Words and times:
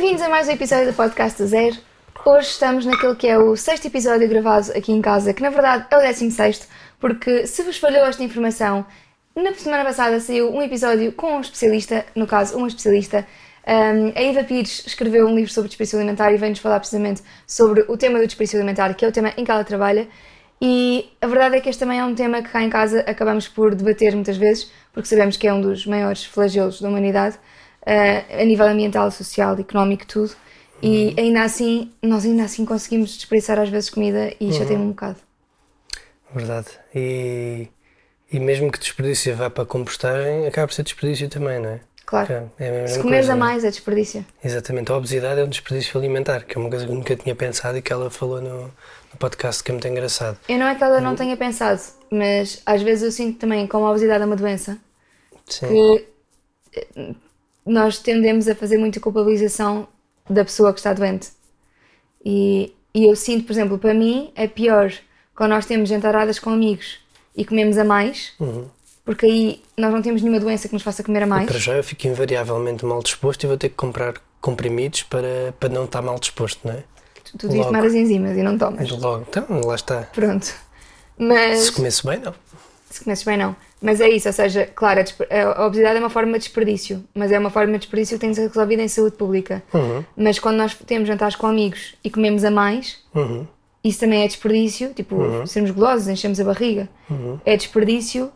Bem-vindos 0.00 0.22
a 0.22 0.28
mais 0.28 0.46
um 0.46 0.52
episódio 0.52 0.86
do 0.86 0.92
Podcast 0.94 1.42
do 1.42 1.48
Zero. 1.48 1.76
Hoje 2.24 2.50
estamos 2.50 2.86
naquele 2.86 3.16
que 3.16 3.26
é 3.26 3.36
o 3.36 3.56
sexto 3.56 3.86
episódio 3.86 4.28
gravado 4.28 4.70
aqui 4.70 4.92
em 4.92 5.02
casa, 5.02 5.34
que 5.34 5.42
na 5.42 5.50
verdade 5.50 5.86
é 5.90 5.98
o 5.98 6.00
décimo 6.00 6.30
sexto, 6.30 6.68
porque 7.00 7.48
se 7.48 7.64
vos 7.64 7.78
falhou 7.78 8.06
esta 8.06 8.22
informação, 8.22 8.86
na 9.34 9.52
semana 9.54 9.84
passada 9.84 10.20
saiu 10.20 10.54
um 10.54 10.62
episódio 10.62 11.10
com 11.10 11.38
um 11.38 11.40
especialista, 11.40 12.06
no 12.14 12.28
caso, 12.28 12.56
uma 12.56 12.68
especialista. 12.68 13.26
Um, 13.66 14.12
a 14.14 14.22
Eva 14.22 14.44
Pires 14.44 14.84
escreveu 14.86 15.26
um 15.26 15.34
livro 15.34 15.52
sobre 15.52 15.66
desperdício 15.66 15.98
alimentar 15.98 16.32
e 16.32 16.36
vem-nos 16.36 16.60
falar 16.60 16.78
precisamente 16.78 17.20
sobre 17.44 17.84
o 17.88 17.96
tema 17.96 18.20
do 18.20 18.26
desperdício 18.26 18.56
alimentar, 18.56 18.94
que 18.94 19.04
é 19.04 19.08
o 19.08 19.12
tema 19.12 19.32
em 19.36 19.44
que 19.44 19.50
ela 19.50 19.64
trabalha. 19.64 20.06
E 20.62 21.10
a 21.20 21.26
verdade 21.26 21.56
é 21.56 21.60
que 21.60 21.68
este 21.68 21.80
também 21.80 21.98
é 21.98 22.04
um 22.04 22.14
tema 22.14 22.40
que 22.40 22.50
cá 22.50 22.62
em 22.62 22.70
casa 22.70 23.00
acabamos 23.00 23.48
por 23.48 23.74
debater 23.74 24.14
muitas 24.14 24.36
vezes, 24.36 24.70
porque 24.92 25.08
sabemos 25.08 25.36
que 25.36 25.48
é 25.48 25.52
um 25.52 25.60
dos 25.60 25.84
maiores 25.86 26.24
flagelos 26.24 26.80
da 26.80 26.88
humanidade, 26.88 27.36
uh, 27.88 28.40
a 28.42 28.44
nível 28.44 28.66
ambiental, 28.66 29.10
social, 29.10 29.58
económico, 29.58 30.06
tudo. 30.06 30.34
E 30.82 31.14
ainda 31.18 31.42
assim, 31.42 31.90
nós 32.02 32.24
ainda 32.24 32.44
assim 32.44 32.64
conseguimos 32.64 33.16
desperdiçar 33.16 33.58
às 33.58 33.68
vezes 33.68 33.90
comida 33.90 34.32
e 34.38 34.50
isso 34.50 34.58
chateia-me 34.58 34.84
um 34.84 34.90
bocado. 34.90 35.16
Verdade. 36.32 36.68
E, 36.94 37.68
e 38.30 38.38
mesmo 38.38 38.70
que 38.70 38.78
desperdício 38.78 39.34
vá 39.34 39.50
para 39.50 39.64
compostagem, 39.64 40.46
acaba 40.46 40.68
por 40.68 40.74
ser 40.74 40.84
desperdício 40.84 41.28
também, 41.28 41.58
não 41.58 41.70
é? 41.70 41.80
Claro. 42.06 42.50
É 42.58 42.86
Se 42.86 43.00
comeres 43.00 43.26
coisa, 43.26 43.32
a 43.32 43.36
é? 43.36 43.38
mais 43.38 43.64
é 43.64 43.70
desperdício. 43.70 44.24
Exatamente. 44.42 44.90
A 44.92 44.96
obesidade 44.96 45.40
é 45.40 45.44
um 45.44 45.48
desperdício 45.48 45.98
alimentar, 45.98 46.44
que 46.44 46.56
é 46.56 46.60
uma 46.60 46.70
coisa 46.70 46.86
que 46.86 46.90
eu 46.90 46.94
nunca 46.94 47.16
tinha 47.16 47.34
pensado 47.34 47.76
e 47.76 47.82
que 47.82 47.92
ela 47.92 48.08
falou 48.08 48.40
no, 48.40 48.62
no 48.62 49.18
podcast, 49.18 49.62
que 49.62 49.70
é 49.70 49.74
muito 49.74 49.88
engraçado. 49.88 50.38
Eu 50.48 50.58
não 50.58 50.68
é 50.68 50.74
que 50.74 50.82
ela 50.82 51.00
não 51.00 51.14
tenha 51.14 51.36
pensado, 51.36 51.82
mas 52.10 52.62
às 52.64 52.82
vezes 52.82 53.02
eu 53.02 53.12
sinto 53.12 53.38
também, 53.38 53.66
como 53.66 53.84
a 53.84 53.90
obesidade 53.90 54.22
é 54.22 54.26
uma 54.26 54.36
doença, 54.36 54.78
Sim. 55.44 55.68
que 55.68 56.08
eh, 56.76 57.14
nós 57.68 57.98
tendemos 57.98 58.48
a 58.48 58.54
fazer 58.54 58.78
muita 58.78 58.98
culpabilização 58.98 59.86
da 60.28 60.44
pessoa 60.44 60.72
que 60.72 60.80
está 60.80 60.92
doente. 60.92 61.28
E, 62.24 62.72
e 62.94 63.04
eu 63.08 63.14
sinto, 63.14 63.46
por 63.46 63.52
exemplo, 63.52 63.78
para 63.78 63.94
mim 63.94 64.32
é 64.34 64.48
pior 64.48 64.92
quando 65.34 65.50
nós 65.50 65.66
temos 65.66 65.88
jantaradas 65.88 66.38
com 66.38 66.50
amigos 66.50 66.98
e 67.36 67.44
comemos 67.44 67.78
a 67.78 67.84
mais, 67.84 68.32
porque 69.04 69.26
aí 69.26 69.62
nós 69.76 69.92
não 69.92 70.02
temos 70.02 70.22
nenhuma 70.22 70.40
doença 70.40 70.66
que 70.66 70.74
nos 70.74 70.82
faça 70.82 71.04
comer 71.04 71.22
a 71.22 71.26
mais. 71.26 71.46
Para 71.46 71.58
já 71.58 71.74
eu 71.74 71.84
fico 71.84 72.06
invariavelmente 72.08 72.84
mal 72.84 73.02
disposto 73.02 73.44
e 73.44 73.46
vou 73.46 73.56
ter 73.56 73.68
que 73.68 73.76
comprar 73.76 74.14
comprimidos 74.40 75.02
para, 75.04 75.54
para 75.60 75.68
não 75.68 75.84
estar 75.84 76.02
mal 76.02 76.18
disposto, 76.18 76.66
não 76.66 76.74
é? 76.74 76.82
Tu, 77.24 77.38
tu 77.38 77.48
devias 77.48 77.66
tomar 77.66 77.84
as 77.84 77.94
enzimas 77.94 78.36
e 78.36 78.42
não 78.42 78.58
tomas. 78.58 78.90
Logo, 78.90 79.26
então 79.28 79.60
lá 79.64 79.74
está. 79.74 80.02
Pronto. 80.12 80.52
Mas 81.16 81.58
Se 81.60 81.72
comesse 81.72 82.06
bem, 82.06 82.18
não. 82.18 82.34
Se 82.90 83.04
conheces 83.04 83.24
bem, 83.24 83.36
não. 83.36 83.54
Mas 83.80 84.00
é 84.00 84.08
isso, 84.08 84.26
ou 84.28 84.32
seja, 84.32 84.66
claro, 84.74 85.00
a, 85.00 85.60
a 85.62 85.66
obesidade 85.66 85.96
é 85.96 86.00
uma 86.00 86.10
forma 86.10 86.32
de 86.32 86.44
desperdício, 86.44 87.04
mas 87.14 87.30
é 87.30 87.38
uma 87.38 87.50
forma 87.50 87.72
de 87.74 87.78
desperdício 87.80 88.16
que 88.16 88.20
tem 88.20 88.30
de 88.30 88.36
ser 88.36 88.48
resolvida 88.48 88.82
em 88.82 88.88
saúde 88.88 89.16
pública. 89.16 89.62
Uhum. 89.72 90.04
Mas 90.16 90.38
quando 90.38 90.56
nós 90.56 90.74
temos 90.74 91.06
jantares 91.06 91.36
com 91.36 91.46
amigos 91.46 91.94
e 92.02 92.10
comemos 92.10 92.44
a 92.44 92.50
mais, 92.50 92.98
Uhum. 93.14 93.46
isso 93.84 94.00
também 94.00 94.24
é 94.24 94.26
desperdício, 94.26 94.92
tipo, 94.94 95.46
sermos 95.46 95.70
golosos, 95.70 96.08
enchemos 96.08 96.40
a 96.40 96.44
barriga, 96.44 96.88
é 97.44 97.56
desperdício 97.56 98.32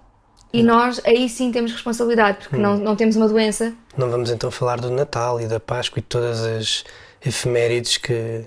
e 0.52 0.62
nós 0.62 1.00
aí 1.04 1.28
sim 1.28 1.50
temos 1.50 1.72
responsabilidade, 1.72 2.38
porque 2.42 2.56
não, 2.56 2.76
não 2.76 2.94
temos 2.94 3.16
uma 3.16 3.26
doença. 3.26 3.72
Não 3.96 4.10
vamos 4.10 4.30
então 4.30 4.50
falar 4.50 4.78
do 4.80 4.90
Natal 4.90 5.40
e 5.40 5.46
da 5.46 5.58
Páscoa 5.58 5.98
e 5.98 6.02
de 6.02 6.08
todas 6.08 6.40
as 6.44 6.84
efemérides 7.24 7.96
que, 7.96 8.44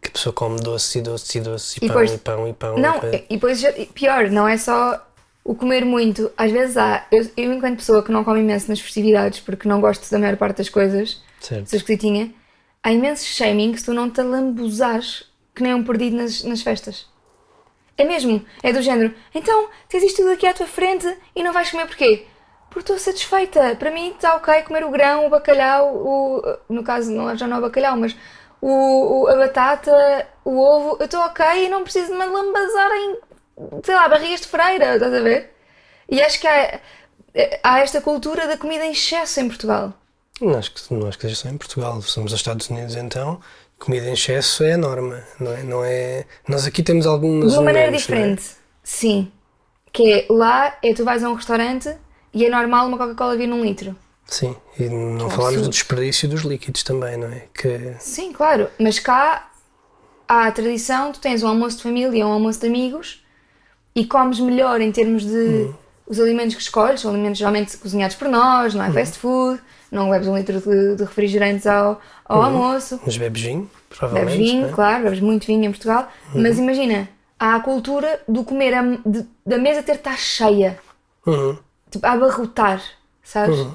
que 0.00 0.08
a 0.08 0.10
pessoa 0.12 0.32
come 0.32 0.60
doce 0.60 0.98
e 0.98 1.02
doce 1.02 1.38
e 1.38 1.40
doce 1.40 1.78
e, 1.80 1.84
E 1.84 1.88
pão 1.88 1.96
depois- 1.96 2.12
e 2.14 2.18
pão 2.18 2.48
e 2.48 2.52
pão. 2.52 2.78
Não, 2.78 2.96
e 3.12 3.24
e 3.30 3.34
depois, 3.34 3.62
pior, 3.94 4.28
não 4.30 4.46
é 4.46 4.56
só 4.58 5.02
o 5.50 5.54
comer 5.54 5.84
muito. 5.84 6.30
Às 6.36 6.50
vezes 6.52 6.76
há, 6.76 7.06
eu, 7.10 7.26
eu 7.36 7.52
enquanto 7.52 7.76
pessoa 7.78 8.02
que 8.02 8.12
não 8.12 8.22
come 8.22 8.40
imenso 8.40 8.68
nas 8.68 8.80
festividades, 8.80 9.40
porque 9.40 9.66
não 9.68 9.80
gosto 9.80 10.10
da 10.10 10.18
maior 10.18 10.36
parte 10.36 10.58
das 10.58 10.68
coisas, 10.68 11.22
Certo. 11.40 11.70
sou 11.70 11.76
esquisitinha, 11.78 12.32
há 12.82 12.92
imenso 12.92 13.24
shaming 13.24 13.74
se 13.76 13.84
tu 13.86 13.94
não 13.94 14.10
te 14.10 14.20
lambuzares 14.22 15.24
que 15.54 15.62
nem 15.62 15.72
um 15.74 15.82
perdido 15.82 16.16
nas, 16.16 16.44
nas 16.44 16.60
festas. 16.62 17.06
É 17.96 18.04
mesmo, 18.04 18.44
é 18.62 18.72
do 18.72 18.82
género. 18.82 19.12
Então, 19.34 19.68
tens 19.88 20.04
isto 20.04 20.18
tudo 20.18 20.30
aqui 20.32 20.46
à 20.46 20.52
tua 20.52 20.66
frente 20.66 21.06
e 21.34 21.42
não 21.42 21.52
vais 21.52 21.70
comer 21.70 21.86
porquê? 21.86 22.26
Porque 22.70 22.80
estou 22.80 22.98
satisfeita. 22.98 23.74
Para 23.76 23.90
mim 23.90 24.10
está 24.10 24.36
ok 24.36 24.62
comer 24.62 24.84
o 24.84 24.90
grão, 24.90 25.26
o 25.26 25.30
bacalhau, 25.30 25.96
o, 25.96 26.42
no 26.68 26.84
caso 26.84 27.10
não, 27.10 27.34
já 27.36 27.46
não 27.46 27.56
é 27.56 27.58
o 27.58 27.62
bacalhau, 27.62 27.96
mas 27.96 28.14
o, 28.60 29.22
o- 29.22 29.28
a 29.28 29.34
batata, 29.36 29.90
o 30.44 30.58
ovo. 30.60 30.96
Eu 31.00 31.06
estou 31.06 31.20
ok 31.22 31.64
e 31.64 31.68
não 31.70 31.82
preciso 31.82 32.12
de 32.12 32.18
me 32.18 32.24
lambazar 32.26 32.90
em, 32.92 33.16
sei 33.84 33.94
lá, 33.94 34.08
barrigas 34.08 34.40
de 34.40 34.46
freira, 34.46 34.94
estás 34.94 35.12
a 35.12 35.20
ver? 35.20 35.50
E 36.08 36.20
acho 36.20 36.40
que 36.40 36.46
há, 36.46 36.80
há 37.62 37.80
esta 37.80 38.00
cultura 38.00 38.46
da 38.46 38.56
comida 38.56 38.84
em 38.84 38.92
excesso 38.92 39.40
em 39.40 39.48
Portugal. 39.48 39.92
Não 40.40 40.56
acho, 40.56 40.72
que, 40.72 40.94
não 40.94 41.08
acho 41.08 41.18
que 41.18 41.22
seja 41.22 41.34
só 41.34 41.48
em 41.48 41.56
Portugal. 41.56 42.00
Somos 42.02 42.32
os 42.32 42.38
Estados 42.38 42.68
Unidos, 42.70 42.94
então 42.94 43.40
comida 43.78 44.08
em 44.08 44.12
excesso 44.12 44.64
é 44.64 44.72
a 44.72 44.78
norma, 44.78 45.22
não 45.38 45.52
é? 45.52 45.62
Não 45.62 45.84
é... 45.84 46.24
Nós 46.48 46.66
aqui 46.66 46.82
temos 46.82 47.06
algumas. 47.06 47.52
De 47.52 47.58
uma 47.58 47.64
maneira 47.64 47.88
é? 47.88 47.92
diferente. 47.96 48.42
Sim. 48.82 49.30
Que 49.92 50.12
é 50.12 50.26
lá 50.30 50.76
é 50.82 50.92
tu 50.94 51.04
vais 51.04 51.22
a 51.24 51.30
um 51.30 51.34
restaurante 51.34 51.94
e 52.32 52.44
é 52.44 52.50
normal 52.50 52.86
uma 52.86 52.98
Coca-Cola 52.98 53.36
vir 53.36 53.46
num 53.46 53.62
litro. 53.62 53.96
Sim, 54.26 54.54
e 54.78 54.88
não 54.90 55.28
é 55.28 55.30
falámos 55.30 55.62
do 55.62 55.70
desperdício 55.70 56.28
dos 56.28 56.42
líquidos 56.42 56.82
também, 56.82 57.16
não 57.16 57.28
é? 57.28 57.46
Que 57.54 57.94
Sim, 57.98 58.32
claro. 58.32 58.68
Mas 58.78 58.98
cá 58.98 59.50
há 60.28 60.46
a 60.46 60.52
tradição, 60.52 61.10
tu 61.12 61.20
tens 61.20 61.42
um 61.42 61.48
almoço 61.48 61.78
de 61.78 61.82
família, 61.82 62.26
um 62.26 62.32
almoço 62.32 62.60
de 62.60 62.66
amigos 62.66 63.24
e 64.00 64.04
comes 64.04 64.38
melhor 64.40 64.80
em 64.80 64.92
termos 64.92 65.24
de 65.24 65.32
Uhum. 65.36 65.74
os 66.06 66.20
alimentos 66.20 66.54
que 66.54 66.62
escolhes, 66.62 67.00
são 67.00 67.10
alimentos 67.10 67.38
geralmente 67.38 67.76
cozinhados 67.76 68.16
por 68.16 68.28
nós, 68.28 68.72
Uhum. 68.74 68.80
não 68.80 68.86
é 68.86 68.92
fast 68.92 69.18
food, 69.18 69.60
não 69.90 70.10
bebes 70.10 70.28
um 70.28 70.36
litro 70.36 70.60
de, 70.60 70.96
de 70.96 71.02
refrigerantes 71.04 71.66
ao, 71.66 72.00
ao 72.24 72.42
almoço. 72.42 73.00
nos 73.04 73.16
bebes 73.16 73.42
vinho, 73.42 73.60
Bebes 73.62 73.98
provavelmente. 73.98 74.38
vinho, 74.38 74.62
não 74.62 74.68
é? 74.68 74.72
claro, 74.72 75.04
bebes 75.04 75.20
muito 75.20 75.46
vinho 75.46 75.64
em 75.64 75.70
Portugal, 75.70 76.08
mas 76.34 76.58
imagina, 76.58 77.08
há 77.38 77.56
a 77.56 77.60
cultura 77.60 78.20
do 78.28 78.44
comer, 78.44 78.74
a- 78.74 78.82
de- 79.04 79.26
da 79.46 79.58
mesa 79.58 79.82
ter 79.82 79.96
estar 79.96 80.16
cheia, 80.18 80.78
Uhum. 81.26 81.56
tipo, 81.90 82.06
a 82.06 82.12
abarrotar, 82.12 82.82
sabes? 83.22 83.66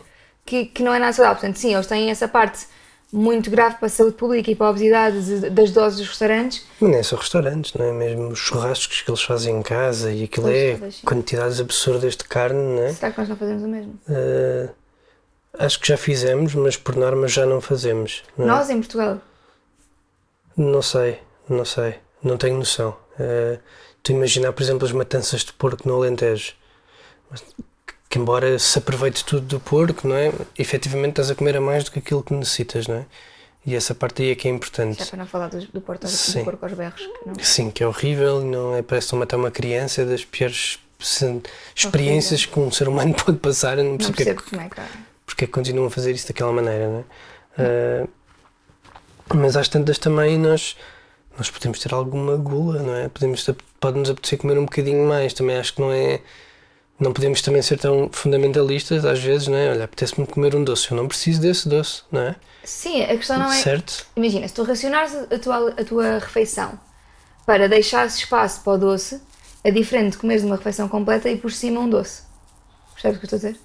Que, 0.46 0.66
que 0.66 0.84
não 0.84 0.94
é 0.94 1.00
nada 1.00 1.14
saudável. 1.14 1.40
Portanto, 1.40 1.58
sim, 1.58 1.74
eles 1.74 1.88
têm 1.88 2.10
essa 2.10 2.28
parte 2.28 2.68
muito 3.16 3.52
grave 3.52 3.76
para 3.76 3.86
a 3.86 3.90
saúde 3.90 4.16
pública 4.16 4.50
e 4.50 4.56
para 4.56 4.66
a 4.68 4.70
obesidade 4.72 5.40
de- 5.42 5.50
das 5.52 5.70
doses 5.72 6.00
dos 6.00 6.08
restaurantes. 6.10 6.66
Mas 6.80 6.90
nem 6.92 7.04
só 7.04 7.16
restaurantes, 7.16 7.74
não 7.76 7.86
é? 7.86 7.92
Mesmo 7.92 8.30
os 8.30 8.40
churrascos 8.40 9.02
que 9.02 9.10
eles 9.12 9.22
fazem 9.22 9.56
em 9.58 9.62
casa 9.62 10.12
e 10.12 10.24
aquilo 10.24 10.50
é 10.50 10.80
quantidades 11.06 11.60
absurdas 11.60 12.18
de 12.18 12.24
carne, 12.24 12.60
não 12.76 12.82
é? 12.84 12.92
Será 12.94 13.12
que 13.12 13.20
nós 13.20 13.30
não 13.30 13.36
fazemos 13.38 13.64
o 13.64 13.68
mesmo? 13.68 14.00
Eh, 14.10 14.70
acho 15.60 15.80
que 15.80 15.88
já 15.88 15.96
fizemos, 15.98 16.56
mas 16.56 16.76
por 16.76 16.96
norma 16.96 17.28
já 17.28 17.46
não 17.46 17.62
fazemos. 17.62 18.24
Não, 18.38 18.46
é? 18.46 18.48
Nós 18.48 18.70
em 18.72 18.80
Portugal. 18.80 19.20
não 20.58 20.82
sei, 20.82 21.20
não 21.48 21.66
sei, 21.66 21.96
não 22.24 22.36
tenho 22.38 22.58
noção. 22.58 22.96
Eh, 23.20 23.60
tu 24.02 24.12
imaginar, 24.12 24.52
por 24.54 24.64
exemplo, 24.64 24.86
as 24.86 24.92
matanças 24.92 25.42
de 25.42 25.54
porco 25.54 25.88
no 25.88 25.96
Alentejo. 25.96 26.54
Mas, 27.30 27.44
que- 28.14 28.20
embora 28.20 28.58
se 28.60 28.78
aproveite 28.78 29.26
tudo 29.26 29.46
do 29.48 29.60
porco, 29.60 30.08
não 30.08 30.16
é? 30.16 30.32
Efetivamente 30.58 31.12
estás 31.12 31.32
a 31.32 31.36
comer 31.36 31.58
a 31.58 31.62
mais 31.62 31.84
do 31.84 31.92
que 31.92 32.00
aquilo 32.00 32.22
que 32.24 32.34
necessitas, 32.34 32.88
não 32.88 32.96
é? 32.98 33.06
E 33.66 33.76
essa 33.76 33.96
parte 33.96 34.22
aí 34.22 34.30
é 34.32 34.36
que 34.36 34.48
é 34.48 34.52
Já 34.52 34.56
importante. 34.56 35.06
para 35.06 35.18
não 35.18 35.26
falar 35.26 35.48
do, 35.48 35.66
do, 35.68 35.82
porto, 35.82 36.08
Sim. 36.08 36.40
do 36.40 36.46
porco 36.46 36.66
aos 36.66 36.74
berros. 36.76 37.02
que 37.02 37.28
não- 37.28 37.36
Sim, 37.42 37.72
que 37.72 37.82
é 37.84 37.88
horrível, 37.88 38.42
não 38.42 38.76
é? 38.76 38.82
Parece 38.82 39.10
que 39.10 39.16
matar 39.16 39.38
uma 39.38 39.50
criança, 39.52 40.02
é 40.02 40.06
das 40.06 40.24
piores 40.26 40.80
experiências 41.76 42.46
que 42.46 42.60
um 42.60 42.70
ser 42.72 42.88
humano 42.88 43.14
pode 43.26 43.38
passar. 43.40 43.78
Eu 43.78 43.84
não 43.86 43.92
Não 43.92 43.98
percebo 43.98 44.14
porque, 44.16 44.24
é 44.30 44.34
percebo 44.34 44.50
como 44.50 44.62
é 44.62 44.88
porque 45.26 45.44
é 45.46 45.48
que 45.48 45.54
continuam 45.54 45.88
a 45.88 45.90
fazer 45.90 46.12
isso 46.12 46.28
daquela 46.28 46.52
maneira, 46.52 46.88
não 46.90 47.00
é? 47.00 47.04
Ah, 48.04 48.08
mas 49.34 49.56
às 49.56 49.68
tantas 49.70 49.98
também 49.98 50.38
nós, 50.38 50.76
nós 51.38 51.50
podemos 51.50 51.80
ter 51.80 51.94
alguma 51.94 52.36
gula, 52.36 52.82
não 52.84 52.96
é? 52.96 53.08
Podemos, 53.10 53.50
pode-nos 53.80 54.10
apetecer 54.10 54.38
comer 54.38 54.58
um 54.58 54.66
bocadinho 54.66 55.08
mais. 55.08 55.34
Também 55.34 55.56
acho 55.58 55.74
que 55.74 55.82
não 55.82 55.92
é. 55.92 56.20
Não 57.04 57.12
podemos 57.12 57.42
também 57.42 57.62
ser 57.62 57.78
tão 57.78 58.10
fundamentalistas 58.14 59.04
às 59.04 59.20
vezes, 59.20 59.50
não 59.50 59.58
é? 59.58 59.72
Olha, 59.72 59.84
apetece-me 59.84 60.26
comer 60.26 60.56
um 60.56 60.64
doce, 60.64 60.90
eu 60.90 60.96
não 60.96 61.06
preciso 61.06 61.42
desse 61.42 61.68
doce, 61.68 62.02
não 62.10 62.22
é? 62.22 62.36
Sim, 62.64 63.04
a 63.04 63.08
questão 63.08 63.38
não 63.38 63.52
é. 63.52 63.58
Certo? 63.58 64.08
Imagina, 64.16 64.48
se 64.48 64.54
tu 64.54 64.64
racionares 64.64 65.14
a 65.14 65.38
tua, 65.38 65.72
a 65.72 65.84
tua 65.84 66.20
refeição 66.20 66.80
para 67.46 67.68
deixares 67.68 68.16
espaço 68.16 68.62
para 68.62 68.74
o 68.74 68.78
doce, 68.78 69.22
é 69.66 69.70
diferente 69.70 70.14
de 70.14 70.18
comeres 70.18 70.46
uma 70.46 70.56
refeição 70.56 70.88
completa 70.88 71.30
e 71.30 71.38
por 71.38 71.52
cima 71.52 71.82
um 71.82 71.90
doce. 71.90 72.22
Percebes 72.94 73.18
o 73.18 73.20
que 73.20 73.26
eu 73.26 73.38
estou 73.38 73.50
a 73.50 73.52
dizer? 73.52 73.60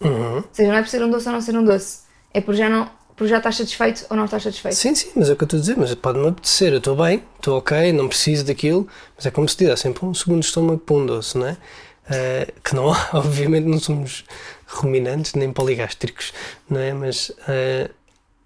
Uhum. 0.00 0.36
Ou 0.36 0.44
seja, 0.50 0.70
não 0.70 0.78
é 0.78 0.82
por 0.82 0.88
ser 0.88 1.04
um 1.04 1.10
doce 1.10 1.26
ou 1.26 1.32
não 1.34 1.40
ser 1.42 1.58
um 1.58 1.64
doce. 1.64 1.98
É 2.32 2.40
por 2.40 2.54
já, 2.54 2.70
não, 2.70 2.90
por 3.14 3.26
já 3.26 3.36
estás 3.36 3.56
satisfeito 3.56 4.06
ou 4.08 4.16
não 4.16 4.24
estás 4.24 4.42
satisfeito. 4.42 4.74
Sim, 4.74 4.94
sim, 4.94 5.10
mas 5.14 5.28
é 5.28 5.34
o 5.34 5.36
que 5.36 5.42
eu 5.42 5.44
estou 5.44 5.58
a 5.58 5.60
dizer, 5.60 5.76
mas 5.76 5.94
pode-me 5.94 6.28
apetecer, 6.28 6.72
eu 6.72 6.78
estou 6.78 6.96
bem, 6.96 7.22
estou 7.36 7.58
ok, 7.58 7.92
não 7.92 8.08
preciso 8.08 8.46
daquilo, 8.46 8.88
mas 9.14 9.26
é 9.26 9.30
como 9.30 9.46
se 9.46 9.54
te 9.54 9.66
dá 9.66 9.76
sempre 9.76 10.06
um 10.06 10.14
segundo 10.14 10.42
estômago 10.42 10.78
para 10.78 10.96
um 10.96 11.04
doce, 11.04 11.36
não 11.36 11.46
é? 11.46 11.58
Eh, 12.10 12.48
que 12.64 12.74
não, 12.74 12.86
obviamente 13.14 13.66
não 13.66 13.78
somos 13.78 14.24
ruminantes 14.66 15.34
nem 15.34 15.52
poligástricos, 15.52 16.32
não 16.68 16.80
é? 16.80 16.92
Mas 16.92 17.32
eh, 17.48 17.90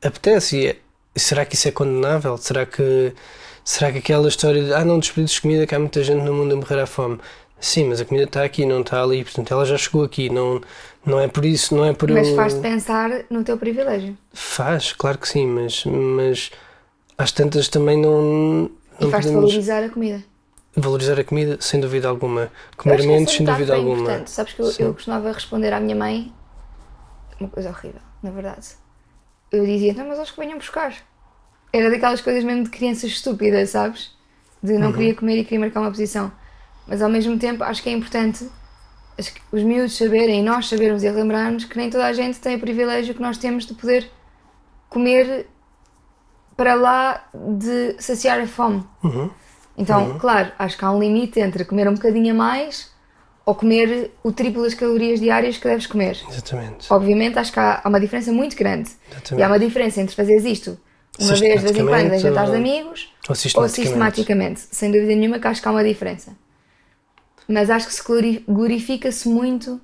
apetece 0.02 0.56
e 0.58 0.66
é- 0.69 0.76
será 1.16 1.44
que 1.46 1.55
isso 1.55 1.69
é 1.69 1.70
condenável? 1.70 2.37
Será 2.37 2.66
que, 2.66 3.12
será 3.64 3.90
que 3.93 3.99
aquela 3.99 4.28
história 4.28 4.62
de 4.62 4.72
ah 4.75 4.84
não 4.84 4.99
desperdícios 4.99 5.37
de 5.37 5.43
comida 5.43 5.66
que 5.66 5.75
há 5.75 5.78
muita 5.78 6.02
gente 6.05 6.22
no 6.22 6.34
mundo 6.34 6.52
a 6.55 6.56
morrer 6.56 6.81
à 6.81 6.87
fome 6.87 7.19
Sim, 7.61 7.84
mas 7.88 8.00
a 8.00 8.05
comida 8.05 8.26
está 8.26 8.44
aqui, 8.44 8.66
não 8.66 8.82
está 8.82 9.02
ali, 9.02 9.25
portanto 9.25 9.50
ela 9.52 9.64
já 9.64 9.78
chegou 9.78 10.05
aqui, 10.05 10.28
não, 10.28 10.61
não 11.06 11.19
é 11.19 11.26
por 11.26 11.46
isso, 11.46 11.75
não 11.75 11.84
é 11.87 11.94
por 11.94 12.11
Mas 12.11 12.28
faz-te 12.31 12.61
pensar 12.61 13.25
no 13.31 13.43
teu 13.43 13.56
privilégio. 13.56 14.19
Faz, 14.34 14.93
claro 14.93 15.16
que 15.16 15.26
sim, 15.26 15.46
mas, 15.46 15.82
mas 15.87 16.50
às 17.16 17.32
tantas 17.32 17.69
também 17.69 17.99
não, 17.99 18.70
E 19.00 19.05
não 19.05 19.11
faz-te 19.11 19.28
podemos 19.28 19.50
valorizar 19.50 19.82
a 19.82 19.88
comida. 19.88 20.22
Valorizar 20.76 21.19
a 21.19 21.25
comida, 21.25 21.56
sem 21.61 21.81
dúvida 21.81 22.09
alguma. 22.09 22.50
Comer 22.76 23.03
menos, 23.05 23.29
essa 23.29 23.37
sem 23.38 23.47
dúvida 23.47 23.75
é 23.75 23.76
alguma. 23.76 24.03
importante. 24.03 24.31
Sabes 24.31 24.53
que 24.53 24.61
eu, 24.62 24.67
Sim. 24.67 24.82
eu 24.85 24.94
costumava 24.94 25.32
responder 25.32 25.73
à 25.73 25.81
minha 25.81 25.97
mãe 25.97 26.32
uma 27.41 27.49
coisa 27.49 27.71
horrível, 27.71 28.00
na 28.23 28.31
verdade. 28.31 28.67
Eu 29.53 29.65
dizia, 29.65 29.94
não, 29.94 30.09
mas 30.09 30.19
acho 30.19 30.35
que 30.35 30.41
venham 30.41 30.59
buscar. 30.59 30.94
Era 31.73 31.91
daquelas 31.91 32.21
coisas 32.21 32.44
mesmo 32.44 32.65
de 32.65 32.71
crianças 32.71 33.11
estúpidas, 33.11 33.71
sabes? 33.71 34.12
De 34.62 34.73
Uhum. 34.73 34.79
não 34.79 34.93
queria 34.93 35.15
comer 35.15 35.38
e 35.38 35.44
queria 35.44 35.61
marcar 35.61 35.81
uma 35.81 35.91
posição. 35.91 36.32
Mas 36.87 37.03
ao 37.03 37.11
mesmo 37.11 37.38
tempo 37.38 37.62
acho 37.65 37.82
que 37.82 37.88
é 37.88 37.93
importante 37.93 38.49
os 39.53 39.62
miúdos 39.62 39.97
saberem 39.97 40.41
e 40.41 40.43
nós 40.43 40.69
sabermos 40.69 41.05
e 41.05 41.11
lembrarmos 41.11 41.65
que 41.65 41.76
nem 41.76 41.88
toda 41.88 42.05
a 42.05 42.12
gente 42.12 42.41
tem 42.41 42.56
o 42.56 42.61
privilégio 42.61 43.15
que 43.15 43.23
nós 43.23 43.38
temos 43.38 43.65
de 43.65 43.73
poder 43.75 44.11
comer 44.88 45.47
para 46.56 46.75
lá 46.75 47.25
de 47.32 47.94
saciar 48.00 48.41
a 48.41 48.47
fome. 48.47 48.85
Uhum. 49.03 49.31
Então, 49.76 50.19
claro, 50.19 50.53
acho 50.59 50.79
que 50.79 50.85
há 50.85 50.91
um 50.91 51.00
limite 51.00 51.41
entre 51.41 51.65
comer 51.65 51.88
um 51.88 51.94
bocadinho 51.94 52.32
a 52.32 52.37
mais 52.37 52.93
ou 53.44 53.55
comer 53.55 54.12
o 54.23 54.32
triplo 54.32 54.62
das 54.62 54.75
calorias 54.75 55.21
diárias 55.21 55.56
que 55.59 55.69
deves 55.69 55.87
comer. 55.87 56.19
Exatamente. 56.29 56.87
Obviamente, 56.93 57.38
acho 57.38 57.53
que 57.53 57.61
há, 57.61 57.81
há 57.82 57.88
uma 57.88 58.00
diferença 58.00 58.32
muito 58.32 58.56
grande. 58.56 58.91
Exatamente. 59.11 59.41
E 59.41 59.43
há 59.43 59.47
uma 59.49 59.59
diferença 59.59 60.00
entre 60.00 60.15
fazeres 60.15 60.44
isto 60.44 60.79
uma 61.19 61.37
vez 61.37 61.41
de 61.41 61.47
vez 61.61 61.76
em 61.76 61.87
quando 61.87 62.12
em 62.12 62.19
Sistematicamente, 62.19 62.23
jantares 62.23 62.50
de 62.50 62.56
amigos 62.56 63.00
Ou 63.29 63.31
ou 63.31 63.37
sistematicamente. 63.37 63.75
sistematicamente. 63.75 64.61
Sem 64.71 64.91
dúvida 64.91 65.15
nenhuma 65.15 65.38
que 65.38 65.47
acho 65.47 65.61
que 65.62 65.69
há 65.69 65.71
uma 65.71 65.85
diferença. 65.85 66.32
Mas 67.47 67.69
acho 67.71 67.87
que 67.87 67.94
se 67.94 68.03
glori- 68.03 68.44
glorifica-se 68.49 69.29
muito 69.29 69.81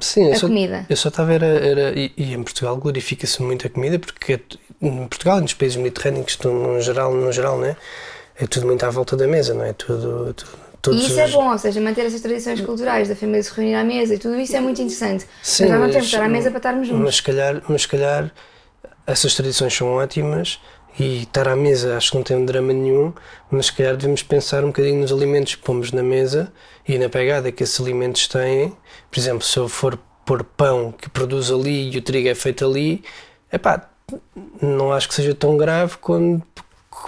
Sim, 0.00 0.30
a 0.30 0.36
só, 0.36 0.46
comida. 0.46 0.86
eu 0.88 0.96
só 0.96 1.08
estava 1.08 1.32
era, 1.32 1.46
era 1.46 1.98
e, 1.98 2.12
e 2.16 2.32
em 2.34 2.42
Portugal 2.42 2.76
glorifica-se 2.76 3.42
muito 3.42 3.66
a 3.66 3.70
comida 3.70 3.98
porque 3.98 4.34
é 4.34 4.40
em 4.82 5.08
Portugal 5.08 5.38
e 5.38 5.42
nos 5.42 5.54
países 5.54 5.76
mediterrâneos 5.76 6.38
no 6.44 6.80
geral, 6.80 7.12
no 7.14 7.32
geral, 7.32 7.58
né? 7.58 7.76
É 8.40 8.46
tudo 8.46 8.66
muito 8.66 8.84
à 8.84 8.90
volta 8.90 9.16
da 9.16 9.26
mesa, 9.26 9.52
não 9.54 9.64
é? 9.64 9.72
Tudo, 9.72 10.32
tudo 10.34 10.50
todos 10.82 11.02
E 11.02 11.06
isso 11.08 11.20
é 11.20 11.26
os- 11.26 11.32
bom, 11.32 11.50
ou 11.52 11.58
seja, 11.58 11.78
manter 11.80 12.06
essas 12.06 12.20
tradições 12.22 12.60
culturais 12.62 13.08
da 13.08 13.14
família 13.14 13.42
se 13.42 13.52
reunir 13.52 13.74
à 13.74 13.84
mesa 13.84 14.14
e 14.14 14.18
tudo 14.18 14.36
isso 14.40 14.56
é 14.56 14.60
muito 14.60 14.80
interessante. 14.80 15.26
Sim, 15.42 15.68
mas 15.68 15.80
não 15.80 15.90
temos 15.90 16.06
estar 16.06 16.22
à 16.22 16.28
mesa 16.28 16.48
para 16.50 16.56
estarmos 16.58 16.88
juntos. 16.88 17.04
Mas 17.04 17.16
se 17.16 17.22
calhar, 17.22 17.62
mas 17.68 17.82
se 17.82 17.88
calhar 17.88 18.30
essas 19.06 19.34
tradições 19.34 19.74
são 19.76 19.88
ótimas 19.88 20.58
e 20.98 21.22
estar 21.22 21.48
à 21.48 21.54
mesa 21.54 21.96
acho 21.98 22.10
que 22.12 22.16
não 22.16 22.22
tem 22.22 22.42
drama 22.46 22.72
nenhum, 22.72 23.12
mas 23.50 23.66
se 23.66 23.72
calhar 23.74 23.94
devemos 23.96 24.22
pensar 24.22 24.64
um 24.64 24.68
bocadinho 24.68 25.00
nos 25.00 25.12
alimentos 25.12 25.54
que 25.54 25.62
pomos 25.62 25.92
na 25.92 26.02
mesa 26.02 26.50
e 26.88 26.98
na 26.98 27.08
pegada 27.10 27.52
que 27.52 27.62
esses 27.62 27.78
alimentos 27.78 28.26
têm. 28.26 28.72
Por 29.10 29.20
exemplo, 29.20 29.44
se 29.44 29.58
eu 29.58 29.68
for 29.68 29.98
pôr 30.24 30.42
pão 30.44 30.92
que 30.92 31.10
produz 31.10 31.50
ali 31.50 31.90
e 31.92 31.98
o 31.98 32.02
trigo 32.02 32.28
é 32.28 32.34
feito 32.34 32.64
ali, 32.64 33.04
epá, 33.52 33.86
não 34.62 34.92
acho 34.92 35.08
que 35.08 35.14
seja 35.14 35.34
tão 35.34 35.56
grave 35.58 35.96
quando 36.00 36.42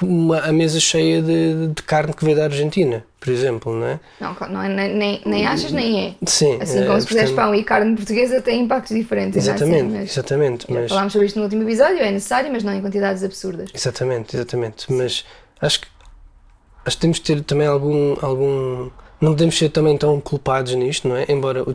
uma, 0.03 0.39
a 0.41 0.53
mesa 0.53 0.81
cheia 0.81 1.21
de, 1.21 1.69
de 1.69 1.83
carne 1.83 2.12
que 2.15 2.25
veio 2.25 2.37
da 2.37 2.44
Argentina, 2.44 3.05
por 3.21 3.31
exemplo, 3.31 3.75
não 3.75 3.87
é? 3.87 4.00
Não, 4.21 4.37
não 4.49 4.62
é, 4.62 4.69
nem, 4.89 5.21
nem, 5.25 5.47
achas, 5.47 5.71
nem 5.73 6.06
é. 6.09 6.15
Sim. 6.27 6.59
Assim 6.61 6.87
como 6.87 7.00
se 7.00 7.06
fizeres 7.06 7.31
portanto- 7.31 7.47
pão 7.50 7.55
e 7.55 7.62
carne 7.65 7.94
portuguesa 7.97 8.41
tem 8.41 8.61
impactos 8.62 8.97
diferentes. 8.97 9.37
é? 9.37 9.41
Exatamente, 9.41 9.83
Assim, 9.87 9.99
mas 9.99 10.11
exatamente. 10.11 10.73
Mas, 10.73 10.89
falámos 10.89 11.12
sobre 11.12 11.27
isto 11.27 11.37
no 11.37 11.44
último 11.44 11.62
episódio, 11.62 11.99
é 11.99 12.11
necessário, 12.11 12.50
mas 12.50 12.62
não 12.65 12.73
em 12.73 12.81
quantidades 12.81 13.23
absurdas. 13.23 13.71
Exatamente, 13.75 14.37
exatamente. 14.37 14.93
Mas 14.93 15.25
acho 15.61 15.81
que, 15.83 15.87
acho 16.87 16.97
que 16.97 17.00
temos 17.00 17.17
de 17.19 17.23
ter 17.23 17.43
também 17.43 17.67
algum, 17.67 18.17
algum. 18.23 18.91
Não 19.21 19.33
podemos 19.33 19.56
ser 19.56 19.69
também 19.69 19.97
tão 19.97 20.21
culpados 20.21 20.75
nisto, 20.75 21.06
não 21.09 21.17
é? 21.17 21.27
Embora 21.29 21.62
o 21.62 21.73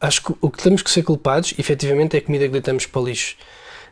acho 0.00 0.22
que 0.22 0.32
o 0.40 0.50
que 0.50 0.62
temos 0.62 0.82
que 0.82 0.90
ser 0.90 1.02
culpados, 1.02 1.54
efetivamente, 1.58 2.16
é 2.16 2.18
a 2.18 2.22
comida 2.22 2.44
que 2.46 2.52
deitamos 2.52 2.86
para 2.86 3.00
o 3.00 3.04
lixo. 3.04 3.36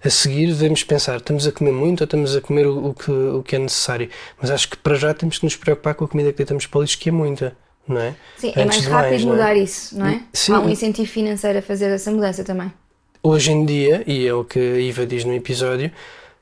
A 0.05 0.11
seguir, 0.11 0.47
devemos 0.49 0.83
pensar: 0.85 1.17
estamos 1.17 1.47
a 1.47 1.53
comer 1.53 1.73
muito 1.73 2.01
ou 2.03 2.05
estamos 2.05 2.37
a 2.37 2.41
comer 2.41 2.67
o, 2.67 2.89
o 2.89 2.95
que, 2.95 3.11
o 3.11 3.43
que 3.43 3.57
é 3.57 3.59
necessário? 3.59 4.09
Mas 4.41 4.51
acho 4.51 4.69
que 4.69 4.77
para 4.77 4.95
já 4.95 5.13
temos 5.15 5.39
que 5.39 5.45
nos 5.45 5.57
preocupar 5.57 5.95
com 5.95 6.05
a 6.05 6.09
comida 6.09 6.31
que 6.33 6.39
deitamos 6.39 6.67
para 6.67 6.79
o 6.79 6.83
lixo, 6.83 6.99
que 6.99 7.09
é 7.09 7.13
muita, 7.13 7.57
não 7.89 8.01
é? 8.01 8.15
Sim, 8.37 8.53
é 8.55 8.63
Antes 8.63 8.67
mais 8.67 8.83
de 8.83 8.89
rápido 8.89 9.11
mais, 9.11 9.23
é? 9.23 9.27
mudar 9.27 9.57
isso, 9.57 9.99
não 9.99 10.07
é? 10.07 10.21
Sim. 10.33 10.53
Há 10.53 10.61
um 10.61 10.69
incentivo 10.71 11.09
financeiro 11.11 11.59
a 11.59 11.63
fazer 11.63 11.87
essa 11.87 12.11
mudança 12.11 12.45
também. 12.45 12.73
hoje 13.23 13.51
em 13.53 13.65
dia, 13.65 14.03
e 14.07 14.27
é 14.27 14.33
o 14.35 14.45
que 14.45 14.59
a 14.59 14.79
Iva 14.81 15.07
diz 15.07 15.25
no 15.25 15.35
episódio, 15.35 15.91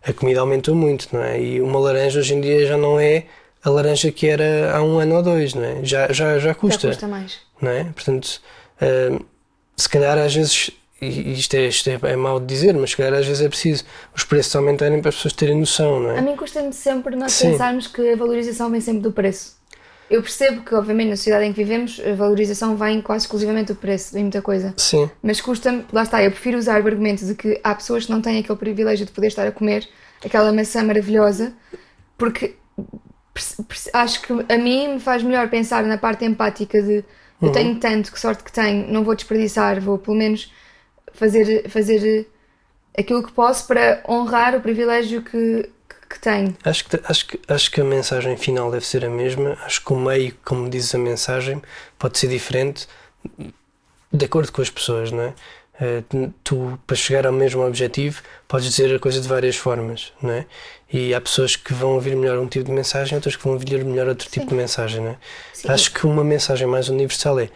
a 0.07 0.13
comida 0.13 0.41
aumentou 0.41 0.75
muito, 0.75 1.09
não 1.13 1.23
é? 1.23 1.41
E 1.41 1.61
uma 1.61 1.79
laranja 1.79 2.19
hoje 2.21 2.35
em 2.35 2.41
dia 2.41 2.67
já 2.67 2.77
não 2.77 3.01
é 3.01 3.25
a 3.63 3.71
laranja 3.71 4.13
que 4.13 4.27
era 4.27 4.77
há 4.77 4.83
um 4.83 4.99
ano 4.99 5.15
ou 5.17 5.23
dois, 5.23 5.55
não 5.55 5.65
é? 5.65 5.83
Já, 5.83 6.13
já, 6.13 6.39
já 6.39 6.55
custa, 6.55 6.89
Já 6.89 6.89
custa 6.89 7.09
mais. 7.09 7.39
não 7.63 7.71
é? 7.71 7.85
Portanto, 7.85 8.43
hum, 8.83 9.21
se 9.77 9.89
calhar 9.89 10.19
às 10.19 10.35
vezes, 10.35 10.71
isto, 11.09 11.55
é, 11.55 11.67
isto 11.67 11.89
é, 11.89 11.99
é 12.03 12.17
mau 12.17 12.41
de 12.41 12.47
dizer, 12.47 12.75
mas 12.75 12.91
se 12.91 12.97
calhar 12.97 13.15
às 13.15 13.27
vezes 13.27 13.43
é 13.43 13.49
preciso 13.49 13.85
os 14.15 14.25
preços 14.25 14.55
aumentarem 14.57 15.01
para 15.01 15.09
as 15.09 15.17
pessoas 15.17 15.33
terem 15.35 15.59
noção, 15.59 16.01
não 16.01 16.11
A 16.11 16.15
é? 16.15 16.21
mim 16.21 16.37
custa-me 16.37 16.73
sempre 16.73 17.17
nós 17.17 17.33
Sim. 17.33 17.53
pensarmos 17.53 17.87
que 17.87 18.13
a 18.13 18.17
valorização 18.17 18.71
vem 18.71 18.81
sempre 18.81 19.03
do 19.03 19.13
preço. 19.13 19.57
Eu 20.11 20.21
percebo 20.21 20.63
que, 20.63 20.75
obviamente, 20.75 21.09
na 21.09 21.17
sociedade 21.17 21.47
em 21.47 21.53
que 21.53 21.65
vivemos, 21.65 22.01
a 22.05 22.15
valorização 22.15 22.77
vem 22.77 23.01
quase 23.01 23.25
exclusivamente 23.25 23.73
do 23.73 23.77
preço, 23.77 24.13
vem 24.13 24.25
muita 24.25 24.43
coisa. 24.43 24.75
Sim, 24.77 25.11
Mas 25.23 25.41
custa-me, 25.41 25.85
lá 25.93 26.03
está, 26.03 26.23
eu 26.23 26.31
prefiro 26.31 26.59
usar 26.59 26.83
o 26.83 26.87
argumento 26.87 27.25
de 27.25 27.35
que 27.35 27.59
há 27.65 27.75
pessoas 27.75 28.05
que 28.05 28.13
não 28.13 28.21
têm 28.21 28.39
aquele 28.39 28.59
privilégio 28.59 29.07
de 29.07 29.13
poder 29.13 29.29
estar 29.29 29.47
a 29.47 29.53
comer 29.53 29.89
aquela 30.23 30.53
maçã 30.53 30.83
maravilhosa, 30.83 31.55
porque 32.19 32.55
acho 33.93 34.23
que 34.23 34.33
a 34.33 34.59
mim 34.59 34.95
me 34.95 35.01
faz 35.01 35.23
melhor 35.23 35.49
pensar 35.49 35.83
na 35.85 35.99
parte 35.99 36.25
empática 36.25 36.81
de 36.83 37.05
eu 37.43 37.53
tenho 37.53 37.77
tanto, 37.77 38.11
que 38.13 38.19
sorte 38.19 38.43
que 38.43 38.53
tenho, 38.53 38.91
não 38.91 39.05
vou 39.05 39.15
desperdiçar, 39.15 39.81
vou 39.81 39.99
pelo 39.99 40.17
menos 40.17 40.53
fazer, 41.15 41.69
fazer 41.69 42.27
aquilo 42.97 43.23
que 43.23 43.33
posso 43.33 43.67
para 43.67 44.03
honrar 44.09 44.55
o 44.55 44.61
privilégio 44.61 45.23
que, 45.23 45.71
que, 45.89 46.09
que 46.11 46.21
tenho. 46.21 46.57
Acho 46.65 46.85
que, 46.85 47.01
acho, 47.05 47.27
que, 47.27 47.41
acho 47.49 47.71
que 47.71 47.81
a 47.81 47.85
mensagem 47.85 48.37
final 48.37 48.71
deve 48.71 48.87
ser 48.87 49.05
a 49.05 49.11
mesma. 49.11 49.57
Acho 49.65 49.85
que 49.85 49.93
o 49.93 49.97
meio, 49.97 50.35
como 50.45 50.69
diz 50.69 50.95
a 50.95 50.99
mensagem, 50.99 51.63
pode 51.99 52.19
ser 52.19 52.29
diferente 52.29 52.87
de 54.13 54.25
acordo 54.25 54.53
com 54.53 54.63
as 54.63 54.71
pessoas, 54.71 55.11
não 55.11 55.23
é? 55.23 55.35
Eh, 55.81 56.03
Tu, 56.45 56.79
para 56.87 56.97
chegar 56.97 57.27
ao 57.27 57.33
mesmo 57.33 57.67
objetivo, 57.67 58.23
podes 58.47 58.67
dizer 58.71 58.95
a 58.95 58.99
coisa 58.99 59.21
de 59.21 59.27
várias 59.27 59.57
formas, 59.57 60.13
não 60.23 60.31
é? 60.31 60.47
E 60.93 61.13
há 61.13 61.21
pessoas 61.21 61.57
que 61.57 61.75
vão 61.75 61.95
ouvir 61.95 62.15
melhor 62.15 62.39
um 62.39 62.47
tipo 62.47 62.67
de 62.67 62.73
mensagem, 62.73 63.17
outras 63.17 63.35
que 63.35 63.43
vão 63.43 63.55
ouvir 63.55 63.85
melhor 63.85 64.07
outro 64.07 64.29
tipo 64.31 64.47
de 64.47 64.55
mensagem, 64.55 65.01
não 65.03 65.11
é? 65.11 65.17
Sim. 65.53 65.69
Acho 65.69 65.93
que 65.93 66.07
uma 66.07 66.23
mensagem 66.23 66.69
mais 66.69 66.89
universal 66.89 67.41
é: 67.41 67.49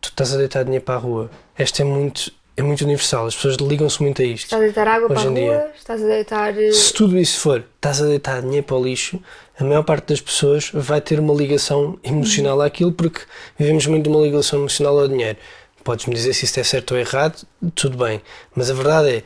tu 0.00 0.08
estás 0.08 0.32
a 0.32 0.38
deitar 0.38 0.64
dinheiro 0.64 0.84
para 0.84 0.94
a 0.94 0.98
rua. 0.98 1.30
Esta 1.58 1.82
é 1.82 1.84
muito, 1.84 2.32
é 2.56 2.62
muito 2.62 2.82
universal, 2.84 3.26
as 3.26 3.34
pessoas 3.34 3.56
ligam-se 3.56 4.00
muito 4.02 4.22
a 4.22 4.24
isto. 4.24 4.44
Estás 4.44 4.62
a 4.62 4.64
deitar 4.64 4.88
água 4.88 5.06
Hoje 5.12 5.14
para 5.14 5.28
a 5.28 5.30
em 5.30 5.34
dia. 5.34 5.52
rua, 5.58 5.70
estás 5.78 6.02
a 6.02 6.06
deitar. 6.06 6.58
eh, 6.58 6.72
Se 6.72 6.92
tudo 6.92 7.18
isso 7.18 7.38
for, 7.40 7.64
estás 7.76 8.00
a 8.00 8.06
deitar 8.06 8.40
dinheiro 8.40 8.64
para 8.66 8.76
o 8.76 8.82
lixo, 8.84 9.20
a 9.58 9.64
maior 9.64 9.82
parte 9.82 10.08
das 10.08 10.20
pessoas 10.20 10.70
vai 10.72 11.00
ter 11.00 11.20
uma 11.20 11.34
ligação 11.34 11.98
emocional 12.02 12.60
àquilo 12.62 12.92
porque 12.92 13.20
vivemos 13.58 13.86
muito 13.86 14.08
uma 14.10 14.20
ligação 14.24 14.58
emocional 14.60 14.98
ao 14.98 15.06
dinheiro. 15.08 15.36
Podes-me 15.84 16.14
dizer 16.14 16.32
se 16.34 16.44
isto 16.46 16.58
é 16.58 16.64
certo 16.64 16.92
ou 16.92 16.98
errado, 16.98 17.46
tudo 17.74 17.96
bem. 18.02 18.20
Mas 18.54 18.70
a 18.70 18.74
verdade 18.74 19.08
é, 19.10 19.22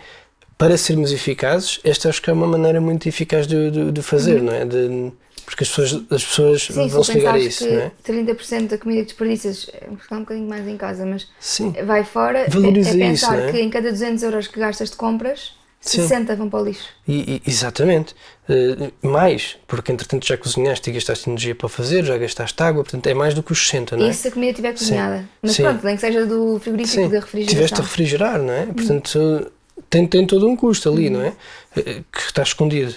para 0.59 0.77
sermos 0.77 1.11
eficazes, 1.13 1.81
esta 1.85 2.09
acho 2.11 2.21
que 2.21 2.29
é 2.29 2.33
uma 2.33 2.47
maneira 2.47 2.81
muito 2.81 3.09
eficaz 3.09 3.47
de, 3.47 3.71
de, 3.71 3.93
de 3.93 4.03
fazer, 4.03 4.43
não 4.43 4.53
é? 4.53 4.65
De, 4.67 5.11
porque 5.51 5.65
as 5.65 5.69
pessoas, 5.69 6.03
as 6.11 6.25
pessoas 6.25 6.63
Sim, 6.63 6.87
vão 6.87 7.03
se 7.03 7.13
ligar 7.13 7.35
a 7.35 7.39
isso, 7.39 7.67
que 7.67 7.73
não 7.73 7.81
é? 7.81 7.93
30% 8.07 8.69
da 8.69 8.79
comida 8.79 9.01
que 9.01 9.07
desperdiças, 9.09 9.69
é 9.75 9.89
ficar 9.97 10.17
um 10.17 10.21
bocadinho 10.21 10.49
mais 10.49 10.67
em 10.69 10.77
casa, 10.77 11.05
mas 11.05 11.27
Sim. 11.41 11.75
vai 11.85 12.05
fora, 12.05 12.39
é, 12.41 12.49
Valoriza 12.49 12.91
é 12.91 12.95
pensar 12.95 13.13
isso, 13.35 13.43
não 13.43 13.49
é? 13.49 13.51
que 13.51 13.61
em 13.61 13.69
cada 13.69 13.91
200 13.91 14.23
euros 14.23 14.47
que 14.47 14.61
gastas 14.61 14.91
de 14.91 14.97
compras, 14.97 15.53
Sim. 15.81 16.03
60 16.03 16.37
vão 16.37 16.49
para 16.49 16.61
o 16.61 16.65
lixo. 16.67 16.85
E, 17.09 17.43
e- 17.45 17.51
exatamente. 17.51 18.15
Eh, 18.49 18.93
mais, 19.03 19.57
porque 19.67 19.91
entretanto 19.91 20.25
já 20.25 20.37
cozinhaste 20.37 20.89
e 20.89 20.93
gastaste 20.93 21.29
energia 21.29 21.55
para 21.55 21.69
fazer, 21.69 22.05
já 22.05 22.17
gastaste 22.17 22.63
água, 22.63 22.85
portanto 22.85 23.07
é 23.09 23.15
mais 23.15 23.35
do 23.35 23.43
que 23.43 23.51
os 23.51 23.67
60, 23.67 23.97
não 23.97 24.07
é? 24.07 24.11
E 24.11 24.15
se 24.15 24.29
a 24.29 24.31
comida 24.31 24.51
estiver 24.53 24.73
cozinhada. 24.73 25.29
Mas 25.43 25.53
Sim. 25.57 25.63
pronto, 25.65 25.85
nem 25.85 25.97
que 25.97 26.01
seja 26.01 26.25
do 26.27 26.61
frigorífico 26.61 27.03
Sim, 27.03 27.09
da 27.09 27.19
refrigeração. 27.19 27.55
tiveste 27.55 27.81
a 27.81 27.83
refrigerar, 27.83 28.39
não 28.41 28.53
é? 28.53 28.67
Portanto, 28.67 29.51
tem, 29.89 30.07
tem 30.07 30.25
todo 30.27 30.47
um 30.47 30.55
custo 30.55 30.89
ali, 30.89 31.11
não 31.11 31.23
é? 31.23 31.33
Eh, 31.77 32.03
Que 32.13 32.21
está 32.21 32.43
escondido. 32.45 32.95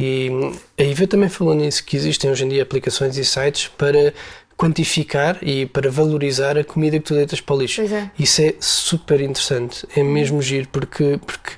E 0.00 0.30
a 0.78 0.82
IVA 0.82 1.06
também 1.06 1.28
falou 1.28 1.54
nisso, 1.54 1.84
que 1.84 1.94
existem 1.94 2.30
hoje 2.30 2.44
em 2.44 2.48
dia 2.48 2.62
aplicações 2.62 3.18
e 3.18 3.24
sites 3.24 3.68
para 3.68 4.14
quantificar 4.56 5.38
e 5.42 5.66
para 5.66 5.90
valorizar 5.90 6.56
a 6.56 6.64
comida 6.64 6.98
que 6.98 7.04
tu 7.04 7.14
deitas 7.14 7.40
para 7.40 7.54
o 7.54 7.58
lixo. 7.58 7.82
É. 7.82 8.10
Isso 8.18 8.40
é 8.40 8.54
super 8.58 9.20
interessante, 9.20 9.86
é 9.94 10.02
mesmo 10.02 10.40
giro, 10.40 10.68
porque, 10.72 11.20
porque 11.24 11.52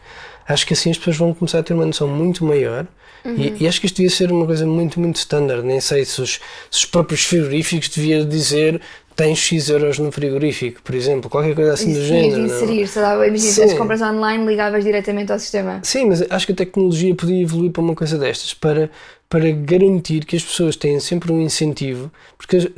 acho 0.48 0.66
que 0.66 0.72
assim 0.72 0.90
as 0.90 0.98
pessoas 0.98 1.16
vão 1.16 1.32
começar 1.32 1.60
a 1.60 1.62
ter 1.62 1.72
uma 1.72 1.86
noção 1.86 2.08
muito 2.08 2.44
maior. 2.44 2.86
E, 3.24 3.62
e 3.62 3.68
acho 3.68 3.80
que 3.80 3.86
isto 3.86 3.96
devia 3.96 4.10
ser 4.10 4.32
uma 4.32 4.44
coisa 4.44 4.66
muito, 4.66 4.98
muito 4.98 5.16
standard. 5.16 5.64
Nem 5.64 5.80
sei 5.80 6.04
se 6.04 6.20
os, 6.20 6.40
se 6.70 6.78
os 6.78 6.84
próprios 6.84 7.24
frigoríficos 7.24 7.88
deviam 7.88 8.26
dizer 8.26 8.80
tens 9.14 9.38
X 9.38 9.68
euros 9.68 9.98
no 9.98 10.10
frigorífico, 10.10 10.82
por 10.82 10.94
exemplo, 10.94 11.30
qualquer 11.30 11.54
coisa 11.54 11.72
assim 11.72 11.92
do 11.92 12.02
género. 12.02 12.42
inserir, 12.42 12.86
sei 12.86 13.02
lá, 13.02 13.26
imagina, 13.26 13.64
as 13.64 13.74
compras 13.74 14.02
online, 14.02 14.46
ligavas 14.46 14.84
diretamente 14.84 15.32
ao 15.32 15.38
sistema. 15.38 15.80
Sim, 15.82 16.06
mas 16.06 16.24
acho 16.30 16.46
que 16.46 16.52
a 16.52 16.56
tecnologia 16.56 17.14
podia 17.14 17.42
evoluir 17.42 17.70
para 17.70 17.82
uma 17.82 17.94
coisa 17.94 18.18
destas, 18.18 18.54
para, 18.54 18.90
para 19.28 19.50
garantir 19.50 20.24
que 20.24 20.36
as 20.36 20.42
pessoas 20.42 20.76
têm 20.76 20.98
sempre 21.00 21.32
um 21.32 21.40
incentivo, 21.40 22.10
porque 22.36 22.56
as, 22.56 22.68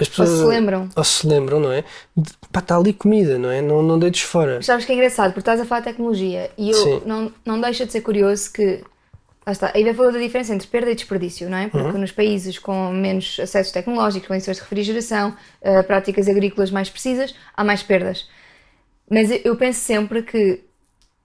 as 0.00 0.08
pessoas. 0.08 0.30
Ou 0.30 0.36
se 0.36 0.44
lembram. 0.44 0.88
Ou 0.96 1.04
se 1.04 1.26
lembram, 1.26 1.60
não 1.60 1.72
é? 1.72 1.84
De, 2.16 2.30
pá, 2.50 2.60
está 2.60 2.76
ali 2.76 2.92
comida, 2.92 3.38
não 3.38 3.50
é? 3.50 3.60
Não, 3.60 3.82
não 3.82 3.98
deites 3.98 4.22
fora. 4.22 4.62
Sabes 4.62 4.84
que 4.84 4.92
é 4.92 4.94
engraçado, 4.94 5.28
porque 5.28 5.40
estás 5.40 5.60
a 5.60 5.64
falar 5.64 5.80
de 5.80 5.86
tecnologia 5.88 6.50
e 6.56 6.70
eu 6.70 6.76
Sim. 6.76 7.02
não, 7.04 7.32
não 7.44 7.60
deixa 7.60 7.84
de 7.84 7.92
ser 7.92 8.00
curioso 8.00 8.52
que. 8.52 8.82
Lá 9.46 9.52
está, 9.52 9.72
aí 9.74 9.82
vai 9.84 9.94
falar 9.94 10.10
da 10.10 10.18
diferença 10.18 10.54
entre 10.54 10.68
perda 10.68 10.90
e 10.90 10.94
desperdício, 10.94 11.48
não 11.48 11.56
é? 11.56 11.68
Porque 11.68 11.86
Uhum. 11.88 11.98
nos 11.98 12.12
países 12.12 12.58
com 12.58 12.90
menos 12.92 13.38
acessos 13.40 13.72
tecnológicos, 13.72 14.28
condições 14.28 14.56
de 14.58 14.62
refrigeração, 14.62 15.34
eh, 15.62 15.82
práticas 15.82 16.28
agrícolas 16.28 16.70
mais 16.70 16.90
precisas, 16.90 17.34
há 17.56 17.64
mais 17.64 17.82
perdas. 17.82 18.28
Mas 19.10 19.30
eu- 19.44 19.56
penso 19.56 19.80
sempre 19.80 20.22
que 20.22 20.60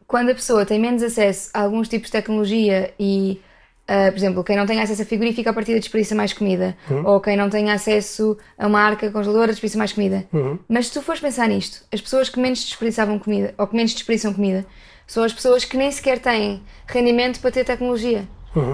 quando 0.08 0.30
a 0.32 0.36
pessoa 0.36 0.66
tem 0.66 0.80
menos 0.80 1.04
acesso 1.04 1.50
a 1.54 1.62
alguns 1.62 1.88
tipos 1.90 2.08
de 2.08 2.14
tecnologia 2.14 2.94
e, 2.98 3.42
ah, 3.88 4.10
por 4.12 4.18
exemplo, 4.18 4.44
quem 4.44 4.56
não 4.56 4.66
tem 4.66 4.80
acesso 4.80 5.02
a 5.02 5.06
frigorífico, 5.06 5.50
a 5.50 5.54
partir 5.54 5.78
desperdiça 5.78 6.16
mais 6.16 6.32
comida, 6.34 6.76
ou 7.04 7.20
quem 7.20 7.36
não 7.36 7.50
tem 7.50 7.70
acesso 7.70 8.38
a 8.58 8.66
uma 8.66 8.80
arca 8.82 9.12
congeladora, 9.12 9.52
desperdiça 9.52 9.78
mais 9.78 9.92
comida. 9.94 10.26
Mas 10.70 10.88
se 10.88 10.94
tu 10.94 11.02
fores 11.02 11.20
pensar 11.22 11.48
nisto, 11.50 11.84
as 11.94 12.00
pessoas 12.02 12.30
que 12.30 12.40
menos 12.40 12.64
desperdiçavam 12.64 13.20
comida, 13.20 13.54
ou 13.58 13.68
que 13.68 13.76
menos 13.76 13.94
desperdiçam 13.94 14.34
comida, 14.34 14.66
são 15.08 15.24
as 15.24 15.34
pessoas 15.34 15.66
que 15.66 15.78
nem 15.78 15.92
sequer 15.92 16.20
têm 16.20 16.62
rendimento 16.88 17.40
para 17.40 17.52
ter 17.52 17.64
tecnologia. 17.64 18.28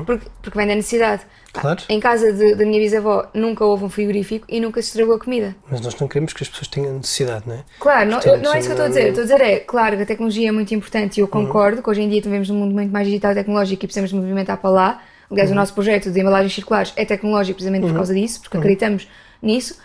Porque, 0.06 0.28
porque 0.44 0.56
vem 0.60 0.68
da 0.68 0.76
necessidade. 0.76 1.24
Claro. 1.52 1.82
Em 1.90 2.00
casa 2.00 2.32
de- 2.32 2.54
da 2.54 2.64
minha 2.64 2.80
bisavó 2.80 3.28
nunca 3.34 3.66
houve 3.66 3.84
um 3.84 3.90
frigorífico 3.90 4.46
e 4.48 4.60
nunca 4.60 4.80
se 4.80 4.90
estragou 4.90 5.16
a 5.16 5.20
comida. 5.20 5.56
Mas 5.72 5.82
nós 5.82 6.00
não 6.00 6.08
queremos 6.08 6.34
que 6.34 6.44
as 6.44 6.50
pessoas 6.50 6.68
tenham 6.68 6.94
necessidade, 6.98 7.46
não 7.48 7.56
é? 7.56 7.64
Claro, 7.80 8.08
não, 8.12 8.20
Portanto, 8.20 8.44
não 8.44 8.54
é 8.54 8.60
isso 8.60 8.68
que 8.68 8.74
eu 8.74 8.76
estou 8.76 8.86
a 8.86 8.90
dizer. 8.90 9.08
Estou 9.08 9.22
a 9.22 9.26
dizer 9.26 9.42
é, 9.42 9.60
claro 9.60 9.98
que 9.98 10.04
a 10.04 10.06
tecnologia 10.06 10.50
é 10.50 10.52
muito 10.52 10.72
importante 10.76 11.18
e 11.18 11.22
eu 11.22 11.28
concordo 11.28 11.82
que 11.82 11.90
hoje 11.90 12.02
em 12.04 12.08
dia 12.10 12.22
vivemos 12.22 12.48
num 12.50 12.58
mundo 12.60 12.76
muito 12.76 12.92
mais 12.92 13.08
digital 13.08 13.32
e 13.32 13.36
tecnológico 13.36 13.84
e 13.84 13.88
precisamos 13.88 14.12
de 14.12 14.16
movimentar 14.18 14.58
para 14.58 14.70
lá. 14.70 15.02
Aliás, 15.32 15.50
o 15.50 15.56
nosso 15.56 15.74
projeto 15.74 16.12
de 16.12 16.20
embalagens 16.22 16.54
circulares 16.54 16.94
é 16.96 17.04
tecnológico 17.04 17.56
precisamente 17.56 17.88
por 17.88 17.96
causa 17.96 18.14
disso, 18.14 18.40
porque 18.42 18.58
acreditamos 18.58 19.08
nisso. 19.42 19.80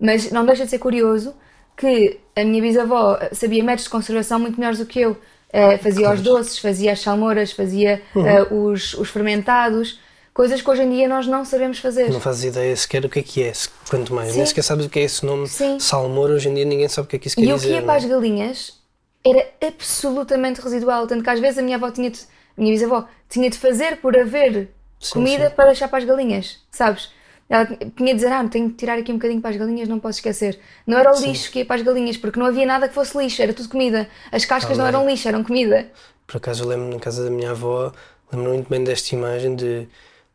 Mas 0.00 0.30
não 0.32 0.46
deixa 0.46 0.64
de 0.64 0.70
ser 0.70 0.78
curioso 0.78 1.34
que 1.76 2.20
a 2.34 2.42
minha 2.42 2.62
bisavó 2.62 3.18
sabia 3.32 3.62
métodos 3.62 3.84
de 3.84 3.90
conservação 3.90 4.38
muito 4.38 4.58
melhores 4.58 4.78
do 4.78 4.86
que 4.86 4.98
eu. 5.00 5.16
Eh, 5.52 5.76
fazia 5.78 6.10
os 6.10 6.20
doces, 6.22 6.58
fazia 6.58 6.92
as 6.92 7.00
salmouras, 7.00 7.52
fazia 7.52 8.00
eh, 8.16 8.42
os, 8.50 8.94
os 8.94 9.10
fermentados, 9.10 10.00
coisas 10.32 10.62
que 10.62 10.70
hoje 10.70 10.82
em 10.82 10.90
dia 10.90 11.06
nós 11.06 11.26
não 11.26 11.44
sabemos 11.44 11.78
fazer. 11.78 12.10
Não 12.10 12.20
fazes 12.20 12.44
ideia 12.44 12.74
sequer 12.74 13.04
o 13.04 13.08
que 13.08 13.18
é 13.18 13.22
que 13.22 13.42
é, 13.42 13.52
quanto 13.90 14.14
mais. 14.14 14.30
Sim. 14.30 14.38
Nem 14.38 14.46
sequer 14.46 14.62
sabes 14.62 14.86
o 14.86 14.88
que 14.88 14.98
é 14.98 15.02
esse 15.02 15.26
nome. 15.26 15.46
Sim. 15.48 15.78
Salmour, 15.78 16.30
hoje 16.30 16.48
em 16.48 16.54
dia 16.54 16.64
ninguém 16.64 16.88
sabe 16.88 17.06
o 17.06 17.08
que 17.10 17.16
é 17.16 17.18
que 17.18 17.26
isso 17.26 17.36
quer 17.36 17.42
E 17.44 17.52
o 17.52 17.56
dizer. 17.56 17.68
que 17.68 17.74
ia 17.74 17.82
para 17.82 17.94
é? 17.94 17.96
as 17.98 18.04
galinhas 18.06 18.78
era 19.26 19.46
absolutamente 19.66 20.60
residual. 20.60 21.06
Tanto 21.06 21.22
que 21.22 21.30
às 21.30 21.38
vezes 21.38 21.58
a 21.58 21.62
minha 21.62 21.76
avó 21.76 21.90
tinha 21.90 22.10
de, 22.10 22.20
a 22.56 22.60
minha 22.60 22.72
bisavó 22.72 23.06
tinha 23.28 23.50
de 23.50 23.58
fazer 23.58 23.98
por 23.98 24.16
haver 24.16 24.70
Sim, 24.98 25.12
comida 25.14 25.48
sim. 25.50 25.54
para 25.54 25.66
deixar 25.66 25.88
para 25.88 25.98
as 25.98 26.04
galinhas, 26.04 26.58
sabes? 26.70 27.10
Ela 27.48 27.66
tinha 27.66 28.14
de 28.14 28.14
dizer, 28.14 28.32
ah, 28.32 28.46
tenho 28.48 28.68
de 28.68 28.74
tirar 28.74 28.98
aqui 28.98 29.10
um 29.12 29.16
bocadinho 29.16 29.40
para 29.40 29.50
as 29.50 29.56
galinhas, 29.56 29.88
não 29.88 30.00
posso 30.00 30.18
esquecer. 30.18 30.58
Não 30.86 30.98
era 30.98 31.14
o 31.14 31.20
lixo 31.20 31.50
que 31.50 31.58
ia 31.60 31.64
para 31.66 31.76
as 31.76 31.82
galinhas, 31.82 32.16
porque 32.16 32.38
não 32.38 32.46
havia 32.46 32.64
nada 32.64 32.88
que 32.88 32.94
fosse 32.94 33.16
lixo, 33.18 33.42
era 33.42 33.52
tudo 33.52 33.68
comida. 33.68 34.08
As 34.30 34.44
cascas 34.44 34.78
não 34.78 34.84
bem. 34.84 34.94
eram 34.94 35.06
lixo, 35.08 35.28
eram 35.28 35.44
comida. 35.44 35.90
Por 36.26 36.38
acaso 36.38 36.64
eu 36.64 36.68
lembro 36.68 36.88
na 36.88 36.98
casa 36.98 37.24
da 37.24 37.30
minha 37.30 37.50
avó, 37.50 37.92
lembro 38.32 38.52
muito 38.52 38.70
bem 38.70 38.82
desta 38.82 39.14
imagem 39.14 39.54
de 39.54 39.86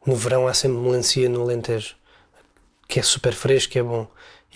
no 0.06 0.16
verão 0.16 0.48
há 0.48 0.54
sempre 0.54 0.78
melancia 0.78 1.28
no 1.28 1.42
Alentejo, 1.42 1.96
que 2.88 3.00
é 3.00 3.04
super 3.04 3.34
fresco, 3.34 3.74
que 3.74 3.80
é 3.80 3.84
bom. 3.84 4.08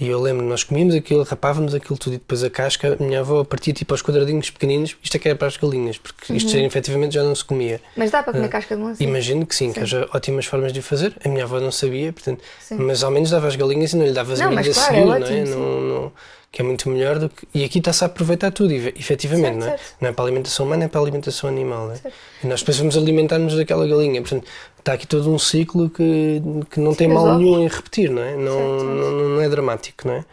E 0.01 0.07
eu 0.07 0.19
lembro, 0.19 0.43
nós 0.43 0.63
comíamos 0.63 0.95
aquilo, 0.95 1.21
rapávamos 1.21 1.75
aquilo 1.75 1.95
tudo 1.95 2.13
e 2.15 2.17
depois 2.17 2.43
a 2.43 2.49
casca, 2.49 2.97
a 2.99 3.03
minha 3.03 3.19
avó 3.19 3.43
partia 3.43 3.71
tipo 3.71 3.93
aos 3.93 4.01
quadradinhos 4.01 4.49
pequeninos, 4.49 4.97
isto 5.03 5.15
é 5.15 5.19
que 5.19 5.27
era 5.29 5.37
para 5.37 5.47
as 5.47 5.57
galinhas, 5.57 5.99
porque 5.99 6.33
isto 6.33 6.57
Uhum. 6.57 6.65
efetivamente 6.65 7.13
já 7.13 7.23
não 7.23 7.35
se 7.35 7.45
comia. 7.45 7.79
Mas 7.95 8.09
dá 8.09 8.23
para 8.23 8.33
comer 8.33 8.49
casca 8.49 8.75
de 8.75 8.81
melancia. 8.81 9.07
Imagino 9.07 9.45
que 9.45 9.55
sim, 9.55 9.71
que 9.71 9.79
haja 9.79 10.09
ótimas 10.11 10.45
formas 10.47 10.73
de 10.73 10.79
o 10.79 10.83
fazer. 10.83 11.13
A 11.23 11.29
minha 11.29 11.43
avó 11.43 11.59
não 11.59 11.71
sabia, 11.71 12.11
portanto, 12.11 12.41
Sim. 12.59 12.77
mas 12.79 13.03
ao 13.03 13.11
menos 13.11 13.29
dava 13.29 13.47
às 13.47 13.55
galinhas 13.55 13.93
e 13.93 13.97
não 13.97 14.05
lhe 14.07 14.11
davas 14.11 14.39
Não, 14.39 14.47
a 14.47 14.51
mas 14.51 14.65
milho 14.67 14.71
a 14.71 14.83
claro, 14.83 14.95
seguir, 14.95 15.01
é 15.01 15.19
não 15.19 15.27
é? 15.27 15.45
sim. 15.45 15.51
Não, 15.51 15.81
não- 15.81 16.11
que 16.53 16.61
é 16.61 16.65
muito 16.65 16.89
melhor 16.89 17.17
do 17.17 17.29
que. 17.29 17.47
E 17.53 17.63
aqui 17.63 17.77
está-se 17.79 18.03
a 18.03 18.07
aproveitar 18.07 18.51
tudo, 18.51 18.73
efe- 18.73 18.93
efetivamente, 18.99 19.53
Certo, 19.53 19.59
não 19.59 19.67
é? 19.67 19.69
certo. 19.69 19.95
Não 20.01 20.09
é 20.09 20.11
para 20.11 20.25
a 20.25 20.27
alimentação 20.27 20.65
humana, 20.65 20.83
é 20.83 20.87
para 20.89 20.99
a 20.99 21.03
alimentação 21.03 21.49
animal, 21.49 21.87
não 21.87 21.93
é? 21.93 21.99
E 22.43 22.47
nós 22.47 22.59
depois 22.59 22.77
vamos 22.77 22.97
alimentar-nos 22.97 23.55
daquela 23.55 23.87
galinha. 23.87 24.19
Portanto, 24.21 24.45
está 24.81 24.93
aqui 24.93 25.07
todo 25.07 25.33
um 25.33 25.39
ciclo 25.39 25.89
que, 25.89 26.41
que 26.69 26.79
não 26.79 26.93
tem 26.93 27.07
mal 27.07 27.37
nenhum 27.37 27.59
em 27.63 27.67
repetir, 27.67 28.09
não 28.11 28.21
é? 28.21 28.35
Não, 28.35 28.51
Certo, 28.57 28.69
Uhum. 28.71 28.79
certo. 28.79 29.11
não, 29.11 29.29
não 29.35 29.41
é 29.41 29.49
dramático, 29.49 30.07
não 30.07 30.15
é? 30.15 30.25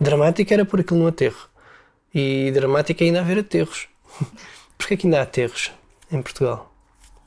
Dramático 0.00 0.52
era 0.54 0.64
pôr 0.64 0.80
aquilo 0.80 1.00
no 1.00 1.06
aterro. 1.08 1.48
E 2.14 2.50
dramático 2.52 3.02
é 3.02 3.06
ainda 3.06 3.20
haver 3.20 3.38
aterros. 3.38 3.88
Porquê 4.78 4.94
é 4.94 4.96
que 4.96 5.06
ainda 5.06 5.18
há 5.20 5.22
aterros 5.22 5.72
em 6.10 6.22
Portugal? 6.22 6.72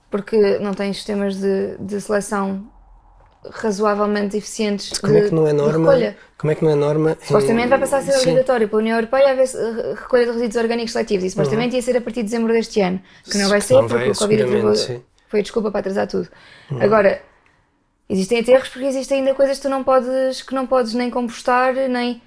Porque 0.09 0.57
não 0.59 0.73
tens 0.73 0.97
sistemas 0.97 1.35
de, 1.37 1.77
de 1.77 2.01
seleção 2.01 2.65
razoavelmente 3.51 4.35
eficientes 4.35 4.97
Como 4.99 5.13
de, 5.13 5.19
é 5.19 5.21
que 5.29 5.33
não 5.33 5.47
é 5.47 5.53
norma? 5.53 6.15
Como 6.37 6.51
é 6.51 6.55
que 6.55 6.63
não 6.63 6.71
é 6.71 6.75
norma? 6.75 7.17
em- 7.21 7.25
Supostamente 7.25 7.67
vai 7.69 7.79
passar 7.79 7.97
a 7.99 8.01
ser 8.01 8.13
Sim. 8.13 8.19
obrigatório 8.31 8.67
pela 8.67 8.81
União 8.81 8.97
Europeia 8.97 9.31
haver 9.31 9.47
eh, 9.47 9.93
recolha 9.95 10.25
de 10.25 10.31
resíduos 10.31 10.55
orgânicos 10.57 10.91
seletivos 10.91 11.25
e 11.25 11.29
supostamente 11.29 11.75
ia 11.75 11.81
ser 11.81 11.95
a 11.97 12.01
partir 12.01 12.19
de 12.21 12.23
dezembro 12.25 12.51
deste 12.51 12.81
ano, 12.81 12.99
que 13.29 13.37
não 13.37 13.47
vai 13.49 13.59
Que 13.59 13.67
ser 13.67 13.73
não 13.75 13.87
porque 13.87 13.93
vai, 13.95 14.09
o 14.09 14.15
Covid 14.15 14.43
foi 15.29 15.41
desculpa 15.41 15.71
para 15.71 15.79
atrasar 15.79 16.07
tudo. 16.07 16.27
Agora, 16.81 17.21
existem 18.09 18.39
aterros 18.39 18.67
porque 18.67 18.87
existem 18.87 19.19
ainda 19.19 19.35
coisas 19.35 19.57
que 19.57 19.61
tu 19.61 19.69
não 19.69 19.83
podes, 19.83 20.41
que 20.41 20.53
não 20.53 20.65
podes 20.65 20.93
nem 20.95 21.09
compostar, 21.09 21.73
nem 21.87 22.21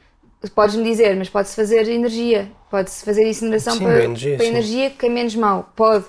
podes-me 0.55 0.85
dizer, 0.85 1.17
mas 1.17 1.29
pode-se 1.29 1.55
fazer 1.55 1.89
energia, 1.89 2.51
pode-se 2.71 3.05
fazer 3.05 3.29
incineração 3.29 3.75
Sim, 3.75 3.85
para, 3.85 3.93
para 3.93 4.05
energia, 4.05 4.37
para 4.37 4.47
sim. 4.47 4.51
energia 4.53 4.91
que 4.91 5.07
é 5.07 5.09
menos 5.09 5.35
mau, 5.35 5.71
pode, 5.77 6.07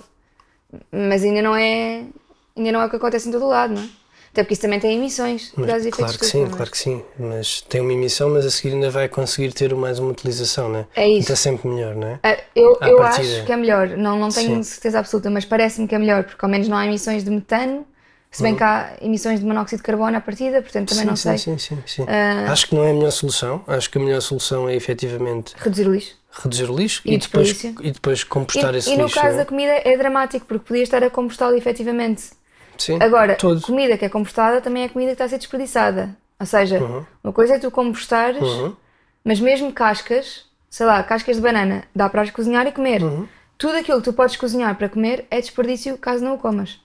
mas 0.91 1.23
ainda 1.23 1.41
não 1.41 1.55
é 1.55 2.03
ainda 2.55 2.71
não 2.71 2.81
é 2.81 2.85
o 2.85 2.89
que 2.89 2.95
acontece 2.95 3.27
em 3.27 3.31
todo 3.31 3.45
o 3.45 3.49
lado, 3.49 3.73
não 3.73 3.81
é? 3.81 3.89
Até 4.33 4.41
porque 4.43 4.53
isso 4.53 4.63
também 4.63 4.79
tem 4.79 4.97
emissões 4.97 5.53
de 5.55 5.63
gases 5.63 5.83
de 5.83 5.89
efeito 5.89 5.95
claro 5.97 6.17
que 6.17 6.25
sim, 6.25 6.43
é? 6.43 6.49
claro 6.49 6.71
que 6.71 6.77
sim. 6.77 7.03
Mas 7.19 7.61
tem 7.61 7.81
uma 7.81 7.93
emissão, 7.93 8.29
mas 8.31 8.45
a 8.45 8.49
seguir 8.51 8.73
ainda 8.73 8.89
vai 8.89 9.07
conseguir 9.07 9.53
ter 9.53 9.73
mais 9.75 9.99
uma 9.99 10.09
utilização, 10.11 10.69
né? 10.69 10.87
É 10.95 11.07
isso. 11.07 11.21
Então 11.25 11.33
é 11.33 11.37
sempre 11.37 11.67
melhor, 11.69 11.95
não 11.95 12.07
é? 12.07 12.19
Ah, 12.23 12.37
Eu, 12.55 12.79
eu 12.81 13.03
acho 13.03 13.45
que 13.45 13.51
é 13.51 13.55
melhor, 13.57 13.89
não, 13.89 14.17
não 14.19 14.29
tenho 14.29 14.55
Sim. 14.55 14.63
certeza 14.63 14.99
absoluta, 14.99 15.29
mas 15.29 15.45
parece-me 15.45 15.87
que 15.87 15.93
é 15.95 15.99
melhor, 15.99 16.23
porque 16.23 16.43
ao 16.43 16.49
menos 16.49 16.67
não 16.67 16.75
há 16.77 16.85
emissões 16.85 17.23
de 17.23 17.29
metano, 17.29 17.85
se 18.31 18.41
bem 18.41 18.55
que 18.55 18.63
há 18.63 18.97
emissões 19.01 19.39
de 19.39 19.45
monóxido 19.45 19.77
de 19.77 19.83
carbono 19.83 20.17
à 20.17 20.21
partida, 20.21 20.61
portanto 20.63 20.89
também 20.89 21.03
sim, 21.03 21.09
não 21.09 21.15
sim, 21.15 21.37
sei. 21.37 21.37
sim, 21.37 21.57
sim, 21.59 21.77
sim. 21.85 22.05
Ah. 22.07 22.51
Acho 22.51 22.67
que 22.67 22.75
não 22.75 22.83
é 22.83 22.89
a 22.89 22.93
melhor 22.93 23.11
solução. 23.11 23.63
Acho 23.67 23.89
que 23.89 23.99
a 23.99 24.01
melhor 24.01 24.21
solução 24.21 24.67
é 24.67 24.75
efetivamente 24.75 25.53
Reduzir 25.59 25.87
o 25.87 25.93
lixo. 25.93 26.15
reduzir 26.31 26.69
o 26.71 26.75
lixo 26.75 27.01
E 27.05 27.13
e, 27.13 27.17
depois, 27.19 27.63
e 27.63 27.91
depois 27.91 28.23
compostar 28.23 28.73
E, 28.73 28.77
esse 28.79 28.89
e 28.89 28.97
no 28.97 29.03
lixo. 29.03 29.15
caso 29.15 29.29
não 29.29 29.37
da 29.37 29.41
é? 29.43 29.45
comida 29.45 29.71
é 29.85 29.97
dramático, 29.97 30.45
porque 30.47 30.65
podia 30.65 30.83
estar 30.83 31.03
a 31.03 31.09
compostá-lo 31.11 31.55
efetivamente. 31.55 32.23
Sim, 32.83 32.97
Agora, 33.01 33.37
comida 33.63 33.97
que 33.97 34.05
é 34.05 34.09
compostada 34.09 34.59
também 34.61 34.83
é 34.83 34.89
comida 34.89 35.09
que 35.09 35.13
está 35.13 35.25
a 35.25 35.29
ser 35.29 35.37
desperdiçada. 35.37 36.15
Ou 36.39 36.45
seja, 36.45 36.79
uma 37.23 37.31
coisa 37.31 37.55
é 37.55 37.59
tu 37.59 37.71
compostares, 37.71 38.41
Uhum. 38.41 38.75
mas 39.23 39.39
mesmo 39.39 39.71
cascas, 39.71 40.45
sei 40.69 40.85
lá, 40.85 41.01
cascas 41.03 41.37
de 41.37 41.41
banana, 41.41 41.83
dá 41.95 42.09
para 42.09 42.21
as 42.21 42.29
cozinhar 42.31 42.67
e 42.67 42.71
comer. 42.71 43.01
Uhum. 43.03 43.27
Tudo 43.57 43.77
aquilo 43.77 43.99
que 43.99 44.03
tu 44.05 44.13
podes 44.13 44.35
cozinhar 44.35 44.75
para 44.75 44.89
comer 44.89 45.25
é 45.31 45.39
desperdício 45.39 45.97
caso 45.97 46.23
não 46.25 46.35
o 46.35 46.37
comas. 46.37 46.79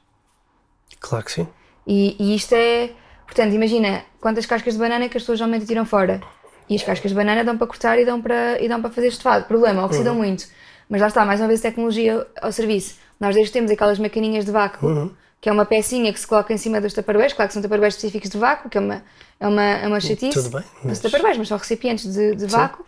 Claro 1.01 1.25
que 1.25 1.33
sim. 1.33 1.49
E, 1.87 2.15
e 2.19 2.35
isto 2.37 2.53
é. 2.55 2.91
Portanto, 3.27 3.53
imagina 3.55 4.03
quantas 4.21 4.47
cascas 4.47 4.75
de 4.75 4.81
banana 4.81 5.05
é 5.05 5.09
que 5.09 5.17
as 5.17 5.23
pessoas 5.23 5.39
geralmente 5.39 5.67
tiram 5.67 5.85
fora. 5.85 6.21
E 6.69 6.77
as 6.77 6.83
cascas 6.83 7.11
de 7.11 7.17
banana 7.17 7.43
dão 7.45 7.57
para 7.59 7.67
cortar 7.67 7.99
e 7.99 8.05
dão 8.05 8.21
para, 8.21 8.61
e 8.63 8.69
dão 8.69 8.81
para 8.81 8.91
fazer 8.91 9.09
estofado. 9.09 9.47
Problema, 9.47 9.85
oxidam 9.85 10.13
Uhum. 10.15 10.19
muito. 10.19 10.47
Mas 10.89 11.01
lá 11.01 11.09
está, 11.09 11.25
mais 11.25 11.41
uma 11.41 11.49
vez 11.49 11.61
tecnologia 11.61 12.27
ao 12.41 12.53
serviço. 12.53 12.97
Nós 13.19 13.35
desde 13.35 13.53
temos 13.53 13.71
aquelas 13.71 13.99
maquininhas 13.99 14.45
de 14.45 14.51
vácuo, 14.53 14.87
Uhum. 14.87 15.11
Que 15.41 15.49
é 15.49 15.53
uma 15.53 15.65
pecinha 15.65 16.13
que 16.13 16.19
se 16.21 16.27
coloca 16.27 16.53
em 16.53 16.57
cima 16.59 16.81
dos 16.81 16.93
taparoeiros. 16.93 17.33
Claro 17.35 17.49
que 17.49 17.53
são 17.55 17.63
taparoeiros 17.63 17.95
específicos 17.97 18.31
de 18.31 18.39
vácuo, 18.39 18.69
que 18.69 18.77
é 18.79 18.81
uma, 18.81 19.03
é 19.39 19.47
uma, 19.49 19.63
é 19.63 19.87
uma 19.87 20.01
chatice. 20.01 20.31
Tudo 20.43 20.51
bem, 20.51 20.63
Não 20.83 20.91
mas- 20.91 20.99
são 20.99 21.11
taparoeiros, 21.11 21.39
mas 21.39 21.49
são 21.49 21.59
recipientes 21.59 22.13
de, 22.13 22.35
de 22.35 22.47
vácuo. 22.47 22.85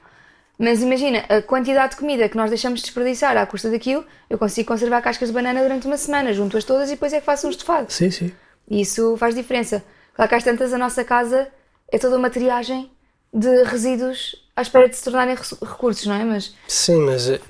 Mas 0.59 0.83
imagina, 0.83 1.25
a 1.29 1.41
quantidade 1.41 1.93
de 1.93 1.97
comida 1.97 2.29
que 2.29 2.37
nós 2.37 2.51
deixamos 2.51 2.81
de 2.81 2.85
desperdiçar 2.87 3.35
à 3.37 3.47
custa 3.47 3.71
daquilo, 3.71 4.05
eu 4.29 4.37
consigo 4.37 4.69
conservar 4.69 5.01
cascas 5.01 5.29
de 5.29 5.35
banana 5.35 5.63
durante 5.63 5.87
uma 5.87 5.97
semana, 5.97 6.35
junto-as 6.35 6.65
todas 6.65 6.89
e 6.91 6.93
depois 6.93 7.13
é 7.15 7.21
que 7.21 7.25
faço 7.25 7.47
um 7.47 7.51
estofado. 7.51 7.91
Sim, 7.91 8.11
sim. 8.11 8.31
E 8.69 8.83
isso 8.83 9.17
faz 9.17 9.35
diferença. 9.35 9.83
Claro 10.13 10.29
que 10.29 10.35
às 10.35 10.45
tantas 10.45 10.73
a 10.75 10.77
nossa 10.79 11.03
casa 11.03 11.49
é 11.91 11.99
toda 11.99 12.17
uma 12.19 12.29
triagem 12.29 12.91
de 13.33 13.63
resíduos 13.65 14.37
à 14.55 14.61
espera 14.61 14.87
de 14.89 14.97
se 14.97 15.03
tornarem 15.05 15.35
recursos, 15.35 16.05
não 16.05 16.15
é? 16.15 16.25
Mas 16.25 16.55
Sim, 16.69 17.07
mas 17.07 17.31
eh, 17.31 17.41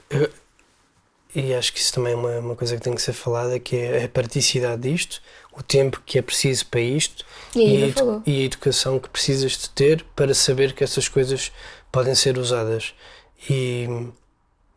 e 1.34 1.54
acho 1.54 1.72
que 1.72 1.78
isso 1.80 1.92
também 1.92 2.12
é 2.12 2.16
uma, 2.16 2.38
uma 2.38 2.56
coisa 2.56 2.76
que 2.76 2.82
tem 2.82 2.94
que 2.94 3.02
ser 3.02 3.12
falada, 3.12 3.58
que 3.58 3.76
é 3.76 4.04
a 4.04 4.08
praticidade 4.08 4.82
disto, 4.82 5.20
o 5.52 5.62
tempo 5.62 6.02
que 6.04 6.18
é 6.18 6.22
preciso 6.22 6.66
para 6.66 6.80
isto 6.80 7.24
E 7.54 7.60
a 7.60 7.86
Iva 7.86 8.00
a 8.26 8.30
e 8.30 8.42
a 8.42 8.44
educação 8.44 8.98
que 8.98 9.08
precisas 9.08 9.52
de 9.52 9.70
ter 9.70 10.04
para 10.16 10.34
saber 10.34 10.72
que 10.72 10.84
essas 10.84 11.08
coisas 11.08 11.52
podem 11.92 12.14
ser 12.14 12.38
usadas. 12.38 12.94
E 13.48 13.86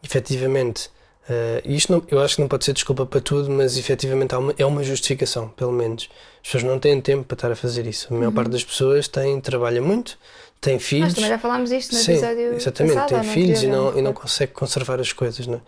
efetivamente, 0.04 0.90
eh, 1.30 1.62
isto 1.66 1.92
não, 1.92 2.04
eu 2.10 2.20
acho 2.20 2.36
que 2.36 2.42
não 2.42 2.48
pode 2.48 2.66
ser 2.66 2.74
desculpa 2.74 3.06
para 3.06 3.22
tudo, 3.22 3.50
mas 3.50 3.78
efetivamente 3.78 4.36
uma- 4.36 4.54
é 4.58 4.66
uma 4.66 4.84
justificação, 4.84 5.50
pelo 5.50 5.72
menos. 5.72 6.10
As 6.42 6.48
pessoas 6.52 6.64
não 6.64 6.80
têm 6.80 7.00
tempo 7.02 7.24
para 7.24 7.36
estar 7.36 7.52
a 7.52 7.56
fazer 7.56 7.86
isso. 7.88 8.08
A 8.14 8.18
maior 8.18 8.28
Uhum. 8.30 8.34
parte 8.34 8.52
das 8.52 8.64
pessoas 8.64 9.08
tem, 9.08 9.40
trabalha 9.42 9.82
muito, 9.82 10.18
tem 10.64 10.80
filhos. 10.80 11.06
nós 11.10 11.14
também 11.16 11.30
já 11.30 11.38
falámos 11.40 11.70
disto 11.70 11.92
no 11.94 11.98
Sim, 12.00 12.12
episódio 12.14 12.54
exatamente, 12.54 12.94
passado. 12.96 13.10
tem 13.22 13.24
filhos 13.24 13.64
e 13.64 13.68
não, 13.68 13.98
e 13.98 14.02
não 14.02 14.14
consegue 14.14 14.52
conservar 14.54 15.00
as 15.00 15.12
coisas, 15.14 15.46
não 15.46 15.56
é? 15.56 15.62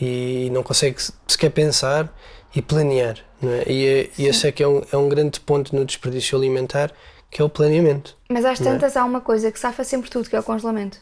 E 0.00 0.50
não 0.52 0.62
consegue 0.62 1.02
se- 1.02 1.12
sequer 1.26 1.50
pensar 1.50 2.12
e 2.54 2.60
planear, 2.62 3.18
não 3.40 3.50
é? 3.52 3.64
E, 3.66 3.86
é- 3.86 4.10
e 4.18 4.26
esse 4.26 4.46
é 4.46 4.52
que 4.52 4.62
é 4.62 4.68
um, 4.68 4.82
é 4.92 4.96
um 4.96 5.08
grande 5.08 5.40
ponto 5.40 5.74
no 5.74 5.84
desperdício 5.84 6.36
alimentar 6.36 6.92
que 7.30 7.40
é 7.40 7.44
o 7.44 7.48
planeamento. 7.48 8.16
Mas 8.28 8.44
às 8.44 8.58
tantas 8.58 8.94
há 8.96 9.04
uma 9.04 9.20
coisa 9.22 9.50
que 9.50 9.58
safa 9.58 9.82
sempre 9.84 10.10
tudo, 10.10 10.28
que 10.28 10.36
é 10.36 10.40
o 10.40 10.42
congelamento. 10.42 10.98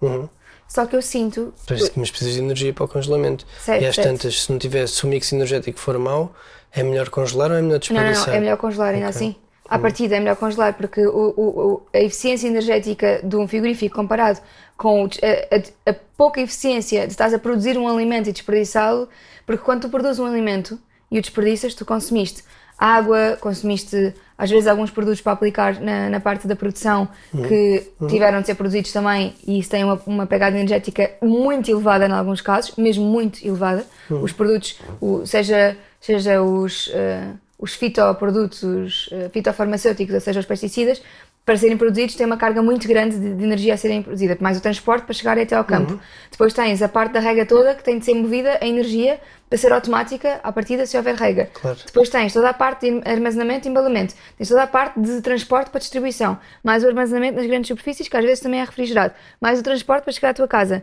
Uhum. 0.00 0.26
Só 0.66 0.84
que 0.86 0.96
eu 0.96 1.02
sinto. 1.02 1.52
Mas 1.96 2.10
precisas 2.10 2.34
de 2.34 2.40
energia 2.40 2.72
para 2.72 2.84
o 2.84 2.88
congelamento. 2.88 3.46
Certo, 3.62 3.82
e 3.82 3.86
às 3.86 3.94
certo. 3.94 4.08
tantas, 4.08 4.42
se 4.42 4.50
não 4.50 4.58
tivesse, 4.58 4.94
se 4.94 5.04
o 5.04 5.06
mix 5.06 5.30
energético 5.32 5.78
for 5.78 5.96
mau, 5.98 6.34
é 6.72 6.82
melhor 6.82 7.08
congelar 7.10 7.50
ou 7.50 7.56
é 7.58 7.60
melhor 7.62 7.78
Não, 7.90 7.94
não, 7.96 8.02
desperdiçar? 8.02 8.28
não, 8.28 8.34
é 8.34 8.40
melhor 8.40 8.56
congelar 8.56 8.94
ainda 8.94 9.08
Ok. 9.08 9.16
assim. 9.16 9.36
À 9.68 9.78
partida 9.78 10.16
é 10.16 10.20
melhor 10.20 10.36
congelar 10.36 10.74
porque 10.74 11.04
o, 11.06 11.34
o- 11.36 11.82
a 11.92 11.98
eficiência 12.00 12.46
energética 12.48 13.20
de 13.24 13.36
um 13.36 13.46
frigorífico 13.48 13.94
comparado 13.96 14.40
com 14.76 15.04
a, 15.04 15.56
a- 15.88 15.90
a 15.90 15.94
pouca 16.16 16.40
eficiência 16.40 17.06
de 17.06 17.12
estás 17.12 17.34
a 17.34 17.38
produzir 17.38 17.76
um 17.78 17.88
alimento 17.88 18.28
e 18.28 18.32
desperdiçá-lo, 18.32 19.08
porque 19.44 19.62
quando 19.64 19.82
tu 19.82 19.88
produzes 19.88 20.18
um 20.18 20.26
alimento 20.26 20.78
e 21.10 21.18
o 21.18 21.20
desperdiças, 21.22 21.74
tu 21.74 21.84
consumiste 21.84 22.42
água, 22.78 23.38
consumiste 23.40 24.12
às 24.36 24.50
vezes 24.50 24.66
alguns 24.66 24.90
produtos 24.90 25.20
para 25.22 25.32
aplicar 25.32 25.80
na, 25.80 26.10
na 26.10 26.20
parte 26.20 26.46
da 26.46 26.54
produção 26.54 27.08
que 27.48 27.90
tiveram 28.06 28.40
de 28.42 28.46
ser 28.46 28.54
produzidos 28.54 28.92
também 28.92 29.34
e 29.46 29.58
isso 29.58 29.70
tem 29.70 29.82
uma, 29.82 29.98
uma 30.06 30.26
pegada 30.26 30.56
energética 30.56 31.10
muito 31.22 31.70
elevada 31.70 32.06
em 32.06 32.12
alguns 32.12 32.42
casos, 32.42 32.76
mesmo 32.76 33.04
muito 33.04 33.42
elevada. 33.46 33.86
Os 34.10 34.32
produtos, 34.32 34.78
o- 35.00 35.24
seja, 35.26 35.76
seja 36.00 36.42
os, 36.42 36.90
eh, 36.92 37.28
os 37.58 37.74
fitoprodutos, 37.74 38.62
os 38.62 39.08
eh, 39.12 39.28
fitofarmacêuticos, 39.30 40.14
ou 40.14 40.20
seja, 40.20 40.40
os 40.40 40.46
pesticidas, 40.46 41.02
para 41.46 41.56
serem 41.56 41.76
produzidos 41.76 42.16
têm 42.16 42.26
uma 42.26 42.36
carga 42.36 42.60
muito 42.60 42.88
grande 42.88 43.18
de, 43.18 43.34
de 43.34 43.44
energia 43.44 43.74
a 43.74 43.76
serem 43.76 44.02
produzida, 44.02 44.36
mais 44.40 44.58
o 44.58 44.60
transporte 44.60 45.04
para 45.04 45.14
chegar 45.14 45.38
até 45.38 45.54
ao 45.54 45.64
campo. 45.64 45.98
Depois 46.30 46.52
tens 46.52 46.82
a 46.82 46.88
parte 46.88 47.12
da 47.12 47.20
rega 47.20 47.46
toda 47.46 47.72
que 47.74 47.84
tem 47.84 48.00
de 48.00 48.04
ser 48.04 48.14
movida 48.14 48.58
a 48.60 48.66
energia 48.66 49.20
para 49.48 49.56
ser 49.56 49.72
automática 49.72 50.40
à 50.42 50.50
partida 50.50 50.84
se 50.86 50.96
houver 50.96 51.14
rega. 51.14 51.48
Claro. 51.54 51.78
Depois 51.86 52.08
tens 52.08 52.32
toda 52.32 52.50
a 52.50 52.52
parte 52.52 52.90
de 52.90 53.08
armazenamento 53.08 53.68
e 53.68 53.70
embalamento. 53.70 54.14
Tens 54.36 54.48
toda 54.48 54.64
a 54.64 54.66
parte 54.66 55.00
de 55.00 55.22
transporte 55.22 55.70
para 55.70 55.78
distribuição. 55.78 56.36
Mais 56.64 56.82
o 56.82 56.88
armazenamento 56.88 57.36
nas 57.36 57.46
grandes 57.46 57.68
superfícies, 57.68 58.08
que 58.08 58.16
às 58.16 58.24
vezes 58.24 58.40
também 58.40 58.60
é 58.60 58.64
refrigerado. 58.64 59.14
Mais 59.40 59.60
o 59.60 59.62
transporte 59.62 60.02
para 60.02 60.12
chegar 60.12 60.30
à 60.30 60.34
tua 60.34 60.48
casa. 60.48 60.82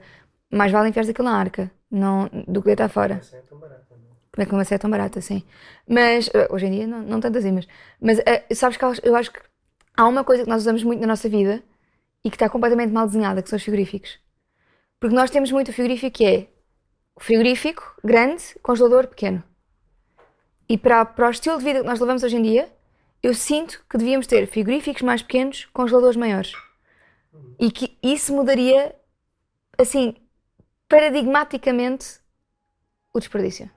Mais 0.49 0.71
vale 0.71 0.87
enfiares 0.87 1.09
aquilo 1.09 1.27
na 1.27 1.37
arca 1.37 1.69
não, 1.91 2.29
do 2.47 2.61
que 2.61 2.67
deitar 2.67 2.89
fora. 2.89 3.21
Como 4.33 4.43
é 4.43 4.45
que 4.45 4.51
uma 4.51 4.59
maçã 4.59 4.75
é 4.75 4.77
tão 4.79 4.89
barata, 4.89 5.21
sim. 5.21 5.43
Mas, 5.87 6.27
eh, 6.33 6.47
hoje 6.49 6.65
em 6.65 6.71
dia, 6.71 6.87
não, 6.87 7.03
não 7.03 7.19
tanto 7.19 7.37
assim, 7.37 7.51
mas... 7.51 7.67
Mas, 8.01 8.19
eh, 8.25 8.43
sabes 8.55 8.77
que 8.77 8.83
eu 9.03 9.15
acho 9.15 9.31
que 9.31 9.39
há 9.95 10.07
uma 10.07 10.23
coisa 10.23 10.43
que 10.43 10.49
nós 10.49 10.63
usamos 10.63 10.83
muito 10.83 11.01
na 11.01 11.07
nossa 11.07 11.29
vida 11.29 11.63
e 12.25 12.31
que 12.31 12.35
está 12.35 12.49
completamente 12.49 12.91
mal 12.91 13.05
desenhada, 13.05 13.43
que 13.43 13.49
são 13.49 13.57
os 13.57 13.63
frigoríficos. 13.63 14.19
Porque 14.99 15.15
nós 15.15 15.29
temos 15.29 15.51
muito 15.51 15.69
o 15.69 15.73
frigorífico 15.73 16.17
que 16.17 16.25
é 16.25 16.47
frigorífico 17.19 17.95
grande, 18.03 18.43
congelador 18.63 19.07
pequeno. 19.07 19.43
E 20.67 20.79
para, 20.79 21.05
para 21.05 21.27
o 21.27 21.31
estilo 21.31 21.59
de 21.59 21.63
vida 21.63 21.81
que 21.81 21.85
nós 21.85 21.99
levamos 21.99 22.23
hoje 22.23 22.37
em 22.37 22.41
dia, 22.41 22.71
eu 23.21 23.35
sinto 23.35 23.85
que 23.87 23.97
devíamos 23.97 24.25
ter 24.25 24.47
frigoríficos 24.47 25.03
mais 25.03 25.21
pequenos, 25.21 25.65
congeladores 25.65 26.17
maiores. 26.17 26.53
E 27.59 27.71
que 27.71 27.97
isso 28.01 28.33
mudaria, 28.33 28.95
assim, 29.77 30.15
paradigmaticamente 30.87 32.19
o 33.13 33.19
desperdício. 33.19 33.69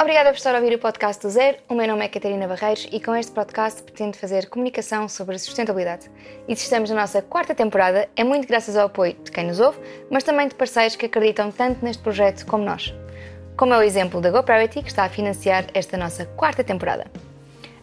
Obrigada 0.00 0.30
por 0.30 0.36
estar 0.36 0.54
a 0.54 0.58
ouvir 0.58 0.74
o 0.74 0.78
podcast 0.78 1.22
do 1.22 1.30
Zero. 1.30 1.58
O 1.68 1.74
meu 1.74 1.86
nome 1.86 2.04
é 2.04 2.08
Catarina 2.08 2.48
Barreiros 2.48 2.88
e 2.90 3.00
com 3.00 3.14
este 3.14 3.30
podcast 3.30 3.80
pretendo 3.80 4.16
fazer 4.16 4.48
comunicação 4.48 5.08
sobre 5.08 5.38
sustentabilidade. 5.38 6.10
E 6.48 6.56
se 6.56 6.64
estamos 6.64 6.90
na 6.90 6.96
nossa 6.96 7.22
quarta 7.22 7.54
temporada, 7.54 8.08
é 8.16 8.24
muito 8.24 8.46
graças 8.46 8.76
ao 8.76 8.86
apoio 8.86 9.14
de 9.22 9.30
quem 9.30 9.46
nos 9.46 9.60
ouve, 9.60 9.78
mas 10.10 10.24
também 10.24 10.48
de 10.48 10.56
parceiros 10.56 10.96
que 10.96 11.06
acreditam 11.06 11.50
tanto 11.52 11.84
neste 11.84 12.02
projeto 12.02 12.44
como 12.44 12.64
nós. 12.64 12.92
Como 13.56 13.72
é 13.72 13.78
o 13.78 13.82
exemplo 13.82 14.20
da 14.20 14.32
GoParity, 14.32 14.82
que 14.82 14.88
está 14.88 15.04
a 15.04 15.08
financiar 15.08 15.66
esta 15.72 15.96
nossa 15.96 16.26
quarta 16.26 16.64
temporada. 16.64 17.06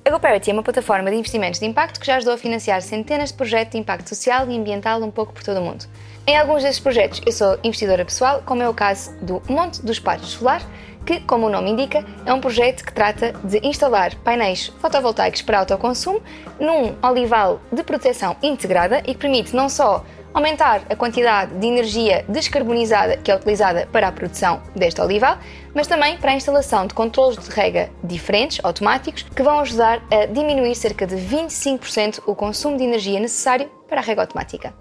A 0.03 0.10
GoParity 0.10 0.50
é 0.50 0.53
uma 0.53 0.63
plataforma 0.63 1.12
de 1.12 1.15
investimentos 1.15 1.60
de 1.60 1.65
impacto 1.65 2.00
que 2.00 2.08
já 2.08 2.18
ajudou 2.18 2.34
a 2.34 2.38
financiar 2.38 2.82
centenas 2.82 3.30
de 3.30 3.36
projetos 3.36 3.72
de 3.72 3.77
impacto 3.77 4.10
social 4.10 4.50
e 4.50 4.58
ambiental 4.58 5.02
um 5.02 5.12
pouco 5.12 5.32
por 5.32 5.43
todo 5.43 5.60
o 5.60 5.63
mundo. 5.63 5.86
Em 6.26 6.38
alguns 6.38 6.63
desses 6.63 6.80
projetos 6.80 7.21
eu 7.26 7.32
sou 7.32 7.58
investidora 7.63 8.04
pessoal, 8.04 8.41
como 8.45 8.63
é 8.63 8.67
o 8.67 8.74
caso 8.74 9.15
do 9.19 9.41
Monte 9.47 9.82
dos 9.86 10.00
Pares 10.00 10.26
Solar, 10.26 10.62
que, 11.05 11.19
como 11.21 11.47
o 11.47 11.49
nome 11.49 11.71
indica, 11.71 12.05
é 12.25 12.33
um 12.33 12.39
projeto 12.39 12.85
que 12.85 12.93
trata 12.93 13.33
de 13.43 13.59
instalar 13.65 14.15
painéis 14.17 14.67
fotovoltaicos 14.79 15.41
para 15.41 15.59
autoconsumo 15.59 16.21
num 16.59 16.95
olival 17.01 17.59
de 17.71 17.83
proteção 17.83 18.35
integrada 18.41 18.99
e 18.99 19.13
que 19.13 19.19
permite 19.19 19.55
não 19.55 19.69
só 19.69 20.03
aumentar 20.33 20.83
a 20.89 20.95
quantidade 20.95 21.53
de 21.55 21.67
energia 21.67 22.25
descarbonizada 22.27 23.17
que 23.17 23.31
é 23.31 23.35
utilizada 23.35 23.87
para 23.91 24.07
a 24.07 24.11
produção 24.11 24.61
deste 24.75 25.01
olival, 25.01 25.37
mas 25.73 25.87
também 25.87 26.17
para 26.17 26.31
a 26.31 26.35
instalação 26.35 26.87
de 26.87 26.93
controles 26.93 27.37
de 27.37 27.49
rega 27.49 27.89
diferentes, 28.03 28.59
automáticos, 28.63 29.23
que 29.23 29.43
vão 29.43 29.59
ajudar 29.59 30.01
a 30.11 30.25
diminuir 30.25 30.75
cerca 30.75 31.05
de 31.05 31.15
25% 31.15 32.21
o 32.25 32.35
consumo 32.35 32.77
de 32.77 32.83
energia 32.83 33.19
necessário 33.19 33.69
para 33.87 33.99
a 33.99 34.03
rega 34.03 34.21
automática. 34.21 34.73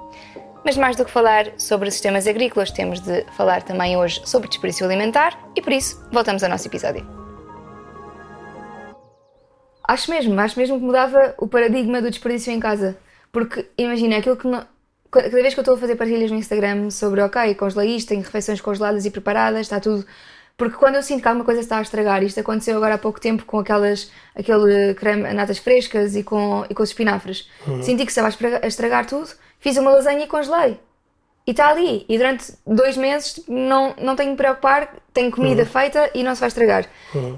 Mas 0.65 0.77
mais 0.77 0.95
do 0.95 1.05
que 1.05 1.11
falar 1.11 1.53
sobre 1.59 1.91
sistemas 1.91 2.27
agrícolas, 2.27 2.71
temos 2.71 3.01
de 3.01 3.25
falar 3.37 3.63
também 3.63 3.97
hoje 3.97 4.21
sobre 4.25 4.49
desperdício 4.49 4.85
alimentar 4.85 5.39
e 5.57 5.63
por 5.63 5.73
isso 5.73 6.07
voltamos 6.13 6.43
ao 6.43 6.51
nosso 6.51 6.69
episódio. 6.69 7.07
Acho 9.83 10.11
mesmo, 10.11 10.39
acho 10.39 10.59
mesmo 10.59 10.79
que 10.79 10.85
mudava 10.85 11.35
o 11.39 11.49
paradigma 11.49 12.01
do 12.01 12.11
desperdício 12.11 12.53
em 12.53 12.61
casa. 12.61 12.97
Porque 13.33 13.67
imagina, 13.77 14.19
aquilo 14.19 14.37
que 14.37 14.47
não. 14.47 14.65
Cada 15.11 15.29
vez 15.29 15.55
que 15.55 15.59
eu 15.59 15.63
estou 15.63 15.75
a 15.75 15.79
fazer 15.79 15.97
partilhas 15.97 16.31
no 16.31 16.37
Instagram 16.37 16.91
sobre, 16.91 17.21
ok, 17.21 17.55
congelei 17.57 17.97
isto, 17.97 18.11
tenho 18.11 18.23
refeições 18.23 18.61
congeladas 18.61 19.05
e 19.05 19.11
preparadas, 19.11 19.63
está 19.63 19.81
tudo. 19.81 20.07
Porque 20.57 20.77
quando 20.77 20.97
eu 20.97 21.03
sinto 21.03 21.23
que 21.23 21.27
alguma 21.27 21.45
coisa 21.45 21.61
está 21.61 21.79
a 21.79 21.83
estragar, 21.83 22.23
isto 22.23 22.39
aconteceu 22.39 22.77
agora 22.77 22.95
há 22.95 22.99
pouco 22.99 23.19
tempo 23.19 23.45
com 23.45 23.59
aquelas, 23.59 24.13
aquele 24.37 24.95
creme, 24.95 25.33
natas 25.33 25.59
frescas 25.59 26.15
e 26.15 26.23
com, 26.23 26.65
e 26.71 26.75
com 26.75 26.83
os 26.83 26.91
espinafres. 26.91 27.49
Senti 27.83 28.05
que 28.05 28.13
estava 28.13 28.29
a 28.63 28.67
estragar 28.67 29.07
tudo, 29.07 29.31
fiz 29.61 29.77
uma 29.77 29.91
lasanha 29.91 30.25
e 30.25 30.27
congelei. 30.27 30.81
E 31.47 31.53
está 31.53 31.69
ali. 31.69 32.05
E 32.09 32.19
durante 32.19 32.53
dois 32.67 32.97
meses 32.97 33.35
tipo, 33.35 33.53
não, 33.53 33.95
não 33.99 34.15
tenho 34.15 34.29
que 34.29 34.31
me 34.33 34.37
preocupar, 34.37 34.95
tenho 35.13 35.31
comida 35.31 35.65
feita 35.65 36.11
e 36.15 36.23
não 36.23 36.35
se 36.35 36.41
vai 36.41 36.49
estragar. 36.49 36.87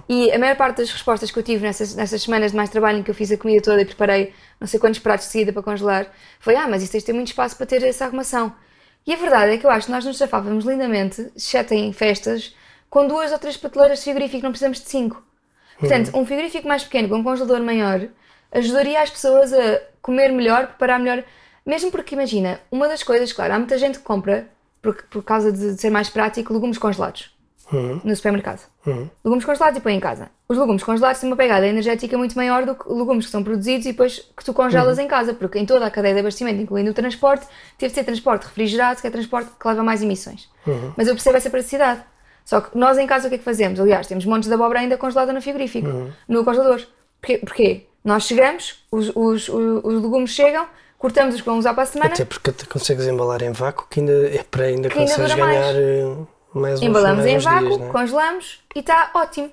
E 0.08 0.30
a 0.32 0.38
maior 0.38 0.56
parte 0.56 0.78
das 0.78 0.90
respostas 0.90 1.30
que 1.30 1.38
eu 1.38 1.42
tive 1.42 1.64
nessas, 1.64 1.94
nessas 1.94 2.22
semanas 2.22 2.50
de 2.50 2.56
mais 2.56 2.68
trabalho 2.70 2.98
em 2.98 3.02
que 3.02 3.10
eu 3.10 3.14
fiz 3.14 3.30
a 3.30 3.36
comida 3.36 3.62
toda 3.62 3.80
e 3.80 3.84
preparei 3.84 4.34
não 4.60 4.66
sei 4.66 4.78
quantos 4.78 5.00
pratos 5.00 5.26
de 5.26 5.32
seguida 5.32 5.52
para 5.52 5.62
congelar 5.62 6.06
foi: 6.40 6.56
ah, 6.56 6.66
mas 6.68 6.82
isso 6.82 6.92
tens 6.92 7.02
de 7.02 7.06
ter 7.06 7.12
muito 7.12 7.28
espaço 7.28 7.56
para 7.56 7.66
ter 7.66 7.82
essa 7.82 8.04
arrumação. 8.04 8.52
E 9.06 9.12
a 9.12 9.16
verdade 9.16 9.52
é 9.52 9.58
que 9.58 9.66
eu 9.66 9.70
acho 9.70 9.86
que 9.86 9.92
nós 9.92 10.04
nos 10.04 10.16
safávamos 10.16 10.64
lindamente, 10.64 11.30
exceto 11.36 11.74
em 11.74 11.92
festas, 11.92 12.54
com 12.88 13.06
duas 13.06 13.32
ou 13.32 13.38
três 13.38 13.56
prateleiras 13.56 13.98
de 13.98 14.04
frigorífico, 14.04 14.42
não 14.42 14.50
precisamos 14.50 14.80
de 14.80 14.88
cinco. 14.88 15.24
Portanto, 15.78 16.10
um 16.14 16.24
frigorífico 16.24 16.68
mais 16.68 16.84
pequeno 16.84 17.08
com 17.08 17.16
um 17.16 17.24
congelador 17.24 17.60
maior 17.60 18.08
ajudaria 18.52 19.00
as 19.00 19.10
pessoas 19.10 19.52
a 19.52 19.80
comer 20.00 20.30
melhor, 20.30 20.66
preparar 20.68 21.00
melhor. 21.00 21.24
Mesmo 21.64 21.90
porque, 21.90 22.14
imagina, 22.14 22.60
uma 22.70 22.88
das 22.88 23.02
coisas, 23.02 23.32
claro, 23.32 23.54
há 23.54 23.58
muita 23.58 23.78
gente 23.78 23.98
que 23.98 24.04
compra, 24.04 24.48
por, 24.80 25.00
por 25.04 25.22
causa 25.22 25.52
de 25.52 25.80
ser 25.80 25.90
mais 25.90 26.08
prático, 26.10 26.52
legumes 26.52 26.78
congelados 26.78 27.30
no 28.04 28.14
supermercado. 28.14 28.60
Legumes 29.24 29.44
congelados 29.44 29.78
e 29.78 29.80
põe 29.80 29.94
em 29.94 30.00
casa. 30.00 30.30
Os 30.48 30.58
legumes 30.58 30.82
congelados 30.82 31.20
têm 31.20 31.30
uma 31.30 31.36
pegada 31.36 31.66
energética 31.66 32.18
muito 32.18 32.36
maior 32.36 32.66
do 32.66 32.74
que 32.74 32.92
legumes 32.92 33.26
que 33.26 33.30
são 33.30 33.42
produzidos 33.42 33.86
e 33.86 33.92
depois 33.92 34.18
que 34.36 34.44
tu 34.44 34.52
congelas 34.52 34.98
em 34.98 35.08
casa, 35.08 35.32
porque 35.32 35.58
em 35.58 35.64
toda 35.64 35.86
a 35.86 35.90
cadeia 35.90 36.14
de 36.14 36.20
abastecimento, 36.20 36.60
incluindo 36.60 36.90
o 36.90 36.94
transporte, 36.94 37.46
teve 37.78 37.90
de 37.90 37.94
ser 37.94 38.04
transporte 38.04 38.44
refrigerado, 38.44 39.00
que 39.00 39.06
é 39.06 39.10
transporte 39.10 39.50
que 39.58 39.68
leva 39.68 39.82
mais 39.82 40.02
emissões. 40.02 40.48
Mas 40.96 41.08
eu 41.08 41.14
percebo 41.14 41.36
essa 41.36 41.48
praticidade. 41.48 42.02
Só 42.44 42.60
que 42.60 42.76
nós 42.76 42.98
em 42.98 43.06
casa 43.06 43.26
o 43.26 43.30
que 43.30 43.36
é 43.36 43.38
que 43.38 43.44
fazemos? 43.44 43.78
Aliás, 43.80 44.06
temos 44.06 44.24
montes 44.26 44.48
de 44.48 44.54
abóbora 44.54 44.80
ainda 44.80 44.98
congelada 44.98 45.32
no 45.32 45.40
frigorífico, 45.40 45.88
no 46.28 46.44
congelador. 46.44 46.82
Porquê? 47.20 47.38
Porquê? 47.38 47.86
Nós 48.04 48.24
chegamos, 48.24 48.84
os, 48.90 49.10
os, 49.14 49.48
os, 49.48 49.84
os 49.84 50.02
legumes 50.02 50.30
chegam, 50.30 50.66
cortamos-os 51.02 51.42
para 51.42 51.52
usar 51.54 51.74
para 51.74 51.82
a 51.82 51.86
semana, 51.86 52.14
Até 52.14 52.24
porque 52.24 52.52
consegues 52.66 53.08
embalar 53.08 53.42
em 53.42 53.50
vácuo 53.50 53.88
que 53.90 53.98
ainda 53.98 54.28
é 54.28 54.44
para 54.44 54.66
ainda 54.66 54.88
Que 54.88 55.00
ainda 55.00 55.10
consegues 55.10 55.34
mais. 55.34 55.58
ganhar 55.58 55.74
eh, 55.74 56.16
mais 56.54 56.80
embalamos 56.80 57.26
em 57.26 57.38
vácuo, 57.38 57.76
dias, 57.76 57.80
é? 57.80 57.88
congelamos 57.88 58.64
e 58.76 58.78
está 58.78 59.10
ótimo. 59.12 59.50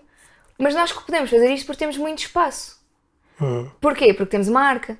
Mas 0.59 0.75
nós 0.75 0.91
que 0.91 1.03
podemos 1.03 1.27
fazer 1.27 1.51
isto 1.51 1.65
porque 1.65 1.79
temos 1.79 1.97
muito 1.97 2.19
espaço. 2.19 2.77
Hum. 3.41 3.67
Porquê? 3.81 4.13
Porque 4.13 4.29
temos 4.29 4.47
uma 4.47 4.61
arca. 4.61 4.95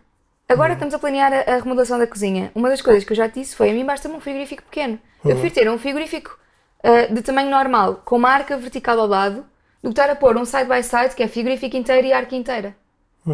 Agora 0.48 0.74
estamos 0.74 0.96
a 0.96 0.98
planear 0.98 1.32
a, 1.32 1.54
a 1.54 1.58
remodelação 1.58 2.00
da 2.00 2.08
cozinha. 2.08 2.52
Uma 2.56 2.70
das 2.70 2.82
coisas 2.82 3.04
que 3.04 3.12
eu 3.12 3.18
já 3.18 3.30
te 3.30 3.40
disse 3.42 3.56
foi: 3.56 3.70
a 3.70 3.74
mim 3.74 3.86
basta-me 3.86 4.16
um 4.16 4.20
frigorífico 4.20 4.64
pequeno. 4.64 4.98
Eu 5.24 5.38
prefiro 5.38 5.54
ter 5.54 5.70
um 5.70 5.78
frigorífico 5.78 6.36
ah, 6.84 7.14
de 7.14 7.22
tamanho 7.22 7.52
normal, 7.52 8.02
com 8.04 8.16
uma 8.16 8.30
arca 8.30 8.58
vertical 8.58 9.00
ao 9.00 9.06
lado, 9.06 9.46
do 9.84 9.90
que 9.90 10.00
estar 10.00 10.10
a 10.10 10.16
pôr 10.16 10.36
um 10.36 10.46
side-by-side, 10.46 11.14
que 11.14 11.22
é 11.22 11.28
frigorífico 11.28 11.78
inteiro 11.78 12.08
e 12.08 12.14
arca 12.14 12.36
inteira. 12.36 12.76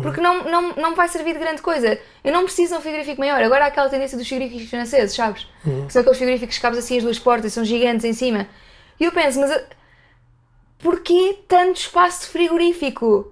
Porque 0.01 0.19
não, 0.19 0.43
não, 0.43 0.61
não 0.75 0.89
me 0.89 0.95
vai 0.95 1.07
servir 1.07 1.33
de 1.33 1.39
grande 1.39 1.61
coisa. 1.61 1.97
Eu 2.23 2.33
não 2.33 2.43
preciso 2.43 2.73
de 2.73 2.79
um 2.79 2.81
frigorífico 2.81 3.19
maior. 3.19 3.41
Agora 3.41 3.65
há 3.65 3.67
aquela 3.67 3.87
tendência 3.89 4.17
dos 4.17 4.27
frigoríficos 4.27 4.69
franceses, 4.69 5.15
sabes? 5.15 5.47
Que 5.63 5.93
são 5.93 6.01
aqueles 6.01 6.17
frigoríficos 6.17 6.55
que 6.55 6.61
cabes 6.61 6.79
assim 6.79 6.97
as 6.97 7.03
duas 7.03 7.19
portas, 7.19 7.53
são 7.53 7.63
gigantes 7.63 8.03
em 8.03 8.11
cima. 8.13 8.47
E 8.99 9.05
eu 9.05 9.11
penso, 9.11 9.39
mas 9.39 9.51
ah, 9.51 9.63
porquê 10.79 11.37
tanto 11.47 11.77
espaço 11.79 12.21
de 12.21 12.27
frigorífico? 12.27 13.31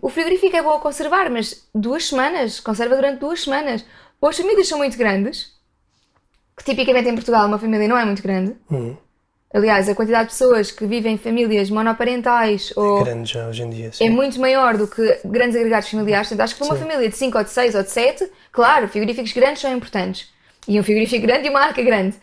O 0.00 0.08
frigorífico 0.08 0.56
é 0.56 0.62
bom 0.62 0.74
a 0.74 0.80
conservar, 0.80 1.28
mas 1.30 1.68
duas 1.74 2.06
semanas, 2.08 2.60
conserva 2.60 2.94
durante 2.94 3.18
duas 3.20 3.42
semanas. 3.42 3.84
Ou 4.20 4.28
as 4.28 4.36
famílias 4.36 4.68
são 4.68 4.78
muito 4.78 4.96
grandes, 4.96 5.52
que 6.56 6.64
tipicamente 6.64 7.08
em 7.08 7.14
Portugal 7.14 7.46
uma 7.46 7.58
família 7.58 7.88
não 7.88 7.98
é 7.98 8.04
muito 8.04 8.22
grande, 8.22 8.56
Hum. 8.70 8.96
Aliás, 9.54 9.88
a 9.88 9.94
quantidade 9.94 10.24
de 10.24 10.30
pessoas 10.32 10.72
que 10.72 10.84
vivem 10.84 11.14
em 11.14 11.16
famílias 11.16 11.70
monoparentais 11.70 12.72
ou 12.74 13.04
Grande 13.04 13.32
já 13.32 13.46
hoje 13.46 13.62
em 13.62 13.70
dia. 13.70 13.86
é 13.86 13.92
Sim. 13.92 14.10
muito 14.10 14.40
maior 14.40 14.76
do 14.76 14.88
que 14.88 15.20
grandes 15.24 15.54
agregados 15.54 15.88
familiares. 15.88 16.26
Portanto, 16.28 16.44
acho 16.44 16.54
que 16.54 16.58
para 16.58 16.66
uma 16.66 16.74
Sim. 16.74 16.82
família 16.82 17.08
de 17.08 17.16
5 17.16 17.38
ou 17.38 17.44
de 17.44 17.50
6 17.50 17.74
ou 17.76 17.82
de 17.84 17.90
7, 17.90 18.28
claro, 18.50 18.88
frigoríficos 18.88 19.32
grandes 19.32 19.62
são 19.62 19.72
importantes. 19.72 20.28
E 20.66 20.80
um 20.80 20.82
frigorífico 20.82 21.24
grande 21.24 21.46
e 21.46 21.50
uma 21.50 21.60
arca 21.60 21.80
grande. 21.82 22.16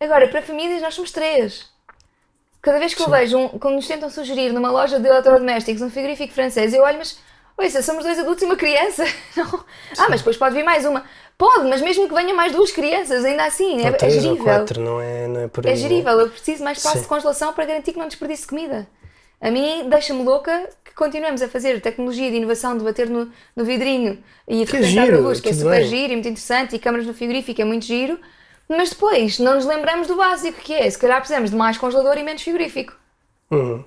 Agora, 0.00 0.26
para 0.28 0.40
famílias, 0.40 0.80
nós 0.80 0.94
somos 0.94 1.10
três. 1.10 1.68
Cada 2.62 2.78
vez 2.78 2.94
que 2.94 3.02
eu 3.02 3.10
vejo, 3.10 3.36
um, 3.36 3.48
quando 3.48 3.74
nos 3.74 3.86
tentam 3.86 4.08
sugerir 4.08 4.50
numa 4.50 4.70
loja 4.70 4.98
de 4.98 5.06
eletrodomésticos 5.06 5.82
um 5.82 5.90
frigorífico 5.90 6.32
francês, 6.32 6.72
eu 6.72 6.82
olho, 6.82 6.96
mas, 6.96 7.18
ouça, 7.60 7.82
somos 7.82 8.04
dois 8.04 8.18
adultos 8.18 8.42
e 8.42 8.46
uma 8.46 8.56
criança. 8.56 9.04
Não. 9.36 9.64
Ah, 9.98 10.06
mas 10.08 10.20
depois 10.20 10.36
pode 10.36 10.54
vir 10.54 10.64
mais 10.64 10.84
uma. 10.84 11.04
Pode, 11.36 11.68
mas 11.68 11.80
mesmo 11.80 12.06
que 12.06 12.14
venham 12.14 12.36
mais 12.36 12.52
duas 12.52 12.70
crianças, 12.70 13.24
ainda 13.24 13.44
assim, 13.44 13.80
é, 13.80 13.84
Ou 13.84 13.88
é 13.88 13.92
três 13.92 14.16
ou 14.16 14.20
gerível. 14.20 14.44
quatro, 14.44 14.80
não 14.80 15.00
é, 15.00 15.26
não 15.26 15.40
é 15.40 15.48
por 15.48 15.66
aí. 15.66 15.72
É 15.72 15.76
gerível, 15.76 16.20
eu 16.20 16.28
preciso 16.28 16.62
mais 16.62 16.76
espaço 16.76 16.96
Sim. 16.96 17.02
de 17.02 17.08
congelação 17.08 17.52
para 17.54 17.64
garantir 17.64 17.92
que 17.92 17.98
não 17.98 18.06
desperdice 18.06 18.46
comida. 18.46 18.86
A 19.40 19.50
mim 19.50 19.88
deixa-me 19.88 20.22
louca 20.22 20.68
que 20.84 20.92
continuemos 20.92 21.40
a 21.40 21.48
fazer 21.48 21.80
tecnologia 21.80 22.30
de 22.30 22.36
inovação, 22.36 22.76
de 22.76 22.84
bater 22.84 23.08
no, 23.08 23.32
no 23.56 23.64
vidrinho 23.64 24.22
e 24.46 24.66
de 24.66 24.70
rebentar 24.70 25.06
giro, 25.06 25.16
a 25.16 25.20
luz, 25.20 25.40
que 25.40 25.48
é 25.48 25.52
super 25.54 25.80
bem. 25.80 25.88
giro 25.88 26.12
e 26.12 26.16
muito 26.16 26.28
interessante, 26.28 26.76
e 26.76 26.78
câmaras 26.78 27.06
no 27.06 27.14
frigorífico 27.14 27.62
é 27.62 27.64
muito 27.64 27.86
giro, 27.86 28.20
mas 28.68 28.90
depois 28.90 29.38
não 29.38 29.54
nos 29.54 29.64
lembramos 29.64 30.06
do 30.06 30.16
básico, 30.16 30.60
que 30.60 30.74
é, 30.74 30.90
se 30.90 30.98
calhar 30.98 31.18
precisamos 31.20 31.50
de 31.50 31.56
mais 31.56 31.78
congelador 31.78 32.18
e 32.18 32.22
menos 32.22 32.42
frigorífico. 32.42 32.92
Uhum. 33.50 33.82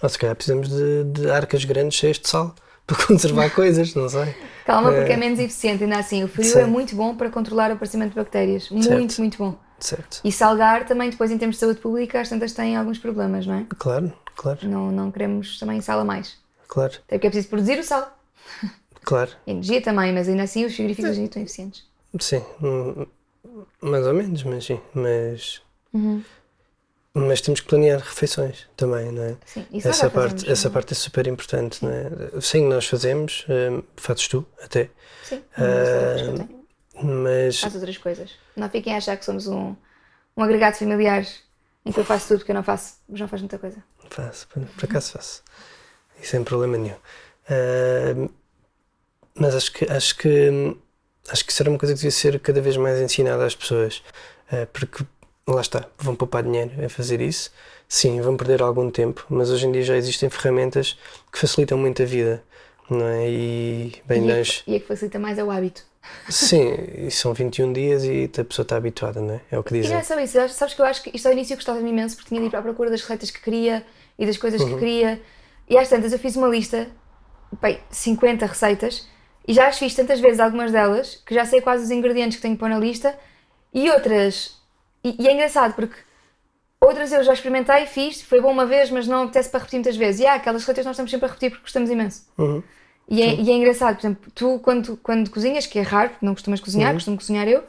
Ou 0.00 0.08
se 0.08 0.16
calhar 0.16 0.36
precisamos 0.36 0.68
de, 0.68 1.04
de 1.04 1.28
arcas 1.28 1.64
grandes 1.64 1.98
cheias 1.98 2.20
de 2.20 2.28
sal 2.28 2.54
para 2.96 3.06
conservar 3.06 3.50
coisas, 3.54 3.94
não 3.94 4.08
sei. 4.08 4.34
Calma, 4.64 4.90
porque 4.92 5.12
é 5.12 5.14
É. 5.14 5.16
menos 5.18 5.38
eficiente, 5.38 5.84
ainda 5.84 5.98
assim. 5.98 6.24
O 6.24 6.28
frio 6.28 6.44
Sim. 6.52 6.60
é 6.60 6.66
muito 6.66 6.96
bom 6.96 7.14
para 7.14 7.28
controlar 7.30 7.70
o 7.70 7.74
aparecimento 7.74 8.10
de 8.10 8.16
bactérias. 8.16 8.70
Muito, 8.70 8.86
Certo. 8.86 9.18
muito 9.18 9.38
bom. 9.38 9.54
Certo. 9.78 10.20
E 10.24 10.32
salgar 10.32 10.86
também, 10.86 11.08
depois, 11.10 11.30
em 11.30 11.38
termos 11.38 11.56
de 11.56 11.60
saúde 11.60 11.78
pública, 11.80 12.20
as 12.20 12.28
tantas 12.28 12.52
têm 12.52 12.76
alguns 12.76 12.98
problemas, 12.98 13.46
não 13.46 13.54
é? 13.54 13.66
Claro, 13.78 14.12
claro, 14.34 14.58
Não, 14.68 14.90
não 14.90 15.10
queremos 15.12 15.58
também 15.58 15.80
sal 15.80 16.00
a 16.00 16.04
mais. 16.04 16.36
claro, 16.66 16.94
Até 17.06 17.16
porque 17.16 17.26
é 17.28 17.30
preciso 17.30 17.48
produzir 17.50 17.78
o 17.78 17.84
sal. 17.84 18.18
claro. 19.04 19.30
Energia 19.46 19.80
também, 19.82 20.12
mas 20.12 20.28
ainda 20.28 20.42
assim 20.42 20.64
os 20.64 20.74
frigoríficos 20.74 21.14
dia 21.14 21.24
estão 21.26 21.42
eficientes. 21.42 21.84
Sim, 22.18 22.42
hum, 22.62 23.06
mais 23.80 24.06
ou 24.06 24.14
menos, 24.14 24.42
mas 24.42 24.64
sim. 24.64 24.80
Mas, 24.94 25.62
mas 27.26 27.40
temos 27.40 27.60
que 27.60 27.66
planear 27.68 28.00
refeições 28.00 28.66
também, 28.76 29.10
não 29.12 29.22
é? 29.22 29.36
Sim, 29.46 29.66
isso 29.72 29.88
Essa 29.88 30.10
parte, 30.10 30.30
fazemos, 30.44 30.48
essa 30.50 30.68
não 30.68 30.72
é? 30.72 30.74
parte 30.74 30.92
é 30.92 30.96
super 30.96 31.26
importante, 31.26 31.84
não 31.84 31.90
é? 31.92 32.40
Sim, 32.40 32.68
nós 32.68 32.86
fazemos, 32.86 33.44
hum, 33.48 33.82
fazes 33.96 34.28
tu 34.28 34.46
até, 34.62 34.90
Sim, 35.22 35.42
que 35.54 36.34
tenho. 36.36 36.66
mas 37.02 37.60
Faço 37.60 37.76
outras 37.76 37.98
coisas. 37.98 38.30
Não 38.56 38.68
fiquem 38.70 38.94
a 38.94 38.98
achar 38.98 39.16
que 39.16 39.24
somos 39.24 39.46
um, 39.46 39.74
um 40.36 40.42
agregado 40.42 40.76
familiar 40.76 41.26
em 41.84 41.92
que 41.92 41.98
eu 42.00 42.04
faço 42.04 42.28
tudo 42.28 42.38
porque 42.40 42.52
eu 42.52 42.56
não 42.56 42.62
faço, 42.62 42.94
mas 43.08 43.20
não 43.20 43.28
faz 43.28 43.42
muita 43.42 43.58
coisa. 43.58 43.82
faço, 44.10 44.46
por, 44.48 44.62
por 44.66 44.84
acaso 44.84 45.12
faço. 45.12 45.42
E 46.22 46.26
sem 46.26 46.42
problema 46.44 46.76
nenhum. 46.76 46.96
Hum, 47.50 48.28
mas 49.34 49.54
acho 49.54 49.72
que, 49.72 49.84
acho 49.90 50.16
que 50.16 50.76
acho 51.30 51.44
que 51.44 51.52
isso 51.52 51.62
era 51.62 51.70
uma 51.70 51.78
coisa 51.78 51.94
que 51.94 51.98
devia 51.98 52.10
ser 52.10 52.40
cada 52.40 52.60
vez 52.60 52.76
mais 52.76 53.00
ensinada 53.00 53.44
às 53.44 53.54
pessoas. 53.54 54.02
eh, 54.50 54.66
porque 54.66 55.04
lá 55.54 55.60
está, 55.60 55.86
vão 55.98 56.14
poupar 56.14 56.42
dinheiro 56.42 56.70
a 56.84 56.88
fazer 56.88 57.20
isso. 57.20 57.50
Sim, 57.88 58.20
vão 58.20 58.36
perder 58.36 58.60
algum 58.62 58.90
tempo, 58.90 59.24
mas 59.30 59.50
hoje 59.50 59.66
em 59.66 59.72
dia 59.72 59.82
já 59.82 59.96
existem 59.96 60.28
ferramentas 60.28 60.98
que 61.32 61.38
facilitam 61.38 61.78
muito 61.78 62.02
a 62.02 62.06
vida. 62.06 62.42
Não 62.90 63.06
é? 63.06 63.28
E 63.30 63.92
bem, 64.06 64.26
e, 64.26 64.32
a 64.32 64.36
nós. 64.36 64.62
que, 64.62 64.70
e 64.72 64.76
a 64.76 64.80
que 64.80 64.86
facilita 64.86 65.18
mais 65.18 65.38
é 65.38 65.44
o 65.44 65.50
hábito. 65.50 65.82
Sim, 66.28 66.74
e 66.96 67.10
são 67.10 67.34
21 67.34 67.72
dias 67.72 68.04
e 68.04 68.30
a 68.38 68.44
pessoa 68.44 68.62
está 68.64 68.76
habituada, 68.76 69.20
não 69.20 69.34
é? 69.34 69.40
É 69.50 69.58
o 69.58 69.62
que 69.62 69.74
E 69.74 69.76
não 69.78 69.82
dizem. 69.82 69.96
é 69.98 70.02
só 70.02 70.18
isso, 70.18 70.48
sabes 70.54 70.74
que 70.74 70.80
eu 70.80 70.86
acho 70.86 71.02
que 71.02 71.10
isto 71.14 71.26
ao 71.26 71.32
início 71.32 71.54
gostava-me 71.56 71.90
imenso 71.90 72.16
porque 72.16 72.28
tinha 72.30 72.40
de 72.40 72.46
ir 72.46 72.56
à 72.56 72.62
procura 72.62 72.90
das 72.90 73.02
receitas 73.02 73.30
que 73.30 73.40
queria 73.42 73.84
e 74.18 74.24
das 74.26 74.36
coisas 74.38 74.60
Uhum. 74.62 74.68
que 74.70 74.78
queria. 74.78 75.20
E 75.68 75.76
às 75.76 75.88
tantas 75.88 76.12
eu 76.12 76.18
fiz 76.18 76.34
uma 76.36 76.48
lista, 76.48 76.88
bem, 77.60 77.78
50 77.90 78.46
receitas, 78.46 79.06
e 79.46 79.52
já 79.52 79.68
as 79.68 79.78
fiz 79.78 79.94
tantas 79.94 80.18
vezes 80.20 80.40
algumas 80.40 80.72
delas 80.72 81.22
que 81.26 81.34
já 81.34 81.44
sei 81.44 81.60
quase 81.60 81.84
os 81.84 81.90
ingredientes 81.90 82.36
que 82.36 82.42
tenho 82.42 82.54
que 82.54 82.60
pôr 82.60 82.68
na 82.70 82.78
lista 82.78 83.14
e 83.74 83.90
outras. 83.90 84.56
E, 85.02 85.22
e 85.22 85.28
é 85.28 85.32
engraçado 85.32 85.74
porque 85.74 85.96
outras 86.80 87.12
eu 87.12 87.22
já 87.22 87.32
experimentei, 87.32 87.86
fiz, 87.86 88.22
foi 88.22 88.40
bom 88.40 88.50
uma 88.50 88.66
vez, 88.66 88.90
mas 88.90 89.06
não 89.06 89.24
apetece 89.24 89.50
para 89.50 89.60
repetir 89.60 89.78
muitas 89.78 89.96
vezes. 89.96 90.20
E 90.20 90.26
há 90.26 90.34
aquelas 90.34 90.62
receitas 90.62 90.84
nós 90.84 90.94
estamos 90.94 91.10
sempre 91.10 91.26
a 91.26 91.28
repetir 91.28 91.50
porque 91.50 91.62
gostamos 91.62 91.90
imenso. 91.90 92.26
Uhum. 92.38 92.62
E 93.08 93.22
é, 93.22 93.34
e 93.34 93.50
é 93.50 93.54
engraçado, 93.54 93.96
por 93.96 94.00
exemplo, 94.00 94.32
tu 94.34 94.58
quando, 94.58 94.96
quando 94.98 95.30
cozinhas, 95.30 95.66
que 95.66 95.78
é 95.78 95.82
raro, 95.82 96.10
porque 96.10 96.26
não 96.26 96.34
costumas 96.34 96.60
cozinhar, 96.60 96.92
costumo 96.92 97.16
cozinhar 97.16 97.48
eu, 97.48 97.64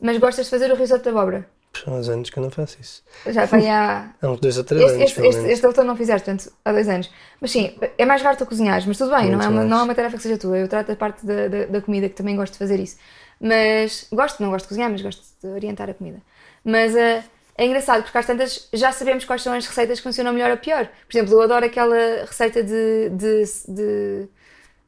mas 0.00 0.18
gostas 0.18 0.46
de 0.46 0.50
fazer 0.50 0.70
o 0.72 0.74
risoto 0.74 1.04
de 1.04 1.10
abóbora. 1.10 1.46
Há 1.86 1.90
uns 1.92 2.08
anos 2.08 2.28
que 2.28 2.36
eu 2.36 2.42
não 2.42 2.50
faço 2.50 2.76
isso. 2.80 3.02
Já 3.26 3.44
vai 3.44 3.68
há. 3.68 4.10
Há 4.20 4.28
uns 4.28 4.40
dois 4.40 4.58
ou 4.58 4.64
três 4.64 4.82
Este, 4.82 4.96
anos, 4.96 5.10
este, 5.10 5.48
este, 5.52 5.66
este 5.68 5.84
não 5.84 5.96
fizeste, 5.96 6.24
portanto, 6.24 6.52
há 6.64 6.72
dois 6.72 6.88
anos. 6.88 7.08
Mas 7.40 7.52
sim, 7.52 7.78
é 7.96 8.04
mais 8.04 8.20
raro 8.22 8.36
tu 8.36 8.44
cozinhares, 8.44 8.84
mas 8.84 8.98
tudo 8.98 9.14
bem, 9.14 9.30
não 9.30 9.40
é, 9.40 9.46
uma, 9.46 9.64
não 9.64 9.78
é 9.78 9.82
uma 9.84 9.94
tarefa 9.94 10.16
que 10.16 10.22
seja 10.22 10.36
tua. 10.36 10.58
Eu 10.58 10.66
trato 10.66 10.88
da 10.88 10.96
parte 10.96 11.24
da, 11.24 11.46
da, 11.46 11.66
da 11.66 11.80
comida, 11.80 12.08
que 12.08 12.16
também 12.16 12.34
gosto 12.34 12.54
de 12.54 12.58
fazer 12.58 12.80
isso. 12.80 12.96
Mas 13.40 14.08
gosto, 14.12 14.42
não 14.42 14.50
gosto 14.50 14.64
de 14.64 14.68
cozinhar, 14.68 14.90
mas 14.90 15.00
gosto 15.00 15.22
de 15.40 15.46
orientar 15.48 15.88
a 15.88 15.94
comida. 15.94 16.20
Mas 16.64 16.94
eh, 16.96 17.22
é 17.56 17.66
engraçado, 17.66 18.02
porque 18.02 18.16
às 18.18 18.26
tantas 18.26 18.68
já 18.72 18.92
sabemos 18.92 19.24
quais 19.24 19.42
são 19.42 19.52
as 19.52 19.66
receitas 19.66 19.98
que 19.98 20.04
funcionam 20.04 20.32
melhor 20.32 20.50
ou 20.50 20.56
pior. 20.58 20.86
Por 21.08 21.16
exemplo, 21.16 21.34
eu 21.34 21.42
adoro 21.42 21.64
aquela 21.64 21.96
receita 22.26 22.62
de. 22.62 23.10
de, 23.10 23.44
de- 23.68 24.28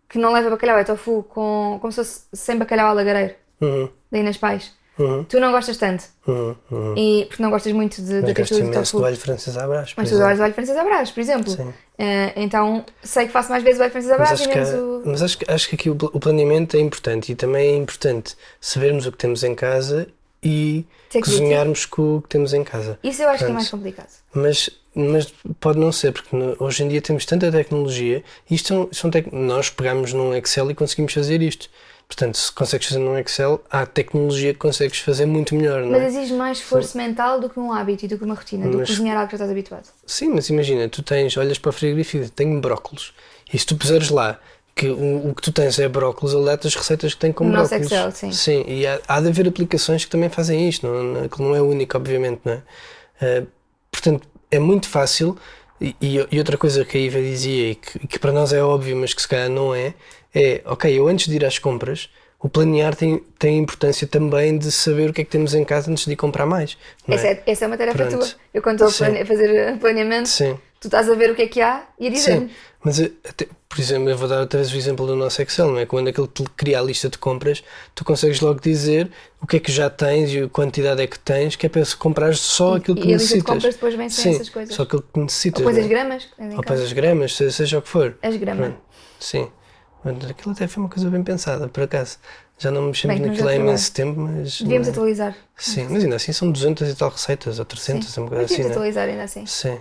que 0.09 0.19
não 0.19 0.31
leva 0.33 0.51
bacalhau, 0.51 0.77
é 0.79 0.85
tofu 0.85 1.23
com, 1.23 1.79
como 1.81 1.91
se 1.91 1.97
fosse 1.97 2.21
sem 2.35 2.59
bacalhau 2.59 2.89
à 2.89 2.93
lagareiro, 2.93 3.35
Uhum, 3.63 3.89
da 4.11 4.19
Inês 4.19 4.37
Pais. 4.37 4.71
uhum, 4.99 5.25
Tu 5.25 5.41
não 5.41 5.51
gostas 5.53 5.79
tanto, 5.79 6.05
uhum, 6.27 6.55
uhum. 6.71 6.95
e, 6.99 7.25
porque 7.31 7.43
não 7.43 7.49
gostas 7.51 7.73
muito 7.73 8.03
de, 8.03 8.13
Mas 8.17 8.21
gosto 8.25 8.35
textura 8.35 8.61
do 8.65 8.67
imenso 8.75 8.93
tofu. 8.93 8.99
do 8.99 9.07
alho 9.07 9.17
francês 9.17 9.57
à 9.57 9.67
brás, 9.67 9.95
Mas 9.97 10.11
tu 10.11 10.17
adoras 10.17 10.39
o 10.39 10.43
alho 10.43 10.53
francês 10.53 10.77
à 10.77 10.85
brás, 10.85 11.11
por 11.11 11.21
exemplo. 11.21 11.51
Sim. 11.51 11.73
Eh, 11.99 12.33
então 12.37 12.85
sei 13.03 13.25
que 13.25 13.33
faço 13.33 13.49
mais 13.51 13.63
vezes 13.63 13.81
o 13.81 13.85
alho 13.85 13.93
francês 13.93 14.13
à 14.13 14.19
Mas 14.19 14.29
brás 14.29 14.41
e 14.41 14.43
acho, 14.43 14.53
que, 14.53 14.59
menos 14.59 14.75
há- 14.75 14.77
o. 14.83 15.03
mas 15.07 15.23
acho, 15.23 15.39
que, 15.39 15.51
acho 15.51 15.69
que 15.71 15.75
aqui 15.77 15.89
o, 15.89 15.95
o 15.95 16.21
planeamento 16.21 16.77
é 16.77 16.81
importante 16.81 17.33
e 17.33 17.35
também 17.35 17.69
é 17.73 17.77
importante 17.77 18.37
sabermos 18.61 19.07
o 19.07 19.13
que 19.13 19.17
temos 19.17 19.43
em 19.43 19.55
casa 19.55 20.09
e 20.43 20.85
cozinharmos 21.23 21.87
com 21.87 22.17
o 22.17 22.23
que 22.23 22.29
temos 22.29 22.53
em 22.53 22.65
casa. 22.65 22.99
Isso 23.03 23.23
eu 23.23 23.29
acho 23.29 23.39
que 23.39 23.45
é 23.45 23.47
Portanto, 23.49 23.55
mais 23.55 23.71
complicado. 23.71 24.09
Mas, 24.35 24.71
mas 24.95 25.33
pode 25.61 25.79
não 25.79 25.93
ser, 25.93 26.13
porque 26.13 26.35
hoje 26.59 26.83
em 26.85 26.89
dia 26.89 27.01
temos 27.03 27.25
tanta 27.25 27.51
tecnologia 27.51 28.23
e 28.51 28.55
isto 28.55 28.69
são, 28.69 28.89
são 28.93 29.11
tec- 29.11 29.33
nós 29.33 29.71
pegamos 29.71 30.13
num 30.13 30.35
Excel 30.35 30.71
e 30.71 30.75
conseguimos 30.75 31.13
fazer 31.13 31.41
isto. 31.43 31.69
Portanto, 32.09 32.37
se 32.37 32.53
consegues 32.53 32.89
fazer 32.89 32.99
num 33.01 33.17
Excel, 33.17 33.63
há 33.71 33.87
tecnologia 33.87 34.53
que 34.53 34.59
consegues 34.59 34.99
fazer 34.99 35.25
muito 35.25 35.55
melhor, 35.55 35.83
não 35.83 35.93
Mas 35.93 36.03
é? 36.03 36.07
exige 36.19 36.35
mais 36.35 36.59
esforço 36.59 36.97
mental 36.99 37.41
do 37.41 37.49
que 37.49 37.59
um 37.59 37.73
hábito 37.73 38.05
e 38.05 38.09
do 38.09 38.19
que 38.19 38.25
uma 38.25 38.35
rotina, 38.35 38.65
do 38.67 38.73
que 38.73 38.77
Mas- 38.79 38.89
cozinhar 38.91 39.17
algo 39.17 39.29
que 39.29 39.33
já 39.33 39.37
estás 39.37 39.51
habituado. 39.51 39.87
Sim, 40.05 40.29
mas 40.35 40.51
imagina, 40.51 40.89
tu 40.89 41.03
tens, 41.03 41.37
olhas 41.39 41.59
para 41.59 41.71
o 41.71 41.73
frigorífico, 41.73 42.29
tenho 42.31 42.61
brócolos, 42.61 43.15
e 43.53 43.59
se 43.59 43.65
tu 43.65 43.77
puseres 43.77 44.11
lá 44.11 44.39
que 44.75 44.89
o, 44.89 45.29
o 45.31 45.35
que 45.35 45.43
tu 45.43 45.53
tens 45.53 45.79
é 45.79 45.89
brócolos, 45.89 46.35
ele 46.35 46.45
dá-te 46.45 46.67
as 46.67 46.75
receitas 46.75 47.15
que 47.15 47.21
tem 47.21 47.33
com 47.33 47.45
No 47.45 47.53
nosso 47.53 47.71
brócolos. 47.71 47.93
Excel, 47.93 48.11
sim. 48.13 48.33
Sim, 48.33 48.65
e 48.67 48.87
há, 48.87 49.01
há 49.07 49.21
de 49.21 49.29
haver 49.29 49.47
aplicações 49.49 50.05
que 50.05 50.11
também 50.11 50.29
fazem 50.29 50.69
isto, 50.69 50.87
não, 50.87 51.29
que 51.29 51.41
não 51.43 51.55
é 51.55 51.61
único, 51.63 51.97
obviamente, 51.97 52.41
não 52.45 52.53
é? 52.55 52.63
Eh, 53.21 53.43
portanto, 53.91 54.27
é 54.51 54.59
muito 54.59 54.89
fácil, 54.89 55.37
e, 55.81 55.95
e- 56.01 56.27
e 56.31 56.39
outra 56.39 56.57
coisa 56.57 56.85
que 56.85 56.97
a 56.97 57.01
Iva 57.01 57.21
dizia, 57.21 57.71
e 57.71 57.75
que, 57.75 58.07
que 58.07 58.19
para 58.19 58.33
nós 58.33 58.53
é 58.53 58.63
óbvio, 58.63 58.97
mas 58.97 59.13
que 59.15 59.21
se 59.23 59.29
calhar 59.29 59.49
não 59.51 59.75
é, 59.75 59.95
é, 60.35 60.63
ok, 60.65 60.91
eu 60.99 61.07
antes 61.09 61.29
de 61.29 61.37
ir 61.37 61.45
às 61.45 61.59
compras, 61.59 62.09
o 62.43 62.49
planear 62.49 62.95
tem, 62.97 63.23
tem 63.39 63.59
importância 63.59 64.07
também 64.07 64.59
de 64.59 64.71
saber 64.73 65.11
o 65.11 65.13
que 65.13 65.21
é 65.21 65.25
que 65.25 65.31
temos 65.31 65.55
em 65.55 65.65
casa 65.65 65.91
antes 65.91 66.05
de 66.07 66.13
ir 66.13 66.17
comprar 66.17 66.45
mais. 66.47 66.77
não 67.07 67.15
Essa, 67.15 67.29
é, 67.29 67.43
essa 67.47 67.65
é 67.65 67.69
uma 67.69 67.77
tarefa 67.79 67.99
Pronto. 68.07 68.19
tua. 68.19 68.29
Eu 68.53 68.61
quando 68.63 68.85
estou 68.85 69.07
a 69.07 69.11
a 69.23 69.25
fazer 69.27 69.79
planeamento, 69.79 70.29
Sim. 70.29 70.59
tu 70.81 70.89
estás 70.89 71.09
a 71.09 71.15
ver 71.15 71.31
o 71.31 71.35
que 71.37 71.43
é 71.43 71.47
que 71.47 71.61
há 71.61 71.85
e 71.99 72.09
a 72.09 72.11
dizer. 72.11 72.39
Sim, 72.41 72.51
mas 72.85 72.99
eu, 72.99 73.13
até- 73.29 73.47
por 73.69 73.79
exemplo, 73.81 74.11
eu 74.11 74.19
vou 74.19 74.29
dar 74.29 74.41
outra 74.41 74.59
vez 74.61 74.71
o 74.71 74.77
exemplo 74.77 75.07
do 75.07 75.15
nosso 75.17 75.41
Excel, 75.41 75.69
não 75.69 75.79
é? 75.79 75.87
Quando 75.87 76.09
aquele 76.09 76.27
te 76.27 76.43
cria 76.57 76.79
a 76.79 76.83
lista 76.83 77.09
de 77.09 77.17
compras, 77.17 77.63
tu 77.95 78.05
consegues 78.05 78.41
logo 78.41 78.61
dizer 78.61 79.09
o 79.41 79.47
que 79.47 79.57
é 79.57 79.61
que 79.61 79.71
já 79.73 79.89
tens 79.89 80.31
e 80.35 80.41
a 80.41 80.49
quantidade 80.49 81.01
é 81.01 81.07
que 81.07 81.19
tens, 81.19 81.55
que 81.57 81.65
é 81.65 81.69
para 81.71 81.83
comprar 81.99 82.35
só 82.35 82.75
aquilo 82.75 82.97
que 83.01 83.09
e 83.09 83.15
a 83.15 83.17
lista 83.17 83.29
de 83.29 83.35
necessitas. 83.37 83.55
compras 83.55 83.75
depois 83.77 83.95
vem 83.95 84.09
sem 84.11 84.25
Sim, 84.25 84.35
essas 84.37 84.51
coisas. 84.51 84.75
só 84.75 84.83
aquilo 84.83 85.03
que 85.03 85.21
necessitas. 85.21 85.61
Ou 85.61 85.65
pões 85.65 85.77
não 85.77 85.85
as 85.85 85.87
é? 85.91 85.95
gramas, 85.95 86.29
Ou 86.57 86.63
pões 86.63 86.81
as 86.81 86.93
gramas, 86.93 87.35
se- 87.37 87.53
seja 87.53 87.79
o 87.79 87.83
que 87.83 87.89
for. 87.89 88.19
as 88.21 88.37
gramas. 88.37 88.73
Sim. 89.21 89.49
Mas 90.05 90.31
Aquilo 90.31 90.53
até 90.53 90.67
foi 90.67 90.83
uma 90.83 90.89
coisa 90.91 91.09
bem 91.11 91.23
pensada, 91.23 91.69
por 91.69 91.83
acaso. 91.85 92.19
Já 92.59 92.71
não 92.71 92.83
mexemos 92.83 93.15
Bem 93.17 93.23
que 93.25 93.31
naquilo 93.31 93.49
há 93.49 93.55
imenso 93.55 93.93
tempo, 93.93 94.21
mas. 94.21 94.61
Devíamos 94.61 94.89
não 94.89 94.93
é? 94.95 94.97
atualizar. 94.97 95.37
Sim, 95.57 95.87
mas 95.91 96.05
ainda 96.05 96.17
assim 96.17 96.33
são 96.33 96.51
200 96.51 96.89
e 96.91 96.95
tal 96.95 97.09
receitas, 97.11 97.59
ou 97.59 97.65
300, 97.65 98.09
Sim. 98.09 98.21
uma 98.21 98.29
coisa 98.29 98.45
assim, 98.45 98.55
devíamos 98.55 98.71
é? 98.71 98.75
atualizar 98.79 99.09
ainda 99.09 99.23
assim. 99.25 99.47
Sim, 99.47 99.79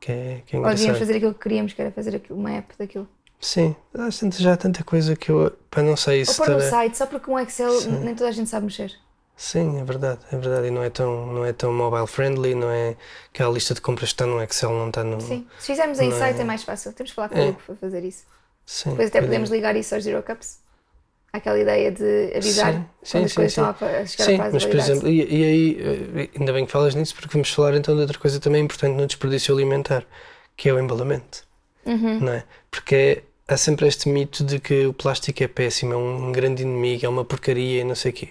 que 0.00 0.12
é, 0.12 0.42
que 0.46 0.56
é 0.56 0.58
Ou 0.58 0.66
devíamos 0.68 0.98
fazer 0.98 1.16
aquilo 1.16 1.34
que 1.34 1.40
queríamos, 1.40 1.72
que 1.72 1.80
era 1.82 1.90
fazer 1.90 2.16
aquilo- 2.16 2.38
uma 2.38 2.50
app 2.52 2.74
daquilo. 2.78 3.08
Sim, 3.40 3.74
há 3.94 4.08
tanta- 4.10 4.38
já 4.38 4.52
há 4.52 4.56
tanta 4.56 4.82
coisa 4.84 5.14
que 5.16 5.30
eu. 5.30 5.52
Para 5.70 5.82
não 5.82 5.96
sei 5.96 6.20
Ou 6.20 6.26
se. 6.26 6.36
pôr 6.36 6.48
no 6.50 6.58
estará- 6.58 6.70
site, 6.70 6.96
só 6.98 7.06
porque 7.06 7.30
um 7.30 7.38
Excel 7.38 7.80
Sim. 7.80 7.90
nem 8.00 8.14
toda 8.14 8.28
a 8.30 8.32
gente 8.32 8.50
sabe 8.50 8.66
mexer. 8.66 8.92
Sim, 9.36 9.78
é 9.80 9.84
verdade, 9.84 10.18
é 10.32 10.36
verdade. 10.36 10.66
E 10.66 10.70
não 10.72 10.82
é 10.82 10.90
tão, 10.90 11.26
não 11.26 11.44
é 11.44 11.52
tão 11.52 11.72
mobile 11.72 12.06
friendly, 12.08 12.54
não 12.56 12.68
é. 12.70 12.96
Aquela 13.32 13.52
lista 13.54 13.72
de 13.74 13.80
compras 13.80 14.08
que 14.10 14.14
está 14.14 14.26
no 14.26 14.42
Excel, 14.42 14.70
não 14.70 14.88
está 14.88 15.04
no. 15.04 15.20
Sim. 15.20 15.46
Se 15.60 15.66
fizermos 15.68 16.00
em 16.00 16.10
site 16.10 16.38
é- 16.38 16.40
é 16.40 16.44
mais 16.44 16.64
fácil. 16.64 16.92
Temos 16.92 17.12
que 17.12 17.14
falar 17.16 17.28
com 17.28 17.38
É. 17.38 17.44
o 17.46 17.48
Hugo 17.50 17.60
para 17.64 17.76
fazer 17.76 18.04
isso. 18.04 18.24
Sim, 18.70 18.90
Depois 18.90 19.08
até 19.08 19.22
podemos 19.22 19.48
ligar 19.48 19.74
isso 19.76 19.94
aos 19.94 20.04
Zero 20.04 20.22
Cups. 20.22 20.58
Aquela 21.32 21.58
ideia 21.58 21.90
de 21.90 22.32
avisar 22.36 22.72
Sim, 22.74 22.84
sim, 23.02 23.24
as 23.24 23.32
coisas 23.32 23.52
sim. 23.54 23.62
estão 23.62 23.88
a, 23.88 24.06
chegar 24.06 24.24
Sim, 24.26 24.34
à 24.34 24.36
fase 24.38 24.54
mas 24.54 24.66
por 24.66 24.76
exemplo, 24.76 25.08
e, 25.08 25.16
e 25.22 25.44
aí, 25.44 25.78
eh, 26.24 26.28
ainda 26.38 26.52
bem 26.52 26.66
que 26.66 26.72
falas 26.72 26.94
nisso, 26.94 27.14
porque 27.14 27.28
vamos 27.32 27.50
falar 27.50 27.74
então 27.76 27.94
de 27.94 28.02
outra 28.02 28.18
coisa 28.18 28.38
também 28.38 28.62
importante 28.62 28.94
no 28.94 29.06
desperdício 29.06 29.54
alimentar, 29.54 30.04
que 30.54 30.68
é 30.68 30.72
o 30.74 30.78
embalamento, 30.78 31.44
Uhum. 31.86 32.20
não 32.20 32.32
é? 32.32 32.44
Porque 32.70 33.22
há 33.46 33.56
sempre 33.56 33.86
este 33.88 34.08
mito 34.10 34.44
de 34.44 34.58
que 34.58 34.86
o 34.86 34.92
plástico 34.92 35.42
é 35.42 35.48
péssimo, 35.48 35.94
é 35.94 35.96
um 35.96 36.30
grande 36.30 36.62
inimigo, 36.62 37.06
é 37.06 37.08
uma 37.08 37.24
porcaria 37.24 37.80
e 37.80 37.84
não 37.84 37.94
sei 37.94 38.10
o 38.10 38.14
quê. 38.14 38.28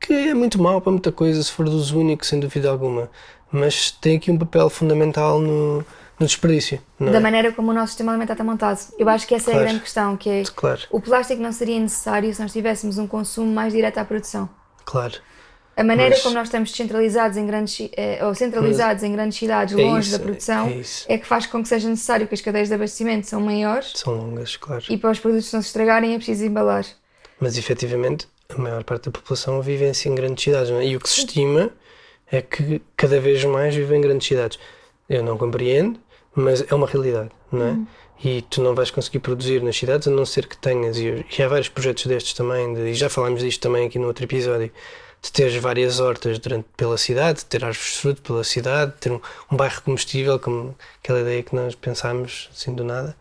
Que 0.00 0.12
é 0.12 0.34
muito 0.34 0.60
mau 0.60 0.80
para 0.82 0.92
muita 0.92 1.12
coisa, 1.12 1.42
se 1.42 1.50
for 1.52 1.66
de 1.68 1.74
uso 1.74 1.98
único, 1.98 2.26
sem 2.26 2.40
dúvida 2.40 2.68
alguma. 2.70 3.10
Mas 3.50 3.90
tem 3.90 4.16
aqui 4.16 4.30
um 4.30 4.38
papel 4.38 4.68
fundamental 4.70 5.38
no, 5.40 5.84
no 6.22 6.26
desperdício, 6.26 6.80
Da 6.98 7.16
é? 7.18 7.20
maneira 7.20 7.52
como 7.52 7.70
o 7.70 7.74
nosso 7.74 7.88
sistema 7.88 8.12
alimentar 8.12 8.34
está 8.34 8.44
montado. 8.44 8.78
Eu 8.98 9.08
acho 9.08 9.26
que 9.26 9.34
essa 9.34 9.50
é 9.50 9.52
a 9.52 9.56
Claro. 9.56 9.68
grande 9.68 9.80
questão, 9.82 10.16
que 10.16 10.30
é 10.30 10.42
Claro, 10.54 10.80
o 10.90 11.00
plástico 11.00 11.42
não 11.42 11.52
seria 11.52 11.78
necessário 11.80 12.32
se 12.34 12.40
nós 12.40 12.52
tivéssemos 12.52 12.96
um 12.98 13.06
consumo 13.06 13.52
mais 13.52 13.72
direto 13.72 13.98
à 13.98 14.04
produção. 14.04 14.48
claro. 14.84 15.14
A 15.74 15.82
maneira 15.82 16.10
Mas- 16.10 16.22
como 16.22 16.34
nós 16.34 16.48
estamos 16.48 16.70
descentralizados 16.70 17.38
em 17.38 17.46
grandes 17.46 17.88
eh, 17.96 18.22
ou 18.26 18.34
centralizados 18.34 19.02
em 19.02 19.10
grandes 19.10 19.38
cidades, 19.38 19.74
É 19.74 19.82
longe 19.82 20.08
isso, 20.10 20.18
da 20.18 20.22
produção, 20.22 20.68
é 20.68 21.14
é 21.14 21.18
que 21.18 21.26
faz 21.26 21.46
com 21.46 21.62
que 21.62 21.68
seja 21.68 21.88
necessário 21.88 22.28
que 22.28 22.34
as 22.34 22.42
cadeias 22.42 22.68
de 22.68 22.74
abastecimento 22.74 23.26
são 23.26 23.40
maiores 23.40 23.92
São 23.94 24.12
longas, 24.14 24.54
claro. 24.58 24.84
e 24.90 24.98
para 24.98 25.10
os 25.10 25.18
produtos 25.18 25.50
não 25.50 25.62
se 25.62 25.68
estragarem 25.68 26.12
é 26.12 26.16
preciso 26.18 26.44
embalar. 26.44 26.84
Mas 27.40 27.56
efetivamente 27.56 28.28
a 28.50 28.58
maior 28.60 28.84
parte 28.84 29.06
da 29.06 29.12
população 29.12 29.62
vive 29.62 29.86
assim 29.86 30.10
em 30.10 30.14
grandes 30.14 30.44
cidades, 30.44 30.70
é? 30.70 30.84
E 30.84 30.94
o 30.94 31.00
que 31.00 31.08
se 31.08 31.20
estima 31.20 31.70
é 32.30 32.42
que 32.42 32.82
cada 32.94 33.18
vez 33.18 33.42
mais 33.46 33.74
vivem 33.74 33.96
em 33.98 34.02
grandes 34.02 34.28
cidades. 34.28 34.58
Eu 35.08 35.22
não 35.22 35.38
compreendo, 35.38 35.98
mas 36.34 36.64
é 36.70 36.74
uma 36.74 36.86
realidade, 36.86 37.30
não 37.50 37.66
é? 37.66 37.76
E 38.24 38.42
tu 38.42 38.62
não 38.62 38.74
vais 38.74 38.90
conseguir 38.90 39.18
produzir 39.18 39.62
nas 39.62 39.76
cidades 39.76 40.06
a 40.06 40.10
não 40.10 40.24
ser 40.24 40.46
que 40.46 40.56
tenhas, 40.56 40.96
e, 40.96 41.24
há 41.42 41.48
vários 41.48 41.68
projetos 41.68 42.06
destes 42.06 42.32
também, 42.34 42.72
de- 42.72 42.90
e 42.90 42.94
já 42.94 43.08
falámos 43.10 43.40
disto 43.42 43.60
também 43.60 43.86
aqui 43.86 43.98
no 43.98 44.06
outro 44.06 44.24
episódio, 44.24 44.70
de 45.20 45.32
teres 45.32 45.54
várias 45.56 45.98
hortas 46.00 46.38
durante, 46.38 46.66
pela 46.76 46.96
cidade, 46.98 47.40
de 47.40 47.44
ter 47.46 47.64
árvores 47.64 47.92
de 47.92 47.98
fruto 47.98 48.22
pela 48.22 48.44
cidade, 48.44 48.92
de 48.92 48.98
ter 48.98 49.12
um, 49.12 49.20
um 49.50 49.56
bairro 49.56 49.82
comestível, 49.82 50.38
como 50.38 50.74
aquela 51.02 51.20
ideia 51.20 51.42
que 51.42 51.54
nós 51.54 51.74
pensámos 51.74 52.48
assim 52.52 52.74
do 52.74 52.84
nada, 52.84 53.16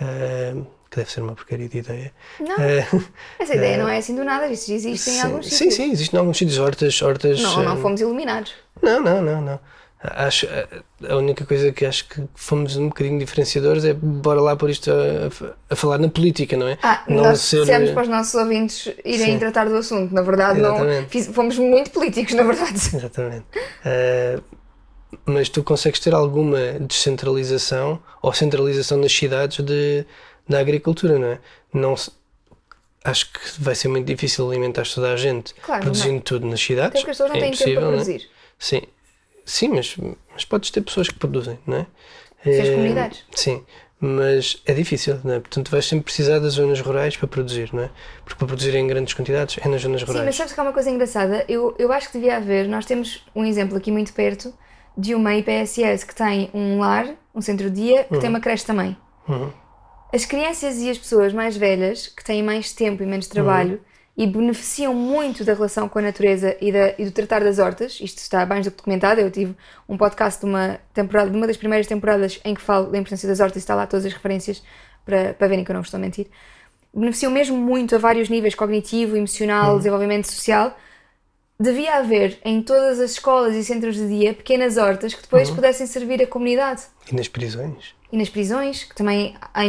eh, 0.00 0.54
que 0.90 0.96
deve 0.96 1.10
ser 1.12 1.20
uma 1.22 1.34
porcaria 1.34 1.68
de 1.68 1.78
ideia. 1.78 2.12
Não, 2.40 2.56
Eh, 2.60 2.86
essa 3.38 3.54
ideia 3.54 3.78
não 3.78 3.88
é 3.88 3.98
assim 3.98 4.14
do 4.16 4.24
nada, 4.24 4.46
isso 4.48 4.72
existe 4.72 5.10
em 5.10 5.12
Sim, 5.14 5.20
alguns 5.22 5.46
sim, 5.46 5.50
sítios. 5.56 5.74
sim, 5.74 5.92
existem 5.92 6.18
alguns 6.20 6.38
sítios, 6.38 6.58
hortas, 6.58 7.02
hortas. 7.02 7.40
Não, 7.40 7.62
não 7.62 7.76
fomos 7.76 8.00
iluminados. 8.00 8.52
Não, 8.82 9.00
não, 9.00 9.22
não, 9.22 9.40
não. 9.40 9.60
Acho, 10.02 10.46
eh, 10.46 10.66
a 11.10 11.16
única 11.16 11.44
coisa 11.44 11.70
que 11.72 11.84
acho 11.84 12.08
que 12.08 12.24
fomos 12.34 12.74
um 12.76 12.88
bocadinho 12.88 13.18
diferenciadores 13.18 13.84
é 13.84 13.92
bora 13.92 14.40
lá 14.40 14.56
pôr 14.56 14.70
isto 14.70 14.90
a, 14.90 14.94
a 15.68 15.76
falar 15.76 15.98
na 15.98 16.08
política, 16.08 16.56
não 16.56 16.66
é? 16.68 16.78
Ah, 16.82 17.04
não 17.06 17.24
nós 17.24 17.40
ser- 17.40 17.60
dissemos 17.60 17.90
para 17.90 18.02
os 18.04 18.08
nossos 18.08 18.34
ouvintes 18.34 18.86
irem 19.04 19.32
Sim. 19.32 19.38
tratar 19.38 19.68
do 19.68 19.76
assunto. 19.76 20.14
Na 20.14 20.22
verdade, 20.22 20.58
não, 20.58 20.70
Exatamente. 20.74 21.10
fiz- 21.10 21.26
fomos 21.26 21.58
muito 21.58 21.90
políticos, 21.90 22.32
na 22.34 22.42
verdade. 22.44 22.72
Exatamente. 22.96 23.44
Eh, 23.84 24.40
mas 25.26 25.50
tu 25.50 25.62
consegues 25.62 26.00
ter 26.00 26.14
alguma 26.14 26.58
descentralização 26.80 28.00
ou 28.22 28.32
centralização 28.32 28.96
nas 28.96 29.12
cidades 29.12 29.62
de, 29.62 30.06
da 30.48 30.60
agricultura, 30.60 31.18
não 31.18 31.28
é? 31.28 31.38
Não 31.74 31.94
acho 33.04 33.32
que 33.32 33.38
vai 33.58 33.74
ser 33.74 33.88
muito 33.88 34.06
difícil 34.06 34.48
alimentar 34.48 34.84
toda 34.86 35.12
a 35.12 35.16
gente 35.16 35.54
Claro, 35.62 35.82
produzindo 35.82 36.20
tudo 36.22 36.46
nas 36.46 36.60
cidades. 36.60 37.00
Porque 37.00 37.10
as 37.10 37.16
pessoas 37.18 37.30
não 37.30 37.36
é 37.36 37.40
têm 37.40 37.50
tempo 37.52 37.70
para 37.72 37.80
não 37.80 37.88
é? 37.88 37.90
produzir. 37.92 38.28
Sim, 38.58 38.82
sim 39.50 39.68
mas, 39.68 39.96
mas 40.32 40.44
podes 40.44 40.70
ter 40.70 40.80
pessoas 40.80 41.08
que 41.08 41.14
produzem, 41.18 41.58
não 41.66 41.78
é? 41.78 41.86
Sim, 42.42 42.60
as 42.60 42.68
Eh, 42.68 42.74
comunidades. 42.74 43.24
Sim, 43.34 43.64
mas 44.00 44.62
é 44.64 44.72
difícil, 44.72 45.20
não 45.22 45.34
é? 45.34 45.40
Portanto, 45.40 45.70
vais 45.70 45.84
sempre 45.84 46.04
precisar 46.04 46.38
das 46.38 46.54
zonas 46.54 46.80
rurais 46.80 47.16
para 47.16 47.28
produzir, 47.28 47.68
não 47.74 47.82
é? 47.82 47.90
Porque 48.24 48.38
para 48.38 48.46
produzir 48.46 48.74
em 48.74 48.86
grandes 48.86 49.12
quantidades 49.12 49.58
é 49.62 49.68
nas 49.68 49.82
zonas 49.82 50.00
Sim, 50.00 50.06
rurais. 50.06 50.24
mas 50.24 50.36
sabes 50.36 50.52
que 50.54 50.60
há 50.60 50.62
uma 50.62 50.72
coisa 50.72 50.88
engraçada? 50.90 51.44
Eu, 51.48 51.74
eu 51.78 51.92
acho 51.92 52.06
que 52.10 52.18
devia 52.18 52.36
haver. 52.38 52.66
Nós 52.66 52.86
temos 52.86 53.24
um 53.34 53.44
exemplo 53.44 53.76
aqui 53.76 53.90
muito 53.92 54.12
perto 54.14 54.54
de 54.96 55.14
uma 55.14 55.34
IPSS 55.34 56.06
que 56.06 56.14
tem 56.14 56.50
um 56.54 56.78
lar, 56.78 57.08
um 57.34 57.40
centro-dia, 57.42 58.04
que 58.04 58.18
tem 58.18 58.30
uma 58.30 58.40
creche 58.40 58.64
também. 58.64 58.96
Uhum. 59.28 59.50
As 60.12 60.24
crianças 60.24 60.78
e 60.78 60.90
as 60.90 60.98
pessoas 60.98 61.32
mais 61.32 61.56
velhas, 61.56 62.08
que 62.08 62.24
têm 62.24 62.42
mais 62.42 62.72
tempo 62.72 63.02
e 63.02 63.06
menos 63.06 63.26
trabalho 63.28 63.80
e 64.22 64.26
beneficiam 64.26 64.92
muito 64.92 65.44
da 65.44 65.54
relação 65.54 65.88
com 65.88 65.98
a 65.98 66.02
natureza 66.02 66.54
e, 66.60 66.70
da- 66.70 66.92
e 66.98 67.04
do 67.06 67.10
tratar 67.10 67.42
das 67.42 67.58
hortas, 67.58 67.98
isto 68.02 68.18
está 68.18 68.44
mais 68.44 68.66
do 68.66 68.70
que 68.70 68.76
documentado. 68.76 69.18
Eu 69.18 69.30
tive 69.30 69.56
um 69.88 69.96
podcast 69.96 70.40
de 70.40 70.46
uma 70.46 70.78
temporada, 70.92 71.30
de 71.30 71.36
uma 71.38 71.46
das 71.46 71.56
primeiras 71.56 71.86
temporadas 71.86 72.38
em 72.44 72.54
que 72.54 72.60
falo 72.60 72.90
da 72.90 72.98
importância 72.98 73.26
das 73.26 73.40
hortas 73.40 73.56
e 73.56 73.58
está 73.60 73.74
lá 73.74 73.86
todas 73.86 74.04
as 74.04 74.12
referências 74.12 74.62
para, 75.06 75.32
para 75.32 75.48
verem 75.48 75.64
que 75.64 75.70
eu 75.70 75.74
não 75.74 75.80
vos 75.80 75.86
estou 75.88 75.96
a 75.96 76.02
mentir. 76.02 76.26
Beneficiam 76.92 77.32
mesmo 77.32 77.56
muito 77.56 77.94
a 77.94 77.98
vários 77.98 78.28
níveis 78.28 78.54
cognitivo, 78.54 79.16
emocional, 79.16 79.78
desenvolvimento 79.78 80.26
social. 80.26 80.76
Devia 81.58 81.96
haver 81.96 82.38
em 82.44 82.62
todas 82.62 82.98
as 83.00 83.12
escolas 83.12 83.54
e 83.54 83.64
centros 83.64 83.94
de 83.94 84.06
dia 84.08 84.34
pequenas 84.34 84.76
hortas 84.76 85.14
que 85.14 85.22
depois 85.22 85.48
pudessem 85.50 85.86
servir 85.86 86.22
a 86.22 86.26
comunidade 86.26 86.82
E 87.10 87.14
nas 87.14 87.28
prisões? 87.28 87.94
e 88.12 88.16
nas 88.18 88.28
prisões, 88.28 88.84
que 88.84 88.94
também 88.94 89.34
há, 89.54 89.62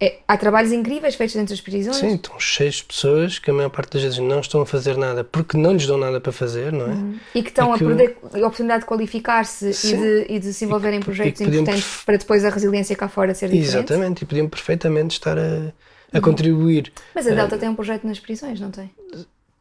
é- 0.00 0.18
há 0.28 0.36
trabalhos 0.36 0.70
incríveis 0.72 1.14
feitos 1.14 1.34
dentro 1.34 1.52
das 1.54 1.60
prisões. 1.60 1.96
Sim, 1.96 2.14
estão 2.14 2.38
cheios 2.38 2.76
de 2.76 2.84
pessoas 2.84 3.38
que 3.38 3.50
a 3.50 3.54
maior 3.54 3.68
parte 3.70 3.92
das 3.94 4.02
vezes 4.02 4.18
não 4.18 4.40
estão 4.40 4.60
a 4.60 4.66
fazer 4.66 4.96
nada 4.96 5.24
porque 5.24 5.56
não 5.56 5.72
lhes 5.72 5.86
dão 5.86 5.98
nada 5.98 6.20
para 6.20 6.32
fazer, 6.32 6.72
não 6.72 6.86
é? 6.86 6.96
E 7.34 7.42
que 7.42 7.48
estão 7.48 7.74
E 7.74 7.78
que- 7.78 7.84
a 7.84 7.86
perder 7.88 8.16
a 8.34 8.38
oportunidade 8.38 8.80
de 8.80 8.86
qualificar-se 8.86 9.66
e 9.70 9.96
de, 9.96 10.26
e 10.28 10.38
de 10.38 10.52
se 10.54 10.64
envolverem 10.64 10.98
em 10.98 11.00
que- 11.00 11.06
projetos 11.06 11.38
que 11.38 11.44
importantes 11.44 11.84
perfe- 11.84 12.04
para 12.06 12.16
depois 12.16 12.44
a 12.44 12.50
resiliência 12.50 12.94
cá 12.96 13.08
fora 13.08 13.34
ser 13.34 13.48
diferente. 13.48 13.68
Exatamente, 13.92 14.22
e 14.22 14.26
podiam 14.26 14.48
perfeitamente 14.48 15.12
estar 15.14 15.36
a, 15.38 15.72
a 16.12 16.20
contribuir. 16.20 16.92
Mas 17.14 17.26
a 17.26 17.34
Delta 17.34 17.58
tem 17.58 17.68
um 17.68 17.74
projeto 17.74 18.06
nas 18.06 18.18
prisões, 18.20 18.60
não 18.60 18.70
tem? 18.70 18.90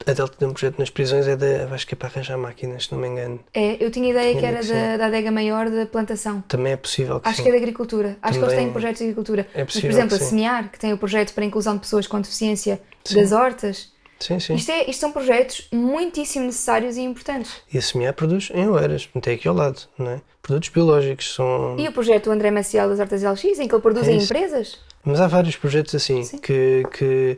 A 0.05 0.13
Delta 0.13 0.35
tem 0.37 0.47
um 0.47 0.53
projeto 0.53 0.79
nas 0.79 0.89
prisões, 0.89 1.27
é 1.27 1.35
da, 1.35 1.73
acho 1.73 1.85
que 1.87 1.93
é 1.93 1.97
para 1.97 2.07
arranjar 2.07 2.37
máquinas, 2.37 2.85
se 2.85 2.91
não 2.93 2.99
me 2.99 3.07
engano. 3.07 3.39
É, 3.53 3.83
eu 3.83 3.89
tinha 3.91 4.09
ideia 4.09 4.29
Tinha 4.29 4.39
que 4.39 4.45
era 4.45 4.59
que 4.59 4.71
da, 4.71 4.97
da 4.97 5.05
adega 5.07 5.31
maior 5.31 5.69
da 5.69 5.85
plantação. 5.85 6.41
Também 6.47 6.73
é 6.73 6.77
possível 6.77 7.19
que 7.19 7.27
Acho 7.27 7.37
sim. 7.37 7.43
que 7.43 7.49
é 7.49 7.51
da 7.51 7.57
agricultura. 7.57 8.17
Acho 8.21 8.33
que 8.33 8.39
eles 8.39 8.49
Também 8.49 8.65
têm 8.65 8.71
projetos 8.71 8.97
de 8.99 9.03
agricultura. 9.05 9.41
é 9.41 9.45
Mas, 9.45 9.65
por 9.65 9.65
possível 9.73 9.89
exemplo, 9.91 10.15
a. 10.15 10.19
Semear, 10.19 10.71
que 10.71 10.79
tem 10.79 10.93
o 10.93 10.97
projeto 10.97 11.33
para 11.33 11.43
a 11.43 11.47
inclusão 11.47 11.73
de 11.73 11.79
pessoas 11.81 12.07
com 12.07 12.21
deficiência 12.21 12.79
Sim. 13.03 13.15
das 13.21 13.31
hortas. 13.31 13.91
Sim, 14.19 14.39
sim. 14.39 14.55
Isto, 14.55 14.71
é, 14.71 14.89
isto 14.89 14.99
são 14.99 15.11
projetos 15.11 15.67
muitíssimo 15.71 16.45
necessários 16.45 16.97
e 16.97 17.01
importantes. 17.01 17.51
E 17.71 17.77
a 17.77 17.81
semear 17.81 18.13
produz 18.13 18.49
em 18.53 18.67
Oeiras, 18.67 19.07
até 19.15 19.33
aqui 19.33 19.47
ao 19.47 19.53
lado, 19.53 19.81
não 19.97 20.09
é? 20.11 20.21
Produtos 20.41 20.69
biológicos 20.69 21.35
são. 21.35 21.75
E 21.77 21.87
o 21.87 21.91
projeto 21.91 22.25
do 22.25 22.31
André 22.31 22.49
Maciel 22.49 22.87
das 22.89 22.99
Hortas 22.99 23.21
LX, 23.21 23.43
em 23.59 23.67
que 23.67 23.75
ele 23.75 23.81
produz 23.81 24.07
É 24.07 24.13
em 24.13 24.23
empresas? 24.23 24.79
Mas 25.03 25.19
há 25.21 25.27
vários 25.27 25.55
projetos 25.55 25.93
assim 25.93 26.23
Sim. 26.23 26.37
que, 26.39 26.83
que 26.97 27.37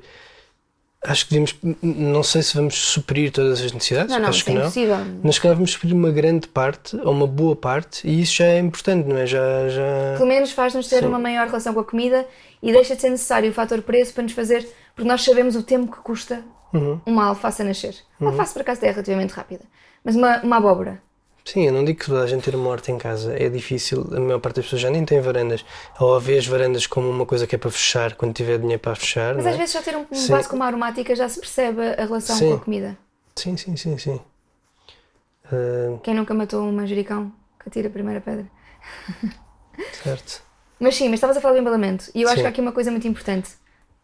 acho 1.04 1.26
que 1.26 1.32
devemos. 1.32 1.56
Não 1.82 2.24
sei 2.24 2.42
se 2.42 2.56
vamos 2.56 2.76
suprir 2.76 3.32
todas 3.32 3.62
as 3.62 3.72
necessidades, 3.72 4.12
Não, 4.14 4.20
não, 4.22 4.30
acho 4.30 4.44
que 4.44 4.52
é 4.52 4.54
não. 4.54 4.62
impossível. 4.62 4.98
Mas 5.24 5.36
se 5.36 5.42
calhar 5.42 5.56
vamos 5.56 5.72
suprir 5.72 5.94
uma 5.94 6.12
grande 6.12 6.48
parte, 6.48 6.96
ou 6.98 7.12
uma 7.12 7.28
boa 7.28 7.56
parte, 7.56 8.08
e 8.08 8.22
isso 8.22 8.36
já 8.36 8.46
é 8.46 8.60
importante, 8.60 9.08
não 9.08 9.18
é? 9.18 9.26
Já. 9.26 9.70
já... 9.70 10.16
Pelo 10.18 10.28
menos 10.30 10.52
faz-nos 10.52 10.88
ter 10.88 11.00
Sim. 11.00 11.06
uma 11.08 11.20
maior 11.20 11.48
relação 11.48 11.74
com 11.74 11.80
a 11.80 11.86
comida 11.86 12.26
e 12.62 12.72
deixa 12.72 12.96
de 12.96 13.02
ser 13.02 13.10
necessário 13.10 13.50
o 13.50 13.54
fator 13.54 13.82
preço 13.82 14.14
para 14.14 14.24
nos 14.24 14.34
fazer. 14.34 14.68
Porque 14.96 15.08
nós 15.08 15.24
sabemos 15.24 15.56
o 15.56 15.64
tempo 15.64 15.92
que 15.92 16.02
custa 16.02 16.44
Uhum. 16.74 17.00
uma 17.06 17.26
alface 17.26 17.62
a 17.62 17.66
nascer. 17.66 17.96
Uma 18.20 18.30
alface, 18.32 18.54
por 18.54 18.62
acaso, 18.62 18.86
é 18.86 18.92
relativamente 18.92 19.32
rápida. 19.32 19.64
Mas 20.04 20.16
uma, 20.16 20.40
uma 20.42 20.58
abóbora. 20.58 21.02
Sim, 21.52 21.66
eu 21.66 21.74
não 21.74 21.84
digo 21.84 22.00
que 22.00 22.06
toda 22.06 22.22
a 22.24 22.28
gente 22.28 22.44
ter 22.44 22.54
uma 22.56 22.70
horta 22.70 22.92
em 22.92 22.98
casa 22.98 23.34
é 23.36 23.50
difícil, 23.50 24.06
a 24.16 24.20
maior 24.20 24.40
parte 24.40 24.58
das 24.58 24.66
pessoas 24.66 24.82
já 24.84 24.90
nem 24.90 25.04
tem 25.04 25.20
varandas, 25.20 25.66
ou 26.00 26.20
vê 26.20 26.38
as 26.38 26.46
varandas 26.46 26.86
como 26.86 27.10
uma 27.10 27.26
coisa 27.26 27.48
que 27.48 27.56
é 27.56 27.58
para 27.58 27.72
fechar 27.72 28.14
quando 28.16 28.34
tiver 28.34 28.60
dinheiro 28.60 28.80
para 28.80 28.96
fechar. 28.96 29.34
Mas 29.36 29.46
não 29.46 29.52
às 29.52 29.56
é? 29.56 29.58
vezes 29.58 29.72
só 29.74 29.82
ter 29.82 29.96
um, 29.98 30.06
Sim. 30.14 30.34
vaso 30.34 30.50
com 30.50 30.56
uma 30.56 30.66
aromática 30.68 31.16
já 31.16 31.28
se 31.28 31.40
percebe 31.40 31.82
a 31.82 32.06
relação 32.06 32.38
Sim. 32.38 32.50
com 32.50 32.56
a 32.56 32.60
comida. 32.60 32.98
Sim, 33.36 33.58
sim, 33.58 33.76
sim, 33.76 33.98
sim. 33.98 34.20
Ah, 35.52 35.98
Quem 36.04 36.14
nunca 36.14 36.34
matou 36.34 36.62
um 36.64 36.72
manjericão 36.72 37.32
que 37.60 37.70
atira 37.70 37.88
a 37.88 37.92
primeira 37.92 38.22
pedra. 38.22 38.46
certo. 39.92 40.42
Mas 40.80 40.96
sim, 40.96 41.06
mas 41.10 41.16
estavas 41.16 41.38
a 41.38 41.42
falar 41.42 41.56
do 41.56 41.60
embalamento. 41.60 42.10
E 42.16 42.22
eu 42.22 42.30
acho 42.30 42.38
Sim. 42.38 42.42
que 42.42 42.48
há 42.48 42.50
aqui 42.50 42.62
uma 42.62 42.72
coisa 42.72 42.92
muito 42.92 43.08
importante 43.08 43.50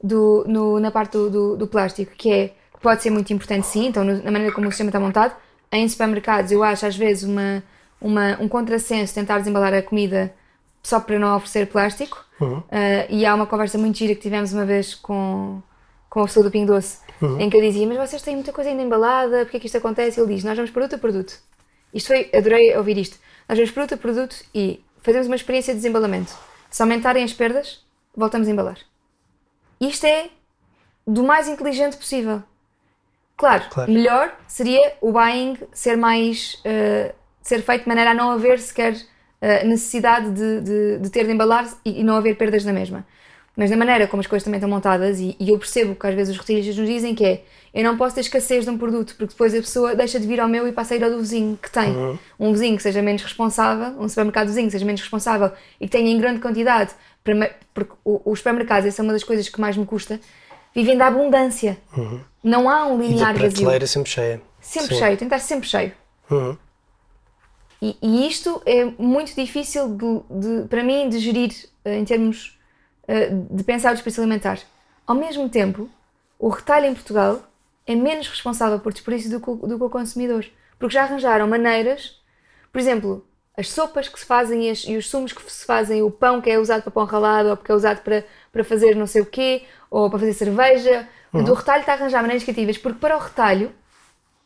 do, 0.03 0.43
no- 0.47 0.79
na 0.79 0.91
parte 0.91 1.13
do, 1.13 1.29
do, 1.29 1.57
do 1.57 1.67
plástico, 1.67 2.11
que 2.15 2.31
é, 2.31 2.53
pode 2.81 3.01
ser 3.01 3.09
muito 3.09 3.31
importante 3.31 3.65
sim, 3.67 3.87
então 3.87 4.03
na 4.03 4.31
maneira 4.31 4.53
como 4.53 4.67
o 4.67 4.71
sistema 4.71 4.89
está 4.89 4.99
montado. 4.99 5.35
Em 5.75 5.87
supermercados 5.87 6.51
eu 6.51 6.63
acho 6.63 6.85
às 6.85 6.95
vezes 6.95 7.23
uma, 7.23 7.63
uma, 7.99 8.37
um 8.41 8.47
contrassenso 8.47 9.13
tentar 9.13 9.39
desembalar 9.39 9.73
a 9.73 9.81
comida 9.81 10.33
só 10.81 10.99
para 10.99 11.17
não 11.17 11.35
oferecer 11.35 11.67
plástico. 11.67 12.23
Uhum. 12.39 12.61
Ah, 12.71 13.05
e 13.09 13.25
há 13.25 13.33
uma 13.33 13.45
conversa 13.45 13.77
muito 13.77 13.97
gira 13.97 14.13
que 14.15 14.21
tivemos 14.21 14.53
uma 14.53 14.65
vez 14.65 14.93
com, 14.93 15.61
com 16.09 16.21
a 16.21 16.25
pessoa 16.25 16.43
do 16.43 16.51
Pingo 16.51 16.73
Doce, 16.73 16.99
em 17.39 17.49
que 17.49 17.57
eu 17.57 17.61
dizia, 17.61 17.87
mas 17.87 17.97
vocês 17.97 18.21
têm 18.21 18.35
muita 18.35 18.53
coisa 18.53 18.69
ainda 18.69 18.83
embalada, 18.83 19.45
porque 19.45 19.57
é 19.57 19.59
que 19.59 19.65
isto 19.65 19.77
acontece? 19.77 20.19
E 20.19 20.23
ele 20.23 20.35
diz, 20.35 20.43
nós 20.43 20.55
vamos 20.55 20.71
produto 20.71 20.95
a 20.95 20.97
produto. 20.97 21.33
Isto 21.93 22.07
foi, 22.07 22.29
adorei 22.33 22.75
ouvir 22.77 22.97
isto. 22.97 23.17
Nós 23.47 23.57
vamos 23.57 23.71
produto 23.71 23.93
a 23.93 23.97
produto 23.97 24.35
e 24.53 24.83
fazemos 25.01 25.27
uma 25.27 25.35
experiência 25.35 25.73
de 25.73 25.79
desembalamento. 25.79 26.33
Se 26.69 26.81
aumentarem 26.81 27.23
as 27.23 27.33
perdas, 27.33 27.83
voltamos 28.15 28.47
a 28.47 28.51
embalar. 28.51 28.77
Isto 29.79 30.05
é 30.05 30.29
do 31.07 31.23
mais 31.23 31.47
inteligente 31.47 31.97
possível. 31.97 32.43
Claro, 33.37 33.63
Claro. 33.69 33.91
melhor 33.91 34.33
seria 34.47 34.93
o 35.01 35.11
buying 35.11 35.57
ser 35.73 35.97
mais. 35.97 36.59
eh, 36.63 37.13
ser 37.41 37.61
feito 37.61 37.83
de 37.83 37.87
maneira 37.87 38.11
a 38.11 38.13
não 38.13 38.31
haver 38.31 38.57
sequer 38.59 38.95
eh, 39.39 39.63
necessidade 39.65 40.31
de, 40.31 40.61
de, 40.61 40.97
de 40.99 41.09
ter 41.11 41.25
de 41.25 41.31
embalar 41.31 41.67
e, 41.85 41.99
e 42.01 42.03
não 42.03 42.15
haver 42.15 42.35
perdas 42.37 42.65
na 42.65 42.73
mesma. 42.73 43.05
mas 43.57 43.69
na 43.69 43.77
maneira 43.77 44.07
como 44.07 44.19
as 44.19 44.27
coisas 44.27 44.43
também 44.43 44.57
estão 44.57 44.69
montadas, 44.69 45.19
e, 45.19 45.35
e 45.39 45.49
eu 45.49 45.57
percebo 45.59 45.95
que 45.95 46.05
às 46.07 46.13
vezes 46.15 46.33
os 46.33 46.39
retalhistas 46.41 46.75
nos 46.75 46.87
dizem 46.89 47.13
que 47.15 47.23
é 47.23 47.43
eu 47.73 47.83
não 47.83 47.95
posso 47.97 48.15
ter 48.15 48.21
escassez 48.21 48.63
de 48.65 48.69
um 48.71 48.77
produto, 48.77 49.15
porque 49.17 49.31
depois 49.33 49.53
a 49.53 49.57
pessoa 49.57 49.95
deixa 49.95 50.19
de 50.19 50.25
vir 50.27 50.39
ao 50.39 50.47
meu 50.47 50.67
e 50.67 50.71
passa 50.71 50.93
a 50.93 50.97
ir 50.97 51.03
ao 51.03 51.09
do 51.11 51.19
vizinho 51.19 51.57
que 51.61 51.69
tem. 51.71 51.91
Uhum. 51.95 52.17
Um 52.39 52.51
vizinho 52.53 52.75
que 52.77 52.83
seja 52.83 53.01
menos 53.01 53.21
responsável, 53.21 53.97
um 54.01 54.07
supermercado 54.09 54.47
vizinho 54.47 54.65
que 54.67 54.71
seja 54.71 54.85
menos 54.85 55.01
responsável 55.01 55.51
e 55.79 55.85
que 55.85 55.91
tenha 55.91 56.09
em 56.09 56.17
grande 56.17 56.39
quantidade, 56.39 56.91
porque 57.73 57.93
os 58.03 58.39
supermercados, 58.39 58.85
essa 58.87 59.01
é 59.01 59.03
uma 59.03 59.13
das 59.13 59.23
coisas 59.23 59.47
que 59.49 59.59
mais 59.61 59.75
me 59.77 59.85
custa, 59.85 60.19
vivem 60.75 60.97
da 60.97 61.07
abundância. 61.07 61.77
Não 62.43 62.69
há 62.69 62.85
um 62.85 62.95
Uhum. 62.95 63.03
E 63.03 63.07
da 63.07 63.09
linear 63.09 63.33
vazio. 63.33 63.49
prateleira 63.51 63.87
sempre 63.87 64.11
cheia. 64.11 64.41
Sempre 64.61 64.93
Sim. 64.95 64.99
cheio, 64.99 65.17
tentar 65.17 65.39
sempre 65.39 65.67
cheio. 65.69 65.91
Uhum. 66.29 66.57
E, 67.81 67.97
e 68.01 68.27
isto 68.27 68.61
é 68.65 68.85
muito 68.97 69.33
difícil 69.35 69.95
de, 69.95 70.21
de- 70.61 70.67
para 70.67 70.83
mim 70.83 71.09
de 71.09 71.19
gerir 71.19 71.51
eh, 71.83 71.97
em 71.97 72.05
termos 72.05 72.57
eh, 73.07 73.29
de 73.51 73.63
pensar 73.63 73.89
o 73.91 73.93
desperdício 73.93 74.23
alimentar. 74.23 74.59
Ao 75.05 75.15
mesmo 75.15 75.47
tempo, 75.49 75.89
o 76.39 76.49
retalho 76.49 76.85
em 76.87 76.93
Portugal 76.93 77.41
é 77.85 77.93
menos 77.95 78.27
responsável 78.27 78.79
por 78.79 78.91
desperdício 78.91 79.29
do 79.31 79.39
que, 79.39 79.49
o- 79.49 79.55
do 79.67 79.77
que 79.77 79.83
o 79.83 79.89
consumidor. 79.89 80.45
Porque 80.79 80.93
já 80.93 81.03
arranjaram 81.03 81.47
maneiras, 81.47 82.19
por 82.71 82.79
exemplo, 82.79 83.25
as 83.57 83.69
sopas 83.69 84.07
que 84.09 84.19
se 84.19 84.25
fazem 84.25 84.67
e, 84.67 84.69
as- 84.71 84.83
e 84.85 84.97
os 84.97 85.07
sumos 85.09 85.31
que 85.31 85.51
se 85.51 85.65
fazem, 85.65 86.01
o 86.01 86.09
pão 86.09 86.41
que 86.41 86.49
é 86.49 86.57
usado 86.57 86.81
para 86.81 86.91
pão 86.91 87.05
ralado 87.05 87.49
ou 87.49 87.57
porque 87.57 87.71
é 87.71 87.75
usado 87.75 88.01
para, 88.01 88.25
para 88.55 88.63
fazer 88.63 88.95
não 88.95 89.05
sei 89.05 89.21
o 89.21 89.25
quê, 89.25 89.63
ou 89.91 90.09
para 90.09 90.19
fazer 90.19 90.31
cerveja. 90.33 91.05
Portanto, 91.29 91.51
O 91.51 91.53
retalho 91.55 91.81
está 91.81 91.91
a 91.91 91.95
arranjar 91.95 92.21
maneiras 92.21 92.43
criativas, 92.43 92.77
porque 92.77 92.99
para 92.99 93.17
o 93.17 93.19
retalho 93.19 93.73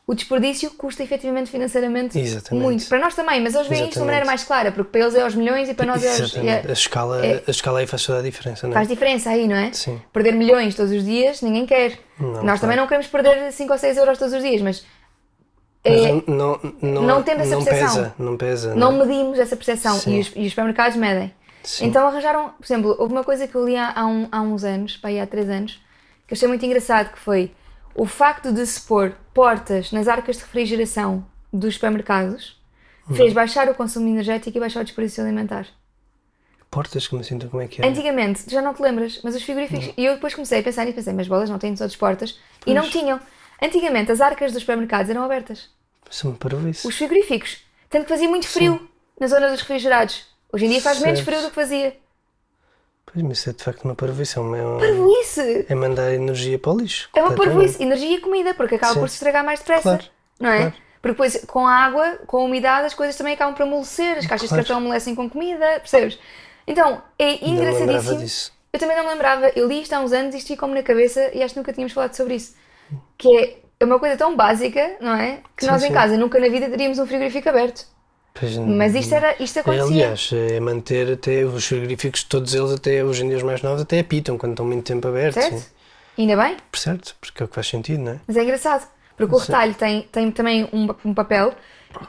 o 0.08 0.16
desperdício 0.16 0.72
custa 0.72 1.04
efetivamente 1.04 1.52
financeiramente 1.52 2.18
Exatamente. 2.20 2.64
muito. 2.64 2.88
Para 2.90 2.98
nós 2.98 3.14
também, 3.14 3.40
mas 3.44 3.54
eles 3.54 3.68
veem 3.68 3.84
isto 3.84 3.94
de 3.94 4.00
uma 4.00 4.06
maneira 4.08 4.26
mais 4.26 4.44
clara, 4.44 4.72
porque 4.72 4.90
para 4.90 5.02
eles 5.02 5.14
é 5.14 5.22
aos 5.22 5.36
milhões 5.36 5.70
e 5.70 5.76
para 5.76 5.86
nós 5.86 6.04
é 6.04 6.10
aos. 6.10 6.36
É- 6.36 6.66
a, 6.68 6.72
escala, 6.74 7.24
é- 7.24 7.44
a 7.48 7.52
escala 7.52 7.78
aí 7.80 7.86
faz 7.86 8.04
toda 8.04 8.18
a 8.18 8.22
diferença, 8.24 8.66
não 8.66 8.72
é? 8.72 8.74
faz 8.74 8.88
diferença 8.88 9.30
aí, 9.30 9.48
não 9.48 9.56
é? 9.56 9.72
Sim. 9.72 10.02
Perder 10.12 10.32
milhões 10.34 10.74
todos 10.74 10.92
os 10.92 11.06
dias, 11.06 11.44
ninguém 11.44 11.68
quer. 11.68 12.00
Não, 12.20 12.32
nós 12.32 12.42
claro. 12.42 12.60
também 12.62 12.78
não 12.78 12.88
queremos 12.88 13.06
perder 13.06 13.52
5 13.52 13.72
ou 13.72 13.78
6 13.78 13.98
euros 13.98 14.18
todos 14.18 14.34
os 14.34 14.42
dias, 14.42 14.60
mas 14.64 14.84
Mas 15.86 15.94
é- 16.02 16.12
não, 16.12 16.24
não, 16.28 16.60
não, 16.82 17.02
não 17.04 17.22
temos 17.24 17.44
essa 17.44 17.56
não 17.56 17.64
percepção. 17.64 17.96
pesa, 17.96 18.14
não 18.18 18.36
pesa. 18.38 18.74
não 18.76 18.92
é? 19.00 19.06
medimos 19.06 19.38
essa 19.38 19.56
percepção 19.56 19.96
e 20.08 20.20
os, 20.22 20.32
e 20.36 20.42
os 20.48 20.50
supermercados 20.50 20.98
medem. 20.98 21.32
Sim. 21.70 21.86
Então 21.86 22.08
arranjaram, 22.08 22.50
por 22.50 22.66
exemplo, 22.66 22.96
houve 22.98 23.14
uma 23.14 23.24
coisa 23.24 23.48
que 23.48 23.54
eu 23.54 23.64
li 23.64 23.76
há, 23.78 23.94
há 23.96 24.06
um- 24.08 24.28
há 24.32 24.42
uns 24.42 24.64
anos, 24.64 24.98
para 24.98 25.12
aí 25.12 25.20
há 25.20 25.28
3 25.28 25.48
anos, 25.50 25.80
que 26.28 26.34
achei 26.34 26.48
muito 26.48 26.66
engraçado, 26.66 27.12
que 27.12 27.20
foi 27.20 27.52
o 27.94 28.08
facto 28.08 28.52
de 28.52 28.66
se 28.66 28.82
pôr 28.82 29.14
portas 29.36 29.92
nas 29.92 30.08
arcas 30.08 30.38
de 30.38 30.42
refrigeração 30.44 31.24
dos 31.54 31.76
supermercados 31.76 32.60
Uhum. 33.08 33.16
fez 33.16 33.34
baixar 33.34 33.70
o 33.70 33.76
consumo 33.76 34.08
energético 34.08 34.58
e 34.58 34.60
baixar 34.60 34.82
o 34.82 34.84
desperdício 34.84 35.24
alimentar. 35.24 35.68
Portas, 36.72 37.08
como 37.08 37.22
assim, 37.22 37.36
então 37.36 37.50
como 37.50 37.62
é 37.62 37.68
que 37.68 37.82
é? 37.82 37.88
Antigamente, 37.88 38.44
já 38.48 38.62
não 38.62 38.74
te 38.74 38.82
lembras, 38.82 39.20
mas 39.24 39.36
os 39.36 39.44
frigoríficos. 39.44 39.92
E 39.98 40.06
eu 40.06 40.16
depois 40.16 40.34
comecei 40.34 40.60
a 40.60 40.64
pensar 40.64 40.88
e 40.88 40.94
pensei, 40.94 41.14
mas 41.14 41.28
bolas 41.28 41.50
não 41.50 41.58
têm 41.60 41.74
todas 41.74 41.92
as 41.92 41.96
portas. 41.96 42.40
E 42.66 42.74
não 42.74 42.88
tinham. 42.90 43.20
Antigamente, 43.62 44.12
as 44.12 44.22
arcas 44.22 44.52
dos 44.54 44.62
supermercados 44.62 45.10
eram 45.10 45.24
abertas. 45.24 45.70
Isso 46.10 46.26
é 46.28 46.30
uma 46.32 46.38
parvoíce. 46.38 46.88
Os 46.88 46.96
frigoríficos. 46.96 47.64
Tanto 47.90 48.04
que 48.04 48.10
fazia 48.10 48.30
muito 48.30 48.48
frio 48.48 48.88
na 49.20 49.28
zona 49.28 49.50
dos 49.50 49.62
refrigerados. 49.62 50.26
Hoje 50.52 50.66
em 50.66 50.70
dia 50.70 50.82
faz 50.82 51.00
menos 51.00 51.20
frio 51.20 51.42
do 51.42 51.50
que 51.50 51.56
fazia. 51.56 51.96
Pois, 53.06 53.24
mas 53.26 53.40
isso 53.40 53.50
é 53.50 53.54
de 53.54 53.64
facto 53.64 53.84
uma 53.86 53.96
parvoíce. 53.96 54.38
É, 54.38 54.42
uma, 54.42 54.80
Parvoíce! 54.80 55.66
é 55.68 55.76
mandar 55.76 56.14
energia 56.14 56.60
para 56.60 56.72
o 56.72 56.78
lixo. 56.78 57.10
É 57.16 57.22
uma 57.24 57.36
parvoíce. 57.36 57.82
Energia 57.82 58.18
e 58.18 58.20
comida, 58.22 58.54
porque 58.54 58.76
acaba 58.76 58.94
Sim. 58.94 59.00
por 59.00 59.10
se 59.10 59.16
estragar 59.16 59.44
mais 59.44 59.60
depressa. 59.60 59.82
Claro, 59.84 60.04
Não 60.40 60.50
é? 60.50 60.58
claro. 60.58 60.74
Porque 61.02 61.14
depois, 61.14 61.46
com 61.48 61.66
a 61.66 61.74
água, 61.74 62.20
com 62.28 62.38
a 62.38 62.44
umidade, 62.44 62.86
as 62.86 62.94
coisas 62.94 63.16
também 63.16 63.34
acabam 63.34 63.56
por 63.56 63.64
amolecer. 63.64 64.18
As 64.18 64.28
caixas 64.28 64.50
Claro. 64.50 64.64
de 64.64 64.68
cartão 64.68 64.78
amolecem 64.84 65.16
com 65.16 65.30
comida, 65.30 65.66
percebes? 65.80 66.20
Então, 66.68 67.02
é 67.18 67.48
engraçadíssimo. 67.48 68.56
Eu 68.72 68.80
também 68.80 68.96
não 68.96 69.04
me 69.06 69.10
lembrava, 69.10 69.50
eu 69.56 69.68
li 69.68 69.82
isto 69.82 69.94
há 69.94 70.00
uns 70.00 70.12
anos 70.14 70.36
e 70.36 70.38
isto 70.38 70.48
ficou-me 70.48 70.76
na 70.76 70.84
cabeça 70.84 71.32
e 71.34 71.42
acho 71.42 71.54
que 71.56 71.60
nunca 71.60 71.74
tínhamos 71.74 71.94
falado 71.94 72.14
sobre 72.14 72.36
isso. 72.36 72.56
Que 73.18 73.36
é, 73.38 73.58
é 73.80 73.86
uma 73.86 73.98
coisa 73.98 74.16
tão 74.16 74.36
básica, 74.36 74.98
não 75.02 75.16
é? 75.16 75.42
Que 75.58 75.66
Sim, 75.66 75.72
nós 75.72 75.82
em 75.84 75.88
sim. 75.88 75.94
casa 75.94 76.16
nunca 76.18 76.40
na 76.40 76.50
vida 76.50 76.70
teríamos 76.70 77.00
um 77.00 77.08
frigorífico 77.08 77.50
aberto. 77.50 77.88
Pois, 78.40 78.58
Mas 78.58 78.96
isto, 78.96 79.14
era, 79.14 79.36
isto 79.42 79.60
acontecia. 79.60 79.86
Aliás, 79.86 80.30
é 80.34 80.60
manter 80.60 81.12
até 81.14 81.44
os 81.44 81.66
frigoríficos, 81.66 82.24
todos 82.24 82.54
eles, 82.54 82.72
até 82.72 83.04
hoje 83.04 83.24
em 83.24 83.28
dia 83.28 83.38
os 83.38 83.44
mais 83.44 83.62
novos, 83.62 83.82
até 83.82 84.00
apitam 84.00 84.38
quando 84.38 84.54
estão 84.54 84.66
muito 84.66 84.86
tempo 84.86 85.08
abertos. 85.08 85.44
certo? 85.44 85.60
sim. 85.60 85.66
Ainda 86.18 86.36
bem, 86.36 86.58
Por 86.70 86.78
certo, 86.78 87.16
porque 87.22 87.42
é 87.42 87.46
o 87.46 87.48
que 87.48 87.56
faz 87.56 87.68
sentido, 87.68 88.02
não 88.04 88.12
é? 88.12 88.20
mas 88.28 88.36
é 88.36 88.44
engraçado. 88.44 88.86
Porque 89.16 89.36
o 89.36 89.40
Sim. 89.40 89.48
retalho 89.48 89.74
tem, 89.74 90.02
tem 90.04 90.32
também 90.32 90.70
um, 90.72 90.88
um 91.04 91.14
papel, 91.14 91.54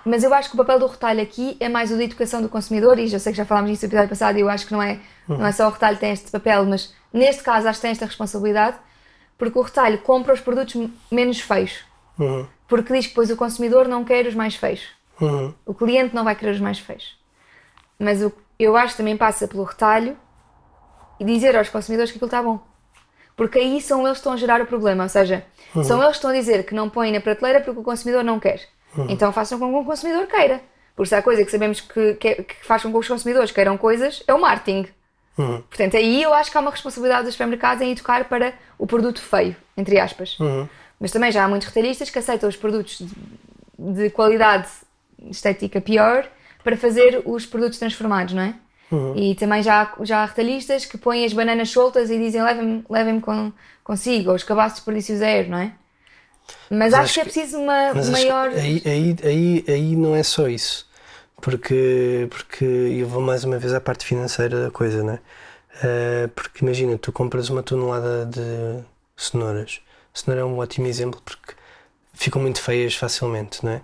mas 0.05 0.23
eu 0.23 0.33
acho 0.33 0.49
que 0.49 0.55
o 0.55 0.59
papel 0.59 0.79
do 0.79 0.87
retalho 0.87 1.21
aqui 1.21 1.57
é 1.59 1.69
mais 1.69 1.91
o 1.91 1.97
da 1.97 2.05
educação 2.05 2.41
do 2.41 2.49
consumidor, 2.49 2.99
e 2.99 3.13
eu 3.13 3.19
sei 3.19 3.33
que 3.33 3.37
já 3.37 3.45
falámos 3.45 3.71
disso 3.71 3.85
no 3.85 3.89
episódio 3.89 4.09
passado, 4.09 4.39
e 4.39 4.41
eu 4.41 4.49
acho 4.49 4.67
que 4.67 4.73
não 4.73 4.81
é, 4.83 5.01
não 5.29 5.45
é 5.47 5.53
só 5.53 5.67
o 5.67 5.71
retalho 5.71 5.97
que 5.97 6.01
tem 6.01 6.13
este 6.13 6.31
papel, 6.31 6.65
mas 6.67 6.93
neste 7.13 7.43
caso 7.43 7.69
acho 7.69 7.79
que 7.79 7.83
tem 7.83 7.91
esta 7.91 8.07
responsabilidade, 8.07 8.77
porque 9.37 9.59
o 9.59 9.63
retalho 9.63 9.99
compra 9.99 10.35
os 10.35 10.41
produtos 10.41 10.89
menos 11.11 11.41
feios. 11.41 11.81
Uhum. 12.19 12.47
Porque 12.69 12.93
diz 12.93 13.07
que 13.07 13.11
depois 13.11 13.31
o 13.31 13.37
consumidor 13.37 13.89
não 13.89 14.05
quer 14.05 14.27
os 14.27 14.35
mais 14.35 14.55
feios. 14.55 14.83
Uhum. 15.21 15.55
O 15.67 15.75
cliente 15.75 16.15
não 16.15 16.25
vai 16.25 16.35
querer 16.35 16.53
os 16.53 16.61
mais 16.61 16.79
feios. 16.79 17.19
Mas 17.99 18.23
o, 18.23 18.33
eu 18.59 18.77
acho 18.77 18.95
que 18.95 18.99
também 18.99 19.17
passa 19.17 19.47
pelo 19.47 19.65
retalho 19.65 20.17
e 21.19 21.25
dizer 21.25 21.57
aos 21.57 21.69
consumidores 21.69 22.11
que 22.11 22.17
aquilo 22.17 22.29
está 22.29 22.43
bom. 22.43 22.61
Porque 23.37 23.59
aí 23.59 23.81
são 23.81 24.01
eles 24.07 24.13
que 24.13 24.21
estão 24.21 24.33
a 24.33 24.37
gerar 24.37 24.61
o 24.61 24.67
problema. 24.67 25.05
Ou 25.05 25.09
seja, 25.09 25.45
são 25.85 25.99
eles 26.03 26.13
que 26.13 26.17
estão 26.17 26.31
a 26.31 26.35
dizer 26.35 26.65
que 26.65 26.75
não 26.75 26.91
põem 26.91 27.13
na 27.13 27.21
prateleira 27.21 27.61
porque 27.61 27.81
o 27.81 27.83
consumidor 27.83 28.23
não 28.23 28.39
quer. 28.39 28.61
Então 29.09 29.33
façam 29.33 29.59
com 29.59 29.71
que 29.71 29.79
o 29.79 29.85
consumidor 29.85 30.27
queira. 30.27 30.61
Porque 30.97 31.09
se 31.09 31.15
há 31.15 31.23
coisa 31.23 31.45
que 31.45 31.51
sabemos 31.51 31.81
que, 31.81 32.15
que, 32.15 32.35
que 32.43 32.67
faz 32.67 32.83
com 32.83 32.91
que 32.91 32.99
os 32.99 33.09
consumidores 33.09 33.51
queiram 33.51 33.79
coisas, 33.79 34.23
é 34.27 34.35
o 34.35 34.41
marketing. 34.41 34.89
Uhum. 35.39 35.63
Portanto, 35.63 35.97
aí 35.97 36.23
eu 36.23 36.35
acho 36.35 36.51
que 36.51 36.59
há 36.59 36.61
uma 36.61 36.71
responsabilidade 36.71 37.25
dos 37.25 37.33
supermercados 37.33 37.83
em 37.83 37.93
educar 37.93 38.29
para 38.29 38.53
o 38.79 38.87
produto 38.87 39.23
feio, 39.23 39.57
entre 39.77 39.99
aspas. 39.99 40.39
Uhum. 40.39 40.69
Mas 40.99 41.11
também 41.11 41.33
já 41.33 41.45
há 41.45 41.49
muitos 41.49 41.69
retalhistas 41.69 42.11
que 42.11 42.19
aceitam 42.19 42.49
os 42.49 42.57
produtos 42.57 42.99
de, 42.99 43.93
de 43.95 44.11
qualidade 44.11 44.69
estética 45.29 45.81
pior 45.81 46.29
para 46.63 46.77
fazer 46.77 47.23
os 47.25 47.47
produtos 47.47 47.79
transformados, 47.79 48.35
não 48.35 48.43
é? 48.43 48.55
Uhum. 48.91 49.17
E 49.17 49.35
também 49.35 49.63
já, 49.63 49.95
já 50.03 50.19
há 50.19 50.27
retalhistas 50.27 50.85
que 50.85 50.99
põem 50.99 51.25
as 51.25 51.33
bananas 51.33 51.71
soltas 51.71 52.11
e 52.11 52.19
dizem 52.19 52.43
levem-me 52.43 52.85
levem 52.89 53.21
com, 53.21 53.53
consigo, 53.85 54.31
ou 54.31 54.37
os 54.37 54.43
cabaços 54.43 54.73
de 54.73 54.77
desperdício 54.77 55.17
zero, 55.17 55.51
não 55.51 55.59
é? 55.59 55.73
Mas, 56.69 56.93
acho, 56.93 57.03
acho 57.03 57.15
que 57.15 57.21
é 57.21 57.25
preciso 57.25 57.59
uma 57.59 57.95
Mas 57.95 58.11
maior. 58.11 58.49
aí, 58.49 58.83
aí, 58.85 59.17
aí, 59.23 59.65
aí 59.69 59.97
não 59.97 60.17
é 60.17 60.23
só 60.23 60.49
isso. 60.49 60.89
Porque, 61.41 62.27
porque 62.29 62.65
eu 62.65 63.07
vou 63.07 63.23
mais 63.23 63.45
uma 63.45 63.59
vez 63.59 63.73
à 63.73 63.81
parte 63.81 64.05
financeira 64.05 64.65
da 64.65 64.71
coisa, 64.71 65.03
não 65.03 65.15
é? 65.15 65.21
Eh, 65.83 66.29
porque 66.35 66.65
imagina, 66.65 66.99
tu 66.99 67.13
compras 67.13 67.49
uma 67.49 67.63
tonelada 67.63 68.27
de 68.27 68.85
cenouras. 69.17 69.81
Cenoura 70.13 70.43
é 70.43 70.45
um 70.45 70.59
ótimo 70.59 70.87
exemplo 70.87 71.21
porque 71.25 71.55
ficam 72.13 72.43
muito 72.43 72.61
feias 72.61 72.95
facilmente, 72.95 73.65
não 73.65 73.73
é? 73.73 73.83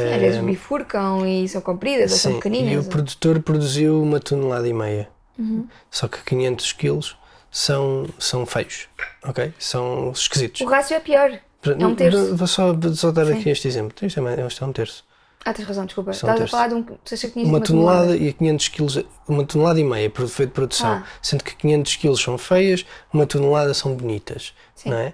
Sim, 0.00 0.06
às 0.06 0.12
Eh, 0.12 0.18
vezes 0.18 0.40
bifurcam 0.44 1.26
e 1.26 1.48
são 1.48 1.60
compridas 1.60 2.12
ou 2.12 2.18
são 2.18 2.32
Sim, 2.32 2.38
pequeninas. 2.38 2.72
e 2.72 2.76
o 2.76 2.82
ou- 2.82 2.88
produtor 2.88 3.40
produziu 3.42 4.02
uma 4.02 4.20
tonelada 4.20 4.66
e 4.68 4.72
meia. 4.72 5.08
Uhum. 5.38 5.66
Só 5.90 6.08
que 6.08 6.22
500 6.24 6.72
quilos 6.72 7.16
são, 7.50 8.06
são 8.18 8.46
feios, 8.46 8.88
ok? 9.24 9.52
São 9.58 10.10
esquisitos. 10.12 10.60
O 10.62 10.66
rácio 10.66 10.94
é 10.96 11.00
pior. 11.00 11.30
É 11.64 11.86
um 11.86 11.94
terço. 11.94 12.36
Vou 12.36 12.46
só, 12.46 12.74
só 12.94 13.10
dar 13.10 13.26
Sim. 13.26 13.32
aqui 13.34 13.50
este 13.50 13.66
exemplo. 13.68 14.06
Isto 14.06 14.20
é, 14.26 14.46
isto 14.46 14.64
é 14.64 14.66
um 14.66 14.72
terço. 14.72 15.04
Ah, 15.44 15.52
tens 15.52 15.66
razão, 15.68 15.84
desculpa. 15.86 16.12
São 16.12 16.28
Estavas 16.28 16.48
a 16.48 16.50
falar 16.50 16.68
de 16.68 16.74
um. 16.74 16.84
Achas 17.04 17.22
que 17.30 17.38
Uma 17.40 17.48
uma 17.48 17.60
tonelada 17.60 18.16
e 18.16 18.32
500 18.32 18.68
quilos, 18.68 19.04
uma 19.28 19.44
tonelada 19.44 19.78
e 19.80 19.84
meia 19.84 20.10
feito 20.10 20.48
de 20.48 20.54
produção. 20.54 20.88
Ah. 20.90 21.04
Sendo 21.22 21.44
que 21.44 21.54
500 21.56 21.96
quilos 21.96 22.20
são 22.22 22.36
feias, 22.38 22.84
uma 23.12 23.26
tonelada 23.26 23.72
são 23.74 23.94
bonitas, 23.94 24.52
Sim. 24.74 24.90
não 24.90 24.98
é? 24.98 25.12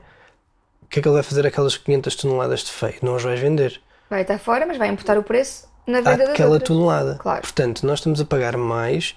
O 0.82 0.86
que 0.86 0.98
é 0.98 1.02
que 1.02 1.08
ele 1.08 1.14
vai 1.14 1.22
fazer 1.22 1.46
aquelas 1.46 1.76
500 1.76 2.14
toneladas 2.16 2.60
de 2.64 2.70
feio? 2.70 2.94
Não 3.02 3.14
as 3.16 3.22
vais 3.22 3.40
vender. 3.40 3.80
Vai 4.12 4.20
estar 4.22 4.38
fora, 4.38 4.66
mas 4.66 4.76
vai 4.76 4.88
imputar 4.88 5.16
o 5.16 5.22
preço 5.22 5.66
na 5.86 6.02
venda 6.02 6.18
das 6.18 6.28
Aquela 6.34 6.50
outras. 6.50 6.68
tonelada. 6.68 7.14
Claro. 7.18 7.40
Portanto, 7.40 7.86
nós 7.86 7.98
estamos 8.00 8.20
a 8.20 8.26
pagar 8.26 8.58
mais. 8.58 9.16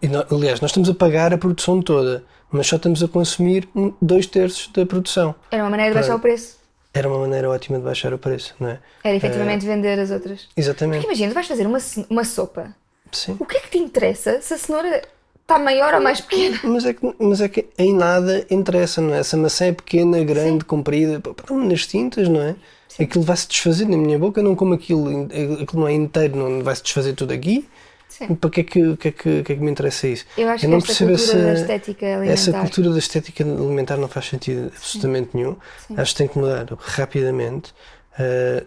E 0.00 0.08
nó- 0.08 0.24
aliás, 0.32 0.62
nós 0.62 0.70
estamos 0.70 0.88
a 0.88 0.94
pagar 0.94 1.34
a 1.34 1.36
produção 1.36 1.82
toda, 1.82 2.24
mas 2.50 2.66
só 2.66 2.76
estamos 2.76 3.02
a 3.02 3.08
consumir 3.08 3.68
um- 3.76 3.92
dois 4.00 4.24
terços 4.24 4.68
da 4.72 4.86
produção. 4.86 5.34
Era 5.50 5.62
uma 5.62 5.68
maneira 5.68 5.92
de 5.92 6.00
baixar 6.00 6.16
o 6.16 6.20
preço. 6.20 6.56
Era 6.94 7.06
uma 7.06 7.18
maneira 7.18 7.50
ótima 7.50 7.76
de 7.78 7.84
baixar 7.84 8.14
o 8.14 8.18
preço, 8.18 8.54
não 8.58 8.70
é? 8.70 8.78
Era 9.04 9.14
efetivamente 9.14 9.66
vender 9.66 9.98
as 10.00 10.10
outras. 10.10 10.44
Porque 10.46 10.60
Exatamente. 10.60 11.04
imagina, 11.04 11.30
tu 11.30 11.34
vais 11.34 11.46
fazer 11.46 11.66
uma, 11.66 11.78
uma 12.08 12.24
sopa. 12.24 12.74
Sim. 13.12 13.36
O 13.38 13.44
que 13.44 13.58
é 13.58 13.60
que 13.60 13.68
te 13.72 13.78
interessa 13.78 14.40
se 14.40 14.54
a 14.54 14.58
cenoura 14.58 15.02
está 15.50 15.58
maior 15.58 15.94
ou 15.94 16.00
mais 16.00 16.20
pequena? 16.20 16.60
Mas 16.62 16.84
é, 16.86 16.92
que, 16.94 17.14
mas 17.18 17.40
é 17.40 17.48
que 17.48 17.66
em 17.76 17.92
nada 17.92 18.46
interessa, 18.48 19.00
não 19.00 19.14
é? 19.14 19.22
Se 19.22 19.34
a 19.34 19.38
maçã 19.38 19.66
é 19.66 19.72
pequena, 19.72 20.22
grande, 20.22 20.64
comprida, 20.64 21.18
pá, 21.20 21.32
dá-me 21.48 21.68
nas 21.68 21.86
tintas, 21.86 22.28
não 22.28 22.40
é? 22.40 22.54
Aquilo 23.00 23.24
vai-se 23.24 23.48
desfazer 23.48 23.86
na 23.86 23.96
minha 23.96 24.18
boca, 24.18 24.40
eu 24.40 24.44
não 24.44 24.54
como 24.54 24.74
aquilo, 24.74 25.26
aquilo 25.62 25.80
não 25.80 25.88
é 25.88 25.92
inteiro, 25.92 26.36
não 26.36 26.62
vai-se 26.62 26.82
desfazer 26.82 27.14
tudo 27.14 27.32
aqui. 27.32 27.68
Sim. 28.08 28.34
Para 28.34 28.50
que 28.50 28.60
é 28.60 28.64
que, 28.64 28.96
que, 28.96 29.08
é 29.08 29.10
que, 29.12 29.42
que 29.42 29.52
é 29.52 29.56
que 29.56 29.62
me 29.62 29.70
interessa 29.70 30.06
isso? 30.06 30.26
Eu 30.36 30.48
acho 30.48 30.68
não 30.68 30.80
que 30.80 30.90
esta 30.90 31.04
percebo 31.06 31.16
cultura 31.16 31.44
da 31.44 31.60
estética 31.60 32.06
alimentar. 32.06 32.32
Essa 32.32 32.52
cultura 32.52 32.90
da 32.90 32.98
estética 32.98 33.44
alimentar 33.44 33.96
não 33.96 34.08
faz 34.08 34.26
sentido 34.26 34.72
absolutamente 34.74 35.30
nenhum. 35.34 35.56
Acho 35.96 36.12
que 36.12 36.18
tem 36.18 36.28
que 36.28 36.38
mudar 36.38 36.66
rapidamente. 36.78 37.72
Uh, 38.18 38.66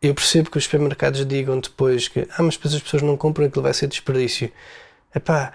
eu 0.00 0.14
percebo 0.14 0.50
que 0.50 0.58
os 0.58 0.64
supermercados 0.64 1.24
digam 1.26 1.58
depois 1.58 2.08
que 2.08 2.28
ah, 2.36 2.42
mas 2.42 2.56
depois 2.56 2.74
as 2.74 2.82
pessoas 2.82 3.02
não 3.02 3.16
compram 3.16 3.46
aquilo 3.46 3.62
vai 3.62 3.72
ser 3.72 3.86
desperdício. 3.86 4.52
Epá, 5.14 5.52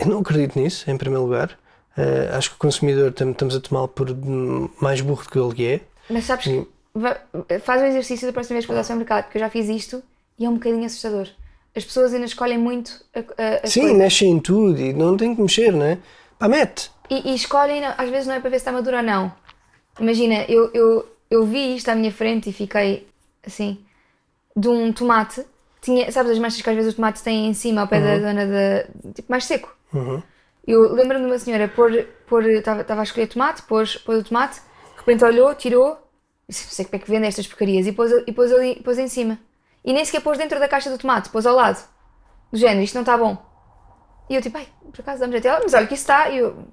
eu 0.00 0.06
não 0.06 0.18
acredito 0.20 0.58
nisso, 0.58 0.90
em 0.90 0.96
primeiro 0.96 1.24
lugar. 1.24 1.58
Uh, 1.96 2.36
acho 2.36 2.50
que 2.50 2.56
o 2.56 2.58
consumidor 2.58 3.12
tam- 3.12 3.30
estamos 3.32 3.54
a 3.56 3.60
tomá-lo 3.60 3.88
por 3.88 4.06
mais 4.80 5.00
burro 5.00 5.22
do 5.24 5.28
que 5.28 5.38
ele 5.62 5.72
é. 5.74 5.80
Mas 6.08 6.24
sabes 6.24 6.44
que 6.46 6.66
faz 7.60 7.82
o 7.82 7.84
exercício 7.84 8.26
da 8.26 8.32
próxima 8.32 8.54
vez 8.54 8.64
que 8.64 8.72
for 8.72 8.78
ao 8.78 8.84
supermercado, 8.84 9.24
porque 9.24 9.38
eu 9.38 9.40
já 9.40 9.50
fiz 9.50 9.68
isto 9.68 10.02
e 10.38 10.44
é 10.44 10.48
um 10.48 10.54
bocadinho 10.54 10.84
assustador. 10.86 11.28
As 11.76 11.84
pessoas 11.84 12.12
ainda 12.12 12.26
escolhem 12.26 12.58
muito 12.58 13.04
a, 13.14 13.64
a, 13.64 13.66
Sim, 13.66 13.82
coisas. 13.82 13.98
mexem 13.98 14.30
em 14.32 14.40
tudo 14.40 14.80
e 14.80 14.92
não 14.92 15.16
tem 15.16 15.34
que 15.34 15.40
mexer, 15.42 15.72
não 15.72 15.84
é? 15.84 15.98
Pá, 16.38 16.48
mete! 16.48 16.90
E, 17.08 17.30
e 17.30 17.34
escolhem, 17.34 17.84
às 17.84 18.08
vezes 18.08 18.26
não 18.26 18.34
é 18.34 18.40
para 18.40 18.50
ver 18.50 18.56
se 18.56 18.62
está 18.62 18.72
maduro 18.72 18.96
ou 18.96 19.02
não. 19.02 19.32
Imagina, 20.00 20.44
eu, 20.48 20.70
eu, 20.72 21.06
eu 21.30 21.44
vi 21.44 21.76
isto 21.76 21.88
à 21.88 21.94
minha 21.94 22.10
frente 22.12 22.50
e 22.50 22.52
fiquei 22.52 23.06
assim, 23.46 23.78
de 24.56 24.68
um 24.68 24.92
tomate. 24.92 25.44
Tinha, 25.82 26.10
sabes 26.10 26.32
as 26.32 26.38
manchas 26.38 26.60
que 26.60 26.68
às 26.70 26.76
vezes 26.76 26.92
o 26.92 26.96
tomate 26.96 27.22
tem 27.22 27.46
em 27.46 27.54
cima, 27.54 27.82
ao 27.82 27.88
pé 27.88 28.00
da 28.00 28.18
zona 28.20 28.46
da. 28.46 29.12
tipo 29.14 29.30
mais 29.30 29.44
seco. 29.44 29.74
Uhum. 29.92 30.22
Eu 30.66 30.92
lembro-me 30.92 31.24
de 31.24 31.30
uma 31.30 31.38
senhora 31.38 31.68
pôr. 31.68 32.04
pôr 32.26 32.44
estava, 32.46 32.82
estava 32.82 33.00
a 33.00 33.04
escolher 33.04 33.26
tomate, 33.26 33.62
pôs, 33.62 33.96
pôs 33.96 34.20
o 34.20 34.24
tomate, 34.24 34.60
de 34.60 34.98
repente 34.98 35.24
olhou, 35.24 35.54
tirou, 35.54 35.98
disse, 36.48 36.66
não 36.66 36.72
sei 36.72 36.84
como 36.84 36.96
é 36.96 36.98
que 36.98 37.10
vende 37.10 37.26
estas 37.26 37.46
porcarias, 37.46 37.86
e 37.86 37.92
pôs, 37.92 38.12
e 38.26 38.32
pôs 38.32 38.52
ali, 38.52 38.82
pôs 38.82 38.98
em 38.98 39.08
cima. 39.08 39.38
E 39.84 39.92
nem 39.92 40.04
sequer 40.04 40.20
pôs 40.20 40.36
dentro 40.38 40.58
da 40.60 40.68
caixa 40.68 40.90
do 40.90 40.98
tomate, 40.98 41.30
pôs 41.30 41.46
ao 41.46 41.56
lado. 41.56 41.82
Do 42.52 42.58
género, 42.58 42.82
isto 42.82 42.94
não 42.94 43.02
está 43.02 43.16
bom. 43.16 43.38
E 44.28 44.34
eu 44.34 44.42
tipo, 44.42 44.56
ai, 44.58 44.68
por 44.92 45.00
acaso 45.00 45.20
dá-me 45.20 45.32
jeito. 45.32 45.48
Ela, 45.48 45.60
mas 45.62 45.74
olha 45.74 45.86
que 45.86 45.94
isso 45.94 46.02
está, 46.02 46.28
e 46.28 46.38
eu, 46.38 46.64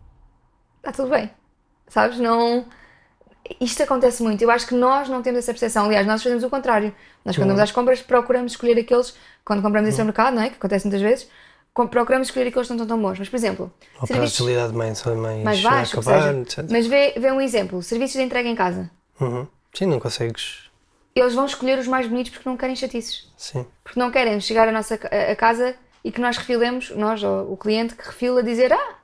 está 0.77 0.91
tudo 0.91 1.09
bem. 1.09 1.31
Sabes? 1.87 2.19
Não. 2.19 2.65
Isto 3.61 3.83
acontece 3.83 4.21
muito. 4.21 4.41
Eu 4.41 4.51
acho 4.51 4.67
que 4.67 4.75
nós 4.75 5.07
não 5.07 5.21
temos 5.21 5.39
essa 5.39 5.53
percepção. 5.53 5.85
Aliás, 5.85 6.05
nós 6.05 6.21
fazemos 6.21 6.43
o 6.43 6.49
contrário. 6.49 6.93
Nós, 7.23 7.35
quando 7.35 7.47
vamos 7.47 7.61
às 7.61 7.71
compras, 7.71 8.01
procuramos 8.01 8.51
escolher 8.51 8.77
aqueles, 8.77 9.15
quando 9.45 9.61
compramos 9.61 9.87
em 9.87 9.91
supermercado, 9.91 10.35
não 10.35 10.41
é? 10.41 10.49
Que 10.49 10.57
acontece 10.57 10.85
muitas 10.85 11.01
vezes, 11.01 11.29
procuramos 11.85 12.27
escolher 12.29 12.47
aqueles 12.47 12.67
que 12.67 12.73
não 12.73 12.81
estão 12.83 12.97
tão 12.97 13.01
bons. 13.01 13.19
Mas, 13.19 13.29
por 13.29 13.35
exemplo, 13.35 13.71
Ou 13.99 13.99
para 13.99 14.03
a 14.03 14.07
serviços 14.07 14.39
utilidade 14.39 14.73
mais, 14.73 15.03
mais, 15.05 15.61
mais 15.63 15.93
ou 15.93 15.99
acabar, 15.99 16.33
seja, 16.47 16.67
mas 16.71 16.87
vê, 16.87 17.13
vê 17.17 17.31
um 17.31 17.39
exemplo: 17.41 17.83
serviços 17.83 18.15
de 18.17 18.23
entrega 18.23 18.49
em 18.49 18.55
casa. 18.55 18.89
Uhum. 19.21 19.45
Sim, 19.73 19.85
não 19.85 19.99
consegues. 19.99 20.65
Eles 21.15 21.33
vão 21.33 21.45
escolher 21.45 21.77
os 21.79 21.87
mais 21.87 22.07
bonitos 22.07 22.31
porque 22.31 22.47
não 22.47 22.55
querem 22.57 22.75
chatices. 22.75 23.27
Sim. 23.37 23.65
Porque 23.83 23.99
não 23.99 24.09
querem 24.11 24.39
chegar 24.39 24.67
à 24.67 24.71
nossa 24.71 24.99
a, 25.11 25.31
a 25.31 25.35
casa 25.35 25.75
e 26.03 26.11
que 26.11 26.21
nós 26.21 26.37
refilemos, 26.37 26.91
nós 26.91 27.21
ou 27.23 27.51
o 27.53 27.57
cliente 27.57 27.95
que 27.95 28.05
refila, 28.05 28.41
dizer: 28.41 28.71
Ah, 28.73 28.95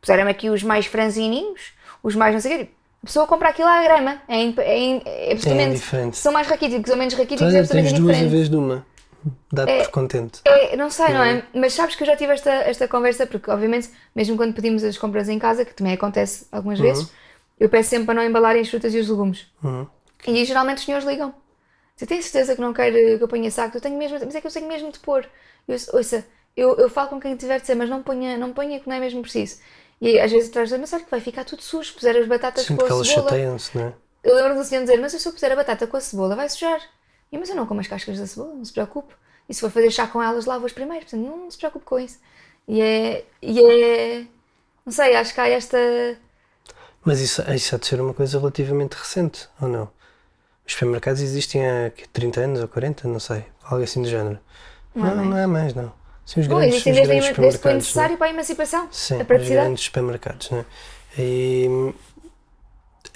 puseram-me 0.00 0.30
aqui 0.30 0.48
os 0.50 0.62
mais 0.62 0.86
franzininhos, 0.86 1.72
os 2.02 2.14
mais 2.14 2.32
não 2.34 2.40
sei 2.40 2.54
o 2.54 2.58
quê. 2.60 2.68
A 3.02 3.06
pessoa 3.06 3.26
compra 3.26 3.48
aquilo 3.48 3.66
à 3.68 3.82
grama. 3.82 4.22
É, 4.28 4.36
é, 4.36 4.78
in- 4.78 5.02
é 5.04 5.32
absolutamente. 5.32 5.78
Se 5.80 6.20
são 6.22 6.32
mais 6.32 6.46
raquíticos 6.46 6.88
ou 6.90 6.96
menos 6.96 7.14
raquíticos, 7.14 7.42
Então, 7.42 7.56
é 7.56 7.60
absolutamente 7.60 7.94
tens 7.94 8.00
duas 8.00 8.16
em 8.16 8.20
indiferente. 8.20 8.36
vez 8.36 8.48
de 8.48 8.56
uma. 8.56 8.86
Dá-te 9.52 9.84
por 9.84 9.90
contente. 9.90 10.40
É, 10.44 10.76
não 10.76 10.90
sei, 10.90 11.08
não 11.10 11.22
é? 11.22 11.44
Mas 11.54 11.74
sabes 11.74 11.94
que 11.94 12.02
eu 12.02 12.06
já 12.06 12.16
tive 12.16 12.32
esta, 12.32 12.50
esta 12.50 12.88
conversa, 12.88 13.26
porque 13.26 13.50
obviamente, 13.50 13.90
mesmo 14.14 14.36
quando 14.36 14.54
pedimos 14.54 14.82
as 14.84 14.98
compras 14.98 15.28
em 15.28 15.38
casa, 15.38 15.64
que 15.64 15.74
também 15.74 15.92
acontece 15.92 16.46
algumas 16.50 16.78
vezes, 16.80 17.10
eu 17.58 17.68
peço 17.68 17.90
sempre 17.90 18.06
para 18.06 18.14
não 18.14 18.24
embalarem 18.24 18.62
as 18.62 18.68
frutas 18.68 18.94
e 18.94 18.98
os 18.98 19.08
legumes. 19.08 19.46
Uhum. 19.62 19.86
E 20.26 20.44
geralmente 20.44 20.78
os 20.78 20.84
senhores 20.84 21.06
ligam. 21.06 21.34
Você 21.94 22.06
tem 22.06 22.20
certeza 22.20 22.54
que 22.54 22.60
não 22.60 22.72
quer 22.72 22.90
que 22.92 23.22
eu 23.22 23.28
ponha 23.28 23.50
saco? 23.50 23.76
Eu 23.76 23.80
tenho 23.80 23.96
mesmo, 23.96 24.18
mas 24.24 24.34
é 24.34 24.40
que 24.40 24.46
eu 24.46 24.50
tenho 24.50 24.66
mesmo 24.66 24.90
de 24.90 24.98
pôr. 24.98 25.26
Eu, 25.68 25.76
ouça, 25.92 26.24
eu, 26.56 26.76
eu 26.76 26.90
falo 26.90 27.10
com 27.10 27.20
quem 27.20 27.36
tiver 27.36 27.60
de 27.60 27.66
ser, 27.66 27.74
mas 27.74 27.88
não 27.88 28.02
ponha, 28.02 28.36
não 28.36 28.52
ponha 28.52 28.80
que 28.80 28.88
não 28.88 28.96
é 28.96 29.00
mesmo 29.00 29.22
preciso. 29.22 29.58
E 30.00 30.18
às 30.18 30.32
vezes 30.32 30.48
traz 30.50 30.72
mas 30.72 30.92
olha 30.92 31.04
que 31.04 31.10
vai 31.10 31.20
ficar 31.20 31.44
tudo 31.44 31.62
sujo, 31.62 31.90
se 31.90 31.94
puser 31.94 32.16
as 32.16 32.26
batatas 32.26 32.66
Sim, 32.66 32.74
com 32.74 32.84
a 32.84 32.88
elas 32.88 33.06
cebola. 33.06 33.28
chateiam-se, 33.28 33.78
não 33.78 33.86
é? 33.86 33.92
Eu 34.24 34.34
lembro 34.34 34.54
do 34.56 34.64
senhor 34.64 34.82
dizer, 34.82 35.00
mas 35.00 35.12
se 35.12 35.28
eu 35.28 35.32
puser 35.32 35.52
a 35.52 35.56
batata 35.56 35.86
com 35.86 35.96
a 35.96 36.00
cebola, 36.00 36.34
vai 36.34 36.48
sujar. 36.48 36.80
E, 37.32 37.38
mas 37.38 37.48
eu 37.48 37.56
não 37.56 37.66
como 37.66 37.80
as 37.80 37.88
cascas 37.88 38.18
da 38.18 38.26
cebola, 38.26 38.54
não 38.54 38.64
se 38.64 38.72
preocupe. 38.72 39.14
E 39.48 39.54
se 39.54 39.60
for 39.60 39.70
fazer 39.70 39.90
chá 39.90 40.06
com 40.06 40.22
elas, 40.22 40.44
lavo-as 40.44 40.72
primeiro. 40.72 41.04
Portanto, 41.04 41.26
não, 41.26 41.50
se 41.50 41.58
preocupe 41.58 41.84
com 41.84 41.98
isso. 41.98 42.18
E 42.68 42.80
é, 42.80 43.24
e 43.40 43.60
é... 43.60 44.26
Não 44.84 44.92
sei, 44.92 45.16
acho 45.16 45.32
que 45.34 45.40
há 45.40 45.48
esta... 45.48 45.78
Mas 47.04 47.20
isso, 47.20 47.42
isso 47.52 47.74
há 47.74 47.78
de 47.78 47.86
ser 47.86 48.00
uma 48.00 48.14
coisa 48.14 48.38
relativamente 48.38 48.94
recente, 48.94 49.48
ou 49.60 49.68
não? 49.68 49.90
Os 50.64 50.72
supermercados 50.72 51.20
existem 51.20 51.66
há 51.68 51.90
quê, 51.90 52.04
30 52.12 52.40
anos 52.40 52.60
ou 52.60 52.68
40, 52.68 53.08
não 53.08 53.18
sei, 53.18 53.44
algo 53.64 53.82
assim 53.82 54.02
do 54.02 54.08
género. 54.08 54.38
Não 54.94 55.06
é 55.06 55.14
Não, 55.14 55.24
não 55.24 55.36
é 55.38 55.46
mais, 55.46 55.74
não. 55.74 55.92
Sim, 56.24 56.40
os 56.40 56.46
Bom, 56.46 56.56
grandes, 56.56 56.74
existem 56.86 56.92
os 56.92 56.96
desde, 56.98 57.12
grandes 57.12 57.24
desde 57.24 57.34
que 57.34 57.34
foi 57.34 57.50
supermercados. 57.50 57.72
não 57.72 57.78
necessário 57.78 58.16
para 58.16 58.26
a 58.26 58.30
emancipação. 58.30 58.88
Sim, 58.92 59.14
a 59.14 59.18
os 59.20 59.48
grandes 59.48 59.84
supermercados, 59.84 60.50
não 60.50 60.58
é? 60.58 60.64
E 61.18 61.92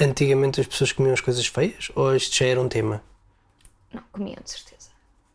antigamente 0.00 0.60
as 0.60 0.66
pessoas 0.66 0.92
comiam 0.92 1.14
as 1.14 1.20
coisas 1.20 1.46
feias 1.46 1.90
ou 1.94 2.14
isto 2.14 2.34
já 2.34 2.46
era 2.46 2.60
um 2.60 2.68
tema? 2.68 3.02
Não, 3.93 4.03
comiam, 4.12 4.39
de 4.43 4.51
certeza. 4.51 4.91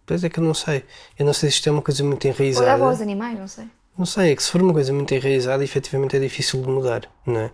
Pois 0.06 0.24
é 0.24 0.30
que 0.30 0.40
eu 0.40 0.44
não 0.44 0.54
sei. 0.54 0.84
Eu 1.18 1.26
não 1.26 1.34
sei 1.34 1.50
se 1.50 1.56
isto 1.58 1.70
é 1.70 1.72
uma 1.72 1.82
coisa 1.82 2.04
muito 2.04 2.28
enraizada. 2.28 2.66
davam 2.66 2.90
aos 2.90 3.02
animais, 3.02 3.40
não 3.40 3.48
sei. 3.48 3.66
Não 3.98 4.06
sei, 4.06 4.32
é 4.32 4.36
que 4.36 4.44
se 4.44 4.50
for 4.50 4.62
uma 4.62 4.74
coisa 4.74 4.92
muito 4.94 5.14
enraizada, 5.14 5.64
efetivamente 5.64 6.16
é 6.16 6.20
difícil 6.20 6.62
de 6.62 6.68
mudar, 6.68 7.10
não 7.26 7.40
é? 7.40 7.52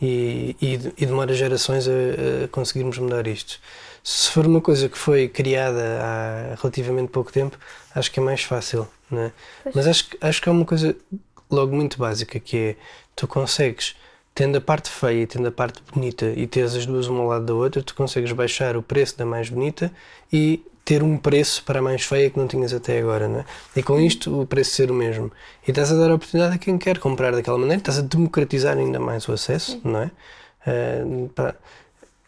E, 0.00 0.56
e, 0.60 0.74
e 0.96 1.06
demora 1.06 1.34
gerações 1.34 1.86
a, 1.86 2.44
a 2.44 2.48
conseguirmos 2.48 2.96
mudar 2.98 3.26
isto. 3.26 3.60
Se 4.02 4.30
for 4.30 4.46
uma 4.46 4.60
coisa 4.60 4.88
que 4.88 4.96
foi 4.96 5.28
criada 5.28 6.00
há 6.00 6.54
relativamente 6.54 7.10
pouco 7.10 7.30
tempo, 7.30 7.58
acho 7.94 8.10
que 8.10 8.18
é 8.18 8.22
mais 8.22 8.42
fácil, 8.42 8.88
não 9.10 9.22
é? 9.22 9.32
Mas 9.74 9.86
acho, 9.86 10.08
acho 10.20 10.40
que 10.40 10.48
há 10.48 10.52
uma 10.52 10.64
coisa 10.64 10.96
logo 11.50 11.74
muito 11.76 11.98
básica 11.98 12.40
que 12.40 12.56
é 12.56 12.76
tu 13.14 13.28
consegues, 13.28 13.94
tendo 14.40 14.56
a 14.56 14.60
parte 14.60 14.88
feia 14.88 15.22
e 15.22 15.26
tendo 15.26 15.48
a 15.48 15.52
parte 15.52 15.82
bonita 15.92 16.26
e 16.34 16.46
teres 16.46 16.74
as 16.74 16.86
duas 16.86 17.06
uma 17.06 17.20
ao 17.20 17.26
lado 17.28 17.44
da 17.44 17.54
outra, 17.54 17.82
tu 17.82 17.94
consegues 17.94 18.32
baixar 18.32 18.76
o 18.76 18.82
preço 18.82 19.18
da 19.18 19.26
mais 19.26 19.50
bonita 19.50 19.92
e 20.32 20.64
ter 20.84 21.02
um 21.02 21.18
preço 21.18 21.62
para 21.64 21.78
a 21.78 21.82
mais 21.82 22.02
feia 22.04 22.30
que 22.30 22.38
não 22.38 22.48
tinhas 22.48 22.72
até 22.72 22.98
agora, 22.98 23.28
não 23.28 23.40
é? 23.40 23.44
E 23.76 23.82
com 23.82 24.00
isto 24.00 24.40
o 24.40 24.46
preço 24.46 24.70
ser 24.70 24.90
o 24.90 24.94
mesmo. 24.94 25.30
E 25.66 25.70
estás 25.70 25.92
a 25.92 25.94
dar 25.96 26.10
a 26.10 26.14
oportunidade 26.14 26.54
a 26.54 26.58
quem 26.58 26.78
quer 26.78 26.98
comprar 26.98 27.32
daquela 27.32 27.58
maneira, 27.58 27.80
estás 27.80 27.98
a 27.98 28.02
democratizar 28.02 28.76
ainda 28.78 28.98
mais 28.98 29.28
o 29.28 29.32
acesso, 29.32 29.78
não 29.84 30.00
é? 30.00 30.10
Ah, 30.66 31.28
pá, 31.34 31.54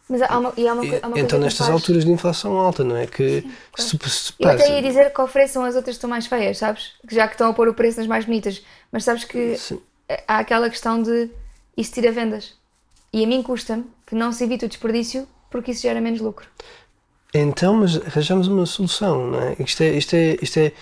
Mas 0.08 0.20
há 0.22 0.38
uma, 0.38 0.52
e 0.56 0.68
há 0.68 0.74
uma, 0.74 0.82
há 0.82 0.86
uma 0.86 1.00
coisa 1.00 1.18
então, 1.18 1.26
que 1.26 1.34
me 1.36 1.44
nestas 1.44 1.66
faz- 1.66 1.70
alturas 1.80 2.04
de 2.04 2.10
inflação 2.12 2.58
alta, 2.58 2.84
não 2.84 2.96
é? 2.96 3.06
Que 3.06 3.42
se, 3.76 3.96
tu- 3.98 4.08
se 4.10 4.32
Eu 4.38 4.48
até 4.50 4.58
passa- 4.58 4.72
ia 4.72 4.82
dizer 4.82 5.12
que 5.12 5.20
ofereçam 5.22 5.64
as 5.64 5.74
outras 5.74 5.94
que 5.94 5.98
estão 5.98 6.10
mais 6.10 6.26
feias, 6.26 6.58
sabes? 6.58 6.92
Já 7.10 7.26
que 7.26 7.34
estão 7.34 7.48
a 7.50 7.54
pôr 7.54 7.68
o 7.68 7.74
preço 7.74 7.98
nas 7.98 8.06
mais 8.06 8.26
bonitas. 8.26 8.62
Mas 8.92 9.02
sabes 9.04 9.24
que 9.24 9.56
Sim. 9.56 9.80
há 10.28 10.38
aquela 10.38 10.68
questão 10.68 11.02
de 11.02 11.30
isso 11.76 11.92
tira 11.92 12.10
vendas. 12.12 12.54
E 13.12 13.24
a 13.24 13.26
mim 13.26 13.42
custa-me 13.42 13.84
que 14.06 14.14
não 14.14 14.32
se 14.32 14.44
evite 14.44 14.64
o 14.64 14.68
desperdício 14.68 15.26
porque 15.50 15.70
isso 15.72 15.82
gera 15.82 16.00
menos 16.00 16.20
lucro. 16.20 16.46
Então, 17.34 17.74
mas 17.74 17.96
arranjamos 17.96 18.48
uma 18.48 18.66
solução, 18.66 19.30
não 19.30 19.40
é? 19.42 19.56
Isto 19.58 19.82
é, 19.82 19.90
isto 19.90 20.14
é, 20.14 20.36
isto 20.42 20.58
é 20.58 20.72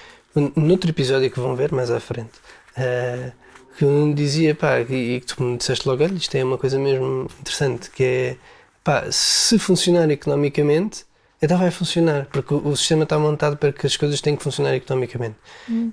noutro 0.57 0.91
episódio 0.91 1.30
que 1.30 1.38
vão 1.41 1.55
ver 1.57 1.72
mais 1.72 1.91
à 1.91 2.01
frente, 2.01 2.32
eh, 2.76 3.32
que 3.76 3.84
eu 3.84 4.12
dizia, 4.14 4.55
pá, 4.55 4.80
e, 4.80 5.16
e 5.16 5.20
que 5.20 5.26
tu 5.26 5.43
me 5.43 5.57
disseste 5.57 5.88
logo, 5.88 6.03
olha, 6.03 6.14
isto 6.14 6.34
é 6.36 6.45
uma 6.45 6.59
coisa 6.59 6.78
mesmo 6.78 7.28
interessante, 7.41 7.91
que 7.91 8.03
é, 8.05 8.36
pá, 8.82 9.05
se 9.11 9.59
funcionar 9.59 10.11
economicamente, 10.11 11.05
então 11.43 11.57
vai 11.57 11.70
funcionar, 11.70 12.26
porque 12.32 12.53
o, 12.53 12.68
o 12.68 12.76
sistema 12.76 13.05
está 13.05 13.18
montado 13.18 13.57
para 13.57 13.72
que 13.72 13.86
as 13.86 13.97
coisas 13.97 14.20
têm 14.20 14.36
que 14.36 14.43
funcionar 14.43 14.74
economicamente. 14.74 15.36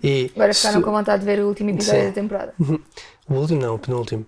E 0.04 0.32
Agora 0.36 0.54
se 0.54 0.62
ficaram 0.62 0.82
tu- 0.82 0.86
com 0.86 0.92
vontade 0.92 1.20
de 1.22 1.26
ver 1.26 1.40
o 1.40 1.48
último 1.48 1.70
episódio 1.70 2.02
Sim. 2.02 2.08
da 2.08 2.14
temporada. 2.14 2.54
O 3.30 3.34
último 3.34 3.60
não, 3.62 3.76
o 3.76 3.80
penúltimo. 3.80 4.26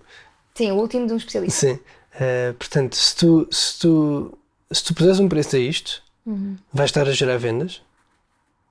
Sim, 0.54 0.72
o 0.72 0.76
último 0.76 1.06
de 1.06 1.12
um 1.12 1.16
especialista. 1.16 1.66
Sim. 1.68 1.78
Eh, 2.20 2.52
portanto, 2.58 2.96
se 2.96 3.16
tu, 3.16 3.48
se, 3.50 3.78
tu, 3.78 4.36
se 4.72 4.84
tu 4.84 4.94
puseres 4.94 5.20
um 5.20 5.28
preço 5.28 5.56
a 5.56 5.58
isto, 5.58 6.02
Uhum. 6.26 6.56
vais 6.72 6.90
estar 6.90 7.08
a 7.08 7.12
gerar 7.12 7.38
vendas 7.38 7.80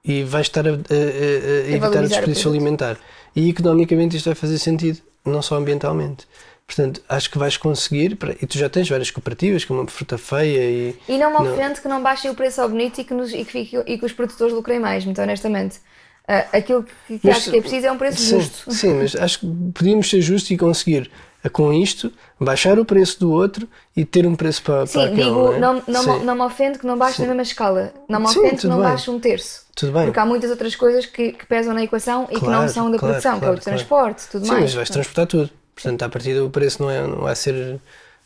e 0.04 0.24
vais 0.24 0.46
estar 0.48 0.68
a, 0.68 0.72
a- 0.72 0.74
a- 0.74 0.76
a 0.76 1.70
evitar 1.72 2.04
o 2.04 2.08
desperdício 2.08 2.50
alimentar. 2.50 2.98
E 3.36 3.50
economicamente 3.50 4.16
isto 4.18 4.26
vai 4.26 4.36
fazer 4.36 4.58
sentido, 4.60 5.00
não 5.26 5.42
só 5.42 5.56
ambientalmente. 5.56 6.28
Portanto, 6.68 7.02
acho 7.10 7.32
que 7.32 7.38
vais 7.40 7.58
conseguir, 7.58 8.16
e 8.42 8.46
tu 8.46 8.58
já 8.58 8.70
tens 8.70 8.88
várias 8.88 9.10
cooperativas, 9.10 9.66
como 9.66 9.82
a 9.82 9.88
fruta 9.88 10.18
feia 10.20 10.60
e. 10.70 10.96
E 11.08 11.18
não 11.18 11.32
me 11.40 11.44
Não. 11.46 11.54
ofende 11.54 11.82
que 11.82 11.88
não 11.88 12.04
baixem 12.04 12.30
o 12.30 12.36
preço 12.36 12.62
ao 12.62 12.70
bonito 12.70 13.02
e 13.02 13.04
que, 13.04 13.14
nos- 13.14 13.34
e 13.34 13.44
que, 13.44 13.52
fique- 13.52 13.84
e 13.88 13.98
que 13.98 14.06
os 14.06 14.14
produtores 14.14 14.54
lucrem 14.54 14.80
mais, 14.80 15.04
muito 15.04 15.20
honestamente. 15.20 15.80
Ah, 16.28 16.46
aquilo 16.54 16.84
que, 17.08 17.18
que 17.18 17.28
Mas- 17.28 17.38
acho 17.38 17.50
que 17.52 17.58
é 17.58 17.62
preciso 17.62 17.88
é 17.88 17.92
um 17.92 17.98
preço 17.98 18.18
sim, 18.22 18.40
justo. 18.40 18.72
Sim, 18.72 18.94
mas 18.94 19.16
acho 19.16 19.40
que 19.40 19.48
podíamos 19.74 20.08
ser 20.08 20.22
justos 20.22 20.52
e 20.52 20.58
conseguir, 20.58 21.10
eh, 21.44 21.50
com 21.50 21.74
isto, 21.74 22.12
baixar 22.40 22.78
o 22.80 22.86
preço 22.86 23.20
do 23.20 23.32
outro 23.32 23.68
e 23.96 24.04
ter 24.06 24.26
um 24.26 24.36
preço 24.36 24.62
para, 24.64 24.78
para 24.78 24.88
Sim, 24.88 25.00
aquele. 25.06 25.24
digo, 25.24 25.60
não, 25.60 25.78
é? 25.78 25.84
não, 25.88 26.04
Sim. 26.04 26.24
não 26.24 26.36
me 26.36 26.42
ofende 26.42 26.80
que 26.80 26.86
não 26.88 26.98
baixe 26.98 27.22
na 27.22 27.28
mesma 27.28 27.44
escala. 27.44 27.94
Não 28.08 28.20
me 28.20 28.28
Sim, 28.28 28.40
ofende 28.40 28.62
que 28.62 28.68
não 28.68 28.78
bem. 28.78 28.86
baixe 28.86 29.10
um 29.12 29.20
terço. 29.20 29.66
Tudo 29.76 29.92
bem. 29.94 30.06
Porque 30.06 30.20
há 30.20 30.26
muitas 30.26 30.50
outras 30.50 30.76
coisas 30.76 31.06
que, 31.06 31.32
que 31.32 31.46
pesam 31.46 31.74
na 31.74 31.84
equação 31.84 32.24
e 32.30 32.36
que 32.36 32.42
não 32.46 32.52
Claro, 32.52 32.70
são 32.70 32.92
da 32.92 32.98
claro, 32.98 33.14
produção, 33.14 33.32
que 33.34 33.38
é 33.38 33.48
claro, 33.48 33.58
o 33.58 33.62
claro. 33.62 33.78
transporte, 33.78 34.28
tudo 34.30 34.46
Sim, 34.46 34.52
mais. 34.52 34.64
mas 34.64 34.74
vais 34.74 34.90
transportar 34.90 35.28
tudo. 35.28 35.50
Portanto, 35.74 36.04
a 36.04 36.10
partir 36.10 36.34
do 36.34 36.50
preço 36.50 36.82
não, 36.84 36.90
é, 36.90 37.02
não 37.08 37.20
vai 37.22 37.36
ser. 37.36 37.80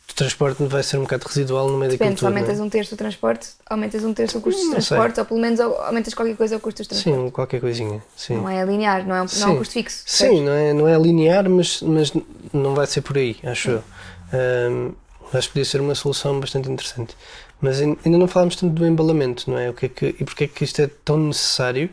O 0.08 0.14
transporte 0.14 0.62
vai 0.64 0.82
ser 0.82 0.98
um 0.98 1.02
bocado 1.02 1.26
residual 1.26 1.68
no 1.68 1.76
meio 1.78 1.90
Depende, 1.90 2.12
daquilo 2.14 2.30
tudo. 2.30 2.38
é? 2.38 2.40
aumentas 2.40 2.60
um 2.60 2.68
terço 2.70 2.94
do 2.94 2.98
transporte, 2.98 3.48
aumentas 3.66 4.04
um 4.04 4.14
terço 4.14 4.38
o 4.38 4.40
custo 4.40 4.60
dos 4.60 4.66
Não 4.72 4.80
sei. 4.80 4.88
transportes, 4.88 5.18
ou 5.18 5.24
pelo 5.24 5.40
menos 5.40 5.58
au- 5.58 5.80
aumentas 5.82 6.14
qualquer 6.14 6.36
coisa 6.36 6.56
o 6.56 6.60
custo 6.60 6.82
dos 6.82 6.86
transportes. 6.88 7.24
Sim, 7.24 7.30
qualquer 7.30 7.60
coisinha. 7.60 8.02
Sim. 8.16 8.36
Não 8.36 8.48
é 8.48 8.64
linear, 8.64 9.04
não 9.06 9.14
é 9.16 9.22
um, 9.22 9.26
não 9.40 9.48
é 9.48 9.50
um 9.50 9.56
custo 9.58 9.74
fixo. 9.74 10.02
Sim, 10.06 10.42
não 10.44 10.52
é, 10.52 10.72
não 10.72 10.86
é 10.88 10.96
linear, 10.98 11.48
mas, 11.50 11.82
mas 11.82 12.12
não 12.52 12.74
vai 12.74 12.86
ser 12.86 13.00
por 13.00 13.16
aí, 13.16 13.36
acho 13.42 13.70
eu. 13.70 13.84
Ahm, 14.32 14.92
acho 15.32 15.48
que 15.48 15.54
podia 15.54 15.64
ser 15.64 15.80
uma 15.80 15.94
solução 15.96 16.38
bastante 16.38 16.70
interessante. 16.70 17.16
Mas 17.60 17.80
ain- 17.80 17.96
ainda 18.04 18.18
não 18.18 18.28
falámos 18.28 18.54
tanto 18.56 18.72
do 18.74 18.86
embalamento, 18.86 19.50
não 19.50 19.58
é? 19.58 19.70
O 19.70 19.74
que 19.74 19.86
é 19.86 19.88
que, 19.88 20.06
e 20.20 20.24
porque 20.24 20.44
é 20.44 20.46
que 20.48 20.62
isto 20.64 20.80
é 20.80 20.86
tão 21.04 21.18
necessário? 21.18 21.90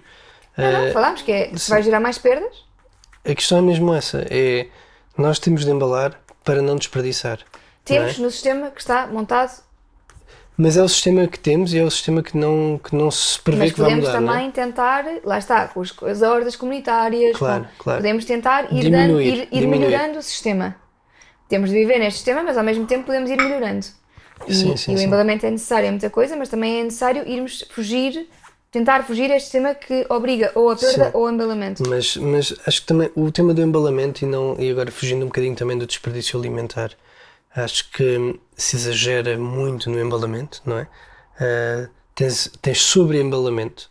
Não, 0.57 0.71
não, 0.71 0.89
Ah, 0.89 0.91
falámos 0.91 1.21
que 1.23 1.31
é, 1.31 1.57
se 1.57 1.69
vai 1.69 1.81
gerar 1.81 1.99
mais 1.99 2.17
perdas, 2.19 2.53
a 3.25 3.33
questão 3.33 3.57
é 3.59 3.61
mesmo 3.61 3.91
essa: 3.93 4.25
é 4.29 4.67
nós 5.17 5.39
temos 5.39 5.63
de 5.65 5.71
embalar 5.71 6.19
para 6.43 6.61
não 6.61 6.75
desperdiçar. 6.75 7.39
Temos 7.85 8.17
é? 8.19 8.21
no 8.21 8.29
sistema 8.31 8.69
que 8.71 8.79
está 8.79 9.07
montado, 9.07 9.51
Mas 10.57 10.77
é 10.77 10.83
o 10.83 10.87
sistema 10.89 11.25
que 11.27 11.39
temos 11.39 11.73
e 11.73 11.79
é 11.79 11.83
o 11.83 11.89
sistema 11.89 12.21
que 12.21 12.37
não, 12.37 12.79
que 12.83 12.95
não 12.95 13.09
se 13.09 13.39
prevê 13.39 13.63
mas 13.63 13.71
que 13.73 13.79
vai 13.79 13.89
podemos 13.89 14.07
mudar. 14.07 14.21
não 14.21 14.31
é? 14.31 14.35
também 14.37 14.51
tentar, 14.51 15.05
lá 15.23 15.37
está, 15.39 15.67
com 15.67 15.81
as 15.81 16.21
hordas 16.21 16.55
comunitárias, 16.55 17.35
Claro, 17.37 17.63
com- 17.63 17.83
claro. 17.83 17.99
podemos 17.99 18.25
tentar 18.25 18.65
ir, 18.71 18.81
Diminuir, 18.83 18.91
dando, 19.07 19.21
ir, 19.21 19.33
ir 19.43 19.47
diminuir. 19.61 19.79
melhorando 19.79 20.19
o 20.19 20.21
sistema. 20.21 20.75
Temos 21.49 21.69
de 21.69 21.75
viver 21.75 21.97
neste 21.99 22.17
sistema, 22.17 22.43
mas 22.43 22.57
ao 22.57 22.63
mesmo 22.63 22.85
tempo 22.85 23.05
podemos 23.05 23.29
ir 23.29 23.37
melhorando. 23.37 23.85
E, 24.47 24.53
Sim, 24.53 24.75
sim, 24.77 24.93
e 24.93 24.95
o 24.95 25.01
embalamento 25.01 25.45
é 25.45 25.51
necessário, 25.51 25.87
é 25.87 25.91
muita 25.91 26.09
coisa, 26.09 26.35
mas 26.35 26.49
também 26.49 26.79
é 26.79 26.83
necessário 26.83 27.27
irmos 27.27 27.63
fugir, 27.71 28.27
tentar 28.71 29.03
fugir 29.03 29.29
a 29.31 29.35
este 29.35 29.45
sistema 29.51 29.75
que 29.75 30.05
obriga 30.09 30.51
ou 30.55 30.69
a 30.71 30.75
perda 30.75 31.05
Sim. 31.05 31.11
ou 31.13 31.27
ao 31.27 31.33
embalamento. 31.33 31.83
Mas, 31.87 32.15
mas 32.17 32.53
acho 32.65 32.81
que 32.81 32.87
também 32.87 33.09
o 33.15 33.31
tema 33.31 33.53
do 33.53 33.61
embalamento 33.61 34.23
e, 34.23 34.27
não, 34.27 34.55
e 34.59 34.69
agora 34.71 34.91
fugindo 34.91 35.23
um 35.23 35.27
bocadinho 35.27 35.55
também 35.55 35.77
do 35.77 35.85
desperdício 35.85 36.39
alimentar, 36.39 36.91
acho 37.55 37.89
que 37.91 38.39
se 38.55 38.75
exagera 38.75 39.37
muito 39.37 39.89
no 39.89 39.99
embalamento, 39.99 40.61
não 40.65 40.77
é? 40.79 40.87
Ah, 41.39 41.89
tens, 42.15 42.51
tens 42.61 42.81
sobre-embalamento, 42.81 43.89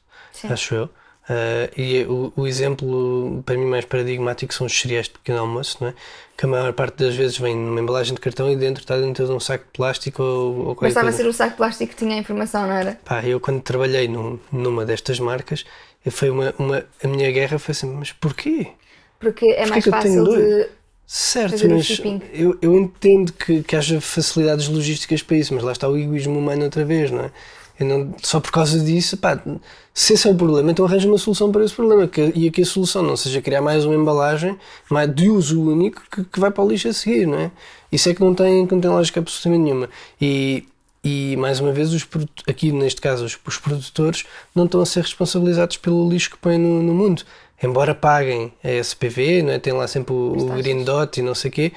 acho 0.49 0.75
eu. 0.75 0.91
Ah, 1.29 1.71
e 1.77 2.05
o, 2.05 2.33
o 2.37 2.47
exemplo 2.47 3.43
para 3.45 3.57
mim 3.57 3.67
mais 3.67 3.85
paradigmático 3.85 4.53
são 4.55 4.67
os 4.67 4.79
cereais 4.79 5.07
de 5.07 5.13
pequeno 5.15 5.41
almoço, 5.41 5.79
não 5.81 5.89
é? 5.91 5.95
Que 6.37 6.45
a 6.47 6.49
maior 6.49 6.73
parte 6.73 6.97
das 7.05 7.15
vezes 7.15 7.39
vem 7.39 7.57
numa 7.57 7.81
embalagem 7.81 8.15
de 8.15 8.21
cartão 8.21 8.51
e 8.51 8.57
dentro 8.57 8.83
está 8.83 8.97
dentro 8.99 9.27
de 9.27 9.33
um 9.33 9.41
saco 9.41 9.65
de 9.67 9.71
plástico 9.73 10.23
ou, 10.23 10.69
ou 10.69 10.77
qualquer 10.77 10.97
Bastava 10.97 11.11
coisa. 11.11 11.23
ser 11.23 11.27
o 11.27 11.33
saco 11.33 11.53
de 11.53 11.57
plástico 11.57 11.91
que 11.93 11.97
tinha 11.99 12.17
a 12.17 12.19
informação, 12.19 12.67
não 12.67 12.75
era? 12.75 13.01
Pá, 13.05 13.25
eu 13.27 13.41
quando 13.41 13.63
trabalhei 13.63 14.09
num- 14.09 14.39
numa 14.53 14.85
destas 14.87 15.19
marcas, 15.19 15.65
foi 16.11 16.31
uma, 16.31 16.55
uma, 16.59 16.85
a 17.03 17.09
minha 17.09 17.31
guerra 17.33 17.59
foi 17.59 17.73
assim, 17.73 17.87
mas 17.95 18.13
porquê? 18.13 18.73
Porque 19.19 19.47
é 19.53 19.67
Porquê 19.67 19.81
mais 19.81 19.87
fácil 19.87 20.27
de. 20.27 20.69
Certo, 21.13 21.69
mas 21.69 22.01
eu, 22.33 22.57
eu 22.63 22.79
entendo 22.79 23.33
que, 23.33 23.65
que 23.65 23.75
haja 23.75 24.01
facilidades 24.01 24.69
logísticas 24.69 25.21
para 25.21 25.39
isso, 25.39 25.53
mas 25.53 25.65
lá 25.65 25.73
está 25.73 25.89
o 25.89 25.99
egoísmo 25.99 26.39
humano 26.39 26.63
outra 26.63 26.85
vez, 26.85 27.11
não 27.11 27.25
é? 27.25 27.33
Não, 27.81 28.15
só 28.23 28.39
por 28.39 28.53
causa 28.53 28.79
disso, 28.79 29.17
pá, 29.17 29.43
se 29.93 30.13
esse 30.13 30.29
é 30.29 30.31
o 30.31 30.37
problema, 30.37 30.71
então 30.71 30.85
arranja 30.85 31.09
uma 31.09 31.19
solução 31.19 31.51
para 31.51 31.65
esse 31.65 31.75
problema. 31.75 32.07
Que, 32.07 32.27
e 32.33 32.49
que 32.53 32.63
a 32.63 32.65
solução 32.65 33.03
não 33.03 33.17
seja 33.17 33.43
criar 33.43 33.61
mais 33.61 33.85
uma 33.85 33.97
embalagem 33.97 34.57
mais 34.89 35.13
de 35.13 35.29
uso 35.29 35.61
único 35.61 36.01
que, 36.09 36.23
que 36.23 36.39
vai 36.39 36.53
para 36.53 36.63
o 36.63 36.69
lixo 36.69 36.87
a 36.87 36.93
seguir, 36.93 37.27
não 37.27 37.41
é? 37.41 37.51
Isso 37.91 38.09
é 38.09 38.15
que 38.15 38.21
não 38.21 38.33
tem, 38.33 38.65
que 38.65 38.73
não 38.73 38.81
tem 38.81 38.91
lógica 38.91 39.19
absolutamente 39.19 39.65
nenhuma. 39.65 39.91
E, 40.21 40.65
e 41.03 41.37
mais 41.37 41.61
uma 41.61 41.73
vez, 41.73 41.93
os, 41.93 42.07
aqui 42.47 42.73
neste 42.73 43.01
caso, 43.01 43.25
os, 43.25 43.39
os 43.47 43.59
produtores 43.59 44.25
não 44.55 44.67
estão 44.67 44.81
a 44.81 44.87
ser 44.87 45.01
responsabilizados 45.03 45.77
pelo 45.77 46.09
lixo 46.09 46.31
que 46.31 46.39
põem 46.39 46.59
no, 46.59 46.83
no 46.83 46.95
mundo. 46.95 47.23
Embora 47.63 47.95
paguem 47.95 48.53
a 48.65 48.71
SPV, 48.71 49.43
não 49.43 49.53
é? 49.53 49.59
tem 49.59 49.73
lá 49.73 49.87
sempre 49.87 50.13
o, 50.15 50.33
o. 50.33 50.47
Green 50.57 50.83
Dot 50.85 51.19
e 51.19 51.23
não 51.23 51.35
sei 51.35 51.51
o 51.51 51.53
quê. 51.53 51.73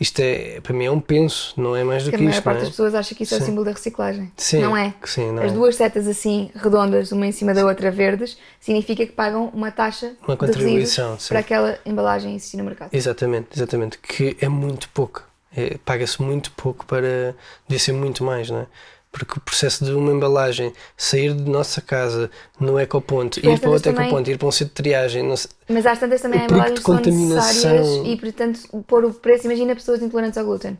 Isto 0.00 0.20
é, 0.20 0.60
para 0.60 0.72
mim 0.72 0.84
é 0.84 0.90
um 0.92 1.00
penso, 1.00 1.60
não 1.60 1.74
é 1.74 1.82
mais 1.82 2.04
do 2.04 2.10
que 2.10 2.14
a 2.14 2.18
que 2.18 2.24
maior 2.24 2.36
isto. 2.36 2.44
parte 2.44 2.58
é? 2.58 2.60
das 2.60 2.70
pessoas 2.70 2.94
acha 2.94 3.16
que 3.16 3.24
isso 3.24 3.34
é 3.34 3.38
o 3.38 3.40
Sim. 3.40 3.46
símbolo 3.46 3.64
da 3.64 3.72
reciclagem. 3.72 4.30
Sim, 4.36 4.60
não 4.60 4.76
é? 4.76 4.94
sim, 5.04 5.32
não 5.32 5.42
As 5.42 5.50
é. 5.50 5.54
duas 5.54 5.74
setas 5.74 6.06
assim 6.06 6.52
redondas, 6.54 7.10
uma 7.10 7.26
em 7.26 7.32
cima 7.32 7.52
da 7.52 7.66
outra 7.66 7.90
verdes, 7.90 8.38
significa 8.60 9.04
que 9.04 9.10
pagam 9.10 9.50
uma 9.52 9.72
taxa 9.72 10.12
Uma 10.26 10.36
contribuição, 10.36 11.18
sim. 11.18 11.28
para 11.30 11.40
aquela 11.40 11.78
embalagem 11.84 12.36
existir 12.36 12.58
no 12.58 12.64
mercado. 12.64 12.90
Exatamente, 12.92 13.48
exatamente. 13.56 13.98
Que 13.98 14.36
é 14.40 14.48
muito 14.48 14.88
pouco. 14.90 15.27
É, 15.56 15.78
Paga-se 15.84 16.20
muito 16.22 16.50
pouco 16.52 16.84
para. 16.86 17.34
Devia 17.66 17.78
ser 17.78 17.92
muito 17.92 18.22
mais, 18.24 18.50
não 18.50 18.60
é? 18.60 18.66
Porque 19.10 19.38
o 19.38 19.40
processo 19.40 19.84
de 19.84 19.92
uma 19.92 20.12
embalagem 20.12 20.70
sair 20.96 21.32
de 21.34 21.50
nossa 21.50 21.80
casa 21.80 22.30
no 22.60 22.78
ecoponto, 22.78 23.40
Porque 23.40 23.54
ir 23.54 23.58
para 23.58 23.70
outro 23.70 23.90
também- 23.90 24.06
ecoponto, 24.08 24.30
ir 24.30 24.36
para 24.38 24.48
um 24.48 24.52
centro 24.52 24.74
de 24.74 24.82
triagem, 24.82 25.22
não 25.22 25.34
sei- 25.36 25.50
Mas 25.68 25.86
às 25.86 25.98
tantas 25.98 26.20
também 26.20 26.40
há 26.42 26.44
embalagens 26.44 26.78
que 26.78 26.84
são 26.84 26.94
necessárias 27.00 27.86
e, 28.04 28.16
portanto, 28.16 28.60
pôr 28.86 29.06
o 29.06 29.14
preço. 29.14 29.46
Imagina 29.46 29.74
pessoas 29.74 30.02
intolerantes 30.02 30.36
ao 30.38 30.44
glúten. 30.44 30.78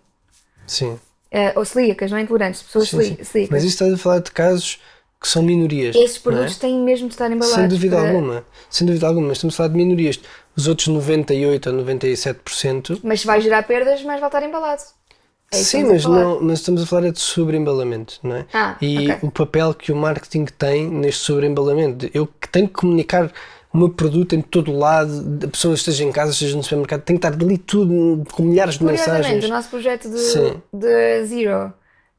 Sim, 0.67 0.99
Eh, 1.31 1.53
ou 1.57 1.65
celíacas, 1.65 2.11
não 2.11 2.19
intolerantes, 2.19 2.63
pessoas 2.63 2.89
sim, 2.89 2.99
sim. 2.99 3.03
celí- 3.15 3.25
celíacas. 3.25 3.51
Mas 3.55 3.65
isso 3.65 3.83
está 3.85 3.95
a 3.95 3.99
falar 3.99 4.19
de 4.21 4.31
casos 4.31 4.79
que 5.21 5.29
são 5.29 5.43
minorias. 5.43 5.95
Esses 5.97 6.17
é? 6.17 6.21
produtos 6.21 6.57
têm 6.59 6.79
mesmo 6.79 7.09
de 7.09 7.15
estar 7.15 7.31
embalados. 7.31 7.55
Sem 7.55 7.69
dúvida 7.69 7.97
para- 7.97 8.09
alguma, 8.09 8.45
sem 8.71 8.87
dúvida 8.87 9.07
alguma, 9.07 9.29
mas 9.29 9.37
estamos 9.39 9.55
a 9.55 9.57
falar 9.57 9.69
de 9.71 9.75
minorias. 9.77 10.21
Os 10.59 10.67
outros 10.67 10.89
98 10.89 11.71
ou 11.71 11.85
97%, 11.85 13.01
Mas 13.05 13.21
se 13.21 13.27
vai 13.27 13.41
gerar 13.41 13.63
perdas, 13.63 14.03
mais 14.03 14.19
vai 14.19 14.29
estar 14.29 14.43
embalado. 14.43 14.83
É 15.53 15.57
sim, 15.57 15.85
a 15.85 15.87
mas, 15.87 16.05
não, 16.05 16.41
mas 16.43 16.59
estamos 16.59 16.83
a 16.83 16.87
falar 16.87 17.07
é 17.07 17.11
de 17.11 17.21
sobreembalamento, 17.21 18.19
não 18.23 18.37
é? 18.37 18.47
Ah, 18.53 18.77
e 18.83 19.13
ok. 19.13 19.19
o 19.23 19.31
papel 19.31 19.73
que 19.73 19.93
o 19.93 19.97
marketing 19.97 20.47
tem 20.47 20.89
neste 20.89 21.23
sobreembalamento. 21.23 22.11
Eu 22.13 22.27
que 22.27 22.49
tenho 22.49 22.67
que 22.67 22.75
comunicar 22.75 23.33
o 23.73 23.79
meu 23.79 23.89
produto 23.89 24.35
em 24.35 24.43
todo 24.43 24.77
lado, 24.77 25.39
a 25.45 25.49
pessoa 25.49 25.75
esteja 25.75 26.03
em 26.03 26.11
casa, 26.11 26.33
esteja 26.33 26.57
no 26.57 26.63
supermercado, 26.63 27.03
tem 27.03 27.17
que 27.17 27.27
estar 27.27 27.41
ali 27.41 27.57
tudo 27.57 28.25
com 28.33 28.43
milhares 28.43 28.79
de 28.79 28.85
mensagens. 28.85 29.45
o 29.45 29.49
nosso 29.49 29.71
projeto 29.71 30.09
de, 30.09 30.17
de 30.73 31.25
Zero 31.27 31.73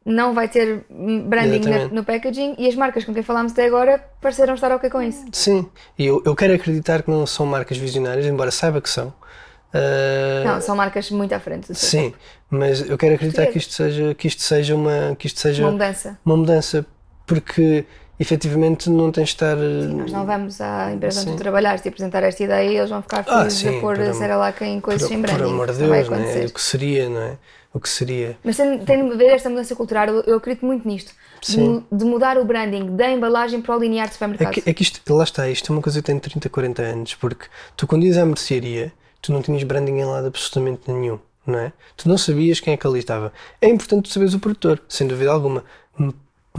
não 0.10 0.34
vai 0.34 0.48
ter 0.48 0.84
branding 0.90 1.70
na- 1.70 1.88
no 1.88 2.04
packaging 2.04 2.56
e 2.58 2.68
as 2.68 2.76
marcas 2.76 3.06
com 3.06 3.14
quem 3.14 3.24
falámos 3.24 3.52
até 3.52 3.66
agora 3.66 4.04
pareceram 4.20 4.56
estar 4.56 4.72
ok 4.72 4.90
com 4.90 5.02
isso. 5.02 5.24
Sim, 5.32 5.70
e 5.98 6.06
eu, 6.06 6.22
eu 6.26 6.36
quero 6.36 6.54
acreditar 6.54 7.04
que 7.04 7.12
não 7.12 7.26
são 7.26 7.46
marcas 7.46 7.78
visionárias, 7.78 8.26
embora 8.26 8.52
saiba 8.52 8.82
que 8.82 8.90
são. 8.90 9.14
Ah, 9.74 10.44
Não, 10.46 10.62
são 10.62 10.76
marcas 10.76 11.12
muito 11.12 11.34
à 11.34 11.40
frente. 11.40 11.74
Sim, 11.76 12.14
mas 12.50 12.82
eu 12.90 12.98
quero 12.98 13.16
acreditar 13.16 13.46
que 13.48 13.58
isto 13.60 13.74
seja, 13.74 14.16
que 14.16 14.28
isto 14.28 14.42
seja 14.42 14.76
uma, 14.76 15.16
que 15.18 15.28
isto 15.28 15.40
seja 15.40 15.64
Uma 15.64 15.72
mudança. 15.74 16.20
uma 16.26 16.38
mudança, 16.38 16.86
porque 17.28 17.86
efetivamente 18.20 18.90
não 18.90 19.12
tens 19.12 19.26
de 19.30 19.34
estar. 19.36 19.56
Nós 19.56 20.12
não 20.12 20.26
vamos 20.26 20.60
à 20.60 20.92
empresa 20.92 21.22
onde 21.22 21.30
Sim. 21.32 21.36
tu 21.36 21.40
trabalhares 21.40 21.82
te 21.82 21.88
apresentar 21.90 22.24
esta 22.24 22.44
ideia 22.44 22.68
e 22.68 22.78
eles 22.78 22.90
vão 22.90 23.02
ficar 23.04 23.20
Ah, 23.28 23.40
felizes 23.42 23.60
sim, 23.60 23.78
a 23.78 23.80
pôr 23.80 23.96
por 23.96 24.14
cera 24.16 24.36
lá 24.38 24.54
em 24.62 24.80
coisas 24.82 25.04
por, 25.04 25.08
sem 25.08 25.22
por 25.22 25.28
branding. 25.30 25.54
amor 25.54 25.72
de 25.72 25.78
Deus, 25.78 25.90
não 25.90 25.96
é? 25.96 26.02
acontecer. 26.02 26.46
O 26.48 26.54
que 26.54 26.62
seria, 26.62 27.08
não 27.10 27.22
é? 27.22 27.38
O 27.74 27.80
que 27.80 27.88
seria. 27.88 28.38
Mas 28.44 28.58
tem, 28.58 28.80
tem 28.80 29.06
de 29.08 29.14
haver 29.14 29.30
esta 29.32 29.50
mudança 29.50 29.76
cultural, 29.76 30.08
eu, 30.08 30.38
acredito 30.38 30.66
muito 30.66 30.88
nisto. 30.88 31.14
De, 31.48 31.84
de 31.92 32.04
mudar 32.04 32.38
o 32.38 32.44
branding 32.44 32.96
da 32.96 33.10
embalagem 33.10 33.62
para 33.62 33.78
o 33.78 33.80
linear 33.80 34.08
de 34.08 34.12
É 34.12 34.14
supermercado. 34.14 34.54
que, 34.54 34.70
é 34.70 34.74
que 34.74 34.82
isto, 34.82 35.14
lá 35.14 35.24
está, 35.24 35.48
isto 35.50 35.72
é 35.72 35.76
uma 35.76 35.82
coisa 35.82 36.02
que 36.02 36.06
tem 36.06 36.20
30, 36.20 36.50
40 36.50 36.82
anos, 36.82 37.16
porque 37.16 37.46
tu 37.78 37.88
quando 37.88 38.04
ias 38.04 38.18
à 38.18 38.26
mercearia, 38.26 38.92
tu 39.22 39.32
não 39.32 39.42
tinhas 39.42 39.64
branding 39.64 40.00
em 40.00 40.06
lado 40.06 40.28
absolutamente 40.28 40.92
nenhum, 40.92 41.20
não 41.46 41.60
é? 41.60 41.72
Tu 41.96 42.10
não 42.10 42.18
sabias 42.18 42.60
quem 42.60 42.74
é 42.74 42.78
que 42.78 42.88
ali 42.88 43.00
estava. 43.00 43.32
É 43.62 43.70
importante 43.70 44.10
tu 44.10 44.14
saberes 44.14 44.34
o 44.34 44.40
produtor, 44.40 44.82
sem 44.90 45.08
dúvida 45.08 45.32
alguma. 45.32 45.64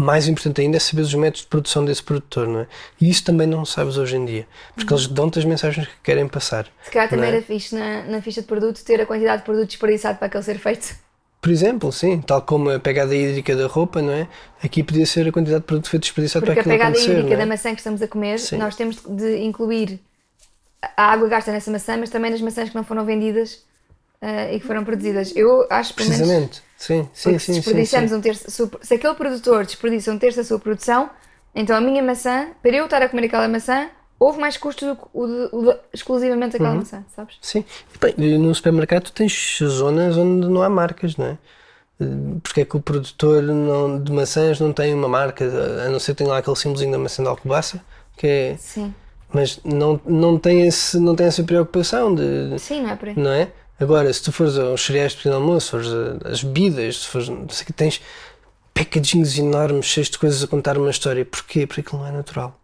Mais 0.00 0.26
importante 0.26 0.62
ainda 0.62 0.78
é 0.78 0.80
saber 0.80 1.02
os 1.02 1.12
métodos 1.12 1.42
de 1.42 1.46
produção 1.48 1.84
desse 1.84 2.02
produtor, 2.02 2.48
não 2.48 2.60
é? 2.60 2.66
E 2.98 3.10
isso 3.10 3.22
também 3.22 3.46
não 3.46 3.66
sabes 3.66 3.98
hoje 3.98 4.16
em 4.16 4.24
dia, 4.24 4.46
porque 4.74 4.90
eles 4.94 5.06
dão-te 5.06 5.38
as 5.38 5.44
mensagens 5.44 5.86
que 5.86 5.92
querem 6.02 6.26
passar. 6.26 6.66
Se 6.82 6.90
calhar 6.90 7.10
também 7.10 7.26
é? 7.26 7.34
era 7.34 7.42
fixe 7.42 7.74
na, 7.74 8.04
na 8.04 8.22
ficha 8.22 8.40
de 8.40 8.46
produto 8.46 8.82
ter 8.82 8.98
a 8.98 9.04
quantidade 9.04 9.42
de 9.42 9.44
produto 9.44 9.68
desperdiçado 9.68 10.16
para 10.16 10.28
aquele 10.28 10.42
ser 10.42 10.58
feito. 10.58 10.96
Por 11.38 11.50
exemplo, 11.50 11.92
sim, 11.92 12.18
tal 12.22 12.40
como 12.40 12.70
a 12.70 12.80
pegada 12.80 13.14
hídrica 13.14 13.54
da 13.54 13.66
roupa, 13.66 14.00
não 14.00 14.12
é? 14.14 14.26
Aqui 14.64 14.82
podia 14.82 15.04
ser 15.04 15.28
a 15.28 15.32
quantidade 15.32 15.60
de 15.60 15.66
produto 15.66 15.90
feito 15.90 16.04
desperdiçado 16.04 16.46
Porque 16.46 16.60
a 16.60 16.62
para 16.62 16.72
aquilo 16.72 16.78
pegada 16.78 16.90
acontecer, 16.92 17.12
hídrica 17.12 17.28
não 17.28 17.42
é? 17.42 17.44
da 17.44 17.46
maçã 17.46 17.70
que 17.70 17.80
estamos 17.80 18.00
a 18.00 18.08
comer, 18.08 18.38
Sim. 18.38 18.56
nós 18.56 18.74
temos 18.76 18.96
de 19.06 19.36
incluir 19.42 20.00
a 20.96 21.12
água 21.12 21.28
gasta 21.28 21.52
nessa 21.52 21.70
maçã, 21.70 21.98
mas 21.98 22.08
também 22.08 22.30
nas 22.30 22.40
maçãs 22.40 22.70
que 22.70 22.74
não 22.74 22.84
foram 22.84 23.04
vendidas 23.04 23.62
eh, 24.20 24.54
e 24.56 24.60
que 24.60 24.66
foram 24.66 24.84
produzidas. 24.84 25.32
Eu 25.36 25.66
acho, 25.70 25.94
pelo 25.94 26.08
menos, 26.10 26.26
Precisamente, 26.28 26.62
sim, 26.76 27.08
sim, 27.12 27.22
porque 27.22 27.38
se 27.38 27.46
sim, 27.46 27.52
sim, 27.54 27.60
desperdiçamos 27.60 28.10
sim. 28.10 28.16
um 28.16 28.20
terço, 28.20 28.70
se, 28.82 28.94
aquele 28.94 29.14
produtor 29.14 29.64
desperdiça 29.64 30.12
um 30.12 30.18
terço 30.18 30.38
da 30.38 30.44
sua 30.44 30.58
produção, 30.58 31.10
então 31.54 31.76
a 31.76 31.80
minha 31.80 32.02
maçã, 32.02 32.48
para 32.62 32.76
eu 32.76 32.84
estar 32.84 33.02
a 33.02 33.08
comer 33.08 33.26
aquela 33.26 33.48
maçã, 33.48 33.88
houve 34.18 34.38
mais 34.38 34.56
custos 34.56 34.88
do 34.88 34.96
que 34.96 35.02
o 35.14 35.26
de, 35.26 35.48
o 35.52 35.62
de- 35.72 35.78
exclusivamente 35.92 36.56
Uhum. 36.56 36.62
aquela 36.62 36.74
maçã, 36.76 37.04
sabes? 37.14 37.36
Sim. 37.40 37.64
Bem, 38.00 38.38
no 38.38 38.54
supermercado 38.54 39.04
tu 39.04 39.12
tens 39.12 39.58
zonas 39.62 40.16
onde 40.16 40.46
não 40.48 40.62
há 40.62 40.68
marcas, 40.68 41.16
não 41.16 41.26
é? 41.26 41.38
Eh, 42.00 42.04
Porque 42.42 42.62
é 42.62 42.64
que 42.64 42.76
o 42.76 42.80
produtor 42.80 43.42
não, 43.42 44.02
de 44.02 44.12
maçãs 44.12 44.60
não 44.60 44.72
tem 44.72 44.94
uma 44.94 45.08
marca, 45.08 45.44
a 45.86 45.88
não 45.88 45.98
ser 45.98 46.12
que 46.12 46.18
tenha 46.18 46.30
lá 46.30 46.38
aquele 46.38 46.56
símbolozinho 46.56 46.92
da 46.92 46.98
maçã 46.98 47.22
de 47.22 47.28
Alcobaça, 47.28 47.80
que 48.16 48.26
é, 48.26 48.56
Sim. 48.58 48.94
mas 49.32 49.60
não, 49.64 50.00
não, 50.06 50.38
tem 50.38 50.66
esse, 50.66 50.98
não 50.98 51.14
tem 51.16 51.26
essa 51.26 51.42
preocupação 51.44 52.14
de, 52.14 52.58
Sim, 52.58 52.82
não 52.82 52.90
é 52.90 52.96
por 52.96 53.08
aí. 53.08 53.14
não 53.16 53.30
é? 53.30 53.48
Agora, 53.80 54.12
se 54.12 54.22
tu 54.22 54.30
fores 54.30 54.58
aos 54.58 54.84
cereais 54.84 55.12
de 55.12 55.16
pequeno 55.18 55.36
almoço, 55.36 55.70
fores 55.70 55.88
às 56.24 56.42
bebidas, 56.44 56.98
se 57.00 57.06
fores, 57.06 57.28
não 57.28 57.48
sei 57.48 57.62
o 57.62 57.66
que 57.66 57.72
tens 57.72 58.00
packagings 58.74 59.38
enormes, 59.38 59.86
cheios 59.86 60.10
de 60.10 60.18
coisas 60.18 60.42
a 60.42 60.46
contar 60.46 60.76
uma 60.78 60.90
história. 60.90 61.24
Porquê? 61.24 61.66
Porque 61.66 61.80
aquilo 61.80 62.02
não 62.02 62.08
é 62.08 62.12
natural. 62.12 62.58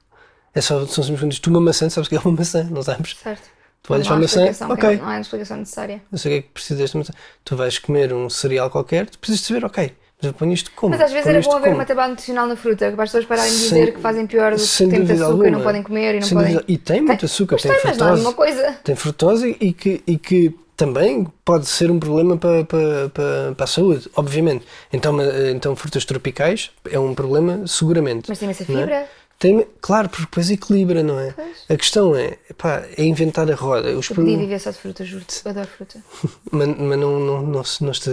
É 0.54 0.60
só, 0.60 0.86
são 0.86 1.02
simplesmente 1.04 1.40
tu 1.40 1.50
uma 1.50 1.60
maçã, 1.60 1.88
sabes 1.90 2.08
que 2.08 2.16
é 2.16 2.20
uma 2.20 2.32
maçã, 2.36 2.64
não 2.70 2.82
sabes? 2.82 3.16
Certo. 3.22 3.42
Tu 3.82 3.92
olhas 3.92 4.06
para 4.06 4.16
a 4.16 4.18
há 4.18 4.20
maçã, 4.20 4.40
explicação, 4.48 4.70
ok, 4.70 4.96
Não 4.96 5.08
há 5.08 5.20
explicação 5.20 5.56
necessária. 5.58 6.02
não 6.10 6.18
sei 6.18 6.30
o 6.30 6.34
que 6.34 6.38
é 6.38 6.42
que 6.42 6.48
precisas 6.48 6.78
desta 6.78 6.98
maçã. 6.98 7.12
Tu 7.44 7.56
vais 7.56 7.78
comer 7.78 8.12
um 8.12 8.28
cereal 8.28 8.68
qualquer, 8.70 9.08
tu 9.08 9.18
precisas 9.18 9.40
de 9.42 9.46
saber, 9.46 9.64
ok, 9.64 9.92
mas 10.20 10.26
eu 10.26 10.32
ponho 10.34 10.52
isto 10.52 10.70
como? 10.74 10.90
Mas 10.90 11.00
às 11.02 11.12
vezes 11.12 11.26
era 11.26 11.40
bom 11.40 11.52
haver 11.52 11.62
como? 11.64 11.74
uma 11.76 11.84
tabela 11.84 12.08
nutricional 12.08 12.46
na 12.48 12.56
fruta, 12.56 12.90
para 12.92 13.04
as 13.04 13.10
pessoas 13.10 13.24
pararem 13.26 13.52
de 13.52 13.58
dizer 13.58 13.94
que 13.94 14.00
fazem 14.00 14.26
pior 14.26 14.54
do 14.56 14.60
que 14.62 14.76
tem 14.78 14.86
muito 14.88 15.12
açúcar 15.12 15.46
e 15.46 15.50
não 15.50 15.62
podem 15.62 15.82
comer 15.82 16.14
e 16.16 16.20
não 16.20 16.26
Sem 16.26 16.36
podem. 16.36 16.52
dúvida- 16.54 16.72
E 16.72 16.78
tem 16.78 17.00
muito 17.00 17.24
açúcar, 17.26 17.56
tem 17.56 17.70
tem, 17.70 17.78
é 17.80 17.94
frutose. 17.94 18.22
uma 18.22 18.32
coisa. 18.32 18.72
Tem 18.82 18.96
frutose 18.96 19.56
e 19.60 19.72
que, 19.72 20.02
e 20.06 20.18
que 20.18 20.54
também 20.76 21.26
pode 21.44 21.66
ser 21.66 21.90
um 21.90 21.98
problema 21.98 22.36
para, 22.36 22.64
para, 22.64 23.08
para, 23.08 23.54
para 23.54 23.64
a 23.64 23.66
saúde, 23.66 24.10
obviamente. 24.14 24.64
Então, 24.92 25.16
então 25.50 25.74
frutas 25.74 26.04
tropicais 26.04 26.70
é 26.90 26.98
um 26.98 27.14
problema 27.14 27.66
seguramente. 27.66 28.28
Mas 28.28 28.38
tem 28.38 28.48
essa 28.50 28.62
é? 28.62 28.66
fibra. 28.66 29.08
Tem 29.38 29.66
claro, 29.82 30.08
porque 30.08 30.24
depois 30.24 30.50
equilibra, 30.50 31.02
não 31.02 31.20
é? 31.20 31.32
Pois. 31.32 31.64
A 31.68 31.76
questão 31.76 32.16
é, 32.16 32.38
epá, 32.48 32.84
é 32.96 33.04
inventar 33.04 33.50
a 33.50 33.54
roda. 33.54 33.90
Os 33.96 34.08
Eu 34.08 34.16
podia 34.16 34.38
viver 34.38 34.58
só 34.58 34.70
de 34.70 34.78
fruta, 34.78 35.04
juro-te. 35.04 35.42
Eu 35.44 35.50
adoro 35.50 35.68
fruta. 35.68 36.02
mas 36.50 36.68
mas 36.68 36.98
não, 36.98 37.20
não, 37.20 37.42
não, 37.42 37.62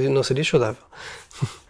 não, 0.09 0.23
seria 0.23 0.43
saudável. 0.43 0.83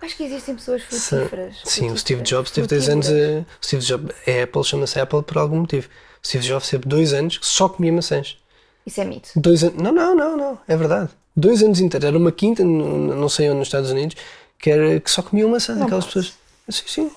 Acho 0.02 0.18
que 0.18 0.24
existem 0.24 0.56
pessoas 0.56 0.82
frutíferas. 0.82 1.62
Sim, 1.66 1.86
o 1.86 1.90
frutíferas, 1.90 2.00
Steve 2.00 2.22
Jobs 2.24 2.52
teve 2.52 2.68
dois 2.68 2.90
anos 2.90 3.08
frutívoras. 3.08 3.38
a. 3.38 3.62
O 3.62 3.66
Steve 3.66 3.84
Jobs, 3.84 4.16
a 4.28 4.44
Apple 4.44 4.64
chama-se 4.64 5.00
Apple 5.00 5.24
por 5.24 5.38
algum 5.38 5.58
motivo. 5.58 5.88
O 5.88 6.28
Steve 6.28 6.48
Jobs 6.48 6.70
teve 6.70 6.88
dois 6.88 7.14
anos 7.14 7.38
que 7.38 7.46
só 7.46 7.70
comia 7.70 7.94
maçãs. 7.94 8.38
Isso 8.86 9.02
é 9.02 9.06
mito. 9.06 9.30
Dois 9.36 9.64
anos. 9.64 9.82
Não, 9.82 9.92
não, 9.92 10.16
não, 10.16 10.38
não. 10.38 10.60
É 10.68 10.76
verdade. 10.76 11.10
Dois 11.36 11.64
anos 11.64 11.80
inteiros. 11.80 12.08
Era 12.08 12.18
uma 12.18 12.32
quinta, 12.32 12.64
não 12.64 13.30
sei 13.30 13.50
onde, 13.50 13.60
nos 13.60 13.68
Estados 13.68 13.90
Unidos, 13.92 14.16
que, 14.60 14.70
era, 14.70 15.00
que 15.00 15.10
só 15.10 15.22
comiam 15.22 15.50
maçãs. 15.50 15.78
Não 15.78 15.86
Aquelas 15.86 16.06
pessoas. 16.06 16.34
Sim, 16.70 16.84
sim. 16.88 17.12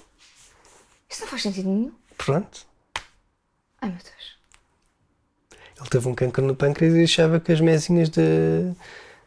Isso 1.09 1.23
não 1.23 1.29
faz 1.29 1.43
sentido 1.43 1.69
nenhum. 1.69 1.93
Pronto. 2.17 2.67
Ai 3.81 3.91
meu 3.91 3.99
Deus. 3.99 4.37
Ele 5.79 5.91
teve 5.91 6.09
um 6.09 6.15
cancro 6.15 6.45
no 6.45 6.57
pâncreas 6.57 6.95
e 6.95 7.05
achava 7.05 7.39
que 7.39 7.53
as 7.53 7.61
mesinhas 7.61 8.09
de, 8.09 8.73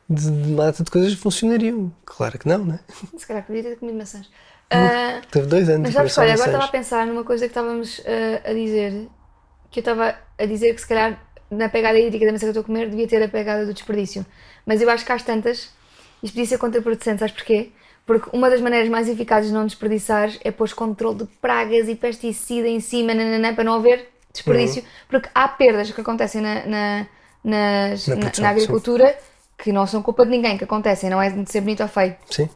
de, 0.09 0.31
de 0.31 0.53
lata 0.53 0.83
de 0.83 0.89
coisas 0.89 1.13
funcionariam. 1.13 1.93
Claro 2.05 2.39
que 2.39 2.47
não, 2.47 2.65
né? 2.65 2.79
Se 3.17 3.27
calhar 3.27 3.45
podia 3.45 3.63
ter 3.63 3.77
comido 3.77 3.97
maçãs. 3.97 4.29
Ah, 4.71 5.21
Teve 5.31 5.47
dois 5.47 5.67
anos 5.67 5.81
mas 5.81 5.93
sabes, 5.93 6.17
olha, 6.17 6.33
agora 6.33 6.49
estava 6.49 6.65
a 6.65 6.67
pensar 6.67 7.07
numa 7.07 7.23
coisa 7.23 7.45
que 7.45 7.51
estávamos 7.51 8.01
ah, 8.05 8.49
a 8.49 8.53
dizer. 8.53 9.07
Que 9.71 9.79
eu 9.79 9.81
estava 9.81 10.15
a 10.37 10.45
dizer 10.45 10.73
que 10.73 10.81
se 10.81 10.87
calhar 10.87 11.28
na 11.51 11.69
pegada 11.69 11.97
hídrica 11.99 12.25
da 12.25 12.31
mesa 12.31 12.41
que 12.41 12.47
eu 12.47 12.51
estou 12.51 12.61
a 12.61 12.65
comer 12.65 12.89
devia 12.89 13.07
ter 13.07 13.21
a 13.23 13.27
pegada 13.27 13.65
do 13.65 13.73
desperdício. 13.73 14.25
Mas 14.65 14.81
eu 14.81 14.89
acho 14.89 15.05
que 15.05 15.11
às 15.11 15.23
tantas 15.23 15.69
isto 16.21 16.33
podia 16.33 16.45
ser 16.45 16.57
contraproducente, 16.57 17.19
sabes 17.19 17.33
porquê? 17.33 17.69
Porque 18.05 18.29
uma 18.33 18.49
das 18.49 18.59
maneiras 18.61 18.89
mais 18.89 19.07
eficazes 19.07 19.49
de 19.49 19.55
não 19.55 19.65
desperdiçar 19.65 20.31
é 20.43 20.51
pôr 20.51 20.71
controle 20.73 21.19
de 21.19 21.25
pragas 21.41 21.87
e 21.87 21.95
pesticida 21.95 22.67
em 22.67 22.79
cima, 22.79 23.13
nananã, 23.13 23.53
para 23.53 23.63
não 23.63 23.73
haver 23.75 24.09
desperdício. 24.33 24.83
Porque 25.07 25.29
há 25.33 25.47
perdas 25.47 25.91
que 25.91 26.01
acontecem 26.01 26.41
na, 26.41 26.65
na, 26.65 27.07
nas- 27.43 28.07
Na 28.07 28.15
na- 28.15 28.21
na 28.21 28.49
agricultura 28.49 29.15
que 29.57 29.71
não 29.71 29.85
são 29.85 30.01
culpa 30.01 30.25
de 30.25 30.31
ninguém, 30.31 30.57
que 30.57 30.63
acontecem, 30.63 31.09
não 31.09 31.21
é 31.21 31.29
de 31.29 31.51
ser 31.51 31.61
bonito 31.61 31.83
ou 31.83 31.89
feio. 31.89 32.15
Sim. 32.29 32.49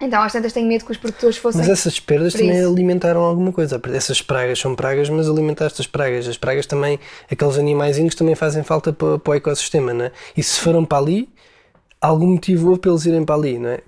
Então, 0.00 0.22
às 0.22 0.32
tantas 0.32 0.52
tenho 0.52 0.66
medo 0.66 0.84
que 0.84 0.92
os 0.92 0.96
produtores 0.96 1.36
fossem. 1.36 1.60
Mas 1.60 1.68
essas 1.68 2.00
perdas 2.00 2.32
também 2.32 2.58
isso. 2.58 2.68
alimentaram 2.68 3.20
alguma 3.20 3.52
coisa. 3.52 3.80
Essas 3.92 4.22
pragas 4.22 4.58
são 4.58 4.74
pragas, 4.74 5.10
mas 5.10 5.28
alimentaste 5.28 5.80
as 5.80 5.86
pragas. 5.86 6.26
As 6.26 6.38
pragas 6.38 6.66
também, 6.66 6.98
aqueles 7.30 7.58
animaizinhos 7.58 8.14
também 8.14 8.34
fazem 8.34 8.62
falta 8.62 8.92
para, 8.92 9.18
para 9.18 9.30
o 9.30 9.34
ecossistema, 9.34 9.92
não 9.92 10.06
é? 10.06 10.12
E 10.34 10.42
se 10.42 10.58
foram 10.58 10.84
para 10.84 10.98
ali, 10.98 11.28
algum 12.00 12.28
motivo 12.28 12.68
houve 12.70 12.80
para 12.80 12.90
eles 12.90 13.04
irem 13.04 13.24
para 13.24 13.34
ali, 13.34 13.58
não 13.58 13.68
é? 13.68 13.80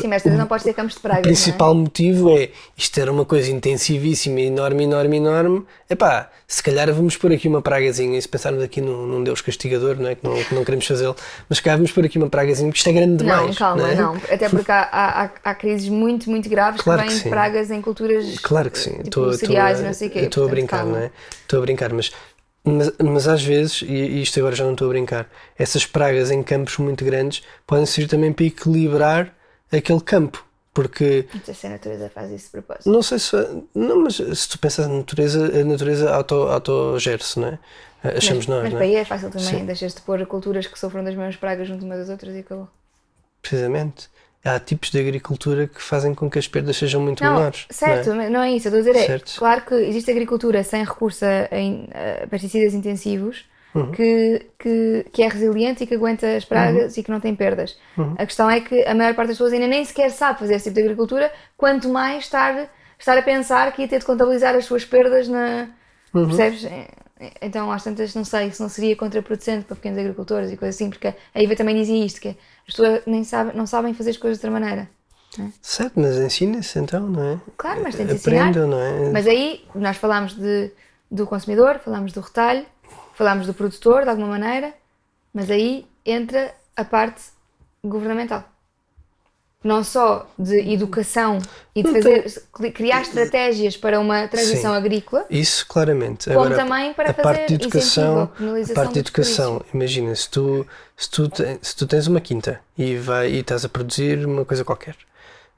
Sim, 0.00 0.08
mas 0.08 0.22
também 0.22 0.38
não 0.38 0.46
podes 0.46 0.64
ter 0.64 0.72
campos 0.74 0.94
de 0.94 1.00
pragas. 1.00 1.20
O 1.24 1.26
não 1.26 1.30
é? 1.30 1.34
principal 1.34 1.74
motivo 1.74 2.30
é 2.38 2.50
isto 2.76 2.98
era 3.00 3.10
uma 3.12 3.24
coisa 3.24 3.50
intensivíssima, 3.50 4.40
enorme, 4.40 4.84
enorme, 4.84 5.16
enorme. 5.16 5.64
Epá, 5.90 6.30
se 6.46 6.62
calhar 6.62 6.92
vamos 6.92 7.16
pôr 7.16 7.32
aqui 7.32 7.48
uma 7.48 7.60
pragazinha, 7.60 8.18
e 8.18 8.22
se 8.22 8.28
pensarmos 8.28 8.62
aqui 8.62 8.80
num, 8.80 9.06
num 9.06 9.22
Deus 9.24 9.40
castigador, 9.40 9.96
não 9.96 10.08
é? 10.08 10.14
que, 10.14 10.24
não, 10.26 10.42
que 10.42 10.54
não 10.54 10.64
queremos 10.64 10.86
fazê-lo, 10.86 11.16
mas 11.48 11.58
se 11.58 11.62
calhar 11.64 11.76
vamos 11.78 11.92
pôr 11.92 12.04
aqui 12.04 12.18
uma 12.18 12.28
pragazinha, 12.28 12.68
porque 12.68 12.78
isto 12.78 12.88
é 12.88 12.92
grande 12.92 13.24
Não, 13.24 13.36
demais. 13.36 13.58
calma, 13.58 13.90
é? 13.90 13.94
não. 13.94 14.14
Até 14.30 14.48
porque 14.48 14.70
há, 14.70 14.88
há, 14.92 15.30
há- 15.50 15.54
crises 15.54 15.88
muito, 15.88 16.30
muito 16.30 16.48
graves 16.48 16.80
Claro 16.80 17.02
que 17.02 17.08
vêm 17.08 17.18
de 17.18 17.28
pragas 17.28 17.70
em 17.70 17.80
culturas. 17.82 18.38
Claro 18.38 18.70
que 18.70 18.78
sim, 18.78 18.90
Tipo, 18.90 19.08
estou 19.08 19.32
cereais 19.34 19.80
não 19.82 19.92
sei 19.92 20.08
o 20.08 20.10
quê. 20.10 20.18
estou 20.20 20.44
a 20.46 20.48
brincar, 20.48 20.78
calma. 20.78 20.92
não 20.92 20.98
é? 21.04 21.10
Estou 21.42 21.58
a 21.58 21.62
brincar, 21.62 21.92
mas, 21.92 22.10
mas, 22.64 22.92
mas 23.02 23.28
às 23.28 23.42
vezes, 23.42 23.82
e, 23.82 23.92
e 23.92 24.22
isto 24.22 24.38
agora 24.38 24.54
já 24.54 24.64
não 24.64 24.72
estou 24.72 24.86
a 24.86 24.90
brincar, 24.90 25.28
essas 25.58 25.86
pragas 25.86 26.30
em 26.30 26.42
campos 26.42 26.76
muito 26.78 27.04
grandes 27.04 27.42
podem 27.66 27.86
servir 27.86 28.08
também 28.08 28.32
para 28.32 28.44
equilibrar 28.46 29.32
aquele 29.72 30.00
campo. 30.00 30.44
Porque 30.74 31.26
Não 31.34 31.40
sei 31.44 31.54
se 31.54 31.66
a 31.66 31.70
natureza 31.70 32.08
faz 32.08 32.30
isso 32.30 32.44
de 32.46 32.50
propósito. 32.52 32.88
não 32.92 33.02
sei 33.02 33.18
se. 33.18 33.34
Não, 33.74 34.02
mas 34.02 34.14
se 34.16 34.48
tu 34.48 34.58
pensas 34.60 34.86
na 34.86 34.94
natureza, 34.98 35.60
a 35.60 35.64
natureza 35.64 36.14
auto, 36.14 36.34
autogere-se, 36.34 37.40
não 37.40 37.48
é? 37.48 37.58
Achamos 38.04 38.46
mas, 38.46 38.54
nós, 38.54 38.62
mas 38.62 38.72
não 38.72 38.78
para 38.78 38.86
é? 38.86 38.90
aí 38.90 38.94
é 38.96 39.04
fácil 39.04 39.28
também, 39.28 39.66
deixas 39.66 39.92
de 39.92 40.00
pôr 40.02 40.24
culturas 40.26 40.68
que 40.68 40.78
sofram 40.78 41.02
das 41.02 41.16
mesmas 41.16 41.34
pragas 41.34 41.66
junto 41.66 41.84
umas 41.84 41.98
das 41.98 42.08
outras 42.10 42.32
e 42.36 42.40
acabou. 42.40 42.68
Precisamente. 43.42 44.08
Há 44.44 44.60
tipos 44.60 44.90
de 44.90 45.00
agricultura 45.00 45.66
que 45.66 45.82
fazem 45.82 46.14
com 46.14 46.30
que 46.30 46.38
as 46.38 46.46
perdas 46.46 46.76
sejam 46.76 47.00
muito 47.00 47.24
Não, 47.24 47.34
menores. 47.34 47.66
certo, 47.70 48.10
Não 48.14 48.20
é? 48.22 48.30
não 48.30 48.40
é 48.42 48.52
isso. 48.52 48.68
Eu 48.68 48.78
estou 48.78 48.90
a 48.90 48.92
dizer, 48.94 49.04
é, 49.04 49.06
Certo. 49.06 49.34
claro 49.36 49.62
que 49.62 49.74
existe 49.74 50.10
agricultura 50.12 50.62
sem 50.62 50.84
recurso 50.84 51.24
a, 51.24 51.48
em, 51.50 51.88
a 52.22 52.26
pesticidas 52.28 52.72
intensivos 52.72 53.44
Uhum. 53.74 53.92
que, 53.92 54.46
que, 54.58 55.06
que 55.12 55.22
é 55.22 55.28
resiliente 55.28 55.84
e 55.84 55.86
que 55.86 55.94
aguenta 55.94 56.36
as 56.36 56.44
pragas 56.44 56.94
Uhum. 56.94 57.00
e 57.00 57.02
que 57.04 57.10
não 57.10 57.20
tem 57.20 57.34
perdas. 57.34 57.76
A 58.16 58.24
questão 58.26 58.48
é 58.50 58.60
que 58.60 58.82
a 58.84 58.94
maior 58.94 59.14
parte 59.14 59.28
das 59.28 59.36
pessoas 59.36 59.52
ainda 59.52 59.66
nem 59.66 59.84
sequer 59.84 60.10
sabe 60.10 60.38
fazer 60.38 60.54
esse 60.54 60.64
tipo 60.64 60.76
de 60.76 60.82
agricultura, 60.82 61.30
quanto 61.56 61.88
mais 61.88 62.24
estar, 62.24 62.68
estar 62.98 63.18
a 63.18 63.22
pensar 63.22 63.70
que 63.72 63.82
ia 63.82 63.88
ter 63.88 63.98
de 64.00 64.04
contabilizar 64.06 64.54
as 64.56 64.64
suas 64.64 64.84
perdas 64.84 65.28
na. 65.28 65.68
Uhum. 66.14 66.26
Percebes? 66.26 66.64
É, 66.64 66.88
é, 67.20 67.30
Então, 67.42 67.70
às 67.70 67.84
tantas, 67.84 68.14
não 68.14 68.24
sei 68.24 68.50
se 68.50 68.60
não 68.60 68.68
seria 68.70 68.96
contraproducente 68.96 69.66
para 69.66 69.76
pequenos 69.76 69.98
agricultores 69.98 70.50
e 70.50 70.56
coisas 70.56 70.74
assim, 70.74 70.88
porque 70.88 71.08
a 71.34 71.42
Iva 71.42 71.54
também 71.54 71.76
dizia 71.76 72.04
isto: 72.04 72.20
que 72.20 72.28
as 72.28 72.74
pessoas 72.74 73.02
nem 73.06 73.22
sabem, 73.22 73.54
não 73.54 73.66
sabem 73.66 73.92
fazer 73.92 74.10
as 74.10 74.16
coisas 74.16 74.40
de 74.40 74.46
outra 74.46 74.58
maneira. 74.60 74.88
Certo, 75.60 76.00
mas 76.00 76.16
ensina-se 76.16 76.78
então, 76.78 77.06
não 77.06 77.22
é? 77.22 77.38
Claro, 77.58 77.82
mas 77.82 77.94
tem 77.94 78.06
de 78.06 78.14
ensinar. 78.14 78.48
Aprendam, 78.48 78.66
não 78.68 78.80
é? 78.80 79.10
Mas 79.12 79.26
aí 79.26 79.62
nós 79.74 79.96
falámos 79.98 80.34
de, 80.34 80.72
do 81.10 81.26
consumidor, 81.26 81.78
falámos 81.78 82.12
do 82.12 82.20
retalho, 82.20 82.64
falámos 83.18 83.48
do 83.48 83.52
produtor 83.52 84.04
de 84.04 84.10
alguma 84.10 84.28
maneira, 84.28 84.72
mas 85.34 85.50
aí 85.50 85.84
entra 86.06 86.54
a 86.76 86.84
parte 86.84 87.20
governamental. 87.84 88.44
Não 89.62 89.82
só 89.82 90.30
de 90.38 90.56
educação 90.72 91.40
e 91.74 91.82
de 91.82 91.90
fazer, 91.90 92.72
criar 92.72 93.02
estratégias 93.02 93.76
para 93.76 93.98
uma 93.98 94.28
transição 94.28 94.70
Sim. 94.70 94.78
agrícola, 94.78 95.26
Isso 95.28 95.66
claramente. 95.66 96.26
Como 96.26 96.38
Agora, 96.38 96.54
também 96.54 96.94
para 96.94 97.10
a 97.10 97.14
parte 97.14 97.56
de 97.56 97.64
fazer 97.64 97.64
educação, 97.64 98.30
a 98.70 98.74
parte 98.74 98.92
de 98.92 99.00
educação, 99.00 99.64
imagina, 99.74 100.14
se 100.14 100.30
tu, 100.30 100.64
se, 100.96 101.10
tu, 101.10 101.28
se 101.60 101.76
tu 101.76 101.86
tens 101.88 102.06
uma 102.06 102.20
quinta 102.20 102.60
e, 102.78 102.96
vai, 102.96 103.32
e 103.32 103.40
estás 103.40 103.64
a 103.64 103.68
produzir 103.68 104.24
uma 104.24 104.44
coisa 104.44 104.64
qualquer, 104.64 104.94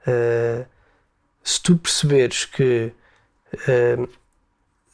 eh, 0.07 0.65
se 1.43 1.61
tu 1.61 1.77
perceberes 1.77 2.43
que 2.45 2.91
eh, 3.67 3.99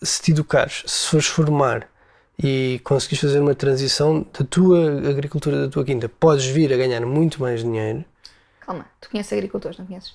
se 0.03 0.22
te 0.22 0.32
educares, 0.32 0.84
se 0.86 1.07
fores 1.07 1.28
formar 1.28 1.88
e 2.41 2.79
conseguires 2.83 3.21
fazer 3.21 3.39
uma 3.39 3.55
transição 3.55 4.25
da 4.38 4.45
tua 4.45 4.99
agricultura, 5.09 5.61
da 5.65 5.69
tua 5.69 5.83
quinta, 5.83 6.07
podes 6.07 6.45
vir 6.45 6.71
a 6.73 6.77
ganhar 6.77 7.05
muito 7.05 7.41
mais 7.41 7.61
dinheiro. 7.63 8.03
calma, 8.59 8.85
tu 9.01 9.09
conheces 9.09 9.33
agricultores, 9.33 9.77
não 9.77 9.85
conheces? 9.85 10.13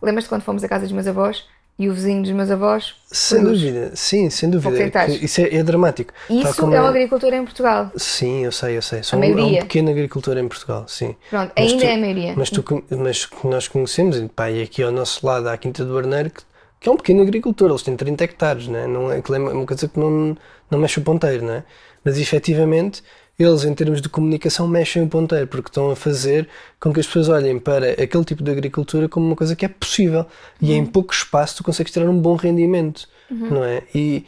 Lembras-te 0.00 0.28
quando 0.28 0.42
fomos 0.42 0.64
à 0.64 0.68
casa 0.68 0.84
dos 0.84 0.92
meus 0.92 1.06
avós 1.06 1.44
e 1.78 1.88
o 1.88 1.94
vizinho 1.94 2.22
dos 2.22 2.30
meus 2.32 2.50
avós 2.50 2.94
Sem 3.10 3.40
produz? 3.40 3.60
dúvida, 3.60 3.92
sim, 3.94 4.28
sem 4.30 4.50
dúvida. 4.50 5.06
Isso 5.20 5.40
é, 5.40 5.54
é 5.56 5.62
dramático. 5.62 6.12
Tal 6.28 6.36
Isso 6.38 6.60
é 6.74 6.80
uma 6.80 6.88
agricultura 6.88 7.36
em 7.36 7.44
Portugal. 7.44 7.90
Sim, 7.96 8.44
eu 8.44 8.52
sei, 8.52 8.76
eu 8.76 8.82
sei. 8.82 9.00
Um, 9.14 9.22
é 9.22 9.42
um 9.44 9.56
pequeno 9.58 9.90
agricultor 9.90 10.36
em 10.38 10.48
Portugal, 10.48 10.86
sim. 10.88 11.14
Pronto, 11.30 11.52
Mas 11.56 11.70
ainda 11.70 11.82
tu- 11.84 11.88
é 11.88 11.94
a 11.94 11.98
maioria. 11.98 12.34
Mas, 12.36 12.50
tu, 12.50 12.64
mas 12.90 13.28
nós 13.44 13.68
conhecemos, 13.68 14.16
e, 14.16 14.28
pá, 14.28 14.50
e 14.50 14.62
aqui 14.62 14.82
ao 14.82 14.90
nosso 14.90 15.24
lado 15.26 15.48
há 15.48 15.52
a 15.52 15.58
Quinta 15.58 15.84
do 15.84 15.96
Arneiro, 15.96 16.30
que, 16.30 16.42
que 16.82 16.88
é 16.88 16.92
um 16.92 16.96
pequeno 16.96 17.22
agricultor, 17.22 17.70
eles 17.70 17.82
têm 17.82 17.94
30 17.96 18.24
hectares, 18.24 18.66
né? 18.68 18.86
não 18.86 19.10
é? 19.12 19.18
Aquilo 19.18 19.36
é 19.36 19.38
uma 19.52 19.64
coisa 19.66 19.86
que 19.88 19.98
não, 19.98 20.36
não 20.70 20.78
mexe 20.80 20.98
o 20.98 21.02
ponteiro, 21.02 21.44
não 21.44 21.54
é? 21.54 21.64
Mas 22.04 22.18
efetivamente, 22.18 23.02
eles 23.38 23.64
em 23.64 23.72
termos 23.72 24.02
de 24.02 24.08
comunicação 24.08 24.66
mexem 24.66 25.02
o 25.02 25.08
ponteiro, 25.08 25.46
porque 25.46 25.68
estão 25.68 25.90
a 25.90 25.96
fazer 25.96 26.48
com 26.80 26.92
que 26.92 26.98
as 27.00 27.06
pessoas 27.06 27.28
olhem 27.28 27.58
para 27.58 27.92
aquele 27.92 28.24
tipo 28.24 28.42
de 28.42 28.50
agricultura 28.50 29.08
como 29.08 29.24
uma 29.26 29.36
coisa 29.36 29.54
que 29.54 29.64
é 29.64 29.68
possível. 29.68 30.26
E 30.60 30.70
Uhum. 30.72 30.76
em 30.78 30.86
pouco 30.86 31.12
espaço 31.14 31.56
tu 31.58 31.64
consegues 31.64 31.92
tirar 31.92 32.08
um 32.10 32.18
bom 32.20 32.34
rendimento, 32.34 33.08
não 33.30 33.62
é? 33.64 33.82
E, 33.94 34.26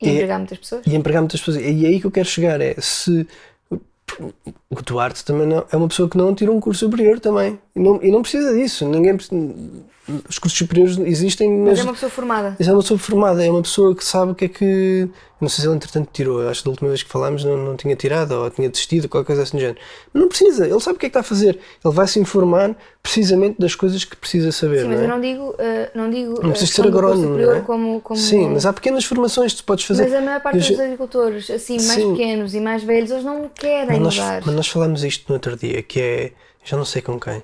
E 0.00 0.08
é- 0.08 0.12
empregar 0.14 0.38
muitas 0.38 0.58
pessoas. 0.58 0.86
e 0.86 0.94
empregar 0.94 1.20
muitas 1.22 1.40
pessoas. 1.40 1.56
E 1.58 1.84
é 1.84 1.88
aí 1.88 2.00
que 2.00 2.06
eu 2.06 2.10
quero 2.10 2.28
chegar 2.28 2.60
é 2.60 2.74
se 2.78 3.26
o 4.18 4.82
Duarte 4.82 5.24
também 5.24 5.46
não, 5.46 5.64
é 5.70 5.76
uma 5.76 5.88
pessoa 5.88 6.08
que 6.08 6.16
não 6.16 6.34
tira 6.34 6.50
um 6.50 6.60
curso 6.60 6.86
superior 6.86 7.20
também 7.20 7.58
e 7.74 7.80
não, 7.80 8.02
e 8.02 8.10
não 8.10 8.22
precisa 8.22 8.54
disso. 8.54 8.88
Ninguém 8.88 9.16
os 10.28 10.38
cursos 10.38 10.58
superiores 10.58 10.98
existem, 10.98 11.50
Mas 11.50 11.70
mas, 11.70 11.78
é 11.80 11.82
uma 11.84 11.92
pessoa 11.92 12.10
formada. 12.10 12.56
é 12.58 12.72
uma 12.72 12.82
pessoa 12.82 12.98
formada, 12.98 13.44
é 13.44 13.50
uma 13.50 13.62
pessoa 13.62 13.94
que 13.94 14.04
sabe 14.04 14.32
o 14.32 14.34
que 14.34 14.46
é 14.46 14.48
que. 14.48 15.08
Não 15.40 15.48
sei 15.48 15.62
se 15.62 15.68
ele 15.68 15.76
entretanto 15.76 16.08
tirou, 16.12 16.46
acho 16.48 16.60
que 16.60 16.64
da 16.66 16.70
última 16.70 16.88
vez 16.88 17.02
que 17.02 17.08
falámos 17.08 17.44
não, 17.44 17.56
não 17.56 17.76
tinha 17.76 17.96
tirado 17.96 18.32
ou 18.32 18.50
tinha 18.50 18.68
desistido, 18.68 19.08
qualquer 19.08 19.28
coisa 19.28 19.42
assim 19.42 19.56
do 19.56 19.60
género. 19.60 19.78
Mas 20.12 20.20
não 20.20 20.28
precisa, 20.28 20.66
ele 20.66 20.80
sabe 20.80 20.96
o 20.96 20.98
que 20.98 21.06
é 21.06 21.08
que 21.08 21.16
está 21.16 21.20
a 21.20 21.22
fazer. 21.22 21.58
Ele 21.84 21.94
vai 21.94 22.06
se 22.06 22.18
informar 22.20 22.76
precisamente 23.02 23.58
das 23.58 23.74
coisas 23.74 24.04
que 24.04 24.16
precisa 24.16 24.52
saber. 24.52 24.82
Sim, 24.82 24.88
mas 24.88 24.96
não 24.96 25.02
é? 25.02 25.04
eu 25.04 25.08
não 25.08 25.20
digo, 25.20 25.54
eh, 25.58 25.90
não 25.94 26.10
digo 26.10 26.42
Não 26.42 26.50
precisas 26.50 26.74
ser 26.74 26.86
agrónomo, 26.86 27.36
não 27.38 27.52
é? 27.54 27.60
como, 27.60 28.00
como 28.00 28.20
Sim, 28.20 28.50
mas 28.50 28.66
há 28.66 28.72
pequenas 28.72 29.04
formações 29.04 29.52
que 29.52 29.58
tu 29.58 29.64
podes 29.64 29.84
fazer. 29.84 30.04
Mas 30.04 30.14
a 30.14 30.20
maior 30.20 30.40
parte 30.40 30.58
Eu 30.58 30.68
dos 30.68 30.80
agricultores, 30.80 31.50
assim, 31.50 31.74
mais 31.74 32.00
Sim. 32.00 32.12
pequenos 32.12 32.54
e 32.54 32.60
mais 32.60 32.82
velhos, 32.82 33.10
eles 33.10 33.24
não 33.24 33.48
querem 33.48 33.86
Mas 33.86 33.98
nós, 34.00 34.16
mudar. 34.16 34.42
mas 34.44 34.54
nós 34.54 34.68
falámos 34.68 35.02
isto 35.02 35.24
no 35.28 35.34
outro 35.34 35.56
dia, 35.56 35.82
que 35.82 36.00
é, 36.00 36.32
já 36.64 36.76
não 36.76 36.84
sei 36.84 37.00
com 37.00 37.18
quem, 37.18 37.42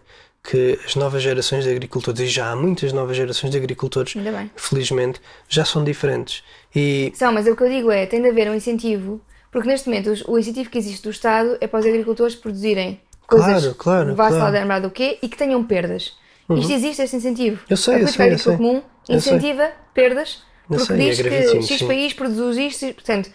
que 0.49 0.79
as 0.85 0.95
novas 0.95 1.23
gerações 1.23 1.65
de 1.65 1.71
agricultores, 1.71 2.21
e 2.21 2.27
já 2.27 2.51
há 2.53 2.57
muitas 2.57 2.93
novas 2.93 3.17
gerações 3.17 3.51
de 3.51 3.57
agricultores, 3.57 4.15
felizmente, 4.55 5.21
já 5.49 5.65
são 5.65 5.83
diferentes. 5.83 6.45
E 6.75 7.11
São, 7.15 7.33
mas 7.33 7.47
o 7.47 7.57
que 7.57 7.63
eu 7.63 7.69
digo 7.69 7.91
é, 7.91 8.07
tem 8.07 8.23
de 8.23 8.29
haver 8.29 8.49
um 8.51 8.55
incentivo, 8.55 9.21
porque 9.51 9.67
neste 9.69 9.89
momento 9.89 10.13
o 10.29 10.39
incentivo 10.39 10.71
que 10.71 10.79
existe 10.79 11.03
do 11.03 11.11
Estado 11.11 11.57
é 11.61 11.67
para 11.67 11.81
os 11.81 11.87
agricultores 11.87 12.35
produzirem 12.35 13.01
coisas, 13.27 13.63
Claro, 13.63 13.75
claro, 13.77 14.15
vá-se 14.15 14.37
claro. 14.37 14.45
lá 14.55 14.61
lembrar 14.61 14.79
do 14.81 14.91
quê, 14.91 15.19
e 15.23 15.29
que 15.29 15.37
tenham 15.37 15.63
perdas. 15.65 16.17
Isto 16.49 16.73
existe, 16.73 17.03
esse 17.03 17.17
incentivo. 17.17 17.63
Eu 17.69 17.77
sei, 17.77 17.95
a 17.95 17.97
eu 17.99 18.01
política 18.03 18.23
sei, 18.25 18.27
eu 18.31 18.35
agrícola 18.35 18.57
sei. 18.57 18.67
comum 18.67 18.83
Eu 19.09 19.21
sei. 19.21 19.33
incentiva 19.35 19.73
perdas 19.93 20.43
porque 20.69 20.85
sei, 20.85 20.97
é 20.97 20.99
diz 21.11 21.17
que 21.17 21.23
gravíssimo, 21.29 21.63
X 21.63 21.79
sim. 21.79 21.87
país 21.87 22.13
produz 22.13 22.57
isto, 22.57 22.85
e, 22.87 22.93
portanto, 22.95 23.31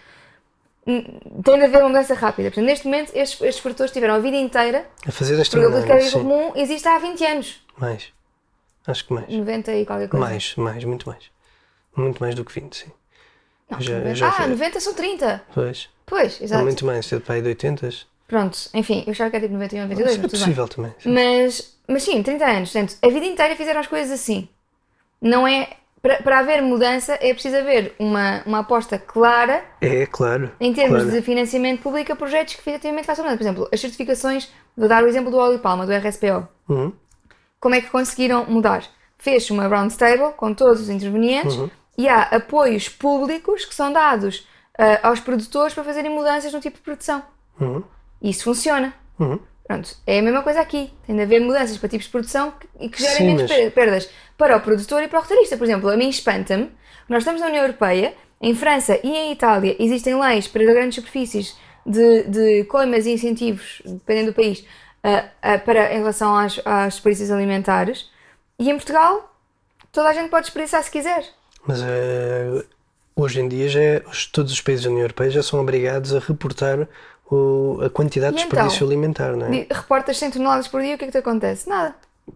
tem 0.85 1.59
de 1.59 1.65
haver 1.65 1.77
uma 1.79 1.89
mudança 1.89 2.13
rápida. 2.13 2.49
Portanto, 2.49 2.65
neste 2.65 2.85
momento, 2.85 3.11
estes, 3.15 3.41
estes 3.41 3.61
produtores 3.61 3.91
tiveram 3.91 4.15
a 4.15 4.19
vida 4.19 4.37
inteira, 4.37 4.85
A 5.07 5.11
fazer 5.11 5.35
desta 5.37 5.55
porque 5.57 5.67
o 5.67 5.71
maneira. 5.71 5.93
carga 5.93 6.09
Sim. 6.09 6.19
comum 6.23 6.51
existe 6.55 6.87
há 6.87 6.97
20 6.97 7.25
anos, 7.25 7.61
Mais. 7.77 8.13
Acho 8.87 9.05
que 9.05 9.13
mais. 9.13 9.27
90 9.29 9.73
e 9.75 9.85
qualquer 9.85 10.07
coisa. 10.09 10.25
Mais, 10.25 10.55
mais, 10.55 10.83
muito 10.83 11.07
mais. 11.07 11.23
Muito 11.95 12.19
mais 12.19 12.33
do 12.33 12.43
que 12.43 12.51
20, 12.59 12.75
sim. 12.75 12.91
Não, 13.69 13.79
Já- 13.79 13.93
90. 13.95 14.15
já 14.15 14.27
ah, 14.27 14.31
foi. 14.31 14.47
90 14.47 14.79
são 14.79 14.93
30. 14.93 15.43
Pois. 15.53 15.89
Pois, 16.05 16.41
É 16.41 16.43
exato. 16.45 16.63
muito 16.63 16.85
mais. 16.85 17.05
Ser 17.05 17.19
de 17.19 17.25
pai 17.25 17.41
de 17.41 17.47
80. 17.49 17.89
Pronto, 18.31 18.57
enfim, 18.73 19.03
eu 19.05 19.11
achava 19.11 19.29
que 19.29 19.35
era 19.35 19.43
tipo 19.45 19.53
91, 19.55 19.81
92, 19.81 20.09
Isso 20.15 20.19
é 20.19 20.21
mas 20.23 20.31
tudo 20.31 20.39
bem. 20.39 20.39
possível 20.39 20.67
também. 20.69 20.93
sim. 20.99 21.11
Mas, 21.13 21.77
mas 21.85 22.03
sim, 22.03 22.23
30 22.23 22.45
anos. 22.45 22.71
Portanto, 22.71 22.95
a 23.03 23.09
vida 23.09 23.25
inteira 23.25 23.55
fizeram 23.57 23.81
as 23.81 23.87
coisas 23.87 24.09
assim. 24.17 24.47
Não 25.21 25.45
é. 25.45 25.67
Para, 26.01 26.15
para 26.23 26.39
haver 26.39 26.61
mudança 26.63 27.13
é 27.21 27.31
preciso 27.33 27.57
haver 27.57 27.93
uma, 27.99 28.41
uma 28.45 28.59
aposta 28.59 28.97
clara 28.97 29.63
É, 29.81 30.05
claro. 30.07 30.49
em 30.61 30.73
termos 30.73 31.03
claro. 31.03 31.11
de 31.11 31.21
financiamento 31.21 31.81
público 31.83 32.11
a 32.13 32.15
projetos 32.15 32.55
que 32.55 32.61
efetivamente 32.61 33.05
façam 33.05 33.23
mudança. 33.25 33.37
Por 33.37 33.43
exemplo, 33.43 33.69
as 33.71 33.79
certificações, 33.81 34.49
vou 34.77 34.87
dar 34.87 35.03
o 35.03 35.07
exemplo 35.07 35.29
do 35.29 35.37
Óleo 35.37 35.59
Palma, 35.59 35.85
do 35.85 35.91
RSPO. 35.93 36.47
Uhum. 36.69 36.93
Como 37.59 37.75
é 37.75 37.81
que 37.81 37.89
conseguiram 37.91 38.45
mudar? 38.45 38.83
Fez 39.19 39.47
uma 39.51 39.67
round 39.67 39.95
table 39.95 40.33
com 40.37 40.53
todos 40.55 40.81
os 40.81 40.89
intervenientes 40.89 41.55
Uhum. 41.57 41.69
e 41.97 42.07
há 42.07 42.21
apoios 42.23 42.87
públicos 42.89 43.65
que 43.65 43.75
são 43.75 43.91
dados 43.93 44.47
ah, 44.79 45.07
aos 45.09 45.19
produtores 45.19 45.73
para 45.75 45.83
fazerem 45.83 46.09
mudanças 46.09 46.51
no 46.53 46.59
tipo 46.61 46.77
de 46.77 46.83
produção. 46.83 47.21
Uhum. 47.59 47.83
E 48.21 48.29
isso 48.29 48.43
funciona. 48.43 48.93
Uhum. 49.19 49.39
Pronto, 49.67 49.95
é 50.05 50.19
a 50.19 50.21
mesma 50.21 50.41
coisa 50.43 50.59
aqui. 50.59 50.91
Tem 51.07 51.15
de 51.15 51.21
haver 51.21 51.39
mudanças 51.41 51.77
para 51.77 51.87
tipos 51.89 52.05
de 52.05 52.11
produção 52.11 52.51
que- 52.51 52.67
e 52.79 52.89
que 52.89 52.99
gerem 53.01 53.17
Sim, 53.17 53.25
menos 53.25 53.41
mas- 53.43 53.51
per- 53.51 53.71
perdas 53.71 54.09
para 54.37 54.57
o 54.57 54.61
produtor 54.61 55.01
e 55.03 55.07
para 55.07 55.19
o 55.19 55.21
retalhista. 55.21 55.55
Por 55.57 55.63
exemplo, 55.63 55.89
a 55.89 55.95
mim 55.97 56.09
espanta-me 56.09 56.65
que 56.65 56.71
nós 57.09 57.19
estamos 57.23 57.41
na 57.41 57.47
União 57.47 57.63
Europeia, 57.63 58.13
em 58.41 58.53
França 58.55 58.99
e 59.03 59.09
em 59.09 59.31
Itália 59.31 59.75
existem 59.79 60.19
leis 60.19 60.47
para 60.47 60.63
grandes 60.65 60.95
superfícies 60.95 61.55
de, 61.85 62.23
de 62.23 62.63
coimas 62.65 63.05
e 63.05 63.11
incentivos, 63.13 63.81
dependendo 63.85 64.31
do 64.31 64.35
país, 64.35 64.65
ah, 65.03 65.25
ah, 65.41 65.57
para, 65.59 65.93
em 65.93 65.97
relação 65.99 66.35
às, 66.35 66.59
às 66.65 66.93
desperdícios 66.95 67.31
alimentares. 67.31 68.09
E 68.59 68.69
em 68.69 68.75
Portugal, 68.75 69.33
toda 69.91 70.09
a 70.09 70.13
gente 70.13 70.29
pode 70.29 70.45
desperdiçar 70.45 70.83
se 70.83 70.91
quiser. 70.91 71.23
Mas 71.65 71.81
eh, 71.83 72.63
hoje 73.15 73.39
em 73.39 73.47
dia 73.47 73.67
já 73.69 73.79
é- 73.79 74.03
os- 74.07 74.25
todos 74.25 74.51
os 74.51 74.59
países 74.61 74.83
da 74.85 74.89
União 74.91 75.03
Europeia 75.03 75.29
já 75.31 75.43
são 75.43 75.59
obrigados 75.61 76.13
a 76.13 76.19
reportar 76.19 76.87
o- 77.35 77.79
a 77.83 77.89
quantidade 77.89 78.35
de 78.35 78.41
E 78.41 78.45
então? 78.45 78.57
desperdício 78.57 78.85
alimentar, 78.87 79.35
não 79.35 79.47
é? 79.47 79.67
Reportas 79.71 80.17
100 80.17 80.31
toneladas 80.31 80.67
por 80.67 80.81
dia, 80.81 80.95
o 80.95 80.97
que 80.97 81.05
é 81.05 81.07
que 81.07 81.11
te 81.11 81.17
acontece? 81.17 81.67
Nada. 81.69 81.95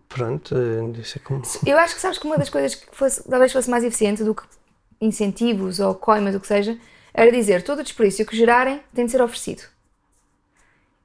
Pronto, 0.10 0.56
eh, 0.58 1.00
isso 1.00 1.18
é 1.18 1.22
como. 1.22 1.42
Eu 1.66 1.78
acho 1.78 1.96
que 1.96 2.02
sabes 2.02 2.18
que 2.18 2.26
uma 2.26 2.38
das 2.38 2.50
coisas 2.50 2.76
que 2.76 2.88
fosse, 2.92 3.24
talvez 3.30 3.52
fosse 3.54 3.70
mais 3.70 3.84
eficiente 3.84 4.24
do 4.24 4.34
que 4.34 4.44
incentivos 5.00 5.80
ou 5.80 5.94
coimas, 5.96 6.34
o 6.36 6.40
que 6.40 6.48
seja, 6.48 6.78
era 7.14 7.32
dizer 7.32 7.62
todo 7.64 7.80
o 7.80 7.84
desperdício 7.84 8.26
que 8.26 8.36
gerarem 8.36 8.82
tem 8.94 9.06
de 9.06 9.12
ser 9.12 9.22
oferecido. 9.22 9.64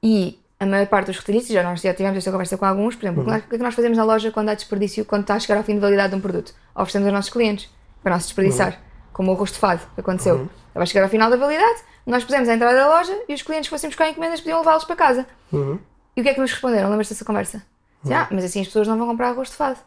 E 0.03 0.39
a 0.59 0.65
maior 0.65 0.87
parte 0.87 1.07
dos 1.07 1.17
retalhistas, 1.17 1.51
já 1.53 1.63
nós 1.63 1.81
já 1.81 1.93
tivemos 1.93 2.17
esta 2.17 2.31
conversa 2.31 2.57
com 2.57 2.65
alguns, 2.65 2.95
por 2.95 3.05
exemplo, 3.05 3.23
o 3.23 3.25
que 3.25 3.31
é 3.55 3.57
que 3.57 3.63
nós 3.63 3.73
fazemos 3.73 3.97
na 3.97 4.03
loja 4.03 4.31
quando 4.31 4.49
há 4.49 4.53
desperdício, 4.53 5.05
quando 5.05 5.21
está 5.21 5.35
a 5.35 5.39
chegar 5.39 5.57
ao 5.57 5.63
fim 5.63 5.75
de 5.75 5.79
validade 5.79 6.11
de 6.11 6.15
um 6.17 6.21
produto? 6.21 6.53
Oferecemos 6.75 7.07
aos 7.07 7.13
nossos 7.15 7.31
clientes 7.31 7.69
para 8.03 8.13
não 8.13 8.19
se 8.19 8.27
desperdiçar, 8.27 8.79
como 9.13 9.31
o 9.31 9.35
rosto 9.35 9.53
de 9.55 9.59
fado 9.59 9.81
que 9.93 10.01
aconteceu. 10.01 10.49
Vai 10.73 10.85
chegar 10.87 11.03
ao 11.03 11.09
final 11.09 11.29
da 11.29 11.35
validade, 11.37 11.81
nós 12.05 12.23
pusemos 12.23 12.49
a 12.49 12.53
entrada 12.55 12.75
da 12.77 12.87
loja 12.87 13.17
e 13.27 13.33
os 13.33 13.41
clientes 13.41 13.67
que 13.67 13.75
fossem 13.75 13.89
buscar 13.89 14.09
encomendas 14.09 14.39
podiam 14.41 14.59
levá-los 14.59 14.83
para 14.85 14.95
casa. 14.95 15.25
Uhum. 15.51 15.79
E 16.15 16.21
o 16.21 16.23
que 16.23 16.29
é 16.29 16.33
que 16.33 16.41
nos 16.41 16.51
responderam? 16.51 16.89
Lembras-te 16.89 17.13
dessa 17.13 17.25
conversa? 17.25 17.63
Dizem, 18.03 18.17
Ah, 18.17 18.27
mas 18.31 18.43
assim 18.43 18.61
as 18.61 18.67
pessoas 18.67 18.87
não 18.87 18.97
vão 18.97 19.07
comprar 19.07 19.29
arroz 19.29 19.49
de 19.49 19.55
fado. 19.55 19.79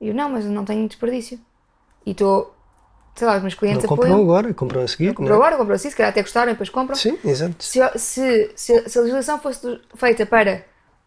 E 0.00 0.08
eu, 0.08 0.14
não, 0.14 0.28
mas 0.30 0.44
eu 0.44 0.50
não 0.50 0.64
tenho 0.64 0.86
desperdício. 0.88 1.38
E 2.04 2.10
estou, 2.10 2.54
sei 3.14 3.26
lá, 3.26 3.36
os 3.36 3.42
meus 3.42 3.54
Não 3.54 3.58
clientes 3.60 3.86
compram 3.86 4.08
apoiam. 4.08 4.22
agora, 4.22 4.54
compram 4.54 4.82
a 4.82 4.88
seguir. 4.88 5.08
Comprou 5.14 5.28
não 5.28 5.34
é? 5.34 5.38
agora, 5.38 5.56
comprou 5.56 5.74
assim, 5.76 5.90
se 5.90 5.96
calhar 5.96 6.10
até 6.10 6.22
gostaram 6.22 6.50
e 6.50 6.54
depois 6.54 6.68
compram. 6.70 6.96
Sim, 6.96 7.16
exato. 7.24 7.54
Se, 7.62 7.78
se, 7.98 8.52
se, 8.56 8.88
se 8.88 8.98
a 8.98 9.02
legislação 9.02 9.38
fosse 9.38 9.80
feita 9.94 10.26
para 10.26 10.64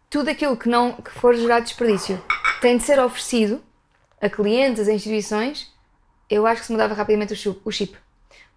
tudo 0.09 0.29
aquilo 0.29 0.55
que, 0.55 0.69
não, 0.69 0.93
que 0.93 1.11
for 1.11 1.35
gerado 1.35 1.65
desperdício 1.65 2.21
tem 2.61 2.77
de 2.77 2.83
ser 2.83 2.99
oferecido 2.99 3.61
a 4.21 4.29
clientes, 4.29 4.87
a 4.87 4.93
instituições, 4.93 5.69
eu 6.29 6.47
acho 6.47 6.61
que 6.61 6.67
se 6.67 6.71
mudava 6.71 6.93
rapidamente 6.93 7.33
o 7.65 7.71
chip. 7.71 7.97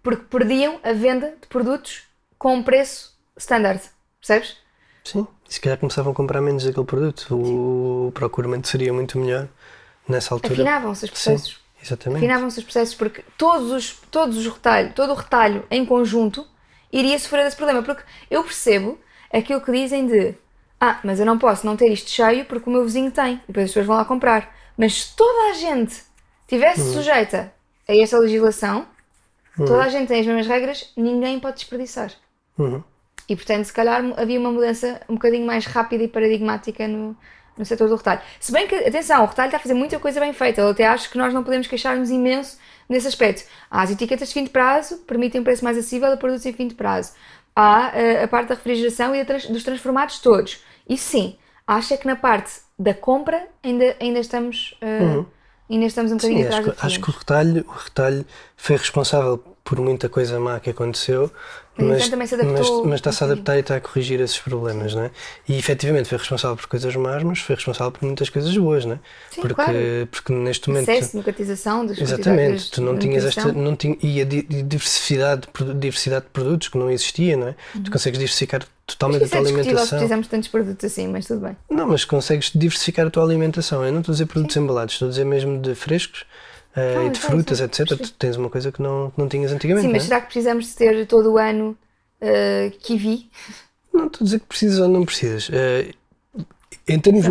Porque 0.01 0.23
perdiam 0.29 0.79
a 0.83 0.93
venda 0.93 1.35
de 1.41 1.47
produtos 1.47 2.03
com 2.37 2.55
um 2.55 2.63
preço 2.63 3.17
standard. 3.37 3.81
Percebes? 4.19 4.57
Sim. 5.03 5.27
E 5.49 5.53
se 5.53 5.59
calhar 5.61 5.77
começavam 5.77 6.11
a 6.11 6.15
comprar 6.15 6.41
menos 6.41 6.65
aquele 6.65 6.85
produto. 6.85 7.27
O 7.35 8.11
procuramento 8.13 8.67
seria 8.67 8.93
muito 8.93 9.17
melhor 9.17 9.47
nessa 10.07 10.33
altura. 10.33 10.53
Afinavam-se 10.53 11.05
os 11.05 11.11
Sim, 11.11 11.31
processos. 11.31 11.59
exatamente. 11.83 12.17
afinavam-se 12.19 12.59
os 12.59 12.63
processos 12.65 12.95
porque 12.95 13.23
todos 13.37 13.71
os, 13.71 13.93
todos 14.11 14.37
os 14.37 14.47
retalho, 14.47 14.93
todo 14.93 15.11
o 15.11 15.15
retalho 15.15 15.65
em 15.71 15.85
conjunto 15.85 16.45
iria 16.91 17.17
sofrer 17.19 17.43
desse 17.45 17.55
problema. 17.57 17.81
Porque 17.83 18.03
eu 18.29 18.43
percebo 18.43 18.99
aquilo 19.33 19.61
que 19.61 19.71
dizem 19.71 20.07
de 20.07 20.35
ah, 20.81 20.99
mas 21.03 21.19
eu 21.19 21.25
não 21.25 21.37
posso 21.37 21.65
não 21.65 21.75
ter 21.75 21.91
isto 21.91 22.09
cheio 22.09 22.45
porque 22.45 22.69
o 22.69 22.73
meu 22.73 22.83
vizinho 22.85 23.11
tem 23.11 23.33
e 23.35 23.47
depois 23.47 23.65
as 23.65 23.69
pessoas 23.71 23.85
vão 23.85 23.95
lá 23.97 24.05
comprar. 24.05 24.55
Mas 24.77 24.93
se 25.03 25.15
toda 25.15 25.49
a 25.51 25.53
gente 25.53 26.01
tivesse 26.47 26.81
Uhum. 26.81 26.93
sujeita 26.93 27.53
a 27.87 27.95
esta 27.97 28.17
legislação, 28.17 28.87
toda 29.57 29.83
a 29.83 29.89
gente 29.89 30.07
tem 30.07 30.19
as 30.21 30.25
mesmas 30.25 30.47
regras, 30.47 30.91
ninguém 30.95 31.39
pode 31.39 31.55
desperdiçar. 31.57 32.11
Uhum. 32.57 32.83
E 33.27 33.35
portanto, 33.35 33.65
se 33.65 33.73
calhar 33.73 34.03
havia 34.17 34.39
uma 34.39 34.51
mudança 34.51 35.01
um 35.07 35.13
bocadinho 35.13 35.45
mais 35.45 35.65
rápida 35.65 36.03
e 36.03 36.07
paradigmática 36.07 36.87
no, 36.87 37.15
no 37.57 37.65
setor 37.65 37.87
do 37.87 37.95
retalho. 37.95 38.21
Se 38.39 38.51
bem 38.51 38.67
que, 38.67 38.73
atenção, 38.75 39.23
o 39.23 39.27
retalho 39.27 39.47
está 39.47 39.57
a 39.57 39.59
fazer 39.61 39.75
muita 39.75 39.99
coisa 39.99 40.19
bem 40.19 40.33
feita. 40.33 40.61
Eu 40.61 40.69
até 40.69 40.87
acho 40.87 41.09
que 41.11 41.17
nós 41.17 41.33
não 41.33 41.43
podemos 41.43 41.67
queixar-nos 41.67 42.09
imenso 42.09 42.57
nesse 42.87 43.07
aspecto. 43.07 43.47
Há 43.69 43.83
as 43.83 43.91
etiquetas 43.91 44.29
de 44.29 44.33
fim 44.33 44.43
de 44.45 44.49
prazo, 44.49 44.97
permitem 44.99 45.41
um 45.41 45.43
preço 45.43 45.63
mais 45.63 45.77
acessível 45.77 46.11
a 46.11 46.17
produtos 46.17 46.45
em 46.45 46.53
fim 46.53 46.67
de 46.67 46.73
prazo. 46.75 47.13
Há 47.55 47.91
eh, 47.93 48.23
a 48.23 48.27
parte 48.27 48.49
da 48.49 48.55
refrigeração 48.55 49.15
e 49.15 49.23
trans- 49.23 49.45
dos 49.47 49.63
transformados 49.63 50.19
todos. 50.19 50.63
Isso 50.87 51.09
sim, 51.11 51.37
acho 51.67 51.93
é 51.93 51.97
que 51.97 52.07
na 52.07 52.15
parte 52.15 52.61
da 52.79 52.93
compra 52.95 53.47
ainda, 53.61 53.95
ainda 53.99 54.19
estamos. 54.19 54.75
eh, 54.81 55.23
Ainda 55.69 55.85
estamos 55.85 56.11
um 56.11 56.15
bocadinho 56.17 56.39
Sim, 56.39 56.45
atrás 56.47 56.67
acho, 56.67 56.85
acho 56.85 56.99
que 57.01 57.09
o 57.09 57.13
retalho, 57.13 57.65
o 57.67 57.71
retalho 57.71 58.25
foi 58.57 58.75
responsável 58.75 59.37
por 59.63 59.79
muita 59.79 60.09
coisa 60.09 60.39
má 60.39 60.59
que 60.59 60.71
aconteceu, 60.71 61.31
Mas, 61.85 62.09
mas, 62.09 62.31
mas, 62.85 62.93
está-se 62.95 63.23
a 63.23 63.27
adaptar 63.27 63.57
e 63.57 63.59
está 63.59 63.75
a 63.75 63.81
corrigir 63.81 64.19
esses 64.19 64.37
problemas, 64.37 64.93
não 64.93 65.03
é? 65.03 65.11
E 65.47 65.57
efetivamente 65.57 66.09
foi 66.09 66.17
responsável 66.17 66.55
por 66.57 66.67
coisas 66.67 66.95
más, 66.95 67.23
mas 67.23 67.39
foi 67.39 67.55
responsável 67.55 67.91
por 67.91 68.05
muitas 68.05 68.29
coisas 68.29 68.55
boas, 68.57 68.85
não 68.85 68.93
é? 68.93 68.99
Sim, 69.31 69.41
porque, 69.41 69.55
claro. 69.55 69.77
porque 70.11 70.33
neste 70.33 70.69
momento. 70.69 70.89
Acesso, 70.89 71.11
democratização 71.13 71.85
dos 71.85 71.99
Exatamente, 71.99 72.71
tu 72.71 72.81
não 72.81 72.97
tinhas 72.97 73.25
esta. 73.25 73.51
Não 73.51 73.75
tinha, 73.75 73.97
e 74.01 74.21
a 74.21 74.25
di- 74.25 74.41
diversidade, 74.41 75.47
diversidade 75.75 76.25
de 76.25 76.31
produtos 76.31 76.67
que 76.67 76.77
não 76.77 76.89
existia, 76.89 77.35
não 77.37 77.49
é? 77.49 77.55
Tu 77.83 77.91
consegues 77.91 78.19
diversificar 78.19 78.63
totalmente 78.85 79.25
a 79.25 79.27
tua 79.27 79.37
é 79.37 79.41
alimentação. 79.41 79.87
precisamos 79.87 80.25
de 80.25 80.29
tantos 80.29 80.49
produtos 80.49 80.85
assim, 80.85 81.07
mas 81.07 81.25
tudo 81.25 81.41
bem. 81.41 81.55
Não, 81.69 81.87
mas 81.87 82.05
consegues 82.05 82.51
diversificar 82.53 83.07
a 83.07 83.09
tua 83.09 83.23
alimentação. 83.23 83.85
Eu 83.85 83.91
não 83.91 83.99
estou 83.99 84.11
a 84.11 84.15
dizer 84.15 84.25
produtos 84.25 84.55
embalados, 84.57 84.95
estou 84.95 85.07
a 85.07 85.09
dizer 85.09 85.25
mesmo 85.25 85.59
de 85.59 85.75
frescos 85.75 86.25
eh, 86.75 86.95
Ah, 86.97 87.05
e 87.05 87.09
de 87.09 87.19
frutas, 87.19 87.61
etc. 87.61 87.97
Tu 87.97 88.13
tens 88.13 88.35
uma 88.37 88.49
coisa 88.49 88.71
que 88.71 88.81
não, 88.81 89.11
não 89.17 89.27
tinhas 89.27 89.51
antigamente. 89.51 89.87
Sim, 89.87 89.91
mas 89.91 90.03
é? 90.03 90.05
será 90.07 90.21
que 90.21 90.27
precisamos 90.27 90.67
de 90.67 90.75
ter 90.75 91.05
todo 91.07 91.33
o 91.33 91.37
ano 91.37 91.77
uh, 92.21 92.77
kiwi? 92.79 93.29
não 93.99 94.07
estou 94.07 94.23
a 94.23 94.25
dizer 94.25 94.39
que 94.39 94.45
precisas 94.45 94.79
ou 94.79 94.87
não 94.87 95.05
precisas. 95.05 95.49
Eh, 95.51 95.93
em, 96.87 96.99
termos, 96.99 97.25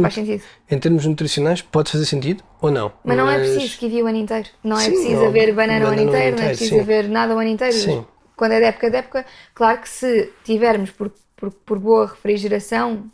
em 0.71 0.79
termos 0.79 1.07
nutricionais, 1.07 1.63
pode 1.63 1.91
fazer 1.91 2.05
sentido 2.05 2.43
ou 2.61 2.71
não. 2.71 2.93
Mas 3.05 3.17
não 3.17 3.29
é 3.29 3.39
preciso 3.39 3.79
kiwi 3.79 4.03
o 4.03 4.07
ano 4.07 4.19
inteiro. 4.19 4.49
Não 4.63 4.77
é 4.77 4.85
Sim, 4.85 4.91
preciso 4.91 5.17
não, 5.17 5.27
haver 5.27 5.55
banana 5.55 5.85
o 5.85 5.89
ano 5.89 5.97
banana 5.97 5.97
o 5.97 6.09
ano 6.09 6.09
inteiro, 6.09 6.37
não 6.37 6.45
é 6.45 6.49
preciso 6.49 6.75
sim. 6.75 6.81
haver 6.81 7.09
nada 7.09 7.35
o 7.35 7.39
ano 7.39 7.51
inteiro. 7.51 7.75
Sim. 7.75 8.07
Quando 8.37 8.53
é 8.53 8.59
de 8.61 8.67
época 8.67 8.91
de 8.91 8.97
época, 8.97 9.27
claro 9.55 9.81
que 9.81 9.89
se 9.89 10.33
tivermos 10.45 10.91
por, 10.91 11.13
por, 11.37 11.51
por 11.51 11.79
boa 11.79 12.07
refrigeração, 12.07 13.11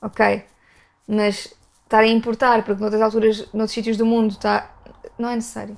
ok. 0.00 0.44
Mas 1.06 1.52
estar 1.84 2.00
a 2.00 2.06
importar, 2.06 2.64
porque 2.64 2.80
noutras 2.80 3.02
alturas, 3.02 3.38
noutros 3.52 3.72
sítios 3.72 3.98
do 3.98 4.06
mundo, 4.06 4.30
está, 4.30 4.74
não 5.18 5.28
é 5.30 5.34
necessário. 5.36 5.76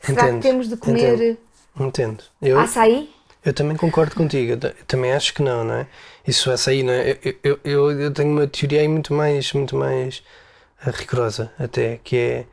Será 0.00 0.22
Entendo, 0.22 0.36
que 0.42 0.48
temos 0.48 0.68
de 0.68 0.76
comer 0.76 1.14
entendo. 1.14 1.38
Entendo. 1.80 2.24
Eu, 2.40 2.58
açaí? 2.58 3.10
Eu 3.44 3.52
também 3.52 3.76
concordo 3.76 4.14
contigo, 4.14 4.52
eu 4.52 4.58
ta- 4.58 4.68
eu 4.68 4.84
também 4.86 5.12
acho 5.12 5.32
que 5.34 5.42
não, 5.42 5.64
não 5.64 5.74
é? 5.74 5.86
Isso 6.26 6.50
é 6.50 6.56
sair, 6.56 6.82
não 6.82 6.92
é? 6.92 7.18
Eu, 7.42 7.58
eu, 7.64 8.00
eu, 8.00 8.12
tenho 8.12 8.30
uma 8.30 8.46
teoria 8.46 8.80
aí 8.80 8.88
muito 8.88 9.12
mais, 9.14 9.52
muito 9.52 9.74
mais 9.76 10.22
eh, 10.86 10.90
rigorosa 10.90 11.52
até, 11.58 11.98
que 12.04 12.16
é 12.16 12.44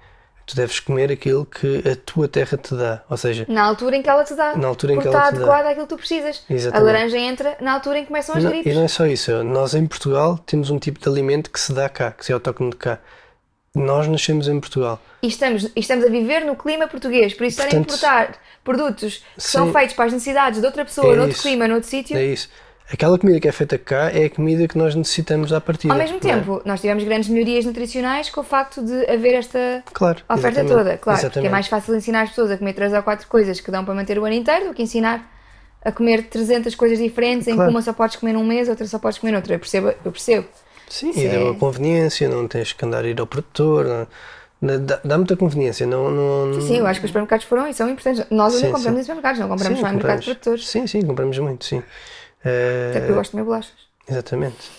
tu 0.47 0.55
deves 0.55 0.79
comer 0.79 1.11
aquilo 1.11 1.45
que 1.45 1.83
a 1.87 1.95
tua 1.95 2.27
terra 2.27 2.57
te 2.57 2.73
dá, 2.75 3.03
ou 3.07 3.15
seja, 3.17 3.45
Na 3.47 3.63
altura 3.65 3.97
em 3.97 4.01
que 4.01 4.09
ela 4.09 4.23
te 4.23 4.33
dá. 4.33 4.55
Na 4.55 4.67
altura 4.67 4.93
em 4.93 4.99
que 4.99 5.07
ela 5.07 5.15
está 5.17 5.29
te 5.29 5.33
dá. 5.33 5.37
adequada 5.37 5.69
àquilo 5.69 5.85
que 5.85 5.93
tu 5.93 5.97
precisas. 5.97 6.43
Exatamente. 6.49 6.89
A 6.89 6.91
laranja 6.93 7.17
entra 7.19 7.57
na 7.61 7.73
altura 7.73 7.99
em 7.99 8.01
que 8.01 8.07
começam 8.07 8.35
as 8.35 8.43
gripes. 8.43 8.71
e 8.71 8.75
não 8.75 8.83
é 8.83 8.87
só 8.87 9.05
isso, 9.05 9.43
nós 9.43 9.75
em 9.75 9.85
Portugal 9.85 10.39
temos 10.39 10.71
um 10.71 10.79
tipo 10.79 10.99
de 10.99 11.07
alimento 11.07 11.51
que 11.51 11.59
se 11.59 11.71
dá 11.71 11.87
cá, 11.87 12.11
que 12.11 12.25
se 12.25 12.31
é 12.31 12.33
autóctone 12.33 12.71
de 12.71 12.77
cá. 12.77 12.99
Nós 13.75 14.07
nascemos 14.07 14.47
em 14.47 14.59
Portugal. 14.59 14.99
E 15.21 15.27
estamos, 15.27 15.63
e 15.75 15.79
estamos 15.79 16.05
a 16.05 16.09
viver 16.09 16.41
no 16.45 16.55
clima 16.55 16.87
português, 16.87 17.33
por 17.33 17.45
isso 17.45 17.61
estar 17.61 17.65
a 17.75 17.79
Portanto, 17.79 17.93
importar 17.95 18.35
produtos 18.63 19.17
que 19.35 19.43
são 19.43 19.67
sim. 19.67 19.73
feitos 19.73 19.95
para 19.95 20.05
as 20.05 20.13
necessidades 20.13 20.59
de 20.59 20.65
outra 20.65 20.83
pessoa, 20.85 21.13
É 21.13 21.15
noutro 21.17 21.33
isso. 21.33 21.41
clima, 21.43 21.67
noutro 21.67 21.87
sítio. 21.89 22.17
É 22.17 22.25
isso. 22.25 22.49
aquela 22.91 23.19
comida 23.19 23.39
que 23.39 23.47
é 23.47 23.51
feita 23.51 23.77
cá 23.77 24.09
é 24.11 24.25
a 24.25 24.29
comida 24.31 24.67
que 24.67 24.75
nós 24.77 24.95
necessitamos 24.95 25.53
à 25.53 25.61
partida. 25.61 25.93
Ao 25.93 25.99
mesmo 25.99 26.17
é? 26.17 26.19
tempo, 26.19 26.61
nós 26.65 26.81
tivemos 26.81 27.03
grandes 27.03 27.29
melhorias 27.29 27.63
nutricionais 27.63 28.31
com 28.31 28.41
o 28.41 28.43
facto 28.43 28.83
de 28.83 29.05
haver 29.11 29.35
esta 29.35 29.83
Claro, 29.93 30.17
oferta 30.27 30.61
exatamente, 30.61 30.69
toda, 30.69 30.97
claro. 30.97 30.99
Porque 30.99 31.09
é 31.09 31.13
exatamente. 31.29 31.51
mais 31.51 31.67
fácil 31.67 31.95
ensinar 31.95 32.23
as 32.23 32.29
pessoas 32.29 32.49
a 32.49 32.57
comer 32.57 32.73
3 32.73 32.93
ou 32.93 33.03
4 33.03 33.27
coisas 33.27 33.59
que 33.59 33.69
dão 33.69 33.85
para 33.85 33.93
manter 33.93 34.17
o 34.17 34.25
ano 34.25 34.33
inteiro 34.33 34.69
do 34.69 34.73
que 34.73 34.81
ensinar 34.81 35.31
a 35.85 35.91
comer 35.91 36.23
300 36.29 36.73
coisas 36.75 36.97
diferentes 36.97 37.47
em 37.47 37.51
que 37.51 37.57
Claro. 37.57 37.69
uma 37.71 37.81
só 37.83 37.93
podes 37.93 38.15
comer 38.15 38.33
num 38.33 38.43
mês, 38.43 38.67
outra 38.67 38.87
só 38.87 38.97
podes 38.97 39.19
comer 39.19 39.33
noutra. 39.33 39.53
Eu 39.53 39.59
percebo, 39.59 39.93
eu 40.03 40.11
percebo. 40.11 40.47
Sim, 40.89 41.13
Sim. 41.13 41.25
e 41.25 41.29
dá 41.29 41.39
uma 41.43 41.53
conveniência, 41.55 42.27
não 42.27 42.47
tens 42.47 42.73
que 42.73 42.83
andar 42.85 43.03
a 43.05 43.07
ir 43.07 43.19
ao 43.19 43.27
produtor, 43.27 43.85
não- 43.85 44.07
não- 44.61 44.85
dá, 44.85 44.99
dá 45.03 45.17
muita 45.17 45.37
conveniência, 45.37 45.85
não... 45.85 46.09
não 46.11 46.61
Sim, 46.61 46.77
eu 46.77 46.87
acho 46.87 46.99
que 46.99 47.05
os 47.05 47.09
supermercados 47.11 47.45
foram 47.45 47.67
e 47.67 47.73
são 47.73 47.89
importantes. 47.89 48.25
Nós 48.29 48.53
Sim, 48.53 48.71
compramos 48.71 48.85
sim. 48.85 48.99
em 48.99 49.03
supermercados, 49.03 49.39
não 49.39 49.47
compramos 49.49 49.77
Sim, 49.77 49.83
só 49.83 49.89
em 49.89 49.93
mercados 49.95 50.25
produtores. 50.25 50.67
Sim, 50.67 50.87
sim, 50.87 51.01
compramos 51.05 51.37
muito, 51.37 51.63
sim. 51.65 51.83
Eh, 52.43 52.89
Até 52.89 52.99
porque 52.99 53.11
eu 53.11 53.15
gosto 53.15 53.29
de 53.29 53.31
comer 53.31 53.43
bolachas. 53.43 53.89
Exatamente. 54.07 54.69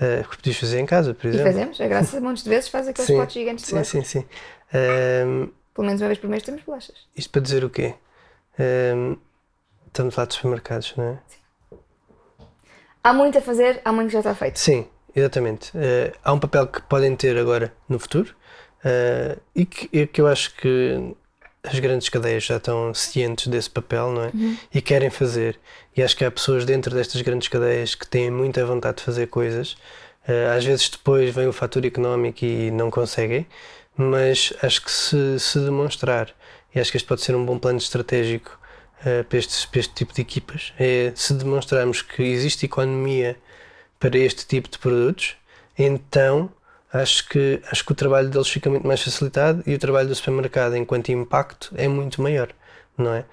Uh, 0.00 0.28
que 0.28 0.36
podias 0.36 0.56
fazer 0.56 0.80
em 0.80 0.86
casa, 0.86 1.14
por 1.14 1.26
E 1.26 1.28
exemplo. 1.28 1.52
fazemos, 1.52 1.78
é 1.78 1.88
graças 1.88 2.14
a 2.14 2.20
montes 2.20 2.42
de 2.42 2.50
vezes 2.50 2.68
faz 2.68 2.88
aqueles 2.88 3.06
Sim, 3.08 3.16
potes 3.18 3.34
gigantes 3.34 3.64
de 3.64 3.70
Sim, 3.70 3.76
bolachas. 3.76 4.08
sim, 4.08 4.20
sim. 4.20 4.26
Ehm, 4.74 5.48
Pelo 5.74 5.86
menos 5.86 6.00
uma 6.02 6.08
vez 6.08 6.18
por 6.18 6.28
mês 6.28 6.42
temos 6.42 6.62
bolachas. 6.62 6.96
isto 7.16 7.30
para 7.30 7.42
dizer 7.42 7.64
o 7.64 7.70
quê? 7.70 7.94
Ehm, 8.58 9.14
estamos 9.86 10.12
a 10.12 10.16
falar 10.16 10.26
de 10.26 10.34
supermercados, 10.34 10.94
não 10.96 11.04
é? 11.04 11.18
Há 13.04 13.12
muito 13.12 13.38
a 13.38 13.40
fazer, 13.40 13.80
há 13.84 13.92
muito 13.92 14.08
que 14.08 14.12
já 14.14 14.20
está 14.20 14.34
feito. 14.34 14.58
Sim, 14.58 14.86
exatamente. 15.14 15.70
Eh, 15.74 16.12
há 16.22 16.32
um 16.32 16.38
papel 16.38 16.66
que 16.66 16.82
podem 16.82 17.14
ter 17.16 17.36
agora 17.36 17.72
no 17.88 17.98
futuro 17.98 18.34
eh, 18.84 19.36
e, 19.54 19.64
que, 19.64 20.06
que 20.06 20.20
eu 20.20 20.26
acho 20.26 20.54
que 20.56 21.14
as 21.62 21.78
grandes 21.78 22.08
cadeias 22.08 22.44
já 22.44 22.56
estão 22.56 22.92
cientes 22.92 23.46
desse 23.46 23.70
papel, 23.70 24.12
não 24.12 24.22
é? 24.24 24.32
E 24.74 24.80
querem 24.80 25.10
fazer. 25.10 25.58
E 25.96 26.02
acho 26.02 26.16
que 26.16 26.24
há 26.24 26.30
pessoas 26.30 26.64
dentro 26.64 26.94
destas 26.94 27.20
grandes 27.22 27.48
cadeias 27.48 27.94
que 27.94 28.06
têm 28.06 28.30
muita 28.30 28.64
vontade 28.66 28.98
de 28.98 29.04
fazer 29.04 29.26
coisas. 29.28 29.76
Eh, 30.26 30.46
às 30.56 30.64
vezes 30.64 30.88
depois 30.88 31.34
vem 31.34 31.46
o 31.46 31.52
fator 31.52 31.84
económico 31.84 32.44
e 32.44 32.70
não 32.70 32.90
conseguem, 32.90 33.46
mas 33.96 34.52
acho 34.62 34.82
que 34.84 34.90
se, 34.90 35.38
se 35.38 35.58
demonstrar, 35.60 36.34
e 36.74 36.80
acho 36.80 36.90
que 36.90 36.96
este 36.96 37.06
pode 37.06 37.22
ser 37.22 37.34
um 37.36 37.44
bom 37.44 37.58
plano 37.58 37.78
estratégico 37.78 38.58
para, 39.28 39.38
estes, 39.38 39.66
para 39.66 39.80
este 39.80 39.94
tipo 39.94 40.14
de 40.14 40.22
equipas, 40.22 40.72
é 40.78 41.12
se 41.16 41.34
demonstrarmos 41.34 42.02
que 42.02 42.22
existe 42.22 42.66
economia 42.66 43.36
para 44.02 44.18
este 44.18 44.44
tipo 44.44 44.68
de 44.68 44.80
produtos, 44.80 45.36
então 45.78 46.50
acho 46.92 47.28
que, 47.28 47.62
acho 47.70 47.86
que 47.86 47.92
o 47.92 47.94
trabalho 47.94 48.28
deles 48.28 48.48
fica 48.48 48.68
muito 48.68 48.84
mais 48.84 49.00
facilitado 49.00 49.62
e 49.64 49.72
o 49.76 49.78
trabalho 49.78 50.08
do 50.08 50.14
supermercado, 50.16 50.76
enquanto 50.76 51.10
impacto, 51.10 51.72
é 51.76 51.86
muito 51.86 52.20
maior, 52.20 52.48
não 52.98 53.14
é? 53.14 53.24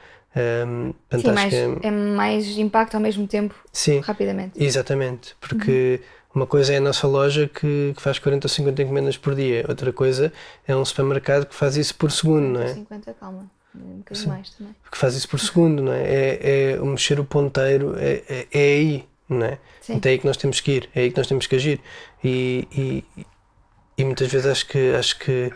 Portanto, 1.10 1.28
Sim, 1.28 1.32
mais, 1.32 1.50
que 1.50 1.88
é 1.88 1.92
mais 1.92 2.48
impacto 2.60 2.94
ao 2.94 3.02
mesmo 3.02 3.26
tempo, 3.26 3.56
sim, 3.74 4.00
rapidamente. 4.02 4.64
exatamente, 4.64 5.36
porque 5.42 6.02
uma 6.36 6.46
coisa 6.46 6.72
é 6.72 6.78
a 6.78 6.82
nossa 6.82 7.08
loja 7.08 7.48
que, 7.48 7.92
que 7.96 8.02
faz 8.02 8.20
40 8.20 8.46
ou 8.46 8.50
50 8.50 8.84
encomendas 8.84 9.18
por 9.18 9.34
dia, 9.34 9.66
outra 9.68 9.92
coisa 9.92 10.32
é 10.68 10.76
um 10.76 10.86
supermercado 10.86 11.48
que 11.48 11.56
faz 11.56 11.78
isso 11.78 11.96
por 11.96 12.12
segundo, 12.12 12.60
não 12.60 12.62
é? 12.62 12.76
50, 12.76 13.14
calma. 13.16 13.50
Um 13.74 13.98
bocadinho 13.98 14.30
mais 14.30 14.50
também. 14.52 14.76
que 14.92 14.98
faz 14.98 15.16
isso 15.16 15.28
por 15.28 15.40
segundo, 15.40 15.82
não 15.82 15.94
é? 15.94 16.04
É, 16.04 16.72
é 16.74 16.80
mexer 16.80 17.20
o 17.20 17.26
ponteiro, 17.26 17.96
é, 17.98 18.24
é, 18.30 18.48
é 18.52 18.74
aí, 18.74 19.10
não 19.30 19.46
é? 19.46 19.58
Sim. 19.82 19.94
Então 19.96 20.10
é 20.10 20.14
aí 20.14 20.20
que 20.20 20.26
nós 20.26 20.38
temos 20.38 20.60
que 20.60 20.72
ir, 20.72 20.90
é 20.96 21.02
aí 21.02 21.12
que 21.12 21.18
nós 21.18 21.28
temos 21.28 21.46
que 21.48 21.56
agir. 21.56 21.80
E, 22.24 22.68
e, 22.76 23.26
e 23.98 24.04
muitas 24.04 24.28
vezes 24.32 24.48
acho 24.48 24.66
que, 24.68 24.94
acho 24.96 25.20
que 25.20 25.52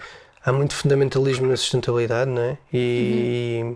há 0.46 0.52
muito 0.54 0.76
fundamentalismo 0.76 1.48
na 1.48 1.58
sustentabilidade, 1.58 2.30
não 2.30 2.42
é? 2.42 2.58
E, 2.72 3.76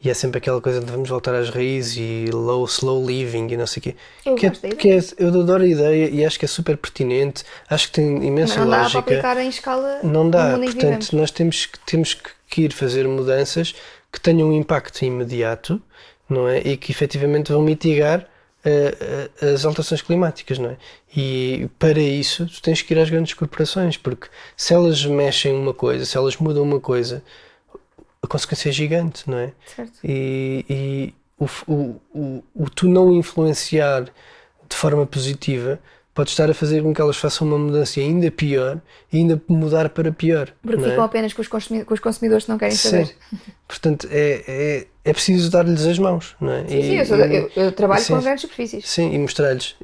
e 0.00 0.08
é 0.08 0.14
sempre 0.14 0.38
aquela 0.38 0.60
coisa 0.60 0.80
de 0.80 0.90
vamos 0.92 1.08
voltar 1.08 1.34
às 1.34 1.50
raízes 1.50 1.96
e 1.96 2.30
low, 2.30 2.64
slow 2.66 3.04
living 3.04 3.48
e 3.50 3.56
não 3.56 3.66
sei 3.66 3.80
o 3.80 3.82
quê. 3.82 3.96
Eu 4.24 4.34
que 4.36 4.46
é- 4.46 4.50
que 4.50 4.90
é- 4.90 5.00
eu 5.18 5.28
adoro 5.28 5.64
a 5.64 5.66
ideia 5.66 6.08
e 6.08 6.24
acho 6.24 6.38
que 6.38 6.44
é 6.44 6.48
super 6.48 6.76
pertinente, 6.76 7.42
acho 7.68 7.88
que 7.88 7.94
tem 7.94 8.24
imensa 8.24 8.60
não 8.60 8.66
dá 8.66 8.76
para 8.76 8.82
lógica. 8.82 8.98
aplicar 9.00 9.36
em 9.38 9.48
escala 9.48 9.98
Não 10.04 10.30
dá, 10.30 10.50
portanto, 10.56 10.72
vivemos. 10.74 11.10
nós 11.10 11.30
temos 11.32 11.66
que, 11.66 11.78
temos 11.80 12.16
que 12.48 12.62
ir 12.62 12.72
fazer 12.72 13.08
mudanças 13.08 13.74
que 14.12 14.20
tenham 14.20 14.48
um 14.50 14.52
impacto 14.52 15.02
imediato, 15.04 15.82
não 16.28 16.46
é? 16.48 16.60
E 16.60 16.76
que 16.76 16.92
efetivamente 16.92 17.50
vão 17.52 17.60
mitigar 17.62 18.24
eh, 18.68 19.52
as 19.54 19.64
alterações 19.64 20.02
climáticas, 20.02 20.58
não 20.58 20.70
é? 20.70 20.76
E 21.16 21.68
para 21.78 22.00
isso 22.00 22.46
tu 22.46 22.60
tens 22.60 22.82
que 22.82 22.92
ir 22.92 22.98
às 22.98 23.08
grandes 23.08 23.34
corporações, 23.34 23.96
porque 23.96 24.28
se 24.56 24.74
elas 24.74 25.04
mexem 25.04 25.54
uma 25.54 25.74
coisa, 25.74 26.04
se 26.04 26.16
elas 26.16 26.36
mudam 26.36 26.62
uma 26.62 26.80
coisa, 26.80 27.22
a 28.22 28.26
consequência 28.26 28.68
é 28.68 28.72
gigante, 28.72 29.28
não 29.28 29.38
é? 29.38 29.52
Certo. 29.74 29.98
E, 30.04 30.64
e 30.68 31.14
o, 31.38 31.46
o, 31.66 32.00
o, 32.12 32.44
o 32.54 32.70
tu 32.70 32.88
não 32.88 33.12
influenciar 33.14 34.04
de 34.04 34.76
forma 34.76 35.06
positiva 35.06 35.80
pode 36.18 36.30
estar 36.30 36.50
a 36.50 36.54
fazer 36.54 36.82
com 36.82 36.92
que 36.92 37.00
elas 37.00 37.16
façam 37.16 37.46
uma 37.46 37.56
mudança 37.56 38.00
ainda 38.00 38.28
pior 38.28 38.80
e 39.12 39.18
ainda 39.18 39.40
mudar 39.46 39.88
para 39.90 40.10
pior. 40.10 40.52
Porque 40.60 40.76
não 40.76 40.84
é? 40.84 40.90
ficam 40.90 41.04
apenas 41.04 41.32
com 41.32 41.40
os, 41.42 41.46
com 41.46 41.94
os 41.94 42.00
consumidores 42.00 42.44
que 42.44 42.50
não 42.50 42.58
querem 42.58 42.74
Sim. 42.74 42.88
saber. 42.90 43.16
Portanto, 43.68 44.08
é, 44.10 44.42
é, 44.48 44.86
é 45.04 45.12
preciso 45.12 45.48
dar-lhes 45.48 45.86
as 45.86 45.96
mãos, 45.96 46.34
não 46.40 46.50
é? 46.50 46.66
Sim, 46.66 46.82
sim, 46.82 46.94
eu, 46.96 47.06
sou- 47.06 47.16
eu- 47.18 47.50
eu 47.54 47.70
trabalho 47.70 48.02
sim. 48.02 48.14
com 48.16 48.20
grandes 48.20 48.40
superfícies. 48.40 48.88
Sim, 48.90 49.14
e 49.14 49.18
mostrar-lhes 49.20 49.76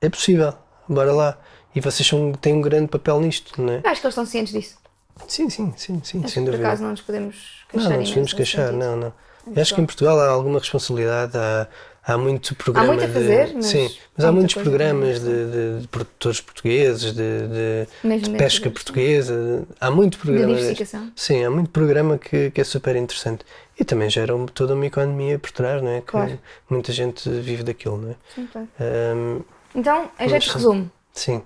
é 0.00 0.08
possível, 0.08 0.54
bora 0.88 1.12
lá. 1.12 1.38
E 1.74 1.82
vocês 1.82 2.08
são, 2.08 2.32
têm 2.32 2.54
um 2.54 2.62
grande 2.62 2.88
papel 2.88 3.20
nisto, 3.20 3.60
não 3.60 3.74
é? 3.74 3.76
Acho 3.84 4.00
que 4.00 4.06
eles 4.06 4.14
estão 4.14 4.24
cientes 4.24 4.54
disso. 4.54 4.78
Sim, 5.26 5.50
sim, 5.50 5.74
sim, 5.76 6.00
sim, 6.02 6.20
Acho 6.24 6.32
sem 6.32 6.44
que 6.44 6.50
por 6.50 6.52
dúvida. 6.52 6.66
acaso 6.66 6.82
não 6.82 6.90
nos 6.92 7.02
podemos 7.02 7.36
Não, 7.74 7.80
queixar 7.82 7.90
não 7.92 7.98
nos 8.00 8.08
podemos 8.08 8.32
queixar, 8.32 8.72
não, 8.72 8.96
não. 8.96 9.12
Eu 9.54 9.60
acho 9.60 9.74
que 9.74 9.80
em 9.82 9.84
Portugal 9.86 10.18
há 10.18 10.28
alguma 10.30 10.60
responsabilidade, 10.60 11.36
há, 11.36 11.66
há 12.08 12.16
muito 12.18 12.54
programa 12.56 12.88
muito 12.88 13.04
a 13.04 13.08
fazer, 13.08 13.46
de, 13.48 13.54
mas 13.56 13.66
sim, 13.66 13.96
mas 14.16 14.24
há 14.24 14.28
há 14.28 14.32
muitos 14.32 14.54
programas 14.54 15.20
de, 15.20 15.26
de- 15.26 15.80
de 15.82 15.88
produtores 15.88 16.40
portugueses, 16.40 17.12
de, 17.12 17.86
de- 18.02 18.20
de 18.20 18.30
pesca 18.30 18.70
portuguesa, 18.70 19.34
de- 19.68 19.74
há 19.80 19.90
muito 19.90 20.18
programa. 20.18 20.46
deste. 20.54 20.60
diversificação. 20.72 21.12
Sim, 21.14 21.44
há 21.44 21.50
muito 21.50 21.70
programa 21.70 22.16
que, 22.18 22.50
que 22.50 22.60
é 22.60 22.64
super 22.64 22.96
interessante. 22.96 23.44
E 23.78 23.84
também 23.84 24.08
gera 24.10 24.34
um- 24.34 24.46
toda 24.46 24.74
uma 24.74 24.86
economia 24.86 25.38
por 25.38 25.50
trás, 25.52 25.80
não 25.82 25.90
é? 25.90 26.00
Que 26.00 26.06
Claro. 26.06 26.38
muita 26.68 26.90
gente 26.92 27.28
vive 27.28 27.62
daquilo, 27.62 27.98
não 27.98 28.10
é? 28.10 28.14
Sim, 28.34 28.48
claro. 28.50 28.68
Ahm, 28.80 29.40
Então, 29.74 30.10
jeito 30.18 30.38
de 30.40 30.46
sim. 30.46 30.52
resumo, 30.54 30.90
sim, 31.12 31.42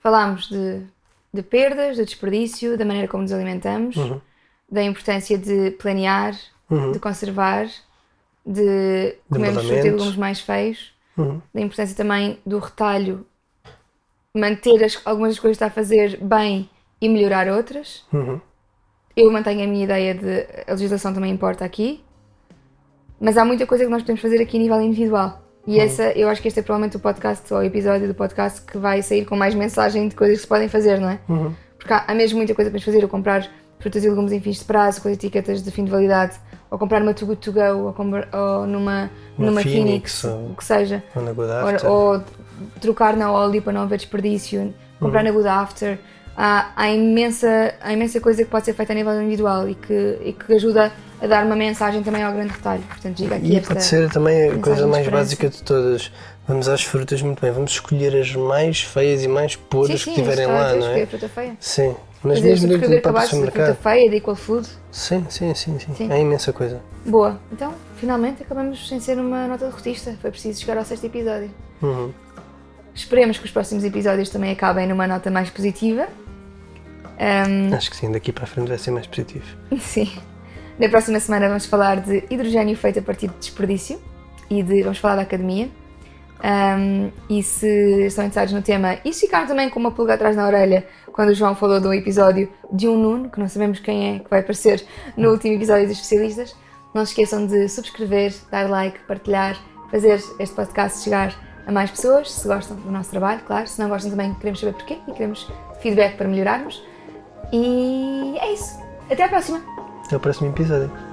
falámos 0.00 0.48
de, 0.48 0.82
de 1.32 1.42
perdas, 1.42 1.96
de 1.96 2.04
desperdício, 2.04 2.76
da 2.78 2.84
maneira 2.84 3.08
como 3.08 3.22
nos 3.22 3.32
alimentamos, 3.32 3.96
Uhum. 3.96 4.20
da 4.70 4.82
importância 4.82 5.36
de 5.38 5.70
planear, 5.72 6.36
Uhum. 6.70 6.92
de 6.92 6.98
conservar, 6.98 7.66
de 8.50 9.14
comermos 9.30 9.62
fruta 9.66 9.86
e 9.86 9.90
legumes 9.90 10.16
mais 10.16 10.40
feios, 10.40 10.92
Uhum. 11.18 11.40
da 11.52 11.60
importância 11.60 11.96
também 11.96 12.38
do 12.46 12.58
retalho, 12.58 13.26
manter 14.34 14.82
as- 14.84 15.00
algumas 15.04 15.30
das 15.34 15.40
coisas 15.40 15.58
que 15.58 15.64
está 15.64 15.66
a 15.66 15.70
fazer 15.70 16.18
bem 16.22 16.68
e 17.00 17.08
melhorar 17.08 17.48
outras. 17.48 18.04
Uhum. 18.12 18.40
Eu 19.16 19.30
mantenho 19.32 19.64
a 19.64 19.66
minha 19.66 19.84
ideia 19.84 20.14
de 20.14 20.46
a 20.66 20.72
legislação 20.72 21.12
também 21.12 21.32
importa 21.32 21.64
aqui, 21.64 22.02
mas 23.20 23.36
há 23.36 23.44
muita 23.44 23.66
coisa 23.66 23.84
que 23.84 23.90
nós 23.90 24.02
podemos 24.02 24.20
fazer 24.22 24.40
aqui 24.40 24.56
a 24.56 24.60
nível 24.60 24.80
individual. 24.80 25.42
E 25.66 25.78
essa, 25.80 26.12
eu 26.12 26.28
acho 26.28 26.40
que 26.40 26.48
este 26.48 26.60
é 26.60 26.62
provavelmente 26.62 26.96
o 26.96 27.00
podcast 27.00 27.52
ou 27.52 27.60
o 27.60 27.62
episódio 27.62 28.08
do 28.08 28.14
podcast 28.14 28.62
que 28.62 28.78
vai 28.78 29.02
sair 29.02 29.26
com 29.26 29.36
mais 29.36 29.54
mensagem 29.54 30.08
de 30.08 30.14
coisas 30.14 30.36
que 30.38 30.42
se 30.42 30.48
podem 30.48 30.68
fazer, 30.68 30.98
não 30.98 31.10
é? 31.10 31.18
Uhum. 31.28 31.52
Porque 31.76 31.92
há, 31.92 32.04
há 32.08 32.14
mesmo 32.14 32.38
muita 32.38 32.54
coisa 32.54 32.70
para 32.70 32.80
fazer. 32.80 33.02
Ou 33.02 33.08
comprar 33.08 33.50
frutas 33.78 34.02
e 34.02 34.08
legumes 34.08 34.32
em 34.32 34.40
fins 34.40 34.60
de 34.60 34.64
prazo, 34.64 35.02
com 35.02 35.10
etiquetas 35.10 35.62
de 35.62 35.70
fim 35.70 35.84
de 35.84 35.90
validade, 35.90 36.38
ou 36.70 36.78
comprar 36.78 37.02
uma 37.02 37.14
Too 37.14 37.26
Good 37.28 37.40
To 37.40 37.52
Go, 37.52 37.86
ou, 37.86 37.92
comprar- 37.92 38.28
ou 38.32 38.66
numa, 38.66 39.10
Uma 39.36 39.46
numa 39.50 39.62
Phoenix, 39.62 40.20
Phoenix, 40.22 40.24
ou- 40.24 40.50
o 40.52 40.54
que 40.56 40.64
seja. 40.64 41.02
Ou 41.14 41.22
na 41.22 41.32
Good 41.32 41.50
Ou, 41.50 41.68
After. 41.68 41.90
ou 41.90 42.22
trocar 42.80 43.16
na 43.16 43.32
Oli 43.32 43.60
para 43.60 43.72
não 43.72 43.82
haver 43.82 43.96
desperdício, 43.98 44.74
comprar 45.00 45.22
na 45.22 45.30
Good 45.30 45.48
After. 45.48 45.98
Há, 46.40 46.70
há, 46.76 46.88
imensa, 46.90 47.74
há 47.80 47.92
imensa 47.92 48.20
coisa 48.20 48.44
que 48.44 48.50
pode 48.50 48.64
ser 48.64 48.72
feita 48.72 48.92
a 48.92 48.94
nível 48.94 49.12
individual 49.20 49.68
e 49.68 49.74
que, 49.74 50.18
e 50.24 50.32
que 50.32 50.52
ajuda 50.52 50.92
a 51.20 51.26
dar 51.26 51.44
uma 51.44 51.56
mensagem 51.56 52.00
também 52.04 52.22
ao 52.22 52.32
grande 52.32 52.52
retalho. 52.52 52.82
Portanto, 52.82 53.16
diga 53.16 53.34
aqui 53.34 53.56
E 53.56 53.60
pode 53.60 53.82
ser 53.82 54.08
também 54.08 54.50
a 54.50 54.58
coisa 54.58 54.86
mais 54.86 55.08
básica 55.08 55.48
de 55.48 55.60
todas. 55.64 56.12
Vamos 56.46 56.68
às 56.68 56.82
frutas 56.84 57.20
muito 57.22 57.40
bem, 57.42 57.50
vamos 57.50 57.72
escolher 57.72 58.16
as 58.16 58.34
mais 58.36 58.80
feias 58.80 59.24
e 59.24 59.28
mais 59.28 59.52
Sim, 59.54 59.58
podres 59.68 60.00
sim, 60.02 60.14
que 60.14 60.20
tiverem 60.22 60.46
lá, 60.46 60.72
não 60.74 60.86
é? 60.86 61.06
feia. 61.06 61.56
Sim, 61.60 61.94
mas 62.22 62.36
dizer, 62.38 62.48
mesmo 62.50 62.68
dentro 62.68 62.88
do 62.90 63.00
próprio 63.00 63.22
de 63.24 63.30
fruta 63.30 63.46
supermercado. 63.46 63.82
feia, 63.82 64.10
de 64.10 64.16
Equal 64.16 64.36
Food. 64.36 64.68
Sim, 64.90 65.26
sim, 65.28 65.54
sim, 65.54 65.78
sim, 65.78 65.94
Sim. 65.94 66.12
É 66.12 66.20
imensa 66.20 66.52
coisa. 66.52 66.80
Boa. 67.06 67.40
Então, 67.52 67.72
finalmente 67.96 68.42
acabamos 68.42 68.88
sem 68.88 68.98
ser 69.00 69.18
uma 69.18 69.46
nota 69.46 69.66
de 69.66 69.72
rotista. 69.72 70.16
Foi 70.20 70.30
preciso 70.30 70.60
chegar 70.60 70.76
ao 70.78 70.84
sexto 70.84 71.04
episódio. 71.04 71.50
Uhum. 71.82 72.12
Esperemos 72.94 73.38
que 73.38 73.44
os 73.44 73.50
próximos 73.50 73.84
episódios 73.84 74.28
também 74.30 74.50
acabem 74.50 74.86
numa 74.88 75.06
nota 75.06 75.30
mais 75.30 75.48
positiva. 75.50 76.08
Ahm, 77.18 77.72
Acho 77.74 77.90
que 77.90 77.96
sim, 77.96 78.10
daqui 78.10 78.32
para 78.32 78.44
a 78.44 78.46
frente 78.46 78.68
vai 78.68 78.78
ser 78.78 78.90
mais 78.90 79.06
positivo. 79.06 79.44
sim. 79.78 80.10
Na 80.78 80.88
próxima 80.88 81.18
semana 81.20 81.48
vamos 81.48 81.66
falar 81.66 82.00
de 82.00 82.24
hidrogênio 82.30 82.76
feito 82.76 82.98
a 83.00 83.02
partir 83.02 83.28
de 83.28 83.34
desperdício 83.38 84.00
e 84.48 84.62
de, 84.62 84.82
vamos 84.82 84.98
falar 84.98 85.16
da 85.16 85.22
academia. 85.22 85.68
Ahm, 86.40 87.10
e 87.28 87.42
se 87.42 88.06
estão 88.06 88.24
interessados 88.24 88.52
no 88.54 88.62
tema 88.62 88.98
e 89.04 89.12
se 89.12 89.26
ficaram 89.26 89.46
também 89.48 89.68
com 89.68 89.80
uma 89.80 89.90
pulga 89.90 90.14
atrás 90.14 90.36
na 90.36 90.46
orelha 90.46 90.86
quando 91.18 91.30
o 91.30 91.34
João 91.34 91.56
falou 91.56 91.80
de 91.80 91.88
um 91.88 91.92
episódio 91.92 92.48
de 92.72 92.86
um 92.86 92.96
Nuno, 92.96 93.28
que 93.28 93.40
não 93.40 93.48
sabemos 93.48 93.80
quem 93.80 94.14
é 94.14 94.18
que 94.20 94.30
vai 94.30 94.38
aparecer 94.38 94.86
no 95.16 95.32
último 95.32 95.52
episódio 95.52 95.88
dos 95.88 95.96
especialistas, 95.96 96.54
não 96.94 97.04
se 97.04 97.10
esqueçam 97.10 97.44
de 97.44 97.68
subscrever, 97.68 98.32
dar 98.52 98.70
like, 98.70 99.00
partilhar 99.00 99.56
fazer 99.90 100.22
este 100.38 100.54
podcast 100.54 101.02
chegar 101.02 101.34
a 101.66 101.72
mais 101.72 101.90
pessoas, 101.90 102.30
se 102.30 102.46
gostam 102.46 102.76
do 102.76 102.92
nosso 102.92 103.10
trabalho, 103.10 103.40
claro. 103.44 103.66
Se 103.66 103.80
não 103.80 103.88
gostam 103.88 104.12
também, 104.12 104.32
queremos 104.34 104.60
saber 104.60 104.74
porquê 104.74 104.98
e 105.08 105.12
queremos 105.12 105.50
feedback 105.80 106.16
para 106.16 106.28
melhorarmos. 106.28 106.80
E 107.52 108.38
é 108.38 108.52
isso. 108.52 108.78
Até 109.10 109.24
à 109.24 109.28
próxima! 109.28 109.60
Até 110.04 110.16
o 110.16 110.20
próximo 110.20 110.50
episódio. 110.50 111.07